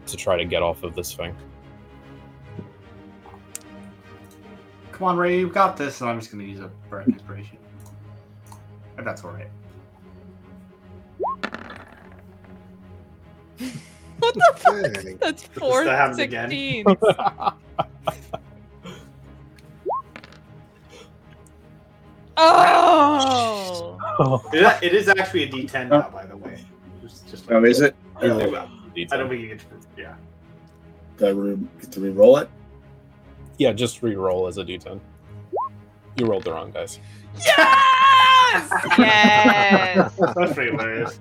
to 0.07 0.17
try 0.17 0.37
to 0.37 0.45
get 0.45 0.63
off 0.63 0.83
of 0.85 0.95
this 0.95 1.13
thing. 1.13 1.35
Come 4.93 5.09
on, 5.09 5.17
Ray, 5.17 5.39
you've 5.39 5.53
got 5.53 5.77
this. 5.77 6.01
And 6.01 6.11
I'm 6.11 6.19
just 6.19 6.33
gonna 6.33 6.45
use 6.45 6.61
a 6.61 6.71
bardic 6.91 7.09
inspiration. 7.09 7.59
If 8.97 9.05
that's 9.05 9.25
all 9.25 9.31
right. 9.31 9.51
what 14.29 14.35
the 14.35 14.53
fuck? 14.57 15.03
Dang. 15.05 15.17
That's 15.21 15.43
Does 15.43 15.51
four 15.59 15.85
that 15.85 15.97
happen 15.97 16.21
again? 16.21 16.51
16. 16.51 16.85
Oh! 22.41 24.43
It 24.53 24.63
is- 24.63 24.83
it 24.83 24.95
is 24.95 25.09
actually 25.09 25.45
a 25.45 25.49
D10 25.49 25.89
now, 25.91 26.09
by 26.11 26.27
the 26.27 26.37
way. 26.37 26.65
Just, 27.03 27.29
just 27.31 27.51
oh, 27.51 27.65
is 27.65 27.81
it? 27.81 27.95
I 28.17 28.27
don't, 28.27 28.55
Oh, 28.55 28.69
think, 28.95 29.13
I 29.13 29.17
don't 29.17 29.29
think 29.29 29.43
you 29.43 29.49
get 29.49 29.59
to. 29.61 29.67
Yeah. 29.97 30.15
do 31.19 31.27
I 31.27 31.31
re- 31.31 31.59
get 31.81 31.93
to 31.93 32.01
re-roll 32.01 32.39
it? 32.39 32.49
Yeah, 33.59 33.73
just 33.73 34.03
re-roll 34.03 34.47
as 34.47 34.59
a 34.59 34.65
d10. 34.65 35.01
You 36.17 36.27
rolled 36.27 36.45
the 36.45 36.53
wrong 36.53 36.71
dice. 36.73 36.99
Yes! 37.45 38.71
yes. 38.99 40.13
That's 40.35 40.53
pretty 40.55 40.71
hilarious. 40.73 41.21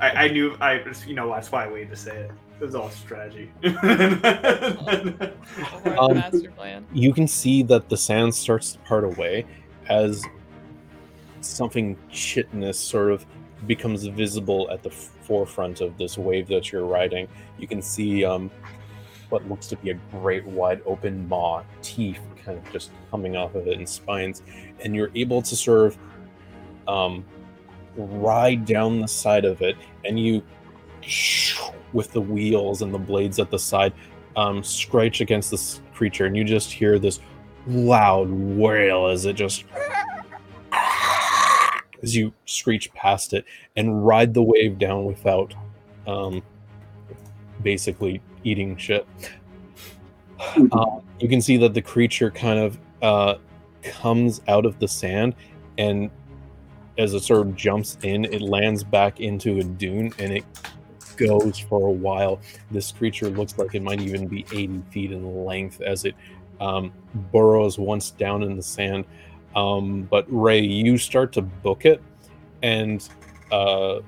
I, 0.00 0.10
I 0.10 0.28
knew 0.28 0.56
I 0.60 0.84
you 1.06 1.14
know 1.14 1.30
that's 1.30 1.50
why 1.52 1.64
I 1.64 1.68
waited 1.68 1.90
to 1.90 1.96
say 1.96 2.16
it. 2.16 2.30
It 2.60 2.64
was 2.64 2.74
all 2.74 2.90
strategy. 2.90 3.50
The 3.62 5.32
Um, 5.98 6.14
master 6.14 6.50
plan. 6.50 6.86
you 6.92 7.12
can 7.12 7.26
see 7.28 7.62
that 7.64 7.88
the 7.88 7.96
sand 7.96 8.34
starts 8.34 8.72
to 8.72 8.78
part 8.80 9.04
away 9.04 9.44
as 9.88 10.24
something 11.40 11.96
chitinous 12.10 12.78
sort 12.78 13.10
of 13.12 13.26
becomes 13.66 14.06
visible 14.06 14.68
at 14.70 14.82
the 14.82 14.90
forefront 14.90 15.80
of 15.80 15.96
this 15.98 16.16
wave 16.18 16.48
that 16.48 16.72
you're 16.72 16.86
riding. 16.86 17.28
You 17.58 17.66
can 17.66 17.82
see 17.82 18.24
um, 18.24 18.50
what 19.30 19.46
looks 19.48 19.66
to 19.68 19.76
be 19.76 19.90
a 19.90 19.94
great 20.10 20.44
wide 20.46 20.80
open 20.86 21.28
maw, 21.28 21.62
teeth 21.82 22.20
kind 22.44 22.58
of 22.58 22.72
just 22.72 22.90
coming 23.10 23.36
off 23.36 23.54
of 23.54 23.66
it 23.66 23.78
and 23.78 23.88
spines, 23.88 24.42
and 24.84 24.94
you're 24.94 25.10
able 25.14 25.42
to 25.42 25.56
sort 25.56 25.86
of 25.86 25.98
um, 26.88 27.24
ride 27.96 28.64
down 28.64 29.00
the 29.00 29.08
side 29.08 29.44
of 29.44 29.62
it, 29.62 29.76
and 30.04 30.18
you 30.18 30.42
with 31.92 32.12
the 32.12 32.20
wheels 32.20 32.82
and 32.82 32.92
the 32.92 32.98
blades 32.98 33.38
at 33.38 33.50
the 33.50 33.58
side 33.58 33.92
um, 34.36 34.62
scratch 34.62 35.20
against 35.20 35.50
this 35.50 35.80
creature, 35.92 36.26
and 36.26 36.36
you 36.36 36.44
just 36.44 36.72
hear 36.72 36.98
this 36.98 37.20
loud 37.66 38.28
wail 38.30 39.06
as 39.06 39.24
it 39.24 39.34
just 39.34 39.64
as 42.02 42.14
you 42.14 42.32
screech 42.44 42.92
past 42.92 43.32
it 43.32 43.44
and 43.76 44.06
ride 44.06 44.34
the 44.34 44.42
wave 44.42 44.78
down 44.78 45.04
without 45.06 45.54
um, 46.06 46.42
basically 47.62 48.20
eating 48.44 48.76
shit. 48.76 49.06
Uh, 50.38 51.00
you 51.18 51.28
can 51.28 51.40
see 51.40 51.56
that 51.56 51.72
the 51.72 51.80
creature 51.80 52.30
kind 52.30 52.58
of 52.58 52.78
uh, 53.00 53.36
comes 53.82 54.42
out 54.48 54.66
of 54.66 54.78
the 54.78 54.86
sand 54.86 55.34
and 55.78 56.10
as 56.98 57.14
it 57.14 57.22
sort 57.22 57.46
of 57.46 57.56
jumps 57.56 57.98
in, 58.02 58.24
it 58.26 58.42
lands 58.42 58.84
back 58.84 59.20
into 59.20 59.58
a 59.58 59.64
dune 59.64 60.12
and 60.18 60.32
it 60.32 60.44
goes 61.16 61.58
for 61.58 61.88
a 61.88 61.92
while. 61.92 62.40
This 62.70 62.92
creature 62.92 63.28
looks 63.28 63.56
like 63.58 63.74
it 63.74 63.82
might 63.82 64.00
even 64.00 64.28
be 64.28 64.44
80 64.52 64.82
feet 64.90 65.12
in 65.12 65.44
length 65.44 65.80
as 65.80 66.04
it 66.04 66.14
um, 66.60 66.92
burrows 67.32 67.78
once 67.78 68.10
down 68.10 68.42
in 68.42 68.56
the 68.56 68.62
sand. 68.62 69.04
Um, 69.56 70.02
but 70.02 70.24
Ray, 70.28 70.60
you 70.60 70.98
start 70.98 71.32
to 71.34 71.42
book 71.42 71.84
it, 71.84 72.02
and 72.62 73.08
uh, 73.52 74.00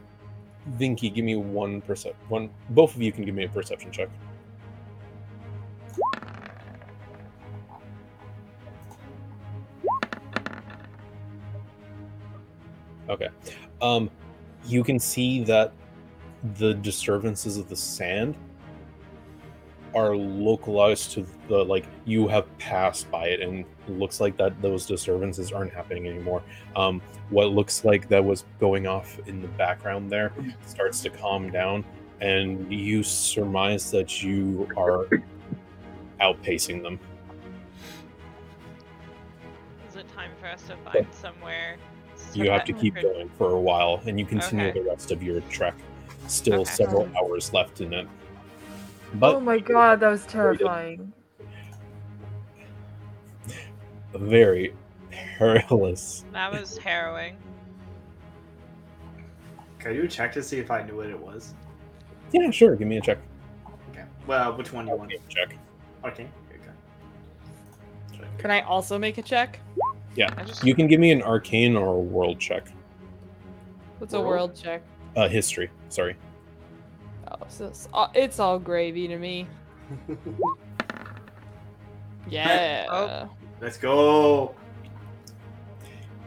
Vinky, 0.76 1.14
give 1.14 1.24
me 1.24 1.36
one. 1.36 1.82
One, 2.28 2.50
both 2.70 2.96
of 2.96 3.02
you 3.02 3.12
can 3.12 3.24
give 3.24 3.34
me 3.34 3.44
a 3.44 3.48
perception 3.48 3.92
check. 3.92 4.08
Okay. 13.08 13.28
Um, 13.80 14.10
you 14.64 14.82
can 14.82 14.98
see 14.98 15.44
that 15.44 15.72
the 16.58 16.74
disturbances 16.74 17.56
of 17.56 17.68
the 17.68 17.76
sand 17.76 18.36
are 19.94 20.14
localized 20.14 21.12
to 21.12 21.26
the 21.48 21.64
like 21.64 21.86
you 22.04 22.28
have 22.28 22.46
passed 22.58 23.10
by 23.10 23.28
it 23.28 23.40
and 23.40 23.60
it 23.60 23.98
looks 23.98 24.20
like 24.20 24.36
that 24.36 24.60
those 24.60 24.84
disturbances 24.84 25.52
aren't 25.52 25.72
happening 25.72 26.06
anymore 26.06 26.42
um 26.74 27.00
what 27.30 27.52
looks 27.52 27.82
like 27.84 28.06
that 28.08 28.22
was 28.22 28.44
going 28.60 28.86
off 28.86 29.18
in 29.26 29.40
the 29.40 29.48
background 29.48 30.10
there 30.10 30.32
starts 30.66 31.00
to 31.00 31.08
calm 31.08 31.50
down 31.50 31.82
and 32.20 32.70
you 32.70 33.02
surmise 33.02 33.90
that 33.90 34.22
you 34.22 34.68
are 34.76 35.08
outpacing 36.20 36.82
them 36.82 37.00
Is 39.88 39.96
it 39.96 40.08
time 40.14 40.30
for 40.38 40.48
us 40.48 40.62
to 40.64 40.76
find 40.84 41.06
somewhere? 41.10 41.78
You 42.36 42.50
have 42.50 42.64
to 42.64 42.72
keep 42.72 42.94
for- 42.94 43.02
going 43.02 43.28
for 43.30 43.50
a 43.52 43.60
while 43.60 44.00
and 44.06 44.18
you 44.18 44.26
continue 44.26 44.66
Okay. 44.68 44.80
the 44.80 44.88
rest 44.88 45.10
of 45.10 45.22
your 45.22 45.40
trek 45.42 45.74
still 46.28 46.60
Okay. 46.60 46.70
several 46.72 47.06
mm. 47.06 47.16
hours 47.16 47.52
left 47.52 47.80
in 47.80 47.92
it 47.92 48.06
but 49.14 49.36
oh 49.36 49.40
my 49.40 49.58
god, 49.58 50.00
that 50.00 50.10
was 50.10 50.26
terrifying. 50.26 51.12
very 54.12 54.74
perilous 55.10 56.24
That 56.32 56.50
was 56.52 56.78
harrowing. 56.78 57.36
Can 59.78 59.94
you 59.94 60.08
check 60.08 60.32
to 60.32 60.42
see 60.42 60.58
if 60.58 60.70
I 60.70 60.82
knew 60.82 60.96
what 60.96 61.06
it 61.06 61.18
was? 61.18 61.54
yeah 62.32 62.50
sure 62.50 62.74
give 62.76 62.88
me 62.88 62.96
a 62.98 63.00
check 63.00 63.18
Okay. 63.90 64.04
Well, 64.26 64.56
which 64.56 64.72
one 64.72 64.86
do 64.86 64.90
you 64.92 64.96
want? 64.98 65.10
Give 65.10 65.28
check 65.28 65.56
Okay. 66.04 66.28
Okay. 66.50 68.28
Can 68.38 68.50
I 68.50 68.60
also 68.62 68.98
make 68.98 69.18
a 69.18 69.22
check? 69.22 69.60
I 70.18 70.44
just 70.44 70.64
You 70.64 70.74
can 70.74 70.86
give 70.86 71.00
me 71.00 71.10
an 71.12 71.22
arcane 71.22 71.76
or 71.76 71.94
a 71.94 72.00
world 72.00 72.38
check. 72.40 72.68
What's 73.98 74.14
a 74.14 74.18
World? 74.18 74.28
world 74.30 74.54
check? 74.54 74.82
Uh, 75.14 75.28
history. 75.28 75.70
Sorry. 75.88 76.16
Oh, 77.30 77.36
so 77.48 77.66
it's, 77.66 77.88
all, 77.92 78.10
it's 78.14 78.38
all 78.38 78.58
gravy 78.58 79.08
to 79.08 79.18
me. 79.18 79.46
Yeah. 82.28 83.28
Let's 83.60 83.76
go. 83.76 84.54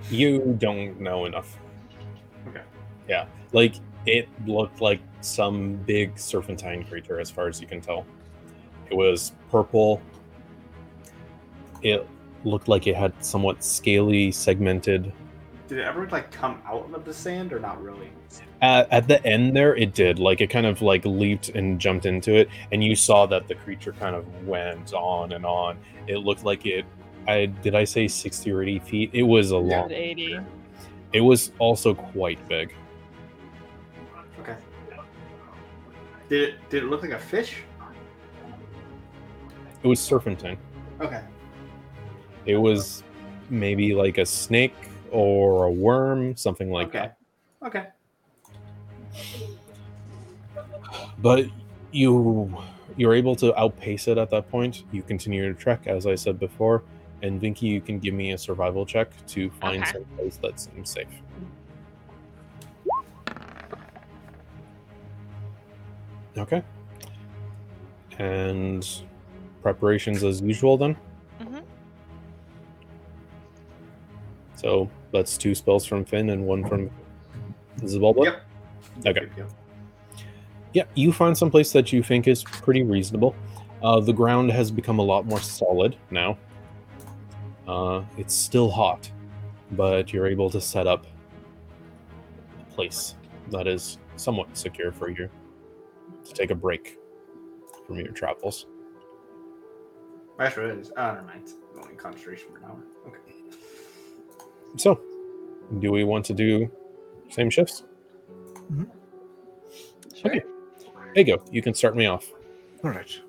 You 0.09 0.55
don't 0.57 0.99
know 0.99 1.25
enough. 1.25 1.59
Okay. 2.47 2.61
Yeah, 3.07 3.25
like 3.51 3.75
it 4.05 4.29
looked 4.47 4.81
like 4.81 5.01
some 5.21 5.75
big 5.75 6.17
serpentine 6.17 6.85
creature, 6.85 7.19
as 7.19 7.29
far 7.29 7.47
as 7.47 7.59
you 7.59 7.67
can 7.67 7.81
tell. 7.81 8.05
It 8.89 8.95
was 8.95 9.33
purple. 9.51 10.01
It 11.81 12.07
looked 12.43 12.67
like 12.67 12.87
it 12.87 12.95
had 12.95 13.13
somewhat 13.23 13.63
scaly, 13.63 14.31
segmented. 14.31 15.11
Did 15.67 15.79
it 15.79 15.83
ever 15.83 16.07
like 16.09 16.31
come 16.31 16.61
out 16.65 16.89
of 16.93 17.05
the 17.05 17.13
sand 17.13 17.53
or 17.53 17.59
not 17.59 17.81
really? 17.83 18.11
At, 18.61 18.91
at 18.91 19.07
the 19.07 19.23
end 19.25 19.55
there, 19.55 19.75
it 19.75 19.93
did. 19.93 20.19
Like 20.19 20.41
it 20.41 20.47
kind 20.47 20.65
of 20.65 20.81
like 20.81 21.05
leaped 21.05 21.49
and 21.49 21.79
jumped 21.79 22.05
into 22.05 22.33
it, 22.35 22.49
and 22.71 22.83
you 22.83 22.95
saw 22.95 23.25
that 23.27 23.47
the 23.47 23.55
creature 23.55 23.93
kind 23.93 24.15
of 24.15 24.25
went 24.47 24.93
on 24.93 25.33
and 25.33 25.45
on. 25.45 25.77
It 26.07 26.17
looked 26.17 26.43
like 26.43 26.65
it. 26.65 26.85
I 27.27 27.45
did 27.47 27.75
I 27.75 27.83
say 27.83 28.07
sixty 28.07 28.51
or 28.51 28.63
eighty 28.63 28.79
feet? 28.79 29.11
It 29.13 29.23
was 29.23 29.51
a 29.51 29.55
Yeah. 29.55 29.81
long. 29.81 29.91
80. 29.91 30.39
It 31.13 31.21
was 31.21 31.51
also 31.59 31.93
quite 31.93 32.45
big. 32.47 32.73
Okay. 34.41 34.55
Did 36.29 36.49
it 36.49 36.69
did 36.69 36.83
it 36.83 36.87
look 36.87 37.01
like 37.01 37.11
a 37.11 37.19
fish? 37.19 37.63
It 39.83 39.87
was 39.87 39.99
serpentine. 39.99 40.57
Okay. 40.99 41.21
It 42.49 42.57
was 42.57 43.03
maybe 43.51 43.93
like 43.93 44.17
a 44.17 44.25
snake 44.25 44.73
or 45.11 45.65
a 45.65 45.71
worm, 45.71 46.35
something 46.35 46.71
like 46.71 46.87
okay. 46.87 47.11
Okay. 47.63 47.87
But 51.19 51.45
you 51.91 52.57
you're 52.97 53.13
able 53.13 53.35
to 53.35 53.57
outpace 53.57 54.07
it 54.07 54.17
at 54.17 54.31
that 54.31 54.49
point. 54.49 54.83
You 54.91 55.03
continue 55.03 55.43
your 55.43 55.53
trek, 55.53 55.85
as 55.85 56.07
I 56.07 56.15
said 56.15 56.39
before. 56.39 56.83
And 57.21 57.39
Vinky, 57.39 57.63
you 57.63 57.81
can 57.81 57.99
give 57.99 58.15
me 58.15 58.31
a 58.31 58.37
survival 58.37 58.83
check 58.83 59.09
to 59.27 59.51
find 59.51 59.83
Okay. 59.83 59.91
some 59.91 60.05
place 60.17 60.37
that 60.37 60.59
seems 60.59 60.89
safe. 60.89 61.07
Okay. 66.35 66.63
And 68.17 68.87
preparations 69.61 70.23
as 70.23 70.41
usual 70.41 70.77
then. 70.77 70.97
So 74.59 74.89
that's 75.13 75.37
two 75.37 75.55
spells 75.55 75.85
from 75.85 76.03
Finn 76.03 76.31
and 76.31 76.45
one 76.45 76.67
from 76.67 76.89
Zabulba. 77.79 78.25
Yep. 78.25 78.45
Okay. 79.07 79.29
Yep. 79.37 79.51
Yeah, 80.73 80.83
you 80.95 81.13
find 81.13 81.37
some 81.37 81.49
place 81.49 81.71
that 81.71 81.93
you 81.93 82.03
think 82.03 82.27
is 82.27 82.43
pretty 82.43 82.83
reasonable. 82.83 83.35
Uh, 83.81 84.01
the 84.01 84.11
ground 84.11 84.51
has 84.51 84.69
become 84.69 84.99
a 84.99 85.01
lot 85.01 85.25
more 85.25 85.39
solid 85.39 85.95
now. 86.11 86.37
Uh, 87.69 88.03
it's 88.17 88.35
still 88.35 88.69
hot, 88.69 89.09
but 89.71 90.11
you're 90.11 90.27
able 90.27 90.49
to 90.49 90.59
set 90.59 90.87
up 90.87 91.07
a 92.59 92.73
place 92.73 93.15
that 93.51 93.65
is 93.65 93.97
somewhat 94.17 94.57
secure 94.57 94.91
for 94.91 95.09
you 95.09 95.29
to 96.25 96.33
take 96.33 96.51
a 96.51 96.55
break 96.55 96.97
from 97.87 97.95
your 97.95 98.11
travels. 98.11 98.65
It 100.37 100.57
is. 100.57 100.91
Oh, 100.97 101.13
never 101.13 101.21
mind. 101.21 101.49
Only 101.81 101.95
concentration 101.95 102.49
for 102.51 102.57
an 102.57 102.65
hour. 102.65 102.83
Okay. 103.07 103.38
So, 104.77 104.99
do 105.79 105.91
we 105.91 106.03
want 106.03 106.25
to 106.25 106.33
do 106.33 106.71
same 107.29 107.49
shifts? 107.49 107.83
Sure. 110.15 110.31
Okay. 110.31 110.41
Ego, 111.15 111.31
you 111.31 111.37
go. 111.37 111.43
You 111.51 111.61
can 111.61 111.73
start 111.73 111.95
me 111.95 112.05
off. 112.05 112.29
All 112.83 112.91
right. 112.91 113.19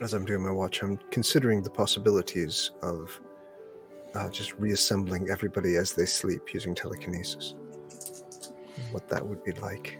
As 0.00 0.14
I'm 0.14 0.24
doing 0.24 0.42
my 0.42 0.50
watch, 0.50 0.82
I'm 0.82 0.98
considering 1.10 1.62
the 1.62 1.70
possibilities 1.70 2.70
of 2.82 3.20
uh, 4.14 4.28
just 4.30 4.54
reassembling 4.54 5.30
everybody 5.30 5.76
as 5.76 5.92
they 5.92 6.06
sleep 6.06 6.54
using 6.54 6.74
telekinesis. 6.74 7.54
What 8.92 9.08
that 9.08 9.26
would 9.26 9.42
be 9.44 9.52
like. 9.52 9.98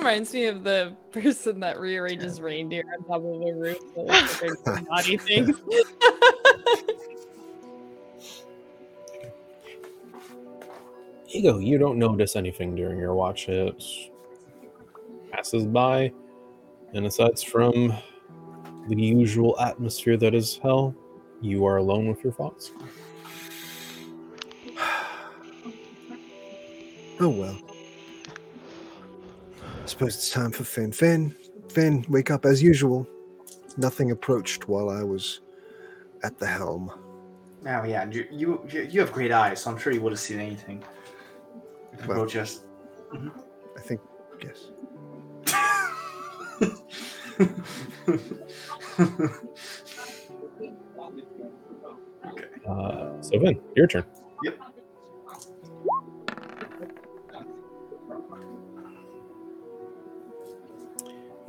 Reminds 0.00 0.32
me 0.32 0.46
of 0.46 0.64
the 0.64 0.96
person 1.12 1.60
that 1.60 1.78
rearranges 1.78 2.40
reindeer 2.40 2.84
on 2.98 3.04
top 3.04 3.18
of 3.18 3.42
a 3.42 3.52
roof. 3.52 3.76
so 3.94 4.00
like 4.00 4.30
there's 4.40 4.56
Naughty 4.88 5.18
things. 5.18 5.60
Ego, 11.28 11.58
you 11.58 11.76
don't 11.76 11.98
notice 11.98 12.34
anything 12.34 12.74
during 12.74 12.96
your 12.98 13.14
watch. 13.14 13.50
It 13.50 13.84
passes 15.30 15.66
by, 15.66 16.10
and 16.94 17.04
aside 17.04 17.38
from 17.38 17.92
the 18.88 18.96
usual 18.96 19.60
atmosphere 19.60 20.16
that 20.16 20.34
is 20.34 20.58
hell, 20.62 20.94
you 21.42 21.66
are 21.66 21.76
alone 21.76 22.08
with 22.08 22.24
your 22.24 22.32
thoughts. 22.32 22.72
Oh 27.22 27.28
well. 27.28 27.69
I 29.90 29.92
suppose 29.92 30.14
it's 30.14 30.30
time 30.30 30.52
for 30.52 30.62
Finn. 30.62 30.92
Finn, 30.92 31.34
Finn, 31.68 32.04
wake 32.08 32.30
up 32.30 32.44
as 32.46 32.62
usual. 32.62 33.08
Nothing 33.76 34.12
approached 34.12 34.68
while 34.68 34.88
I 34.88 35.02
was 35.02 35.40
at 36.22 36.38
the 36.38 36.46
helm. 36.46 36.92
Oh 37.66 37.82
yeah, 37.82 38.08
you 38.08 38.24
you, 38.30 38.64
you 38.88 39.00
have 39.00 39.10
great 39.10 39.32
eyes, 39.32 39.62
so 39.62 39.68
I'm 39.72 39.78
sure 39.78 39.92
you 39.92 40.00
would 40.02 40.12
have 40.12 40.20
seen 40.20 40.38
anything. 40.38 40.84
Well- 42.06 42.22
Approach 42.22 42.36
us. 42.36 42.60
I 43.12 43.80
think, 43.80 44.00
yes. 44.40 44.70
Uh, 52.68 53.20
so, 53.20 53.38
Vin, 53.40 53.60
your 53.74 53.88
turn. 53.88 54.04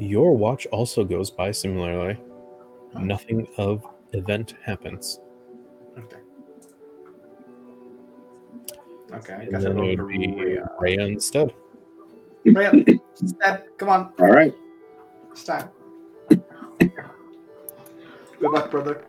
Your 0.02 0.36
watch 0.36 0.66
also 0.72 1.04
goes 1.04 1.30
by 1.30 1.52
similarly. 1.52 2.18
Nothing 3.00 3.48
of 3.58 3.86
event 4.14 4.56
happens. 4.64 5.20
Okay. 5.96 6.18
Okay, 9.14 9.34
I 9.34 9.42
And 9.42 9.52
guess 9.52 9.62
I 9.62 9.64
then 9.70 9.78
wrote 9.78 9.90
it 9.92 10.02
would 10.02 10.08
be 10.10 10.28
Rhea. 10.32 10.64
Uh, 10.64 10.68
Rhea 10.80 11.06
instead. 11.06 11.54
Rhea, 12.46 12.72
step, 13.14 13.78
come 13.78 13.90
on, 13.90 14.12
All 14.18 14.26
right. 14.32 14.56
it's 15.32 15.44
time. 15.44 15.70
Good 16.30 16.92
luck, 18.42 18.72
brother. 18.72 19.06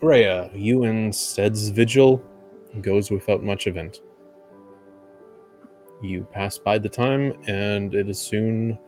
Rhea, 0.00 0.50
you 0.54 0.84
instead's 0.84 1.68
vigil 1.68 2.22
goes 2.80 3.10
without 3.10 3.42
much 3.42 3.66
event. 3.66 4.00
You 6.00 6.26
pass 6.32 6.56
by 6.56 6.78
the 6.78 6.88
time, 6.88 7.34
and 7.46 7.94
it 7.94 8.08
is 8.08 8.18
soon 8.18 8.78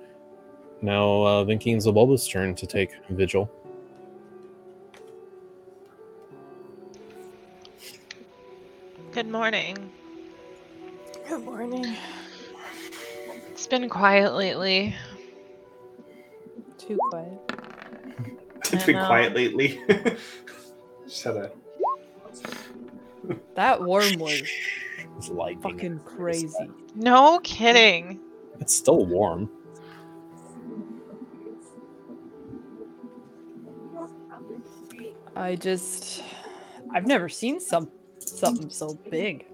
now 0.80 1.22
uh, 1.22 1.44
Vinky 1.44 1.72
and 1.72 1.82
Zabulba's 1.82 2.26
turn 2.26 2.54
to 2.54 2.66
take 2.66 2.92
vigil. 3.10 3.50
Good 9.12 9.28
morning. 9.28 9.92
Good 11.28 11.44
morning. 11.44 11.94
It's 13.50 13.66
been 13.66 13.90
quiet 13.90 14.32
lately. 14.32 14.96
Too 16.78 16.98
quiet. 17.10 17.38
It's 18.72 18.86
been 18.86 19.04
quiet 19.04 19.34
lately. 19.34 19.78
Just 21.12 21.24
had 21.24 21.36
a 21.36 21.50
That 23.54 23.82
worm 23.82 24.18
was 24.18 24.42
It's 25.18 25.28
lightning. 25.28 25.60
fucking 25.62 25.98
crazy. 26.06 26.70
No 26.94 27.38
kidding. 27.40 28.18
It's 28.60 28.74
still 28.74 29.04
warm. 29.04 29.50
I 35.36 35.56
just 35.56 36.22
I've 36.94 37.06
never 37.06 37.28
seen 37.28 37.60
some 37.60 37.90
something 38.18 38.70
so 38.70 38.94
big. 39.10 39.46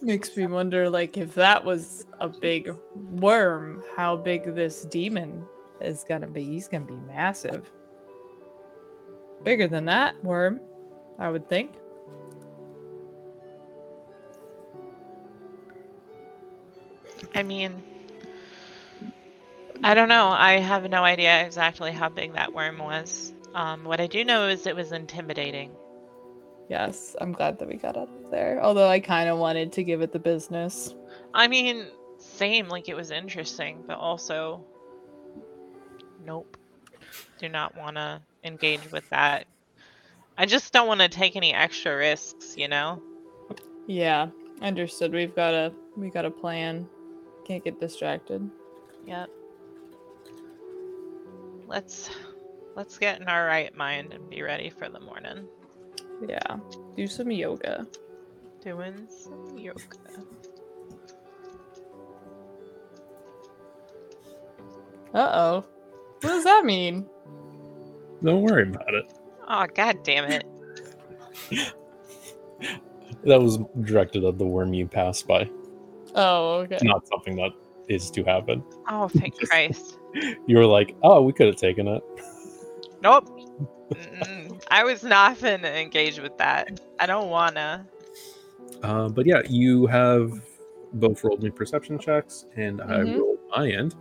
Makes 0.00 0.36
me 0.36 0.46
wonder 0.46 0.88
like 0.88 1.16
if 1.16 1.34
that 1.34 1.64
was 1.64 2.06
a 2.20 2.28
big 2.28 2.70
worm, 2.94 3.82
how 3.96 4.16
big 4.16 4.54
this 4.54 4.84
demon 4.84 5.44
is 5.80 6.04
gonna 6.08 6.26
be. 6.28 6.44
He's 6.44 6.68
gonna 6.68 6.84
be 6.86 6.96
massive. 7.06 7.70
Bigger 9.44 9.68
than 9.68 9.86
that 9.86 10.22
worm, 10.24 10.60
I 11.18 11.30
would 11.30 11.48
think. 11.48 11.72
I 17.34 17.42
mean, 17.42 17.82
I 19.82 19.94
don't 19.94 20.08
know. 20.08 20.28
I 20.28 20.58
have 20.58 20.88
no 20.90 21.04
idea 21.04 21.44
exactly 21.44 21.92
how 21.92 22.08
big 22.08 22.34
that 22.34 22.52
worm 22.52 22.78
was. 22.78 23.32
Um, 23.54 23.84
what 23.84 24.00
I 24.00 24.06
do 24.06 24.24
know 24.24 24.48
is 24.48 24.66
it 24.66 24.74
was 24.74 24.92
intimidating. 24.92 25.72
Yes, 26.68 27.16
I'm 27.20 27.32
glad 27.32 27.58
that 27.60 27.68
we 27.68 27.76
got 27.76 27.96
out 27.96 28.08
of 28.24 28.30
there. 28.30 28.62
Although 28.62 28.88
I 28.88 29.00
kind 29.00 29.28
of 29.28 29.38
wanted 29.38 29.72
to 29.74 29.84
give 29.84 30.02
it 30.02 30.12
the 30.12 30.18
business. 30.18 30.94
I 31.32 31.48
mean, 31.48 31.86
same, 32.18 32.68
like 32.68 32.88
it 32.88 32.96
was 32.96 33.10
interesting, 33.10 33.84
but 33.86 33.98
also, 33.98 34.64
nope. 36.24 36.56
Do 37.38 37.48
not 37.48 37.76
want 37.76 37.96
to 37.96 38.20
engage 38.44 38.90
with 38.92 39.08
that. 39.10 39.46
I 40.36 40.46
just 40.46 40.72
don't 40.72 40.86
want 40.86 41.00
to 41.00 41.08
take 41.08 41.34
any 41.34 41.52
extra 41.52 41.96
risks, 41.96 42.56
you 42.56 42.68
know? 42.68 43.02
Yeah, 43.86 44.28
understood. 44.62 45.12
We've 45.12 45.34
got 45.34 45.54
a 45.54 45.72
we 45.96 46.10
got 46.10 46.24
a 46.24 46.30
plan. 46.30 46.86
Can't 47.44 47.64
get 47.64 47.80
distracted. 47.80 48.48
Yep. 49.06 49.30
Let's 51.66 52.10
let's 52.76 52.98
get 52.98 53.20
in 53.20 53.28
our 53.28 53.46
right 53.46 53.74
mind 53.74 54.12
and 54.12 54.28
be 54.28 54.42
ready 54.42 54.70
for 54.70 54.88
the 54.88 55.00
morning. 55.00 55.48
Yeah, 56.28 56.58
do 56.96 57.06
some 57.06 57.30
yoga. 57.30 57.86
Doing 58.62 59.08
some 59.08 59.56
yoga. 59.56 59.80
Uh 65.14 65.30
oh. 65.32 65.64
What 66.20 66.30
does 66.30 66.44
that 66.44 66.64
mean? 66.64 67.06
Don't 68.22 68.42
worry 68.42 68.62
about 68.68 68.94
it. 68.94 69.12
Oh 69.48 69.66
god 69.74 70.02
damn 70.02 70.24
it. 70.30 70.44
That 73.24 73.40
was 73.40 73.58
directed 73.82 74.24
at 74.24 74.38
the 74.38 74.46
worm 74.46 74.74
you 74.74 74.86
passed 74.86 75.26
by. 75.26 75.48
Oh, 76.14 76.60
okay. 76.60 76.76
It's 76.76 76.84
not 76.84 77.06
something 77.08 77.36
that 77.36 77.50
is 77.88 78.10
to 78.12 78.22
happen. 78.24 78.62
Oh 78.88 79.08
thank 79.08 79.34
Just- 79.40 79.50
Christ. 79.50 79.98
You 80.46 80.56
were 80.56 80.66
like, 80.66 80.96
oh, 81.02 81.22
we 81.22 81.32
could 81.32 81.46
have 81.46 81.56
taken 81.56 81.86
it. 81.88 82.02
Nope. 83.02 83.28
I 84.70 84.84
was 84.84 85.02
not 85.02 85.40
gonna 85.40 85.68
engage 85.68 86.18
with 86.18 86.36
that. 86.38 86.80
I 86.98 87.06
don't 87.06 87.30
wanna. 87.30 87.86
Uh, 88.82 89.08
but 89.08 89.26
yeah, 89.26 89.42
you 89.48 89.86
have 89.86 90.32
both 90.94 91.22
rolled 91.24 91.42
me 91.42 91.50
perception 91.50 91.98
checks, 91.98 92.46
and 92.56 92.80
I 92.82 92.98
Mhm. 92.98 93.18
rolled 93.18 93.38
my 93.56 93.70
end. 93.70 93.94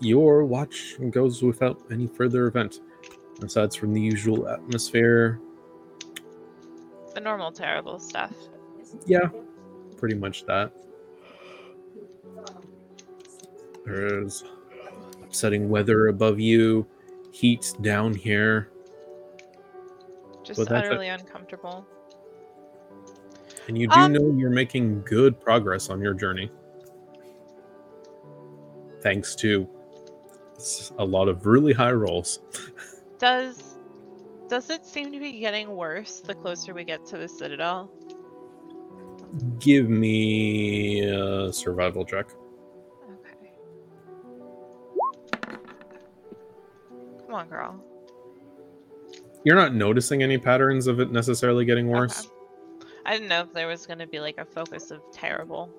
Your 0.00 0.44
watch 0.44 0.96
goes 1.10 1.42
without 1.42 1.80
any 1.90 2.06
further 2.06 2.46
event, 2.46 2.80
aside 3.42 3.74
from 3.74 3.92
the 3.92 4.00
usual 4.00 4.48
atmosphere. 4.48 5.40
The 7.14 7.20
normal 7.20 7.52
terrible 7.52 7.98
stuff. 7.98 8.32
Yeah, 9.06 9.28
pretty 9.96 10.14
much 10.16 10.44
that. 10.46 10.72
There's 13.84 14.44
upsetting 15.22 15.68
weather 15.68 16.08
above 16.08 16.40
you, 16.40 16.86
heat 17.32 17.72
down 17.82 18.14
here, 18.14 18.70
Just 20.42 20.58
But 20.60 20.68
that's 20.68 20.86
it. 20.86 20.90
utterly 20.92 21.08
uncomfortable. 21.08 21.84
and 23.66 23.76
you 23.76 23.88
do 23.88 23.94
Um, 23.96 24.12
know 24.12 24.30
you're 24.38 24.48
making 24.50 25.02
good 25.02 25.40
progress 25.40 25.90
on 25.90 26.00
your 26.00 26.14
journey. 26.14 26.52
Thanks 29.02 29.34
to 29.36 29.68
a 30.98 31.04
lot 31.04 31.28
of 31.28 31.46
really 31.46 31.72
high 31.72 31.90
rolls. 31.92 32.38
Does 33.18 33.78
does 34.48 34.70
it 34.70 34.84
seem 34.86 35.12
to 35.12 35.18
be 35.18 35.40
getting 35.40 35.74
worse 35.74 36.20
the 36.20 36.34
closer 36.34 36.72
we 36.72 36.84
get 36.84 37.04
to 37.06 37.18
the 37.18 37.28
citadel? 37.28 37.90
Give 39.58 39.88
me 39.88 41.00
a 41.00 41.52
survival 41.52 42.04
check. 42.04 42.26
Okay. 43.10 43.50
Come 47.26 47.34
on, 47.34 47.48
girl. 47.48 47.82
You're 49.44 49.56
not 49.56 49.74
noticing 49.74 50.22
any 50.22 50.38
patterns 50.38 50.86
of 50.86 51.00
it 51.00 51.10
necessarily 51.10 51.64
getting 51.64 51.86
Okay. 51.88 51.98
worse. 51.98 52.28
I 53.04 53.12
didn't 53.12 53.28
know 53.28 53.40
if 53.40 53.52
there 53.52 53.66
was 53.68 53.86
going 53.86 53.98
to 54.00 54.06
be 54.06 54.20
like 54.20 54.38
a 54.38 54.44
focus 54.44 54.90
of 54.90 55.00
terrible. 55.12 55.70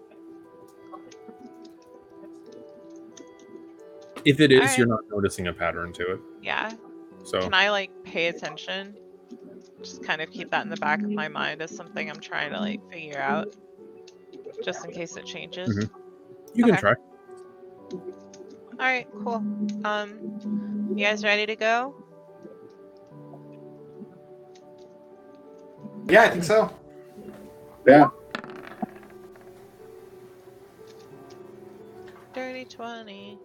If 4.25 4.39
it 4.39 4.51
is, 4.51 4.59
Alright. 4.59 4.77
you're 4.77 4.87
not 4.87 5.01
noticing 5.09 5.47
a 5.47 5.53
pattern 5.53 5.93
to 5.93 6.13
it. 6.13 6.19
Yeah. 6.41 6.73
So 7.27 7.41
Can 7.41 7.53
I 7.53 7.69
like 7.71 7.91
pay 8.05 8.27
attention? 8.27 8.95
Just 9.81 10.01
kind 10.01 10.21
of 10.21 10.31
keep 10.31 10.49
that 10.51 10.63
in 10.63 10.69
the 10.69 10.77
back 10.77 11.01
of 11.01 11.09
my 11.09 11.27
mind 11.27 11.61
as 11.61 11.75
something 11.75 12.09
I'm 12.09 12.21
trying 12.21 12.53
to 12.53 12.59
like 12.59 12.79
figure 12.89 13.19
out. 13.19 13.53
Just 14.63 14.85
in 14.85 14.91
case 14.91 15.17
it 15.17 15.25
changes. 15.25 15.67
Mhm. 15.77 15.89
you 16.53 16.63
can 16.63 16.77
try. 16.77 16.93
All 17.91 18.85
right, 18.85 19.07
cool. 19.23 19.43
Um, 19.83 20.93
you 20.95 21.03
guys 21.03 21.25
ready 21.25 21.45
to 21.45 21.55
go? 21.57 21.93
Yeah, 26.07 26.23
I 26.23 26.29
think 26.29 26.45
so. 26.45 26.73
Yeah. 27.85 28.07
Dirty 32.33 32.63
twenty. 32.63 33.37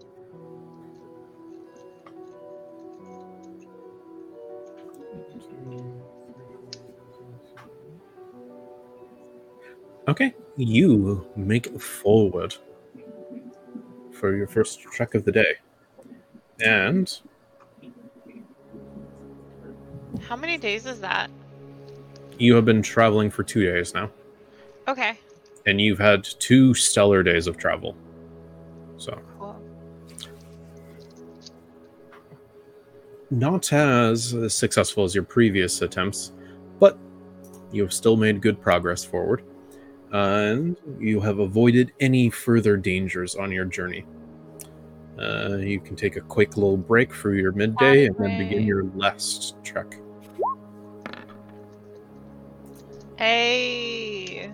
Okay, 10.08 10.34
you 10.56 11.26
make 11.36 11.80
forward 11.80 12.54
for 14.12 14.36
your 14.36 14.46
first 14.46 14.80
trek 14.80 15.14
of 15.14 15.24
the 15.24 15.32
day. 15.32 15.54
And 16.60 17.12
How 20.28 20.36
many 20.36 20.58
days 20.58 20.86
is 20.86 21.00
that? 21.00 21.30
you 22.38 22.54
have 22.56 22.64
been 22.64 22.82
traveling 22.82 23.30
for 23.30 23.44
two 23.44 23.62
days 23.64 23.94
now. 23.94 24.10
Okay, 24.88 25.16
And 25.66 25.80
you've 25.80 25.98
had 25.98 26.24
two 26.24 26.74
stellar 26.74 27.22
days 27.22 27.46
of 27.46 27.56
travel. 27.56 27.94
So, 28.96 29.16
cool. 29.38 29.62
not 33.30 33.72
as 33.72 34.34
successful 34.52 35.04
as 35.04 35.14
your 35.14 35.24
previous 35.24 35.82
attempts, 35.82 36.32
but 36.80 36.98
you 37.70 37.82
have 37.82 37.92
still 37.92 38.16
made 38.16 38.40
good 38.40 38.60
progress 38.60 39.04
forward. 39.04 39.44
And 40.12 40.76
you 41.00 41.20
have 41.20 41.38
avoided 41.38 41.92
any 42.00 42.28
further 42.28 42.76
dangers 42.76 43.34
on 43.34 43.50
your 43.50 43.64
journey. 43.64 44.04
Uh, 45.18 45.56
you 45.56 45.80
can 45.80 45.96
take 45.96 46.16
a 46.16 46.20
quick 46.20 46.56
little 46.56 46.76
break 46.76 47.12
for 47.12 47.34
your 47.34 47.52
midday 47.52 48.06
and 48.06 48.16
then 48.18 48.38
begin 48.38 48.66
your 48.66 48.84
last 48.94 49.56
trek. 49.64 49.96
Hey. 53.16 54.50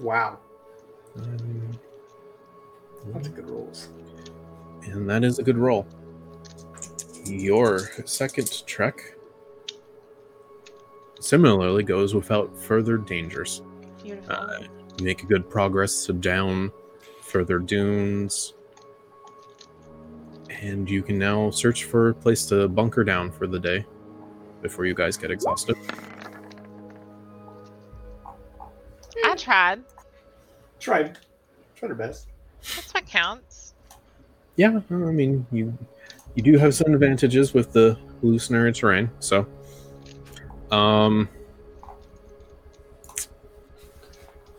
Wow, 0.00 0.38
Um, 1.16 1.78
that's 3.12 3.28
good 3.28 3.50
rules. 3.50 3.88
And 4.84 5.08
that 5.10 5.24
is 5.24 5.38
a 5.38 5.42
good 5.42 5.58
roll. 5.58 5.86
Your 7.26 7.80
second 8.06 8.66
trek 8.66 9.16
similarly 11.20 11.82
goes 11.82 12.14
without 12.14 12.56
further 12.58 12.96
dangers. 12.96 13.62
Beautiful. 14.02 14.34
Uh, 14.34 14.60
you 14.98 15.04
make 15.04 15.26
good 15.28 15.48
progress 15.48 16.04
to 16.06 16.12
down 16.12 16.72
further 17.22 17.58
dunes. 17.58 18.54
And 20.48 20.90
you 20.90 21.02
can 21.02 21.18
now 21.18 21.50
search 21.50 21.84
for 21.84 22.10
a 22.10 22.14
place 22.14 22.44
to 22.46 22.68
bunker 22.68 23.04
down 23.04 23.30
for 23.30 23.46
the 23.46 23.58
day 23.58 23.86
before 24.62 24.84
you 24.84 24.94
guys 24.94 25.16
get 25.16 25.30
exhausted. 25.30 25.76
I 29.24 29.34
tried. 29.36 29.82
Tried. 30.78 31.18
Tried 31.76 31.90
our 31.90 31.94
best. 31.94 32.26
That's 32.74 32.92
what 32.92 33.06
counts. 33.06 33.74
Yeah, 34.56 34.80
I 34.90 34.94
mean 34.94 35.46
you 35.50 35.76
you 36.34 36.42
do 36.42 36.58
have 36.58 36.74
some 36.74 36.92
advantages 36.92 37.54
with 37.54 37.72
the 37.72 37.98
loosener 38.22 38.74
terrain, 38.74 39.10
so 39.20 39.46
um 40.72 41.28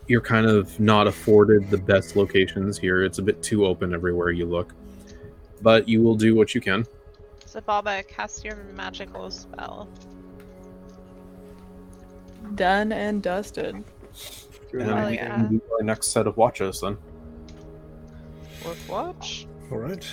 you're 0.08 0.22
kind 0.22 0.46
of 0.46 0.78
not 0.78 1.08
afforded 1.08 1.70
the 1.70 1.78
best 1.78 2.18
locations 2.18 2.78
here. 2.78 3.04
It's 3.04 3.20
a 3.20 3.22
bit 3.22 3.42
too 3.42 3.66
open 3.66 3.94
everywhere 3.94 4.32
you 4.32 4.46
look. 4.46 4.74
But 5.62 5.88
you 5.88 6.02
will 6.02 6.16
do 6.16 6.36
what 6.36 6.54
you 6.54 6.60
can. 6.60 6.86
Zabulba, 7.46 8.06
cast 8.08 8.44
your 8.44 8.58
magical 8.76 9.32
spell. 9.32 9.88
Done 12.56 12.92
and 12.92 13.24
dusted. 13.24 13.76
And 14.74 14.82
Hell 14.82 15.08
we 15.08 15.16
yeah. 15.16 15.36
can 15.36 15.48
do 15.48 15.62
our 15.78 15.84
next 15.84 16.08
set 16.08 16.28
of 16.28 16.36
watches 16.36 16.82
then. 16.82 16.98
Wolf 18.66 18.90
watch. 18.90 19.48
All 19.72 19.78
right. 19.78 20.06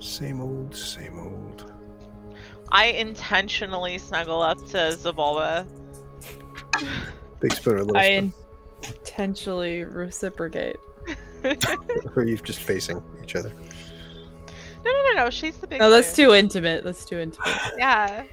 Same 0.00 0.40
old, 0.40 0.74
same 0.74 1.18
old. 1.20 1.69
I 2.72 2.86
intentionally 2.86 3.98
snuggle 3.98 4.42
up 4.42 4.58
to 4.68 4.76
Zabulba. 4.96 5.66
Big 7.40 7.52
spirit, 7.52 7.86
little 7.86 7.96
I 7.96 8.04
spirit. 8.04 8.32
intentionally 8.98 9.84
reciprocate. 9.84 10.76
no, 11.42 11.54
Or 12.16 12.24
you 12.24 12.36
just 12.36 12.60
facing 12.60 13.02
each 13.22 13.34
other. 13.36 13.52
no, 14.84 14.92
no, 14.92 15.02
no. 15.14 15.24
No. 15.24 15.30
She's 15.30 15.56
the 15.56 15.66
big. 15.66 15.80
No, 15.80 15.90
that's 15.90 16.14
two. 16.14 16.26
too 16.28 16.34
intimate. 16.34 16.84
That's 16.84 17.04
too 17.04 17.18
intimate. 17.18 17.56
Yeah. 17.76 18.24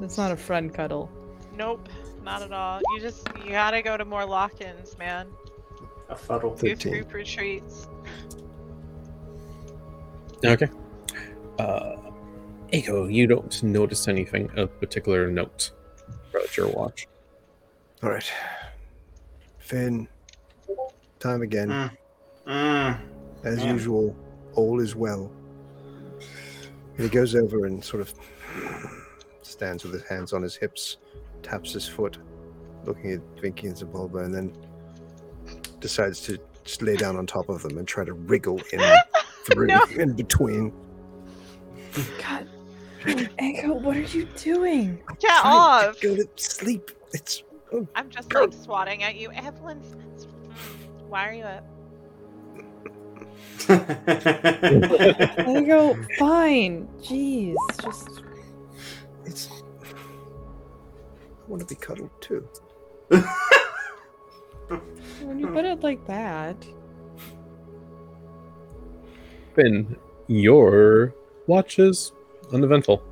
That's 0.00 0.16
not 0.16 0.32
a 0.32 0.36
friend 0.36 0.72
cuddle. 0.72 1.10
Nope. 1.56 1.88
Not 2.22 2.42
at 2.42 2.52
all. 2.52 2.80
You 2.94 3.00
just 3.00 3.26
you 3.44 3.50
gotta 3.50 3.82
go 3.82 3.96
to 3.96 4.04
more 4.04 4.24
lock-ins, 4.24 4.96
man. 4.98 5.26
A 6.08 6.16
fuddle. 6.16 6.54
Do 6.54 6.68
13. 6.68 6.92
group 6.92 7.12
retreats. 7.12 7.86
Okay. 10.44 10.68
Uh 11.60 11.96
Echo, 12.72 13.06
you 13.08 13.26
don't 13.26 13.62
notice 13.64 14.06
anything 14.06 14.48
of 14.56 14.78
particular 14.78 15.28
note 15.28 15.72
about 16.32 16.56
your 16.56 16.68
watch. 16.68 17.08
All 18.02 18.10
right. 18.10 18.32
Finn, 19.58 20.06
time 21.18 21.42
again. 21.42 21.68
Mm. 21.68 21.90
Mm. 22.46 23.00
As 23.42 23.58
Yeah. 23.64 23.72
usual, 23.72 24.14
all 24.54 24.78
is 24.80 24.94
well. 24.94 25.32
And 26.94 27.02
he 27.02 27.08
goes 27.08 27.34
over 27.34 27.66
and 27.66 27.84
sort 27.84 28.02
of 28.02 28.14
stands 29.42 29.82
with 29.82 29.92
his 29.94 30.04
hands 30.04 30.32
on 30.32 30.42
his 30.42 30.54
hips, 30.54 30.98
taps 31.42 31.72
his 31.72 31.88
foot, 31.88 32.18
looking 32.84 33.10
at 33.14 33.20
Vinky 33.42 33.64
and 33.64 33.74
Zabulba, 33.74 34.24
and 34.24 34.32
then 34.32 34.52
decides 35.80 36.20
to 36.22 36.38
just 36.62 36.82
lay 36.82 36.94
down 36.96 37.16
on 37.16 37.26
top 37.26 37.48
of 37.48 37.62
them 37.62 37.78
and 37.78 37.88
try 37.88 38.04
to 38.04 38.12
wriggle 38.12 38.60
in 38.72 38.80
through 39.50 39.66
No. 39.66 39.84
in 39.98 40.12
between. 40.12 40.72
God. 42.18 42.48
Echo, 43.38 43.72
what 43.74 43.96
are 43.96 44.00
you 44.00 44.26
doing? 44.36 45.02
Get 45.20 45.40
Trying 45.40 45.56
off! 45.56 46.00
to 46.00 46.08
Go 46.08 46.16
to 46.16 46.28
sleep. 46.36 46.90
It's 47.12 47.42
oh, 47.72 47.88
I'm 47.94 48.10
just 48.10 48.32
like 48.32 48.52
swatting 48.52 49.02
at 49.02 49.16
you, 49.16 49.32
Evelyn. 49.32 49.80
Mm, 49.80 51.08
Why 51.08 51.28
are 51.28 51.32
you 51.32 51.44
up? 51.44 51.64
Echo, 55.48 55.94
fine. 56.18 56.88
Jeez, 57.00 57.56
just 57.82 58.22
it's. 59.24 59.48
I 59.50 61.48
want 61.48 61.60
to 61.60 61.66
be 61.66 61.74
cuddled 61.74 62.10
too. 62.20 62.46
when 65.22 65.38
you 65.38 65.46
put 65.48 65.64
it 65.64 65.82
like 65.82 66.06
that. 66.06 66.56
Finn, 69.54 69.96
your 70.28 71.14
watch 71.50 71.78
is 71.78 72.12
uneventful. 72.52 73.02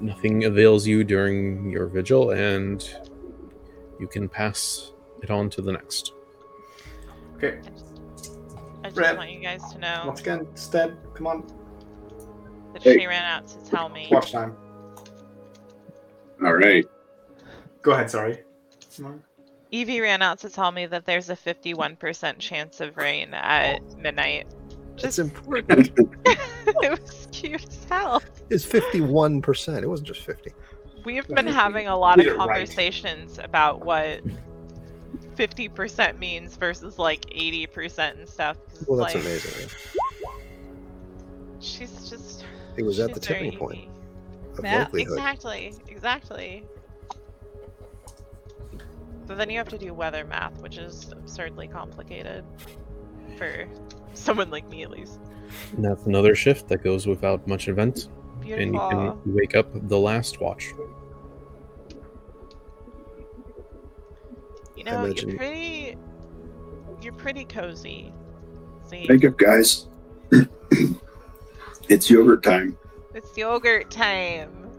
Nothing 0.00 0.44
avails 0.44 0.86
you 0.86 1.04
during 1.04 1.70
your 1.70 1.86
vigil, 1.86 2.30
and 2.32 2.88
you 4.00 4.08
can 4.08 4.28
pass 4.28 4.92
it 5.22 5.30
on 5.30 5.48
to 5.50 5.62
the 5.62 5.72
next. 5.72 6.12
okay, 7.36 7.58
I 7.64 7.70
just, 7.70 7.86
I 8.82 8.88
just 8.88 8.96
Red. 8.98 9.16
want 9.16 9.30
you 9.30 9.40
guys 9.40 9.60
to 9.72 9.78
know 9.78 10.02
once 10.06 10.20
again, 10.20 10.46
Stead, 10.56 10.96
come 11.14 11.26
on, 11.26 11.46
that 12.72 12.82
Hey. 12.82 12.98
she 12.98 13.06
ran 13.06 13.22
out 13.24 13.46
to 13.48 13.70
tell 13.70 13.88
me. 13.88 14.08
watch 14.10 14.32
time. 14.32 14.56
All 16.44 16.54
right. 16.54 16.84
Go 17.82 17.92
ahead, 17.92 18.10
sorry. 18.10 18.40
Mark. 18.98 19.20
Evie 19.70 20.00
ran 20.00 20.22
out 20.22 20.38
to 20.40 20.50
tell 20.50 20.70
me 20.72 20.86
that 20.86 21.06
there's 21.06 21.30
a 21.30 21.36
51% 21.36 22.38
chance 22.38 22.80
of 22.80 22.96
rain 22.96 23.32
at 23.32 23.80
midnight. 23.96 24.46
It's 24.98 25.18
important. 25.18 25.90
it 26.26 27.00
was 27.00 27.28
cute 27.32 27.66
as 27.66 27.84
hell. 27.84 28.22
It's 28.50 28.64
fifty-one 28.64 29.42
percent. 29.42 29.84
It 29.84 29.88
wasn't 29.88 30.08
just 30.08 30.20
fifty. 30.20 30.52
We've 31.04 31.26
been 31.26 31.46
having 31.46 31.88
a 31.88 31.96
lot 31.96 32.18
of 32.18 32.24
Get 32.24 32.34
it 32.34 32.38
right. 32.38 32.48
conversations 32.48 33.40
about 33.42 33.84
what 33.84 34.20
50% 35.34 36.18
means 36.18 36.56
versus 36.56 36.98
like 36.98 37.22
80% 37.26 38.18
and 38.18 38.28
stuff. 38.28 38.56
Well, 38.86 38.98
that's 38.98 39.14
like, 39.14 39.24
amazing. 39.24 39.68
She's 41.60 42.08
just. 42.08 42.44
It 42.76 42.84
was 42.84 43.00
at 43.00 43.14
the 43.14 43.20
she's 43.20 43.28
very 43.28 43.50
tipping 43.50 43.58
point 43.58 43.88
Yeah. 44.62 44.88
Exactly, 44.94 45.74
exactly. 45.88 46.64
But 49.26 49.38
then 49.38 49.50
you 49.50 49.58
have 49.58 49.68
to 49.68 49.78
do 49.78 49.94
weather 49.94 50.24
math, 50.24 50.60
which 50.60 50.78
is 50.78 51.10
absurdly 51.12 51.68
complicated 51.68 52.44
for 53.36 53.66
someone 54.14 54.50
like 54.50 54.68
me, 54.68 54.82
at 54.82 54.90
least. 54.90 55.18
And 55.76 55.84
that's 55.84 56.06
another 56.06 56.34
shift 56.34 56.68
that 56.68 56.82
goes 56.82 57.06
without 57.06 57.46
much 57.46 57.68
event, 57.68 58.08
and 58.42 58.74
you 58.74 58.80
can 58.80 59.18
wake 59.26 59.54
up 59.54 59.68
the 59.88 59.98
last 59.98 60.40
watch. 60.40 60.72
You 64.76 64.84
know, 64.84 65.04
imagine- 65.04 65.28
you're 65.30 65.38
pretty. 65.38 65.96
You're 67.02 67.12
pretty 67.14 67.44
cozy. 67.44 68.12
See, 68.88 69.06
Wake 69.08 69.24
up, 69.24 69.36
guys. 69.36 69.88
it's 71.88 72.08
yogurt 72.08 72.42
time. 72.44 72.78
it's 73.14 73.36
yogurt 73.36 73.90
time. 73.90 74.70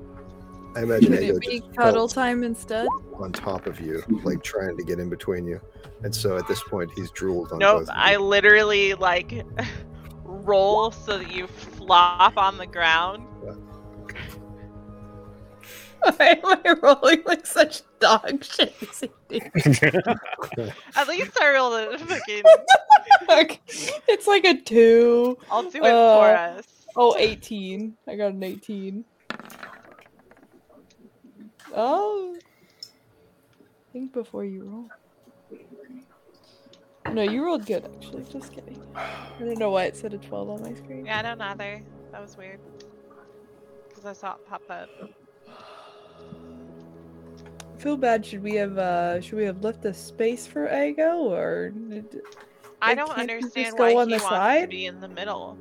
I 0.76 0.84
imagine 0.84 1.12
Could 1.14 1.24
Ego 1.24 1.36
it 1.36 1.42
be 1.42 1.62
cuddle 1.78 2.08
time 2.08 2.44
instead? 2.44 2.88
on 3.20 3.32
top 3.32 3.68
of 3.68 3.80
you, 3.80 4.02
like 4.24 4.42
trying 4.42 4.76
to 4.78 4.84
get 4.84 5.00
in 5.00 5.10
between 5.10 5.46
you. 5.46 5.60
And 6.04 6.14
so 6.14 6.38
at 6.38 6.48
this 6.48 6.62
point, 6.64 6.92
he's 6.96 7.10
drooled 7.12 7.52
on 7.54 7.60
Nope, 7.60 7.80
both 7.82 7.90
of 7.90 7.96
I 7.98 8.18
literally 8.18 8.94
like 8.94 9.46
roll 10.24 10.92
so 10.92 11.18
that 11.18 11.32
you 11.32 11.48
flop 11.48 12.38
on 12.38 12.58
the 12.58 12.68
ground. 12.68 13.26
Why 16.02 16.38
am 16.44 16.60
I 16.66 16.76
rolling 16.82 17.24
like 17.26 17.46
such 17.46 17.82
dog 18.02 18.44
shit? 18.44 18.76
At 20.98 21.08
least 21.08 21.38
I 21.42 21.54
rolled 21.54 21.76
a 21.94 21.98
fucking. 21.98 22.44
it's 24.10 24.28
like 24.28 24.44
a 24.44 24.60
two. 24.60 25.38
I'll 25.50 25.64
do 25.64 25.78
it 25.78 25.82
for 25.82 25.86
Uh, 25.88 26.58
us. 26.58 26.68
Oh, 26.98 27.16
18. 27.18 27.96
I 28.10 28.16
got 28.18 28.34
an 28.34 28.44
18. 28.44 29.06
Oh. 31.74 32.36
Think 33.94 34.12
before 34.12 34.44
you 34.44 34.64
roll. 34.66 34.90
No, 37.14 37.22
you 37.22 37.46
rolled 37.46 37.66
good, 37.66 37.86
actually. 37.86 38.24
Just 38.32 38.54
kidding. 38.54 38.82
I 38.96 39.06
don't 39.40 39.60
know 39.60 39.70
why 39.70 39.86
it 39.86 39.96
said 39.96 40.14
a 40.14 40.18
12 40.18 40.50
on 40.50 40.62
my 40.64 40.74
screen. 40.74 41.06
Yeah, 41.06 41.20
I 41.20 41.22
don't 41.22 41.42
either. 41.42 41.82
That 42.12 42.22
was 42.22 42.36
weird. 42.36 42.60
Because 43.90 44.06
I 44.06 44.14
saw 44.14 44.34
it 44.34 44.46
pop 44.48 44.64
up. 44.70 44.90
I 45.48 45.52
feel 47.78 47.98
bad. 47.98 48.26
Should 48.26 48.42
we 48.42 48.56
have 48.56 48.78
uh 48.78 49.22
should 49.22 49.38
we 49.38 49.44
have 49.44 49.64
left 49.64 49.86
a 49.86 49.94
space 49.94 50.48
for 50.48 50.68
Ego 50.74 51.18
or 51.18 51.74
I 52.82 52.96
don't 52.96 53.12
understand 53.12 53.78
why 53.78 53.94
on 53.94 54.08
he 54.10 54.16
the 54.16 54.24
wants 54.24 54.24
to 54.24 54.30
side? 54.30 54.70
be 54.70 54.86
in 54.86 55.02
the 55.02 55.10
middle. 55.10 55.58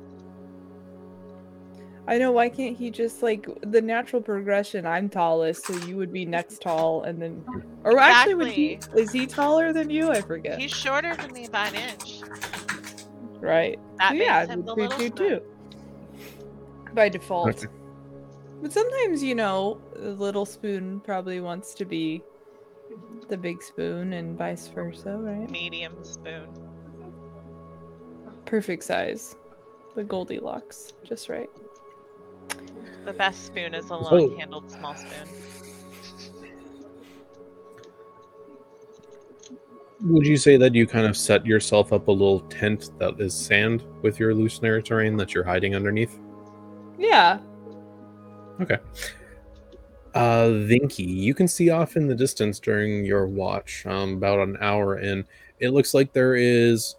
I 2.05 2.17
know 2.17 2.31
why 2.31 2.49
can't 2.49 2.75
he 2.75 2.91
just 2.91 3.23
like 3.23 3.47
the 3.61 3.81
natural 3.81 4.21
progression? 4.21 4.85
I'm 4.85 5.07
tallest, 5.07 5.65
so 5.65 5.73
you 5.85 5.95
would 5.95 6.11
be 6.11 6.25
next 6.25 6.61
tall, 6.61 7.03
and 7.03 7.21
then, 7.21 7.45
or 7.85 7.97
actually, 7.97 8.35
would 8.35 8.47
he? 8.51 8.79
Is 8.95 9.11
he 9.11 9.25
taller 9.25 9.71
than 9.71 9.89
you? 9.89 10.11
I 10.11 10.21
forget. 10.21 10.59
He's 10.59 10.71
shorter 10.71 11.15
than 11.15 11.31
me 11.31 11.47
by 11.47 11.67
an 11.67 11.75
inch. 11.75 12.21
right. 13.39 13.79
That 13.99 14.09
So 14.09 14.13
makes 14.15 14.25
yeah, 14.25 14.45
him 14.47 14.65
the 14.65 14.75
we 14.75 14.83
little 14.83 14.97
do 14.97 15.09
too. 15.09 15.41
By 16.93 17.07
default. 17.07 17.49
Okay. 17.49 17.67
But 18.61 18.73
sometimes, 18.73 19.23
you 19.23 19.35
know, 19.35 19.79
the 19.95 20.11
little 20.11 20.45
spoon 20.45 20.99
probably 21.01 21.39
wants 21.39 21.73
to 21.75 21.85
be 21.85 22.21
the 23.29 23.37
big 23.37 23.63
spoon, 23.63 24.11
and 24.13 24.37
vice 24.37 24.67
versa, 24.67 25.17
right? 25.17 25.49
Medium 25.49 26.03
spoon. 26.03 26.47
Perfect 28.45 28.83
size. 28.83 29.35
The 29.95 30.03
Goldilocks, 30.03 30.93
just 31.03 31.29
right. 31.29 31.49
The 33.05 33.13
best 33.13 33.45
spoon 33.45 33.73
is 33.73 33.89
a 33.89 33.95
long-handled 33.95 34.71
small 34.71 34.95
spoon. 34.95 35.27
Would 40.05 40.25
you 40.25 40.37
say 40.37 40.57
that 40.57 40.75
you 40.75 40.85
kind 40.85 41.05
of 41.05 41.15
set 41.15 41.45
yourself 41.45 41.93
up 41.93 42.07
a 42.07 42.11
little 42.11 42.41
tent 42.41 42.91
that 42.99 43.19
is 43.19 43.33
sand 43.33 43.83
with 44.01 44.19
your 44.19 44.31
illusionary 44.31 44.83
terrain 44.83 45.15
that 45.17 45.33
you're 45.33 45.43
hiding 45.43 45.75
underneath? 45.75 46.19
Yeah. 46.97 47.39
Okay. 48.61 48.77
Uh, 50.13 50.47
Vinky, 50.47 51.07
you 51.07 51.33
can 51.33 51.47
see 51.47 51.69
off 51.69 51.95
in 51.95 52.07
the 52.07 52.15
distance 52.15 52.59
during 52.59 53.03
your 53.05 53.27
watch, 53.27 53.85
um, 53.85 54.13
about 54.13 54.39
an 54.39 54.57
hour 54.61 54.99
in. 54.99 55.25
It 55.59 55.69
looks 55.69 55.93
like 55.93 56.13
there 56.13 56.35
is 56.35 56.95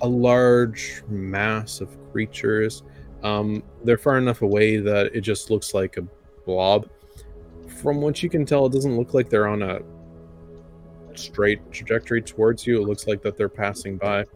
a 0.00 0.08
large 0.08 1.02
mass 1.08 1.80
of 1.80 1.90
creatures. 2.12 2.82
Um, 3.26 3.64
they're 3.82 3.98
far 3.98 4.18
enough 4.18 4.42
away 4.42 4.76
that 4.76 5.06
it 5.06 5.22
just 5.22 5.50
looks 5.50 5.74
like 5.74 5.96
a 5.96 6.02
blob. 6.44 6.88
From 7.82 8.00
what 8.00 8.22
you 8.22 8.30
can 8.30 8.46
tell, 8.46 8.66
it 8.66 8.72
doesn't 8.72 8.96
look 8.96 9.14
like 9.14 9.28
they're 9.28 9.48
on 9.48 9.62
a 9.62 9.80
straight 11.14 11.72
trajectory 11.72 12.22
towards 12.22 12.66
you. 12.66 12.80
It 12.80 12.86
looks 12.86 13.08
like 13.08 13.22
that 13.22 13.36
they're 13.36 13.48
passing 13.48 13.96
by. 13.96 14.26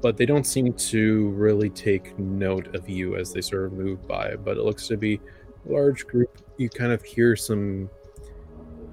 But 0.00 0.16
they 0.16 0.24
don't 0.24 0.46
seem 0.46 0.72
to 0.72 1.30
really 1.30 1.68
take 1.70 2.16
note 2.16 2.76
of 2.76 2.88
you 2.88 3.16
as 3.16 3.32
they 3.32 3.40
sort 3.40 3.64
of 3.64 3.72
move 3.72 4.06
by. 4.06 4.36
But 4.36 4.56
it 4.56 4.62
looks 4.62 4.86
to 4.88 4.96
be 4.96 5.20
a 5.68 5.72
large 5.72 6.06
group. 6.06 6.38
You 6.58 6.68
kind 6.68 6.92
of 6.92 7.02
hear 7.02 7.34
some 7.34 7.90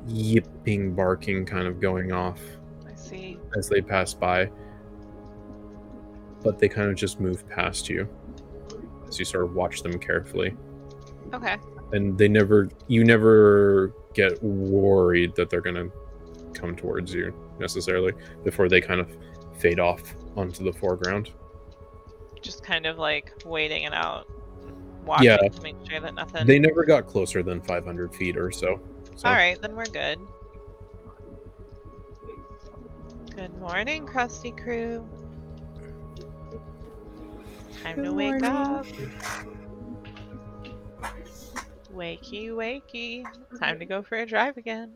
yipping, 0.07 0.95
barking 0.95 1.45
kind 1.45 1.67
of 1.67 1.79
going 1.79 2.11
off 2.11 2.41
I 2.89 2.95
see. 2.95 3.37
as 3.55 3.69
they 3.69 3.81
pass 3.81 4.15
by. 4.15 4.49
But 6.41 6.57
they 6.57 6.67
kind 6.67 6.89
of 6.89 6.95
just 6.95 7.19
move 7.19 7.47
past 7.47 7.89
you 7.89 8.09
as 9.07 9.19
you 9.19 9.25
sort 9.25 9.43
of 9.43 9.53
watch 9.53 9.81
them 9.81 9.97
carefully. 9.99 10.55
Okay. 11.33 11.57
And 11.91 12.17
they 12.17 12.27
never, 12.27 12.69
you 12.87 13.03
never 13.03 13.93
get 14.13 14.41
worried 14.43 15.35
that 15.35 15.49
they're 15.49 15.61
going 15.61 15.75
to 15.75 15.91
come 16.53 16.75
towards 16.75 17.13
you 17.13 17.33
necessarily 17.59 18.13
before 18.43 18.69
they 18.69 18.81
kind 18.81 18.99
of 18.99 19.15
fade 19.57 19.79
off 19.79 20.15
onto 20.35 20.63
the 20.63 20.73
foreground. 20.73 21.31
Just 22.41 22.63
kind 22.63 22.85
of 22.85 22.97
like 22.97 23.31
waiting 23.45 23.83
it 23.83 23.93
out. 23.93 24.27
Watching 25.05 25.25
Yeah. 25.27 25.37
to 25.37 25.61
make 25.61 25.75
sure 25.89 25.99
that 25.99 26.15
nothing. 26.15 26.47
They 26.47 26.59
never 26.59 26.83
got 26.83 27.05
closer 27.05 27.43
than 27.43 27.61
500 27.61 28.13
feet 28.15 28.37
or 28.37 28.51
so. 28.51 28.79
so. 29.15 29.27
Alright, 29.27 29.61
then 29.61 29.75
we're 29.75 29.85
good. 29.85 30.19
Good 33.35 33.57
morning, 33.59 34.05
Krusty 34.07 34.55
Crew. 34.57 35.07
Time 37.83 38.03
to 38.03 38.13
wake 38.13 38.41
morning. 38.41 38.45
up. 38.45 38.85
Wakey, 41.93 42.49
wakey. 42.49 43.23
Time 43.59 43.79
to 43.79 43.85
go 43.85 44.01
for 44.03 44.17
a 44.17 44.25
drive 44.25 44.57
again. 44.57 44.91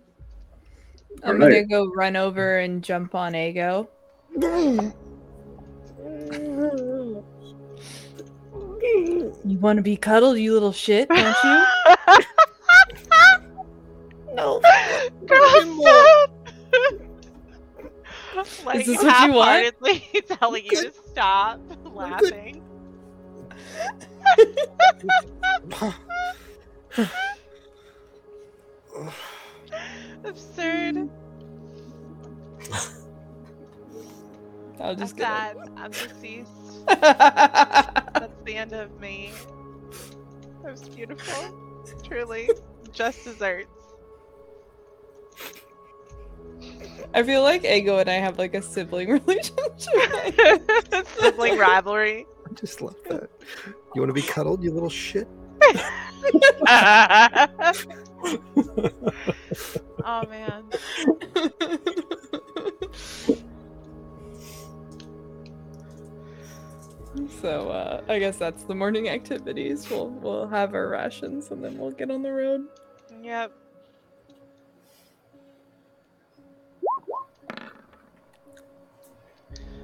I'm 1.23 1.41
Alright. 1.41 1.67
gonna 1.67 1.85
go 1.85 1.91
run 1.95 2.15
over 2.15 2.59
and 2.59 2.83
jump 2.83 3.15
on 3.15 3.35
Ego. 3.35 3.89
You 9.45 9.57
want 9.59 9.77
to 9.77 9.83
be 9.83 9.97
cuddled, 9.97 10.37
you 10.37 10.53
little 10.53 10.71
shit, 10.73 11.09
don't 11.09 11.35
you? 11.43 11.63
No. 14.35 14.61
like 18.63 18.79
Is 18.79 18.85
this 18.85 19.03
what 19.03 19.27
you 19.27 19.33
want? 19.33 19.49
half-heartedly 19.49 20.03
telling 20.39 20.63
you 20.65 20.71
to 20.83 20.93
stop 21.09 21.59
laughing. 21.93 22.61
Absurd. 30.23 31.09
I'll 34.79 34.91
I'm 34.91 34.97
just 34.97 35.17
sad. 35.17 35.57
I'm 35.75 35.91
deceased. 35.91 36.49
That's 36.87 38.41
the 38.45 38.55
end 38.55 38.73
of 38.73 38.99
me. 38.99 39.31
That 40.63 40.71
was 40.71 40.87
beautiful. 40.89 41.83
Truly. 42.03 42.49
Just 42.91 43.23
desserts. 43.25 43.67
I 47.13 47.23
feel 47.23 47.41
like 47.43 47.65
Ego 47.65 47.97
and 47.97 48.09
I 48.09 48.15
have 48.15 48.37
like 48.37 48.53
a 48.53 48.61
sibling 48.61 49.09
relationship. 49.27 51.07
Sibling 51.19 51.57
rivalry. 51.57 52.25
I 52.49 52.53
just 52.55 52.81
love 52.81 52.95
that. 53.09 53.29
You 53.93 54.01
want 54.01 54.09
to 54.09 54.13
be 54.13 54.21
cuddled, 54.21 54.63
you 54.63 54.71
little 54.71 54.89
shit? 54.89 55.27
oh 60.05 60.23
man. 60.27 60.63
so 67.41 67.69
uh, 67.69 68.01
I 68.07 68.19
guess 68.19 68.37
that's 68.37 68.63
the 68.63 68.75
morning 68.75 69.09
activities. 69.09 69.89
We'll 69.89 70.09
we'll 70.09 70.47
have 70.47 70.73
our 70.73 70.87
rations 70.87 71.51
and 71.51 71.63
then 71.63 71.77
we'll 71.77 71.91
get 71.91 72.11
on 72.11 72.21
the 72.21 72.31
road. 72.31 72.67
Yep. 73.21 73.51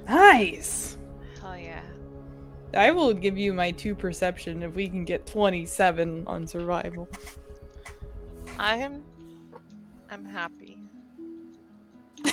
Nice. 0.08 0.96
Hell 1.40 1.58
yeah. 1.58 1.82
I 2.76 2.90
will 2.90 3.12
give 3.12 3.36
you 3.38 3.52
my 3.52 3.70
two 3.70 3.94
perception 3.94 4.62
if 4.62 4.74
we 4.74 4.88
can 4.88 5.04
get 5.04 5.26
27 5.26 6.24
on 6.26 6.46
survival. 6.46 7.08
I'm 8.58 9.02
I'm 10.10 10.24
happy. 10.24 10.78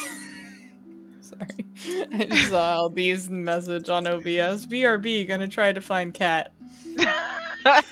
Sorry. 1.21 1.65
I 2.13 2.25
just 2.25 2.49
saw 2.49 2.89
LB's 2.89 3.29
message 3.29 3.89
on 3.89 4.05
OBS. 4.07 4.65
BRB 4.67 5.27
gonna 5.27 5.47
try 5.47 5.73
to 5.73 5.81
find 5.81 6.13
cat. 6.13 6.53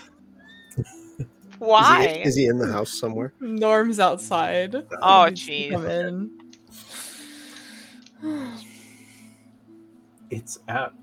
Why? 1.59 2.05
Is 2.05 2.15
he, 2.15 2.21
is 2.23 2.35
he 2.35 2.45
in 2.47 2.57
the 2.57 2.71
house 2.71 2.99
somewhere? 2.99 3.33
Norm's 3.39 3.99
outside. 3.99 4.75
Oh, 5.01 5.25
Needs 5.25 5.47
jeez. 5.47 5.71
Come 5.71 5.85
in. 5.85 6.31
it's 10.31 10.57
at 10.67 10.93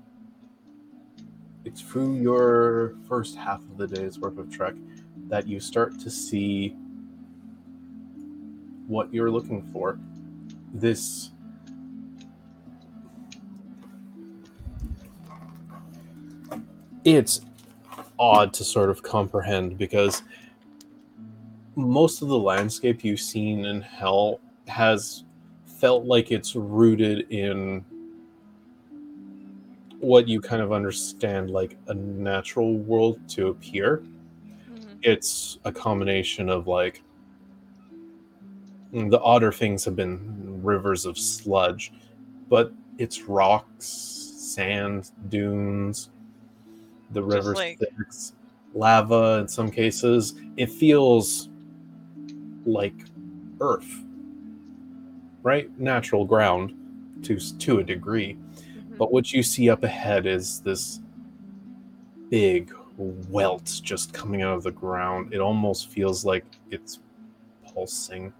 it's 1.69 1.81
through 1.81 2.15
your 2.15 2.95
first 3.07 3.35
half 3.35 3.61
of 3.61 3.77
the 3.77 3.85
day's 3.85 4.17
worth 4.17 4.39
of 4.39 4.49
trek 4.49 4.73
that 5.27 5.47
you 5.47 5.59
start 5.59 5.99
to 5.99 6.09
see 6.09 6.69
what 8.87 9.13
you're 9.13 9.29
looking 9.29 9.61
for. 9.71 9.99
This 10.73 11.29
it's 17.05 17.41
odd 18.17 18.51
to 18.53 18.63
sort 18.63 18.89
of 18.89 19.03
comprehend 19.03 19.77
because 19.77 20.23
most 21.75 22.23
of 22.23 22.29
the 22.29 22.37
landscape 22.37 23.03
you've 23.03 23.19
seen 23.19 23.65
in 23.65 23.79
hell 23.79 24.39
has 24.67 25.23
felt 25.79 26.05
like 26.05 26.31
it's 26.31 26.55
rooted 26.55 27.31
in 27.31 27.85
what 29.99 30.27
you 30.27 30.39
kind 30.41 30.61
of 30.61 30.71
understand 30.71 31.49
like 31.49 31.77
a 31.87 31.93
natural 31.93 32.77
world 32.77 33.19
to 33.29 33.47
appear. 33.49 34.03
Mhm. 34.71 34.97
It's 35.03 35.59
a 35.65 35.71
combination 35.71 36.49
of 36.49 36.67
like 36.67 37.03
the 38.91 39.19
odder 39.21 39.51
things 39.51 39.85
have 39.85 39.95
been 39.95 40.61
rivers 40.63 41.05
of 41.05 41.17
sludge, 41.17 41.91
but 42.49 42.73
it's 42.97 43.23
rocks, 43.23 43.85
sand, 43.85 45.11
dunes, 45.29 46.09
the 47.11 47.21
Just 47.21 47.33
river's 47.35 47.55
like- 47.55 47.79
lava 48.73 49.39
in 49.41 49.47
some 49.47 49.69
cases. 49.69 50.35
It 50.57 50.69
feels 50.71 51.49
like 52.65 52.95
earth, 53.61 54.03
right? 55.43 55.69
Natural 55.79 56.25
ground 56.25 56.73
to 57.23 57.37
to 57.59 57.79
a 57.79 57.83
degree. 57.83 58.37
But 58.99 59.13
what 59.13 59.31
you 59.31 59.41
see 59.41 59.69
up 59.69 59.83
ahead 59.83 60.25
is 60.25 60.59
this 60.59 60.99
big 62.29 62.73
welt 62.97 63.79
just 63.81 64.13
coming 64.13 64.41
out 64.41 64.57
of 64.57 64.63
the 64.63 64.71
ground. 64.71 65.33
It 65.33 65.39
almost 65.39 65.89
feels 65.89 66.25
like 66.25 66.43
it's 66.69 66.99
pulsing. 67.65 68.33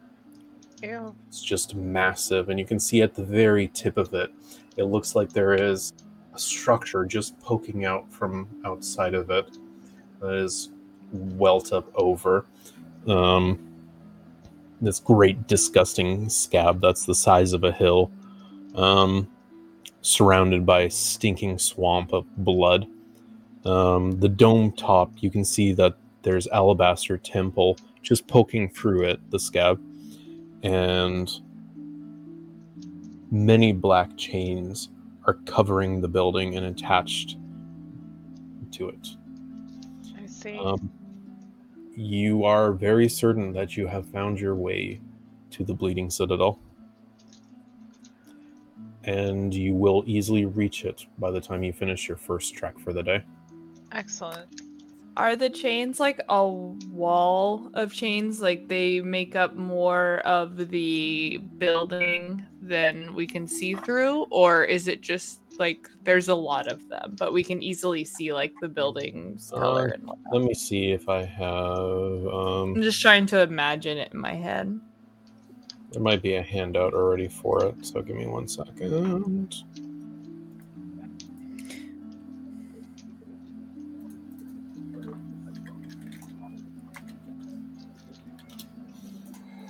Ew. 0.84 1.16
It's 1.30 1.42
just 1.42 1.76
massive. 1.76 2.50
And 2.50 2.60
you 2.60 2.66
can 2.66 2.78
see 2.78 3.02
at 3.02 3.16
the 3.16 3.24
very 3.24 3.70
tip 3.70 3.98
of 3.98 4.14
it, 4.14 4.34
it 4.76 4.84
looks 4.84 5.16
like 5.16 5.32
there 5.32 5.54
is 5.54 5.94
a 6.34 6.40
structure 6.40 7.06
just 7.06 7.40
poking 7.40 7.86
out 7.86 8.12
from 8.12 8.46
outside 8.66 9.14
of 9.14 9.30
it 9.30 9.58
that 10.20 10.34
is 10.34 10.72
welt 11.14 11.72
up 11.72 11.90
over. 11.96 12.46
Um, 13.08 13.66
this 14.82 15.00
great, 15.00 15.48
disgusting 15.48 16.28
scab 16.28 16.82
that's 16.82 17.06
the 17.06 17.16
size 17.16 17.54
of 17.54 17.64
a 17.64 17.72
hill. 17.72 18.12
Um, 18.76 19.30
surrounded 20.02 20.66
by 20.66 20.82
a 20.82 20.90
stinking 20.90 21.60
swamp 21.60 22.14
of 22.14 22.26
blood. 22.38 22.88
Um, 23.66 24.20
the 24.20 24.30
dome 24.30 24.72
top, 24.72 25.12
you 25.18 25.30
can 25.30 25.44
see 25.44 25.74
that 25.74 25.96
there's 26.22 26.48
alabaster 26.48 27.18
temple 27.18 27.78
just 28.02 28.28
poking 28.28 28.70
through 28.70 29.04
it, 29.04 29.20
the 29.32 29.40
scab, 29.40 29.82
and 30.64 31.30
many 33.32 33.72
black 33.72 34.16
chains 34.18 34.90
are 35.26 35.36
covering 35.46 36.02
the 36.02 36.08
building 36.08 36.56
and 36.56 36.66
attached 36.66 37.38
to 38.72 38.90
it. 38.90 39.08
I 40.18 40.26
see. 40.26 40.58
Um, 40.58 40.92
you 41.96 42.46
are 42.46 42.72
very 42.72 43.10
certain 43.10 43.52
that 43.54 43.76
you 43.76 43.86
have 43.88 44.08
found 44.08 44.40
your 44.40 44.56
way 44.56 45.02
to 45.52 45.66
the 45.66 45.74
Bleeding 45.74 46.10
Citadel. 46.10 46.60
And 49.06 49.54
you 49.54 49.74
will 49.74 50.04
easily 50.06 50.46
reach 50.46 50.86
it 50.86 51.06
by 51.18 51.32
the 51.32 51.42
time 51.42 51.64
you 51.64 51.74
finish 51.74 52.08
your 52.08 52.18
first 52.18 52.54
trek 52.54 52.78
for 52.80 52.94
the 52.94 53.04
day. 53.04 53.24
Excellent. 53.92 54.62
Are 55.18 55.36
the 55.36 55.50
chains 55.50 56.00
like 56.00 56.22
a 56.30 56.48
wall 56.48 57.70
of 57.74 57.92
chains? 57.92 58.42
Like 58.42 58.68
they 58.68 59.02
make 59.02 59.36
up 59.36 59.56
more 59.56 60.20
of 60.20 60.70
the 60.70 61.42
building 61.58 62.46
than 62.62 63.14
we 63.14 63.28
can 63.28 63.48
see 63.48 63.76
through? 63.76 64.28
Or 64.30 64.64
is 64.64 64.88
it 64.88 65.02
just 65.02 65.42
like 65.58 65.90
there's 66.04 66.30
a 66.30 66.36
lot 66.36 66.68
of 66.68 66.88
them, 66.88 67.16
but 67.18 67.34
we 67.34 67.44
can 67.44 67.62
easily 67.62 68.06
see 68.06 68.32
like 68.32 68.54
the 68.62 68.70
building's 68.70 69.50
color 69.50 69.90
Uh, 69.90 69.94
and 69.96 70.08
whatnot? 70.08 70.34
Let 70.34 70.44
me 70.44 70.54
see 70.54 70.92
if 70.92 71.10
I 71.10 71.26
have. 71.26 72.28
Um... 72.28 72.76
I'm 72.76 72.82
just 72.82 73.02
trying 73.02 73.26
to 73.28 73.42
imagine 73.42 73.98
it 73.98 74.14
in 74.14 74.20
my 74.20 74.36
head. 74.36 74.80
There 75.92 76.02
might 76.02 76.22
be 76.22 76.36
a 76.36 76.42
handout 76.42 76.94
already 76.94 77.28
for 77.28 77.66
it, 77.66 77.86
so 77.86 78.02
give 78.02 78.16
me 78.16 78.28
one 78.28 78.48
second. 78.48 79.54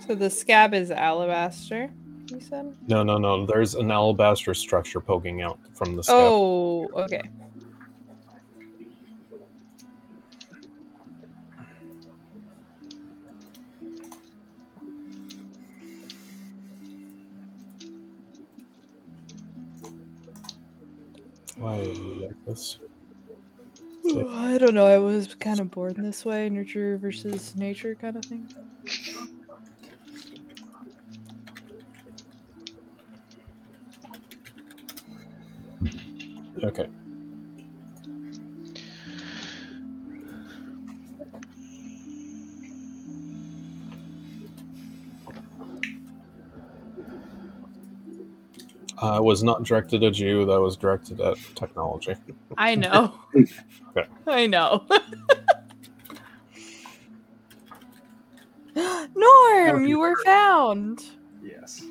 So 0.06 0.16
the 0.16 0.30
scab 0.30 0.74
is 0.74 0.90
alabaster, 0.90 1.92
you 2.32 2.42
said? 2.42 2.76
No, 2.88 3.04
no, 3.04 3.20
no. 3.20 3.46
There's 3.46 3.76
an 3.76 3.92
alabaster 3.92 4.56
structure 4.56 5.00
poking 5.00 5.44
out 5.44 5.60
from 5.76 5.96
the 5.96 6.04
scab. 6.04 6.16
Oh, 6.18 6.90
okay. 6.96 7.30
Why 21.60 21.80
are 21.80 21.84
you 21.84 22.14
like 22.22 22.46
this? 22.46 22.80
I 24.30 24.58
don't 24.58 24.74
know. 24.74 24.86
I 24.86 24.98
was 24.98 25.36
kind 25.36 25.60
of 25.60 25.70
born 25.72 25.94
this 25.98 26.24
way, 26.24 26.50
nurture 26.50 26.98
versus 26.98 27.54
nature 27.56 27.96
kind 27.96 28.16
of 28.16 28.24
thing. 28.24 28.48
Okay. 36.64 36.88
Uh, 49.02 49.16
it 49.18 49.24
was 49.24 49.44
not 49.44 49.64
directed 49.64 50.04
at 50.04 50.20
you. 50.20 50.46
That 50.46 50.60
was 50.60 50.76
directed 50.76 51.22
at 51.22 51.38
technology. 51.56 52.16
I 52.58 52.76
know. 52.84 53.14
Okay. 53.34 54.08
I 54.28 54.46
know. 54.46 54.86
Norm, 59.16 59.86
you 59.86 60.00
were 60.00 60.18
found. 60.26 61.06
Yes. 61.42 61.82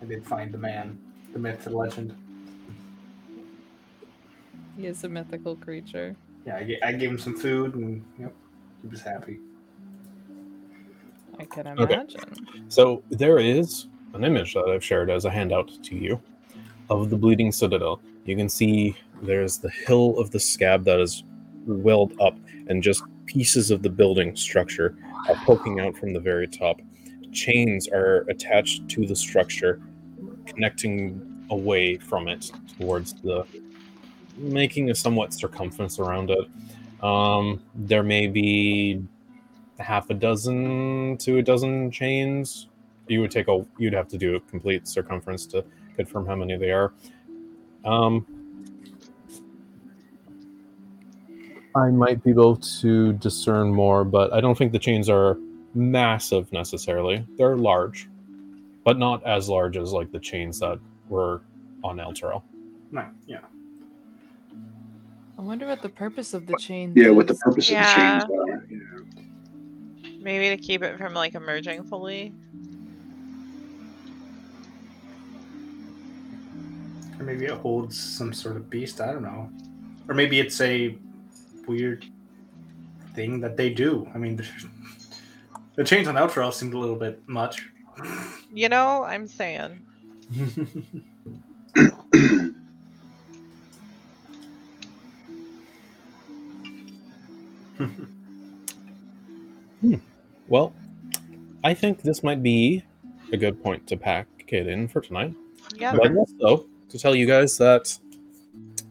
I 0.00 0.04
did 0.04 0.24
find 0.24 0.54
the 0.54 0.58
man, 0.58 0.98
the 1.32 1.38
myth, 1.40 1.64
the 1.64 1.70
legend. 1.70 2.14
He 4.76 4.86
is 4.86 5.02
a 5.02 5.08
mythical 5.08 5.56
creature. 5.56 6.14
Yeah, 6.46 6.56
I, 6.56 6.78
I 6.84 6.92
gave 6.92 7.10
him 7.10 7.18
some 7.18 7.36
food 7.36 7.74
and 7.74 8.04
yep, 8.20 8.32
he 8.82 8.88
was 8.88 9.00
happy. 9.00 9.40
I 11.40 11.44
can 11.44 11.66
imagine. 11.66 11.82
Okay. 11.82 11.94
imagine. 11.94 12.20
So 12.68 13.02
there 13.10 13.38
is 13.40 13.88
an 14.14 14.22
image 14.22 14.54
that 14.54 14.66
I've 14.66 14.84
shared 14.84 15.10
as 15.10 15.24
a 15.24 15.30
handout 15.30 15.70
to 15.82 15.96
you 15.96 16.20
of 16.88 17.10
the 17.10 17.16
Bleeding 17.16 17.52
Citadel. 17.52 18.00
You 18.24 18.36
can 18.36 18.48
see 18.48 18.96
there's 19.22 19.58
the 19.58 19.70
hill 19.70 20.18
of 20.18 20.30
the 20.30 20.40
scab 20.40 20.84
that 20.84 21.00
is 21.00 21.24
welled 21.66 22.12
up, 22.20 22.36
and 22.68 22.82
just 22.82 23.02
pieces 23.26 23.70
of 23.70 23.82
the 23.82 23.90
building 23.90 24.36
structure 24.36 24.96
are 25.28 25.36
poking 25.44 25.80
out 25.80 25.96
from 25.96 26.12
the 26.12 26.20
very 26.20 26.46
top. 26.46 26.80
Chains 27.32 27.88
are 27.88 28.24
attached 28.28 28.88
to 28.88 29.06
the 29.06 29.16
structure, 29.16 29.80
connecting 30.46 31.44
away 31.50 31.96
from 31.96 32.28
it 32.28 32.50
towards 32.78 33.14
the 33.22 33.46
making 34.36 34.90
a 34.90 34.94
somewhat 34.94 35.32
circumference 35.32 35.98
around 35.98 36.30
it. 36.30 37.04
Um, 37.04 37.62
there 37.74 38.02
may 38.02 38.26
be 38.26 39.02
half 39.78 40.10
a 40.10 40.14
dozen 40.14 41.16
to 41.18 41.38
a 41.38 41.42
dozen 41.42 41.90
chains. 41.90 42.68
You 43.08 43.20
would 43.20 43.30
take 43.30 43.48
a 43.48 43.64
you'd 43.78 43.92
have 43.92 44.08
to 44.08 44.18
do 44.18 44.36
a 44.36 44.40
complete 44.40 44.88
circumference 44.88 45.46
to 45.48 45.64
confirm 45.96 46.26
how 46.26 46.36
many 46.36 46.56
they 46.56 46.70
are. 46.70 46.92
Um, 47.84 48.26
I 51.74 51.90
might 51.90 52.22
be 52.24 52.30
able 52.30 52.56
to 52.56 53.12
discern 53.14 53.72
more, 53.72 54.04
but 54.04 54.32
I 54.32 54.40
don't 54.40 54.56
think 54.56 54.72
the 54.72 54.78
chains 54.78 55.08
are 55.10 55.38
massive 55.74 56.50
necessarily. 56.52 57.26
They're 57.36 57.56
large, 57.56 58.08
but 58.84 58.98
not 58.98 59.24
as 59.26 59.48
large 59.48 59.76
as 59.76 59.92
like 59.92 60.10
the 60.10 60.18
chains 60.20 60.58
that 60.60 60.78
were 61.08 61.42
on 61.84 61.98
Elturel. 61.98 62.42
Right, 62.90 63.08
yeah. 63.26 63.40
I 65.38 65.42
wonder 65.42 65.66
what 65.66 65.82
the 65.82 65.90
purpose 65.90 66.32
of 66.32 66.46
the 66.46 66.56
chain 66.56 66.94
Yeah, 66.96 67.10
what 67.10 67.26
the 67.26 67.34
purpose 67.34 67.68
Yeah. 67.70 68.20
of 68.22 68.28
the 68.28 68.34
chains 68.36 68.40
are. 68.50 68.66
Yeah. 68.70 70.12
Maybe 70.22 70.48
to 70.48 70.56
keep 70.56 70.82
it 70.82 70.96
from 70.96 71.12
like 71.12 71.34
emerging 71.34 71.84
fully. 71.84 72.32
Or 77.18 77.24
maybe 77.24 77.46
it 77.46 77.52
holds 77.52 77.98
some 77.98 78.32
sort 78.32 78.56
of 78.56 78.68
beast. 78.68 79.00
I 79.00 79.12
don't 79.12 79.22
know. 79.22 79.50
Or 80.08 80.14
maybe 80.14 80.38
it's 80.38 80.60
a 80.60 80.96
weird 81.66 82.04
thing 83.14 83.40
that 83.40 83.56
they 83.56 83.70
do. 83.70 84.08
I 84.14 84.18
mean, 84.18 84.40
the 85.74 85.84
change 85.84 86.06
on 86.06 86.14
outro 86.14 86.52
seemed 86.52 86.74
a 86.74 86.78
little 86.78 86.96
bit 86.96 87.26
much. 87.26 87.66
You 88.52 88.68
know, 88.68 89.02
I'm 89.04 89.26
saying. 89.26 89.80
Hmm. 99.80 99.94
Well, 100.48 100.72
I 101.64 101.74
think 101.74 102.02
this 102.02 102.22
might 102.22 102.42
be 102.42 102.82
a 103.32 103.36
good 103.36 103.62
point 103.62 103.86
to 103.88 103.96
pack 103.96 104.26
it 104.48 104.66
in 104.66 104.88
for 104.88 105.00
tonight. 105.00 105.34
Yeah. 105.76 105.94
But 105.94 106.16
also 106.16 106.66
to 106.88 106.98
tell 106.98 107.14
you 107.14 107.26
guys 107.26 107.56
that 107.58 107.98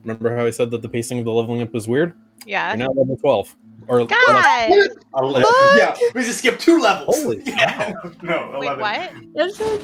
remember 0.04 0.36
how 0.36 0.46
I 0.46 0.50
said 0.52 0.72
that 0.72 0.82
the 0.82 0.90
pacing 0.90 1.20
of 1.20 1.26
the 1.26 1.32
leveling 1.32 1.62
up 1.62 1.74
was 1.74 1.88
weird? 1.88 2.14
Yeah. 2.46 2.70
You're 2.70 2.78
now 2.88 2.94
level 2.94 3.18
twelve. 3.18 3.56
Or 3.88 4.04
Guys! 4.04 4.72
Ele- 5.16 5.40
yeah, 5.78 5.96
we 6.16 6.24
just 6.24 6.40
skipped 6.40 6.60
two 6.60 6.80
levels. 6.80 7.22
Holy 7.22 7.44
yeah. 7.46 7.94
No, 8.24 8.56
Wait, 8.58 8.66
11. 8.72 8.80
what? 8.80 9.12
That's 9.36 9.58
so 9.58 9.78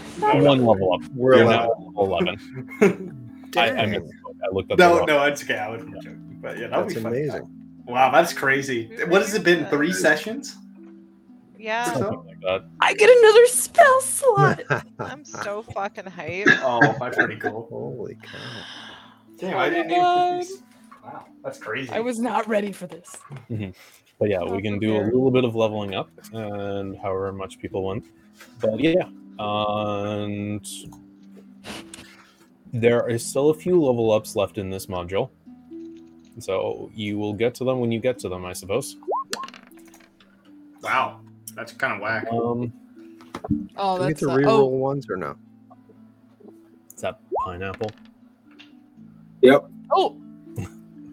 one 0.43 0.65
level 0.65 0.93
up. 0.93 1.01
We're 1.13 1.35
You're 1.37 1.45
now 1.49 1.69
level 1.69 2.17
eleven. 2.19 3.51
I, 3.55 3.61
I, 3.61 3.69
Dang. 3.69 3.91
missed- 3.91 4.13
I 4.43 4.53
looked 4.55 4.71
at 4.71 4.77
the 4.79 4.83
no, 4.87 4.97
wrong- 4.97 5.05
no, 5.05 5.23
it's 5.25 5.43
okay. 5.43 5.57
I 5.59 5.69
was 5.69 5.81
joking. 5.83 6.39
But 6.41 6.57
yeah, 6.57 6.67
that 6.67 6.77
would 6.77 6.85
That's 6.87 6.95
be 6.95 7.01
fun. 7.01 7.11
amazing. 7.13 7.49
Wow, 7.85 8.09
that's 8.09 8.33
crazy. 8.33 8.89
What 9.07 9.21
has 9.21 9.35
it 9.35 9.43
been? 9.43 9.65
Three 9.67 9.91
uh, 9.91 9.93
sessions? 9.93 10.57
Yeah. 11.61 11.93
something 11.93 12.25
like 12.25 12.41
that. 12.41 12.65
I 12.79 12.93
get 12.93 13.09
another 13.09 13.45
spell 13.47 14.01
slot. 14.01 14.61
I'm 14.99 15.23
so 15.23 15.61
fucking 15.61 16.05
hyped. 16.05 16.47
Oh, 16.63 16.95
that's 16.99 17.17
pretty 17.17 17.37
cool. 17.37 17.67
Holy 17.69 18.15
cow. 18.15 18.37
Damn, 19.37 19.57
I 19.57 19.69
didn't 19.69 19.91
even 19.91 20.03
put 20.03 20.39
these. 20.39 20.63
Wow, 21.03 21.25
that's 21.43 21.59
crazy. 21.59 21.91
I 21.91 21.99
was 21.99 22.19
not 22.19 22.47
ready 22.47 22.71
for 22.71 22.87
this. 22.87 23.17
Mm-hmm. 23.49 23.71
But 24.19 24.29
yeah, 24.29 24.43
we 24.43 24.51
Not 24.51 24.63
can 24.63 24.79
do 24.79 24.97
a 24.97 25.03
little 25.03 25.31
bit 25.31 25.43
of 25.43 25.55
leveling 25.55 25.95
up 25.95 26.09
and 26.31 26.95
however 26.97 27.31
much 27.31 27.57
people 27.59 27.83
want. 27.83 28.05
But 28.59 28.79
yeah, 28.79 29.09
and 29.39 30.67
there 32.71 33.09
is 33.09 33.25
still 33.25 33.49
a 33.49 33.53
few 33.53 33.81
level 33.81 34.11
ups 34.11 34.35
left 34.35 34.57
in 34.57 34.69
this 34.69 34.85
module. 34.85 35.29
So 36.39 36.91
you 36.93 37.17
will 37.17 37.33
get 37.33 37.55
to 37.55 37.63
them 37.63 37.79
when 37.79 37.91
you 37.91 37.99
get 37.99 38.19
to 38.19 38.29
them, 38.29 38.45
I 38.45 38.53
suppose. 38.53 38.95
Wow, 40.81 41.21
that's 41.61 41.73
kind 41.73 41.93
of 41.93 41.99
whack. 42.01 42.27
Um, 42.31 42.73
Oh, 43.77 43.97
Do 43.97 44.03
we 44.03 44.07
get 44.07 44.17
that's 44.17 44.19
to 44.21 44.31
uh, 44.31 44.35
reroll 44.35 44.47
oh, 44.47 44.65
ones 44.65 45.05
or 45.09 45.15
no? 45.15 45.35
is 46.95 47.01
that 47.01 47.19
pineapple? 47.45 47.91
Yep. 49.43 49.65
Oh, 49.91 50.17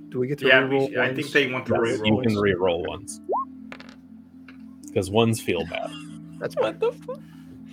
Do 0.09 0.19
we 0.19 0.27
get 0.27 0.39
to 0.39 0.47
Yeah, 0.47 0.63
reroll 0.63 0.89
we, 0.89 0.99
I 0.99 1.15
think 1.15 1.31
they 1.33 1.53
want 1.53 1.67
to 1.67 1.73
Yes, 1.75 2.01
reroll. 2.01 2.07
you 2.07 2.23
can 2.23 2.37
re-roll 2.39 2.83
ones 2.83 3.21
because 4.87 5.11
ones 5.11 5.39
feel 5.39 5.65
bad. 5.67 5.91
That's 6.41 6.55
what 6.57 6.81
the 6.81 6.93
fuck? 6.93 7.21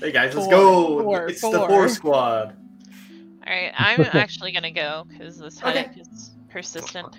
Hey 0.01 0.11
guys, 0.11 0.35
let's 0.35 0.47
Four, 0.47 0.51
go. 0.51 1.01
four, 1.01 1.27
it's 1.27 1.41
the 1.41 1.51
four. 1.51 1.67
four 1.69 1.87
squad. 1.87 2.57
Alright, 3.47 3.71
I'm 3.77 4.01
actually 4.11 4.51
gonna 4.51 4.71
go 4.71 5.05
because 5.09 5.37
this 5.37 5.61
Okay. 5.63 5.77
headache 5.77 5.97
is 5.97 6.31
persistent. 6.49 7.15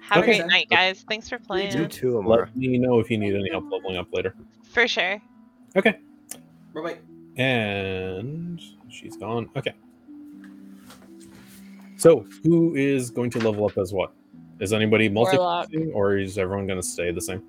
Have 0.00 0.22
Okay. 0.22 0.32
a 0.32 0.38
great 0.38 0.50
night, 0.50 0.66
guys. 0.70 1.04
Thanks 1.08 1.28
for 1.28 1.38
playing. 1.38 1.76
You 1.76 1.86
too, 1.86 2.18
Amara. 2.18 2.48
Let 2.54 2.56
me 2.56 2.78
know 2.78 2.98
if 2.98 3.10
you 3.10 3.18
need 3.18 3.34
any 3.34 3.50
help 3.50 3.64
leveling 3.70 3.96
up 3.98 4.08
later. 4.12 4.34
For 4.70 4.86
sure. 4.86 5.20
Okay. 5.76 5.98
Bye 6.74 6.82
bye. 6.82 6.98
And 7.36 8.60
she's 8.88 9.16
gone. 9.16 9.48
Okay. 9.56 9.74
So, 11.96 12.26
who 12.44 12.76
is 12.76 13.10
going 13.10 13.30
to 13.30 13.38
level 13.40 13.66
up 13.66 13.76
as 13.76 13.92
what? 13.92 14.12
Is 14.60 14.72
anybody 14.72 15.08
Warlock. 15.08 15.72
multi 15.72 15.90
or 15.92 16.18
is 16.18 16.38
everyone 16.38 16.66
going 16.66 16.80
to 16.80 16.86
stay 16.86 17.10
the 17.10 17.20
same? 17.20 17.42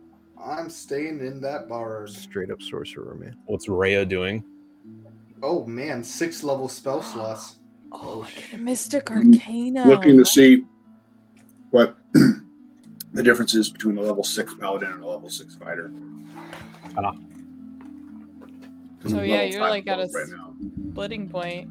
I'm 0.44 0.70
staying 0.70 1.20
in 1.20 1.42
that 1.42 1.68
bars. 1.68 2.16
Straight 2.16 2.52
up 2.52 2.62
sorcerer, 2.62 3.16
man. 3.16 3.36
What's 3.46 3.68
Rhea 3.68 4.06
doing? 4.06 4.44
Oh 5.42 5.66
man, 5.66 6.04
six 6.04 6.44
level 6.44 6.68
spell 6.68 7.02
slots. 7.02 7.56
Oh, 7.92 8.00
oh 8.04 8.18
look 8.20 8.54
at 8.54 8.60
Mystic 8.60 9.10
Arcanum. 9.10 9.90
Looking 9.90 10.16
to 10.20 10.24
see 10.24 10.64
what 11.72 11.98
the 12.14 13.24
difference 13.24 13.56
is 13.56 13.68
between 13.68 13.98
a 13.98 14.02
level 14.02 14.24
six 14.24 14.54
paladin 14.54 14.92
and 14.92 15.04
a 15.04 15.08
level 15.08 15.28
six 15.28 15.56
fighter. 15.56 15.92
'Cause 16.96 17.16
So, 19.12 19.22
yeah, 19.22 19.44
you're, 19.44 19.62
like, 19.62 19.88
at 19.88 20.00
a 20.00 20.08
right 20.14 20.24
s- 20.24 20.30
now. 20.32 20.54
Splitting 20.92 21.30
point. 21.30 21.70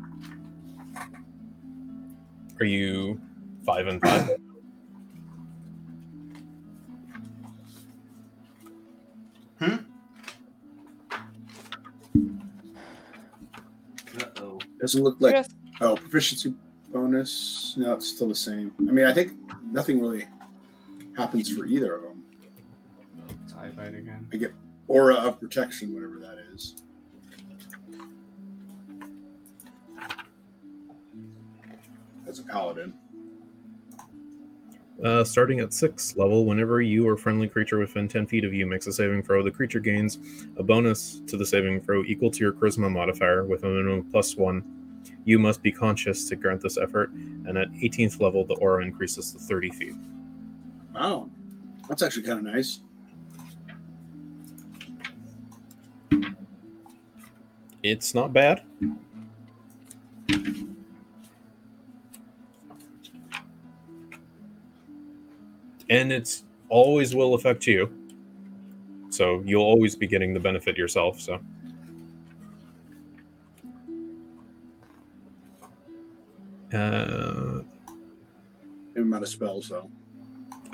Are 2.61 2.65
you 2.65 3.21
five 3.65 3.87
and 3.87 4.01
five? 4.03 4.31
Uh 14.21 14.25
oh. 14.41 14.59
Doesn't 14.81 15.03
look 15.03 15.17
like 15.21 15.35
Yes. 15.35 15.49
oh 15.81 15.97
proficiency 15.97 16.55
bonus. 16.91 17.75
No, 17.77 17.95
it's 17.95 18.09
still 18.09 18.29
the 18.29 18.35
same. 18.35 18.73
I 18.81 18.93
mean, 18.93 19.05
I 19.05 19.13
think 19.13 19.33
nothing 19.71 20.01
really 20.01 20.27
happens 21.17 21.55
for 21.55 21.67
either 21.67 21.95
of 21.97 22.03
them. 22.03 22.25
Tie 23.49 23.71
fight 23.71 23.95
again. 23.95 24.27
Aura 24.89 25.15
of 25.15 25.39
protection, 25.39 25.95
whatever 25.95 26.19
that 26.19 26.39
is. 26.53 26.77
As 32.27 32.39
a 32.39 32.43
paladin. 32.43 32.95
Uh, 35.05 35.23
starting 35.23 35.61
at 35.61 35.73
six 35.73 36.17
level, 36.17 36.45
whenever 36.45 36.83
you 36.83 37.07
or 37.07 37.17
friendly 37.17 37.47
creature 37.47 37.79
within 37.79 38.09
10 38.09 38.27
feet 38.27 38.45
of 38.45 38.53
you 38.53 38.67
makes 38.67 38.87
a 38.89 38.93
saving 38.93 39.23
throw, 39.23 39.45
the 39.45 39.51
creature 39.51 39.79
gains 39.79 40.19
a 40.57 40.63
bonus 40.63 41.21
to 41.27 41.37
the 41.37 41.47
saving 41.47 41.81
throw 41.81 42.03
equal 42.05 42.31
to 42.31 42.41
your 42.41 42.53
charisma 42.53 42.91
modifier 42.91 43.45
with 43.45 43.63
a 43.63 43.69
minimum 43.69 44.01
of 44.01 44.11
plus 44.11 44.37
one. 44.37 44.65
You 45.25 45.39
must 45.39 45.63
be 45.63 45.71
conscious 45.71 46.29
to 46.29 46.37
grant 46.37 46.63
this 46.63 46.79
effort, 46.79 47.11
and 47.11 47.57
at 47.57 47.71
18th 47.75 48.21
level, 48.21 48.45
the 48.45 48.55
aura 48.55 48.85
increases 48.85 49.33
to 49.33 49.39
30 49.39 49.71
feet. 49.71 49.95
Wow. 50.93 51.31
That's 51.89 52.03
actually 52.03 52.25
kind 52.25 52.39
of 52.45 52.53
nice. 52.53 52.81
It's 57.83 58.15
not 58.15 58.33
bad. 58.33 58.63
And 65.91 66.13
it's 66.13 66.45
always 66.69 67.15
will 67.15 67.35
affect 67.35 67.67
you. 67.67 67.91
So 69.11 69.43
you'll 69.45 69.63
always 69.63 69.97
be 69.97 70.07
getting 70.07 70.35
the 70.35 70.41
benefit 70.41 70.77
yourself. 70.77 71.21
So 71.21 71.41
uh, 76.73 77.61
Same 78.95 79.05
amount 79.05 79.23
of 79.23 79.29
spells, 79.29 79.69
though. 79.69 79.91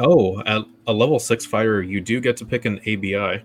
oh, 0.01 0.41
at 0.47 0.63
a 0.87 0.93
level 0.93 1.19
six 1.19 1.47
fighter, 1.47 1.83
you 1.83 2.01
do 2.01 2.21
get 2.21 2.37
to 2.39 2.45
pick 2.45 2.65
an 2.65 2.79
ABI. 2.81 3.43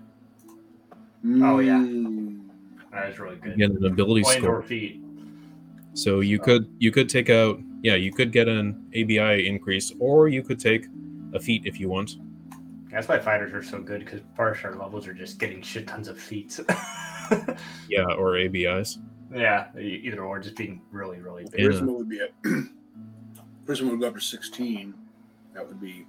Oh, 1.43 1.59
yeah. 1.59 1.77
That 2.91 3.09
is 3.09 3.19
really 3.19 3.35
good. 3.37 3.57
You 3.57 3.67
get 3.67 3.77
an 3.77 3.85
ability 3.85 4.23
Point 4.23 4.37
score. 4.39 4.57
or 4.57 4.63
feat. 4.63 5.01
So 5.93 6.19
you 6.21 6.39
could 6.39 6.67
you 6.79 6.91
could 6.91 7.09
take 7.09 7.29
out 7.29 7.59
yeah 7.81 7.95
you 7.95 8.11
could 8.11 8.31
get 8.31 8.47
an 8.47 8.85
ABI 8.93 9.47
increase 9.47 9.91
or 9.99 10.27
you 10.27 10.43
could 10.43 10.59
take 10.59 10.85
a 11.33 11.39
feat 11.39 11.63
if 11.65 11.79
you 11.79 11.89
want. 11.89 12.17
That's 12.91 13.07
why 13.07 13.19
fighters 13.19 13.53
are 13.53 13.61
so 13.63 13.79
good 13.79 13.99
because 14.03 14.21
partial 14.35 14.73
levels 14.73 15.07
are 15.07 15.13
just 15.13 15.37
getting 15.39 15.61
shit 15.61 15.87
tons 15.87 16.07
of 16.07 16.19
feats. 16.19 16.59
Yeah, 17.87 18.05
or 18.17 18.37
ABIs. 18.37 18.97
yeah, 19.31 19.67
either 19.77 20.23
or, 20.23 20.39
just 20.39 20.55
being 20.55 20.81
really, 20.91 21.19
really 21.19 21.43
big. 21.51 21.59
Yeah. 21.59 21.67
Charisma 21.79 21.95
would 21.95 22.09
be 22.09 22.19
at 22.21 22.31
Charisma 23.67 23.91
would 23.91 23.99
go 23.99 24.07
up 24.07 24.15
to 24.15 24.19
sixteen. 24.19 24.95
That 25.53 25.67
would 25.67 25.79
be 25.79 26.07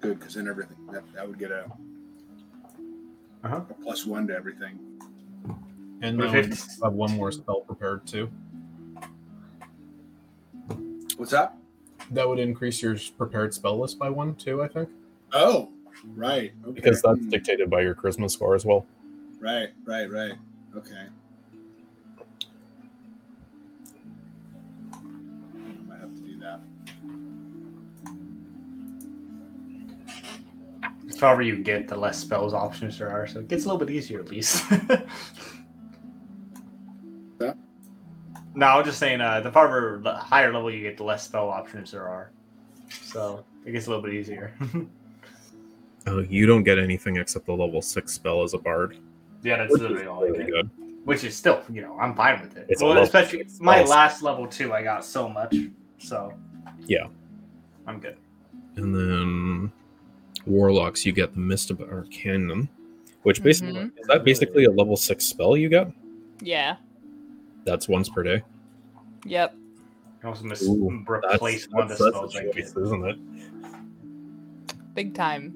good 0.00 0.20
because 0.20 0.34
then 0.34 0.46
everything 0.46 0.76
that, 0.92 1.02
that 1.14 1.26
would 1.26 1.40
get 1.40 1.50
a, 1.50 1.64
Uh-huh. 3.42 3.62
a 3.68 3.74
plus 3.82 4.06
one 4.06 4.28
to 4.28 4.34
everything. 4.36 4.78
And 6.00 6.18
What 6.18 6.32
now 6.32 6.38
I 6.38 6.42
have 6.84 6.92
one 6.94 7.12
more 7.16 7.32
spell 7.32 7.60
prepared 7.62 8.06
too. 8.06 8.30
What's 11.16 11.32
that? 11.32 11.56
That 12.12 12.28
would 12.28 12.38
increase 12.38 12.80
your 12.80 12.96
prepared 13.16 13.52
spell 13.52 13.78
list 13.80 13.98
by 13.98 14.08
one 14.08 14.34
too, 14.36 14.62
I 14.62 14.68
think, 14.68 14.88
Oh, 15.32 15.70
right. 16.14 16.52
Okay. 16.64 16.72
because 16.72 17.02
that's 17.02 17.18
Hmm. 17.18 17.28
dictated 17.28 17.68
by 17.68 17.80
your 17.82 17.94
charisma 17.94 18.30
score 18.30 18.54
as 18.54 18.64
well. 18.64 18.86
right, 19.40 19.70
right, 19.84 20.10
right. 20.10 20.34
Okay. 20.76 21.06
I 24.92 24.96
might 25.88 25.98
have 26.00 26.14
to 26.14 26.20
do 26.22 26.38
that. 26.40 26.60
The 31.06 31.18
farther 31.18 31.42
you 31.42 31.56
get, 31.62 31.88
the 31.88 31.96
less 31.96 32.18
spells 32.18 32.54
options 32.54 32.98
there 32.98 33.10
are, 33.10 33.26
so 33.26 33.40
it 33.40 33.48
gets 33.48 33.64
a 33.64 33.68
little 33.68 33.84
bit 33.84 33.90
easier 33.90 34.20
at 34.20 34.30
least. 34.30 34.62
That? 38.52 38.58
No, 38.58 38.66
I'm 38.66 38.84
just 38.84 38.98
saying, 38.98 39.20
uh, 39.20 39.40
the 39.40 39.50
farther 39.52 39.98
the 40.02 40.14
higher 40.14 40.52
level 40.52 40.70
you 40.70 40.82
get, 40.82 40.96
the 40.96 41.04
less 41.04 41.24
spell 41.24 41.48
options 41.48 41.90
there 41.92 42.08
are. 42.08 42.30
So 43.02 43.44
it 43.64 43.72
gets 43.72 43.86
a 43.86 43.90
little 43.90 44.02
bit 44.04 44.14
easier. 44.14 44.52
Uh, 46.06 46.18
you 46.28 46.46
don't 46.46 46.62
get 46.64 46.78
anything 46.78 47.16
except 47.16 47.46
the 47.46 47.52
level 47.52 47.82
six 47.82 48.12
spell 48.12 48.42
as 48.42 48.54
a 48.54 48.58
bard. 48.58 48.96
yeah, 49.42 49.56
that's 49.58 49.72
Which 49.72 49.82
is 49.82 49.88
literally 49.88 50.06
all 50.06 50.24
I 50.24 50.28
really 50.28 50.38
get. 50.44 50.50
good. 50.50 50.70
Which 51.04 51.24
is 51.24 51.34
still, 51.34 51.62
you 51.72 51.80
know, 51.80 51.98
I'm 51.98 52.14
fine 52.14 52.40
with 52.40 52.56
it. 52.56 52.66
It's 52.68 52.82
well, 52.82 52.98
especially 52.98 53.38
six 53.40 53.60
my 53.60 53.76
spell. 53.78 53.88
last 53.90 54.22
level 54.22 54.46
two, 54.46 54.72
I 54.74 54.82
got 54.82 55.04
so 55.04 55.28
much, 55.28 55.54
so 55.98 56.32
Yeah. 56.86 57.06
I'm 57.86 57.98
good. 58.00 58.16
And 58.76 58.94
then 58.94 59.72
warlocks, 60.46 61.06
you 61.06 61.12
get 61.12 61.32
the 61.34 61.40
Mystic 61.40 61.80
Arcanum, 61.80 62.68
which 63.22 63.42
basically 63.42 63.72
Mhm. 63.74 63.98
is 63.98 64.06
that 64.08 64.22
basically 64.24 64.64
a 64.64 64.70
level 64.70 64.96
six 64.96 65.24
spell 65.24 65.56
you 65.56 65.68
get? 65.70 65.90
Yeah. 66.40 66.76
That's 67.68 67.86
once 67.86 68.08
per 68.08 68.22
day. 68.22 68.42
Yep. 69.26 69.54
I 70.24 70.26
also 70.26 70.44
miss 70.44 70.62
Ooh, 70.62 71.04
replace 71.06 71.68
one 71.68 71.82
of 71.82 71.98
the 71.98 72.02
that's 72.02 72.16
spells 72.16 72.32
choice, 72.32 72.72
get. 72.72 72.82
isn't 72.82 73.04
it? 73.04 73.18
Big 74.94 75.14
time. 75.14 75.54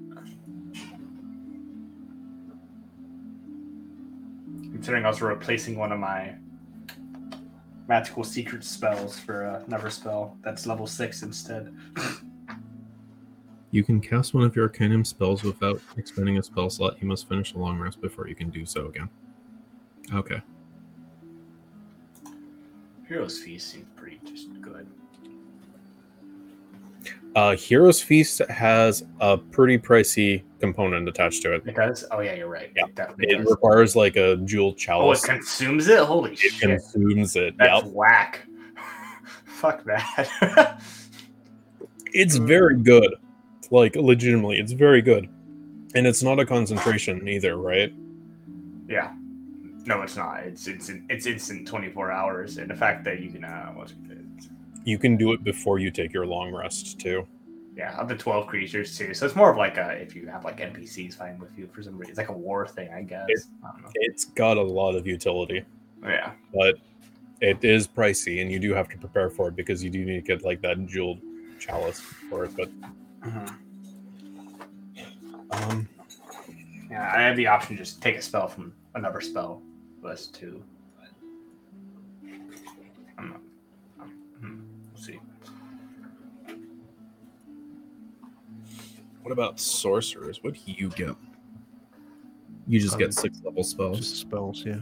Considering 4.72 5.06
I 5.06 5.08
was 5.08 5.22
replacing 5.22 5.78
one 5.78 5.90
of 5.90 5.98
my 5.98 6.34
magical 7.88 8.24
secret 8.24 8.62
spells 8.62 9.18
for 9.18 9.46
uh, 9.46 9.62
another 9.66 9.88
spell 9.88 10.36
that's 10.42 10.66
level 10.66 10.86
six 10.86 11.22
instead. 11.22 11.74
You 13.70 13.82
can 13.82 14.02
cast 14.02 14.34
one 14.34 14.44
of 14.44 14.54
your 14.54 14.66
Arcanum 14.66 15.02
spells 15.02 15.42
without 15.42 15.80
expending 15.96 16.36
a 16.36 16.42
spell 16.42 16.68
slot. 16.68 16.98
You 17.00 17.08
must 17.08 17.26
finish 17.26 17.54
a 17.54 17.58
long 17.58 17.78
rest 17.78 18.02
before 18.02 18.28
you 18.28 18.34
can 18.34 18.50
do 18.50 18.66
so 18.66 18.88
again. 18.88 19.08
Okay. 20.12 20.42
Heroes 23.12 23.38
Feast 23.40 23.68
seems 23.70 23.84
pretty 23.94 24.18
just 24.24 24.48
good. 24.62 24.86
Uh, 27.36 27.54
Heroes 27.56 28.00
Feast 28.00 28.40
has 28.48 29.04
a 29.20 29.36
pretty 29.36 29.76
pricey 29.76 30.42
component 30.60 31.06
attached 31.06 31.42
to 31.42 31.52
it. 31.52 31.62
It 31.66 31.74
does? 31.76 32.06
Oh 32.10 32.20
yeah, 32.20 32.32
you're 32.32 32.48
right. 32.48 32.72
Yeah. 32.74 32.84
It 33.18 33.32
It 33.40 33.46
requires 33.50 33.94
like 33.94 34.16
a 34.16 34.36
jeweled 34.38 34.78
Oh, 34.88 35.12
it 35.12 35.22
consumes 35.22 35.88
it? 35.88 35.98
Holy 35.98 36.32
it 36.32 36.38
shit. 36.38 36.60
consumes 36.60 37.36
it. 37.36 37.54
That's 37.58 37.84
Yep. 37.84 37.92
whack. 37.92 38.46
Fuck 39.44 39.84
that. 39.84 40.80
It's 42.14 42.36
very 42.36 42.76
good. 42.78 43.14
Like 43.70 43.96
legitimately, 43.96 44.58
it's 44.58 44.72
very 44.72 45.00
good. 45.02 45.28
And 45.94 46.06
it's 46.06 46.22
not 46.22 46.38
a 46.40 46.44
concentration 46.46 47.26
either, 47.28 47.56
right? 47.56 47.92
yeah. 48.88 49.12
No, 49.84 50.02
it's 50.02 50.16
not. 50.16 50.40
It's 50.44 50.66
it's 50.68 50.90
it's 51.10 51.26
instant 51.26 51.66
24 51.66 52.10
hours, 52.12 52.58
and 52.58 52.70
the 52.70 52.74
fact 52.74 53.04
that 53.04 53.20
you 53.20 53.30
can 53.30 53.44
uh, 53.44 53.72
what's 53.72 53.92
it? 53.92 54.48
You 54.84 54.98
can 54.98 55.16
do 55.16 55.32
it 55.32 55.42
before 55.44 55.78
you 55.78 55.90
take 55.90 56.12
your 56.12 56.26
long 56.26 56.52
rest 56.52 56.98
too. 57.00 57.26
Yeah, 57.76 57.94
up 57.98 58.08
to 58.08 58.16
12 58.16 58.46
creatures 58.46 58.96
too. 58.98 59.14
So 59.14 59.24
it's 59.24 59.34
more 59.34 59.50
of 59.50 59.56
like 59.56 59.78
a 59.78 59.92
if 59.92 60.14
you 60.14 60.26
have 60.28 60.44
like 60.44 60.58
NPCs 60.60 61.14
fighting 61.14 61.38
with 61.38 61.56
you 61.56 61.68
for 61.72 61.82
some 61.82 61.96
reason. 61.96 62.10
It's 62.10 62.18
like 62.18 62.28
a 62.28 62.32
war 62.32 62.66
thing, 62.66 62.90
I 62.92 63.02
guess. 63.02 63.24
It- 63.28 63.44
I 63.64 63.70
don't 63.72 63.82
know. 63.82 63.90
It's 63.94 64.26
got 64.26 64.56
a 64.58 64.62
lot 64.62 64.94
of 64.94 65.06
utility, 65.06 65.64
Yeah. 66.02 66.32
but 66.54 66.76
it 67.40 67.64
is 67.64 67.88
pricey 67.88 68.40
and 68.42 68.52
you 68.52 68.58
do 68.60 68.72
have 68.74 68.88
to 68.90 68.98
prepare 68.98 69.30
for 69.30 69.48
it 69.48 69.56
because 69.56 69.82
you 69.82 69.90
do 69.90 70.04
need 70.04 70.14
to 70.16 70.20
get 70.20 70.44
like 70.44 70.60
that 70.62 70.84
jeweled 70.86 71.18
chalice 71.58 71.98
for 72.00 72.44
it. 72.44 72.52
But 72.56 72.68
um 75.50 75.88
Yeah, 76.90 77.10
I 77.14 77.22
have 77.22 77.36
the 77.36 77.46
option 77.46 77.76
to 77.76 77.82
just 77.82 78.02
take 78.02 78.16
a 78.16 78.22
spell 78.22 78.48
from 78.48 78.72
another 78.94 79.20
spell 79.20 79.62
list 80.02 80.34
too. 80.34 80.62
I'm 83.18 83.28
not. 83.28 83.40
I'm, 84.00 84.10
hmm, 84.40 84.60
we'll 84.92 85.02
see. 85.02 85.20
what 89.22 89.30
about 89.32 89.60
sorcerers? 89.60 90.42
What 90.42 90.54
do 90.54 90.60
you 90.66 90.88
get? 90.90 91.14
You 92.66 92.80
just 92.80 92.94
Um, 92.94 93.00
get 93.00 93.14
six 93.14 93.40
level 93.44 93.62
spells. 93.62 93.98
Just 93.98 94.16
spells, 94.16 94.64
yeah. 94.64 94.78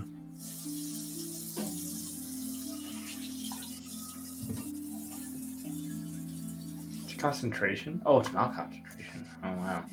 Concentration. 7.18 8.00
Oh, 8.06 8.20
it's 8.20 8.32
not 8.32 8.54
concentration. 8.54 9.26
Oh 9.44 9.52
wow. 9.52 9.84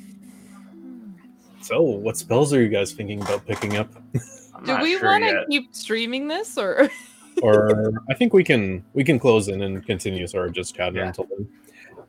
So, 1.60 1.82
what 1.82 2.16
spells 2.16 2.54
are 2.54 2.62
you 2.62 2.68
guys 2.68 2.92
thinking 2.92 3.20
about 3.20 3.44
picking 3.46 3.76
up? 3.76 3.90
I'm 4.58 4.64
Do 4.64 4.72
not 4.72 4.82
we 4.82 4.98
sure 4.98 5.06
want 5.08 5.24
to 5.24 5.46
keep 5.48 5.74
streaming 5.74 6.28
this 6.28 6.58
or? 6.58 6.88
or 7.42 7.92
I 8.10 8.14
think 8.14 8.32
we 8.34 8.42
can 8.44 8.84
we 8.94 9.04
can 9.04 9.18
close 9.18 9.48
in 9.48 9.62
and 9.62 9.84
continue 9.86 10.26
sort 10.26 10.48
of 10.48 10.52
just 10.54 10.74
chatting 10.74 10.96
Yeah. 10.96 11.06
until 11.08 11.26
then. 11.30 11.48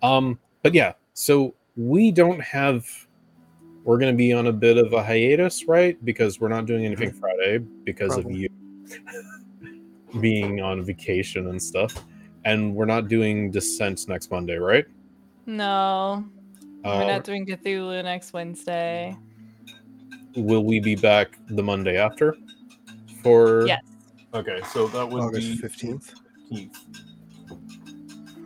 Um, 0.02 0.40
but 0.64 0.74
yeah, 0.74 0.94
so 1.14 1.54
we 1.78 2.12
don't 2.12 2.42
have. 2.42 2.88
We're 3.86 3.98
going 3.98 4.12
to 4.14 4.18
be 4.18 4.34
on 4.34 4.48
a 4.48 4.52
bit 4.54 4.78
of 4.78 4.92
a 4.94 5.02
hiatus, 5.04 5.66
right? 5.68 6.04
Because 6.04 6.40
we're 6.40 6.50
not 6.50 6.66
doing 6.66 6.86
anything 6.86 7.12
Friday 7.12 7.60
because 7.60 8.14
Probably. 8.14 8.46
of 8.46 8.52
you 10.12 10.20
being 10.22 10.60
on 10.62 10.84
vacation 10.84 11.48
and 11.48 11.62
stuff, 11.62 11.94
and 12.46 12.76
we're 12.76 12.86
not 12.86 13.08
doing 13.08 13.52
Descent 13.52 14.08
next 14.08 14.32
Monday, 14.32 14.58
right? 14.58 14.86
No, 15.46 16.26
we're 16.84 16.92
Uh, 16.92 17.08
not 17.08 17.24
doing 17.24 17.46
Cthulhu 17.46 18.04
next 18.04 18.34
Wednesday. 18.34 19.16
Will 20.40 20.64
we 20.64 20.80
be 20.80 20.96
back 20.96 21.38
the 21.50 21.64
Monday 21.64 21.98
after? 21.98 22.36
For 23.22 23.68
Yes. 23.68 23.82
Okay, 24.34 24.62
so 24.72 24.88
that 24.90 25.10
would 25.10 25.22
August 25.22 25.62
be 25.62 25.68
15th. 25.68 26.14
15th. 26.52 26.70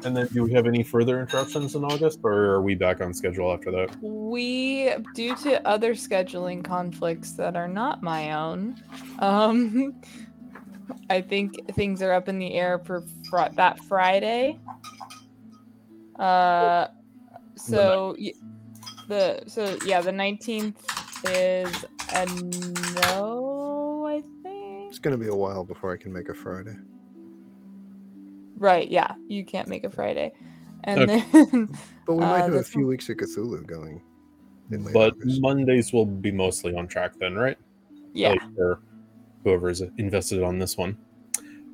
And 0.05 0.15
then, 0.15 0.27
do 0.33 0.43
we 0.43 0.51
have 0.53 0.65
any 0.67 0.83
further 0.83 1.21
interruptions 1.21 1.75
in 1.75 1.83
August, 1.83 2.19
or 2.23 2.33
are 2.33 2.61
we 2.61 2.75
back 2.75 3.01
on 3.01 3.13
schedule 3.13 3.53
after 3.53 3.71
that? 3.71 3.95
We, 4.01 4.91
due 5.13 5.35
to 5.35 5.65
other 5.67 5.93
scheduling 5.93 6.63
conflicts 6.63 7.33
that 7.33 7.55
are 7.55 7.67
not 7.67 8.03
my 8.03 8.33
own, 8.33 8.75
um, 9.19 9.93
I 11.09 11.21
think 11.21 11.59
things 11.73 12.01
are 12.01 12.13
up 12.13 12.27
in 12.27 12.39
the 12.39 12.53
air 12.53 12.79
for 12.79 13.03
fr- 13.29 13.53
that 13.55 13.79
Friday. 13.85 14.57
Uh, 16.17 16.87
so 17.55 18.15
y- 18.19 18.33
the 19.07 19.41
so 19.47 19.77
yeah, 19.85 20.01
the 20.01 20.11
nineteenth 20.11 20.81
is 21.25 21.85
a 22.13 22.25
no, 22.95 24.05
I 24.07 24.21
think. 24.43 24.89
It's 24.89 24.99
going 24.99 25.17
to 25.17 25.23
be 25.23 25.29
a 25.29 25.35
while 25.35 25.63
before 25.63 25.91
I 25.93 25.97
can 25.97 26.11
make 26.13 26.29
a 26.29 26.33
Friday. 26.33 26.75
Right, 28.57 28.89
yeah, 28.89 29.15
you 29.27 29.43
can't 29.45 29.67
make 29.67 29.83
a 29.83 29.89
Friday, 29.89 30.31
and 30.83 31.01
Okay. 31.09 31.23
then 31.31 31.75
But 32.05 32.15
we 32.15 32.23
Uh, 32.23 32.27
might 32.27 32.41
have 32.43 32.53
a 32.53 32.63
few 32.63 32.81
one- 32.81 32.89
weeks 32.89 33.09
of 33.09 33.17
Cthulhu 33.17 33.65
going. 33.65 34.01
But 34.69 35.13
August. 35.13 35.41
Mondays 35.41 35.93
will 35.93 36.05
be 36.05 36.31
mostly 36.31 36.75
on 36.75 36.87
track 36.87 37.13
then, 37.19 37.35
right? 37.35 37.57
yeah, 38.13 38.29
Like, 38.31 38.55
for 38.55 38.79
whoever's 39.43 39.81
invested 39.97 40.41
on 40.41 40.57
this 40.57 40.77
one. 40.77 40.97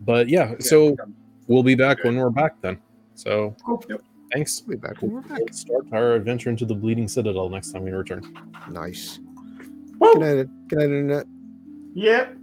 But 0.02 0.28
yeah, 0.30 0.56
so 0.60 0.96
we'll 1.48 1.64
be 1.64 1.76
back 1.76 2.04
when 2.04 2.16
we're 2.18 2.30
back 2.30 2.60
then. 2.62 2.80
So 3.16 3.56
Cool. 3.64 3.84
Yep. 3.90 4.02
thanks. 4.34 4.64
We'll 4.66 4.78
be 4.78 4.82
back 4.88 5.02
when 5.02 5.12
we're 5.12 5.22
back. 5.22 5.40
We'll 5.40 5.54
start 5.54 5.86
our 5.92 6.14
adventure 6.16 6.50
into 6.50 6.66
the 6.66 6.76
Bleeding 6.76 7.08
Citadel 7.08 7.50
next 7.50 7.72
time 7.72 7.84
we 7.84 7.92
return. 7.92 8.24
Nice. 8.72 9.20
Woo! 10.00 10.14
Good 10.14 10.20
night, 10.22 10.48
good 10.70 10.80
night, 10.80 10.86
Internet. 10.86 11.26
Yep. 11.94 12.38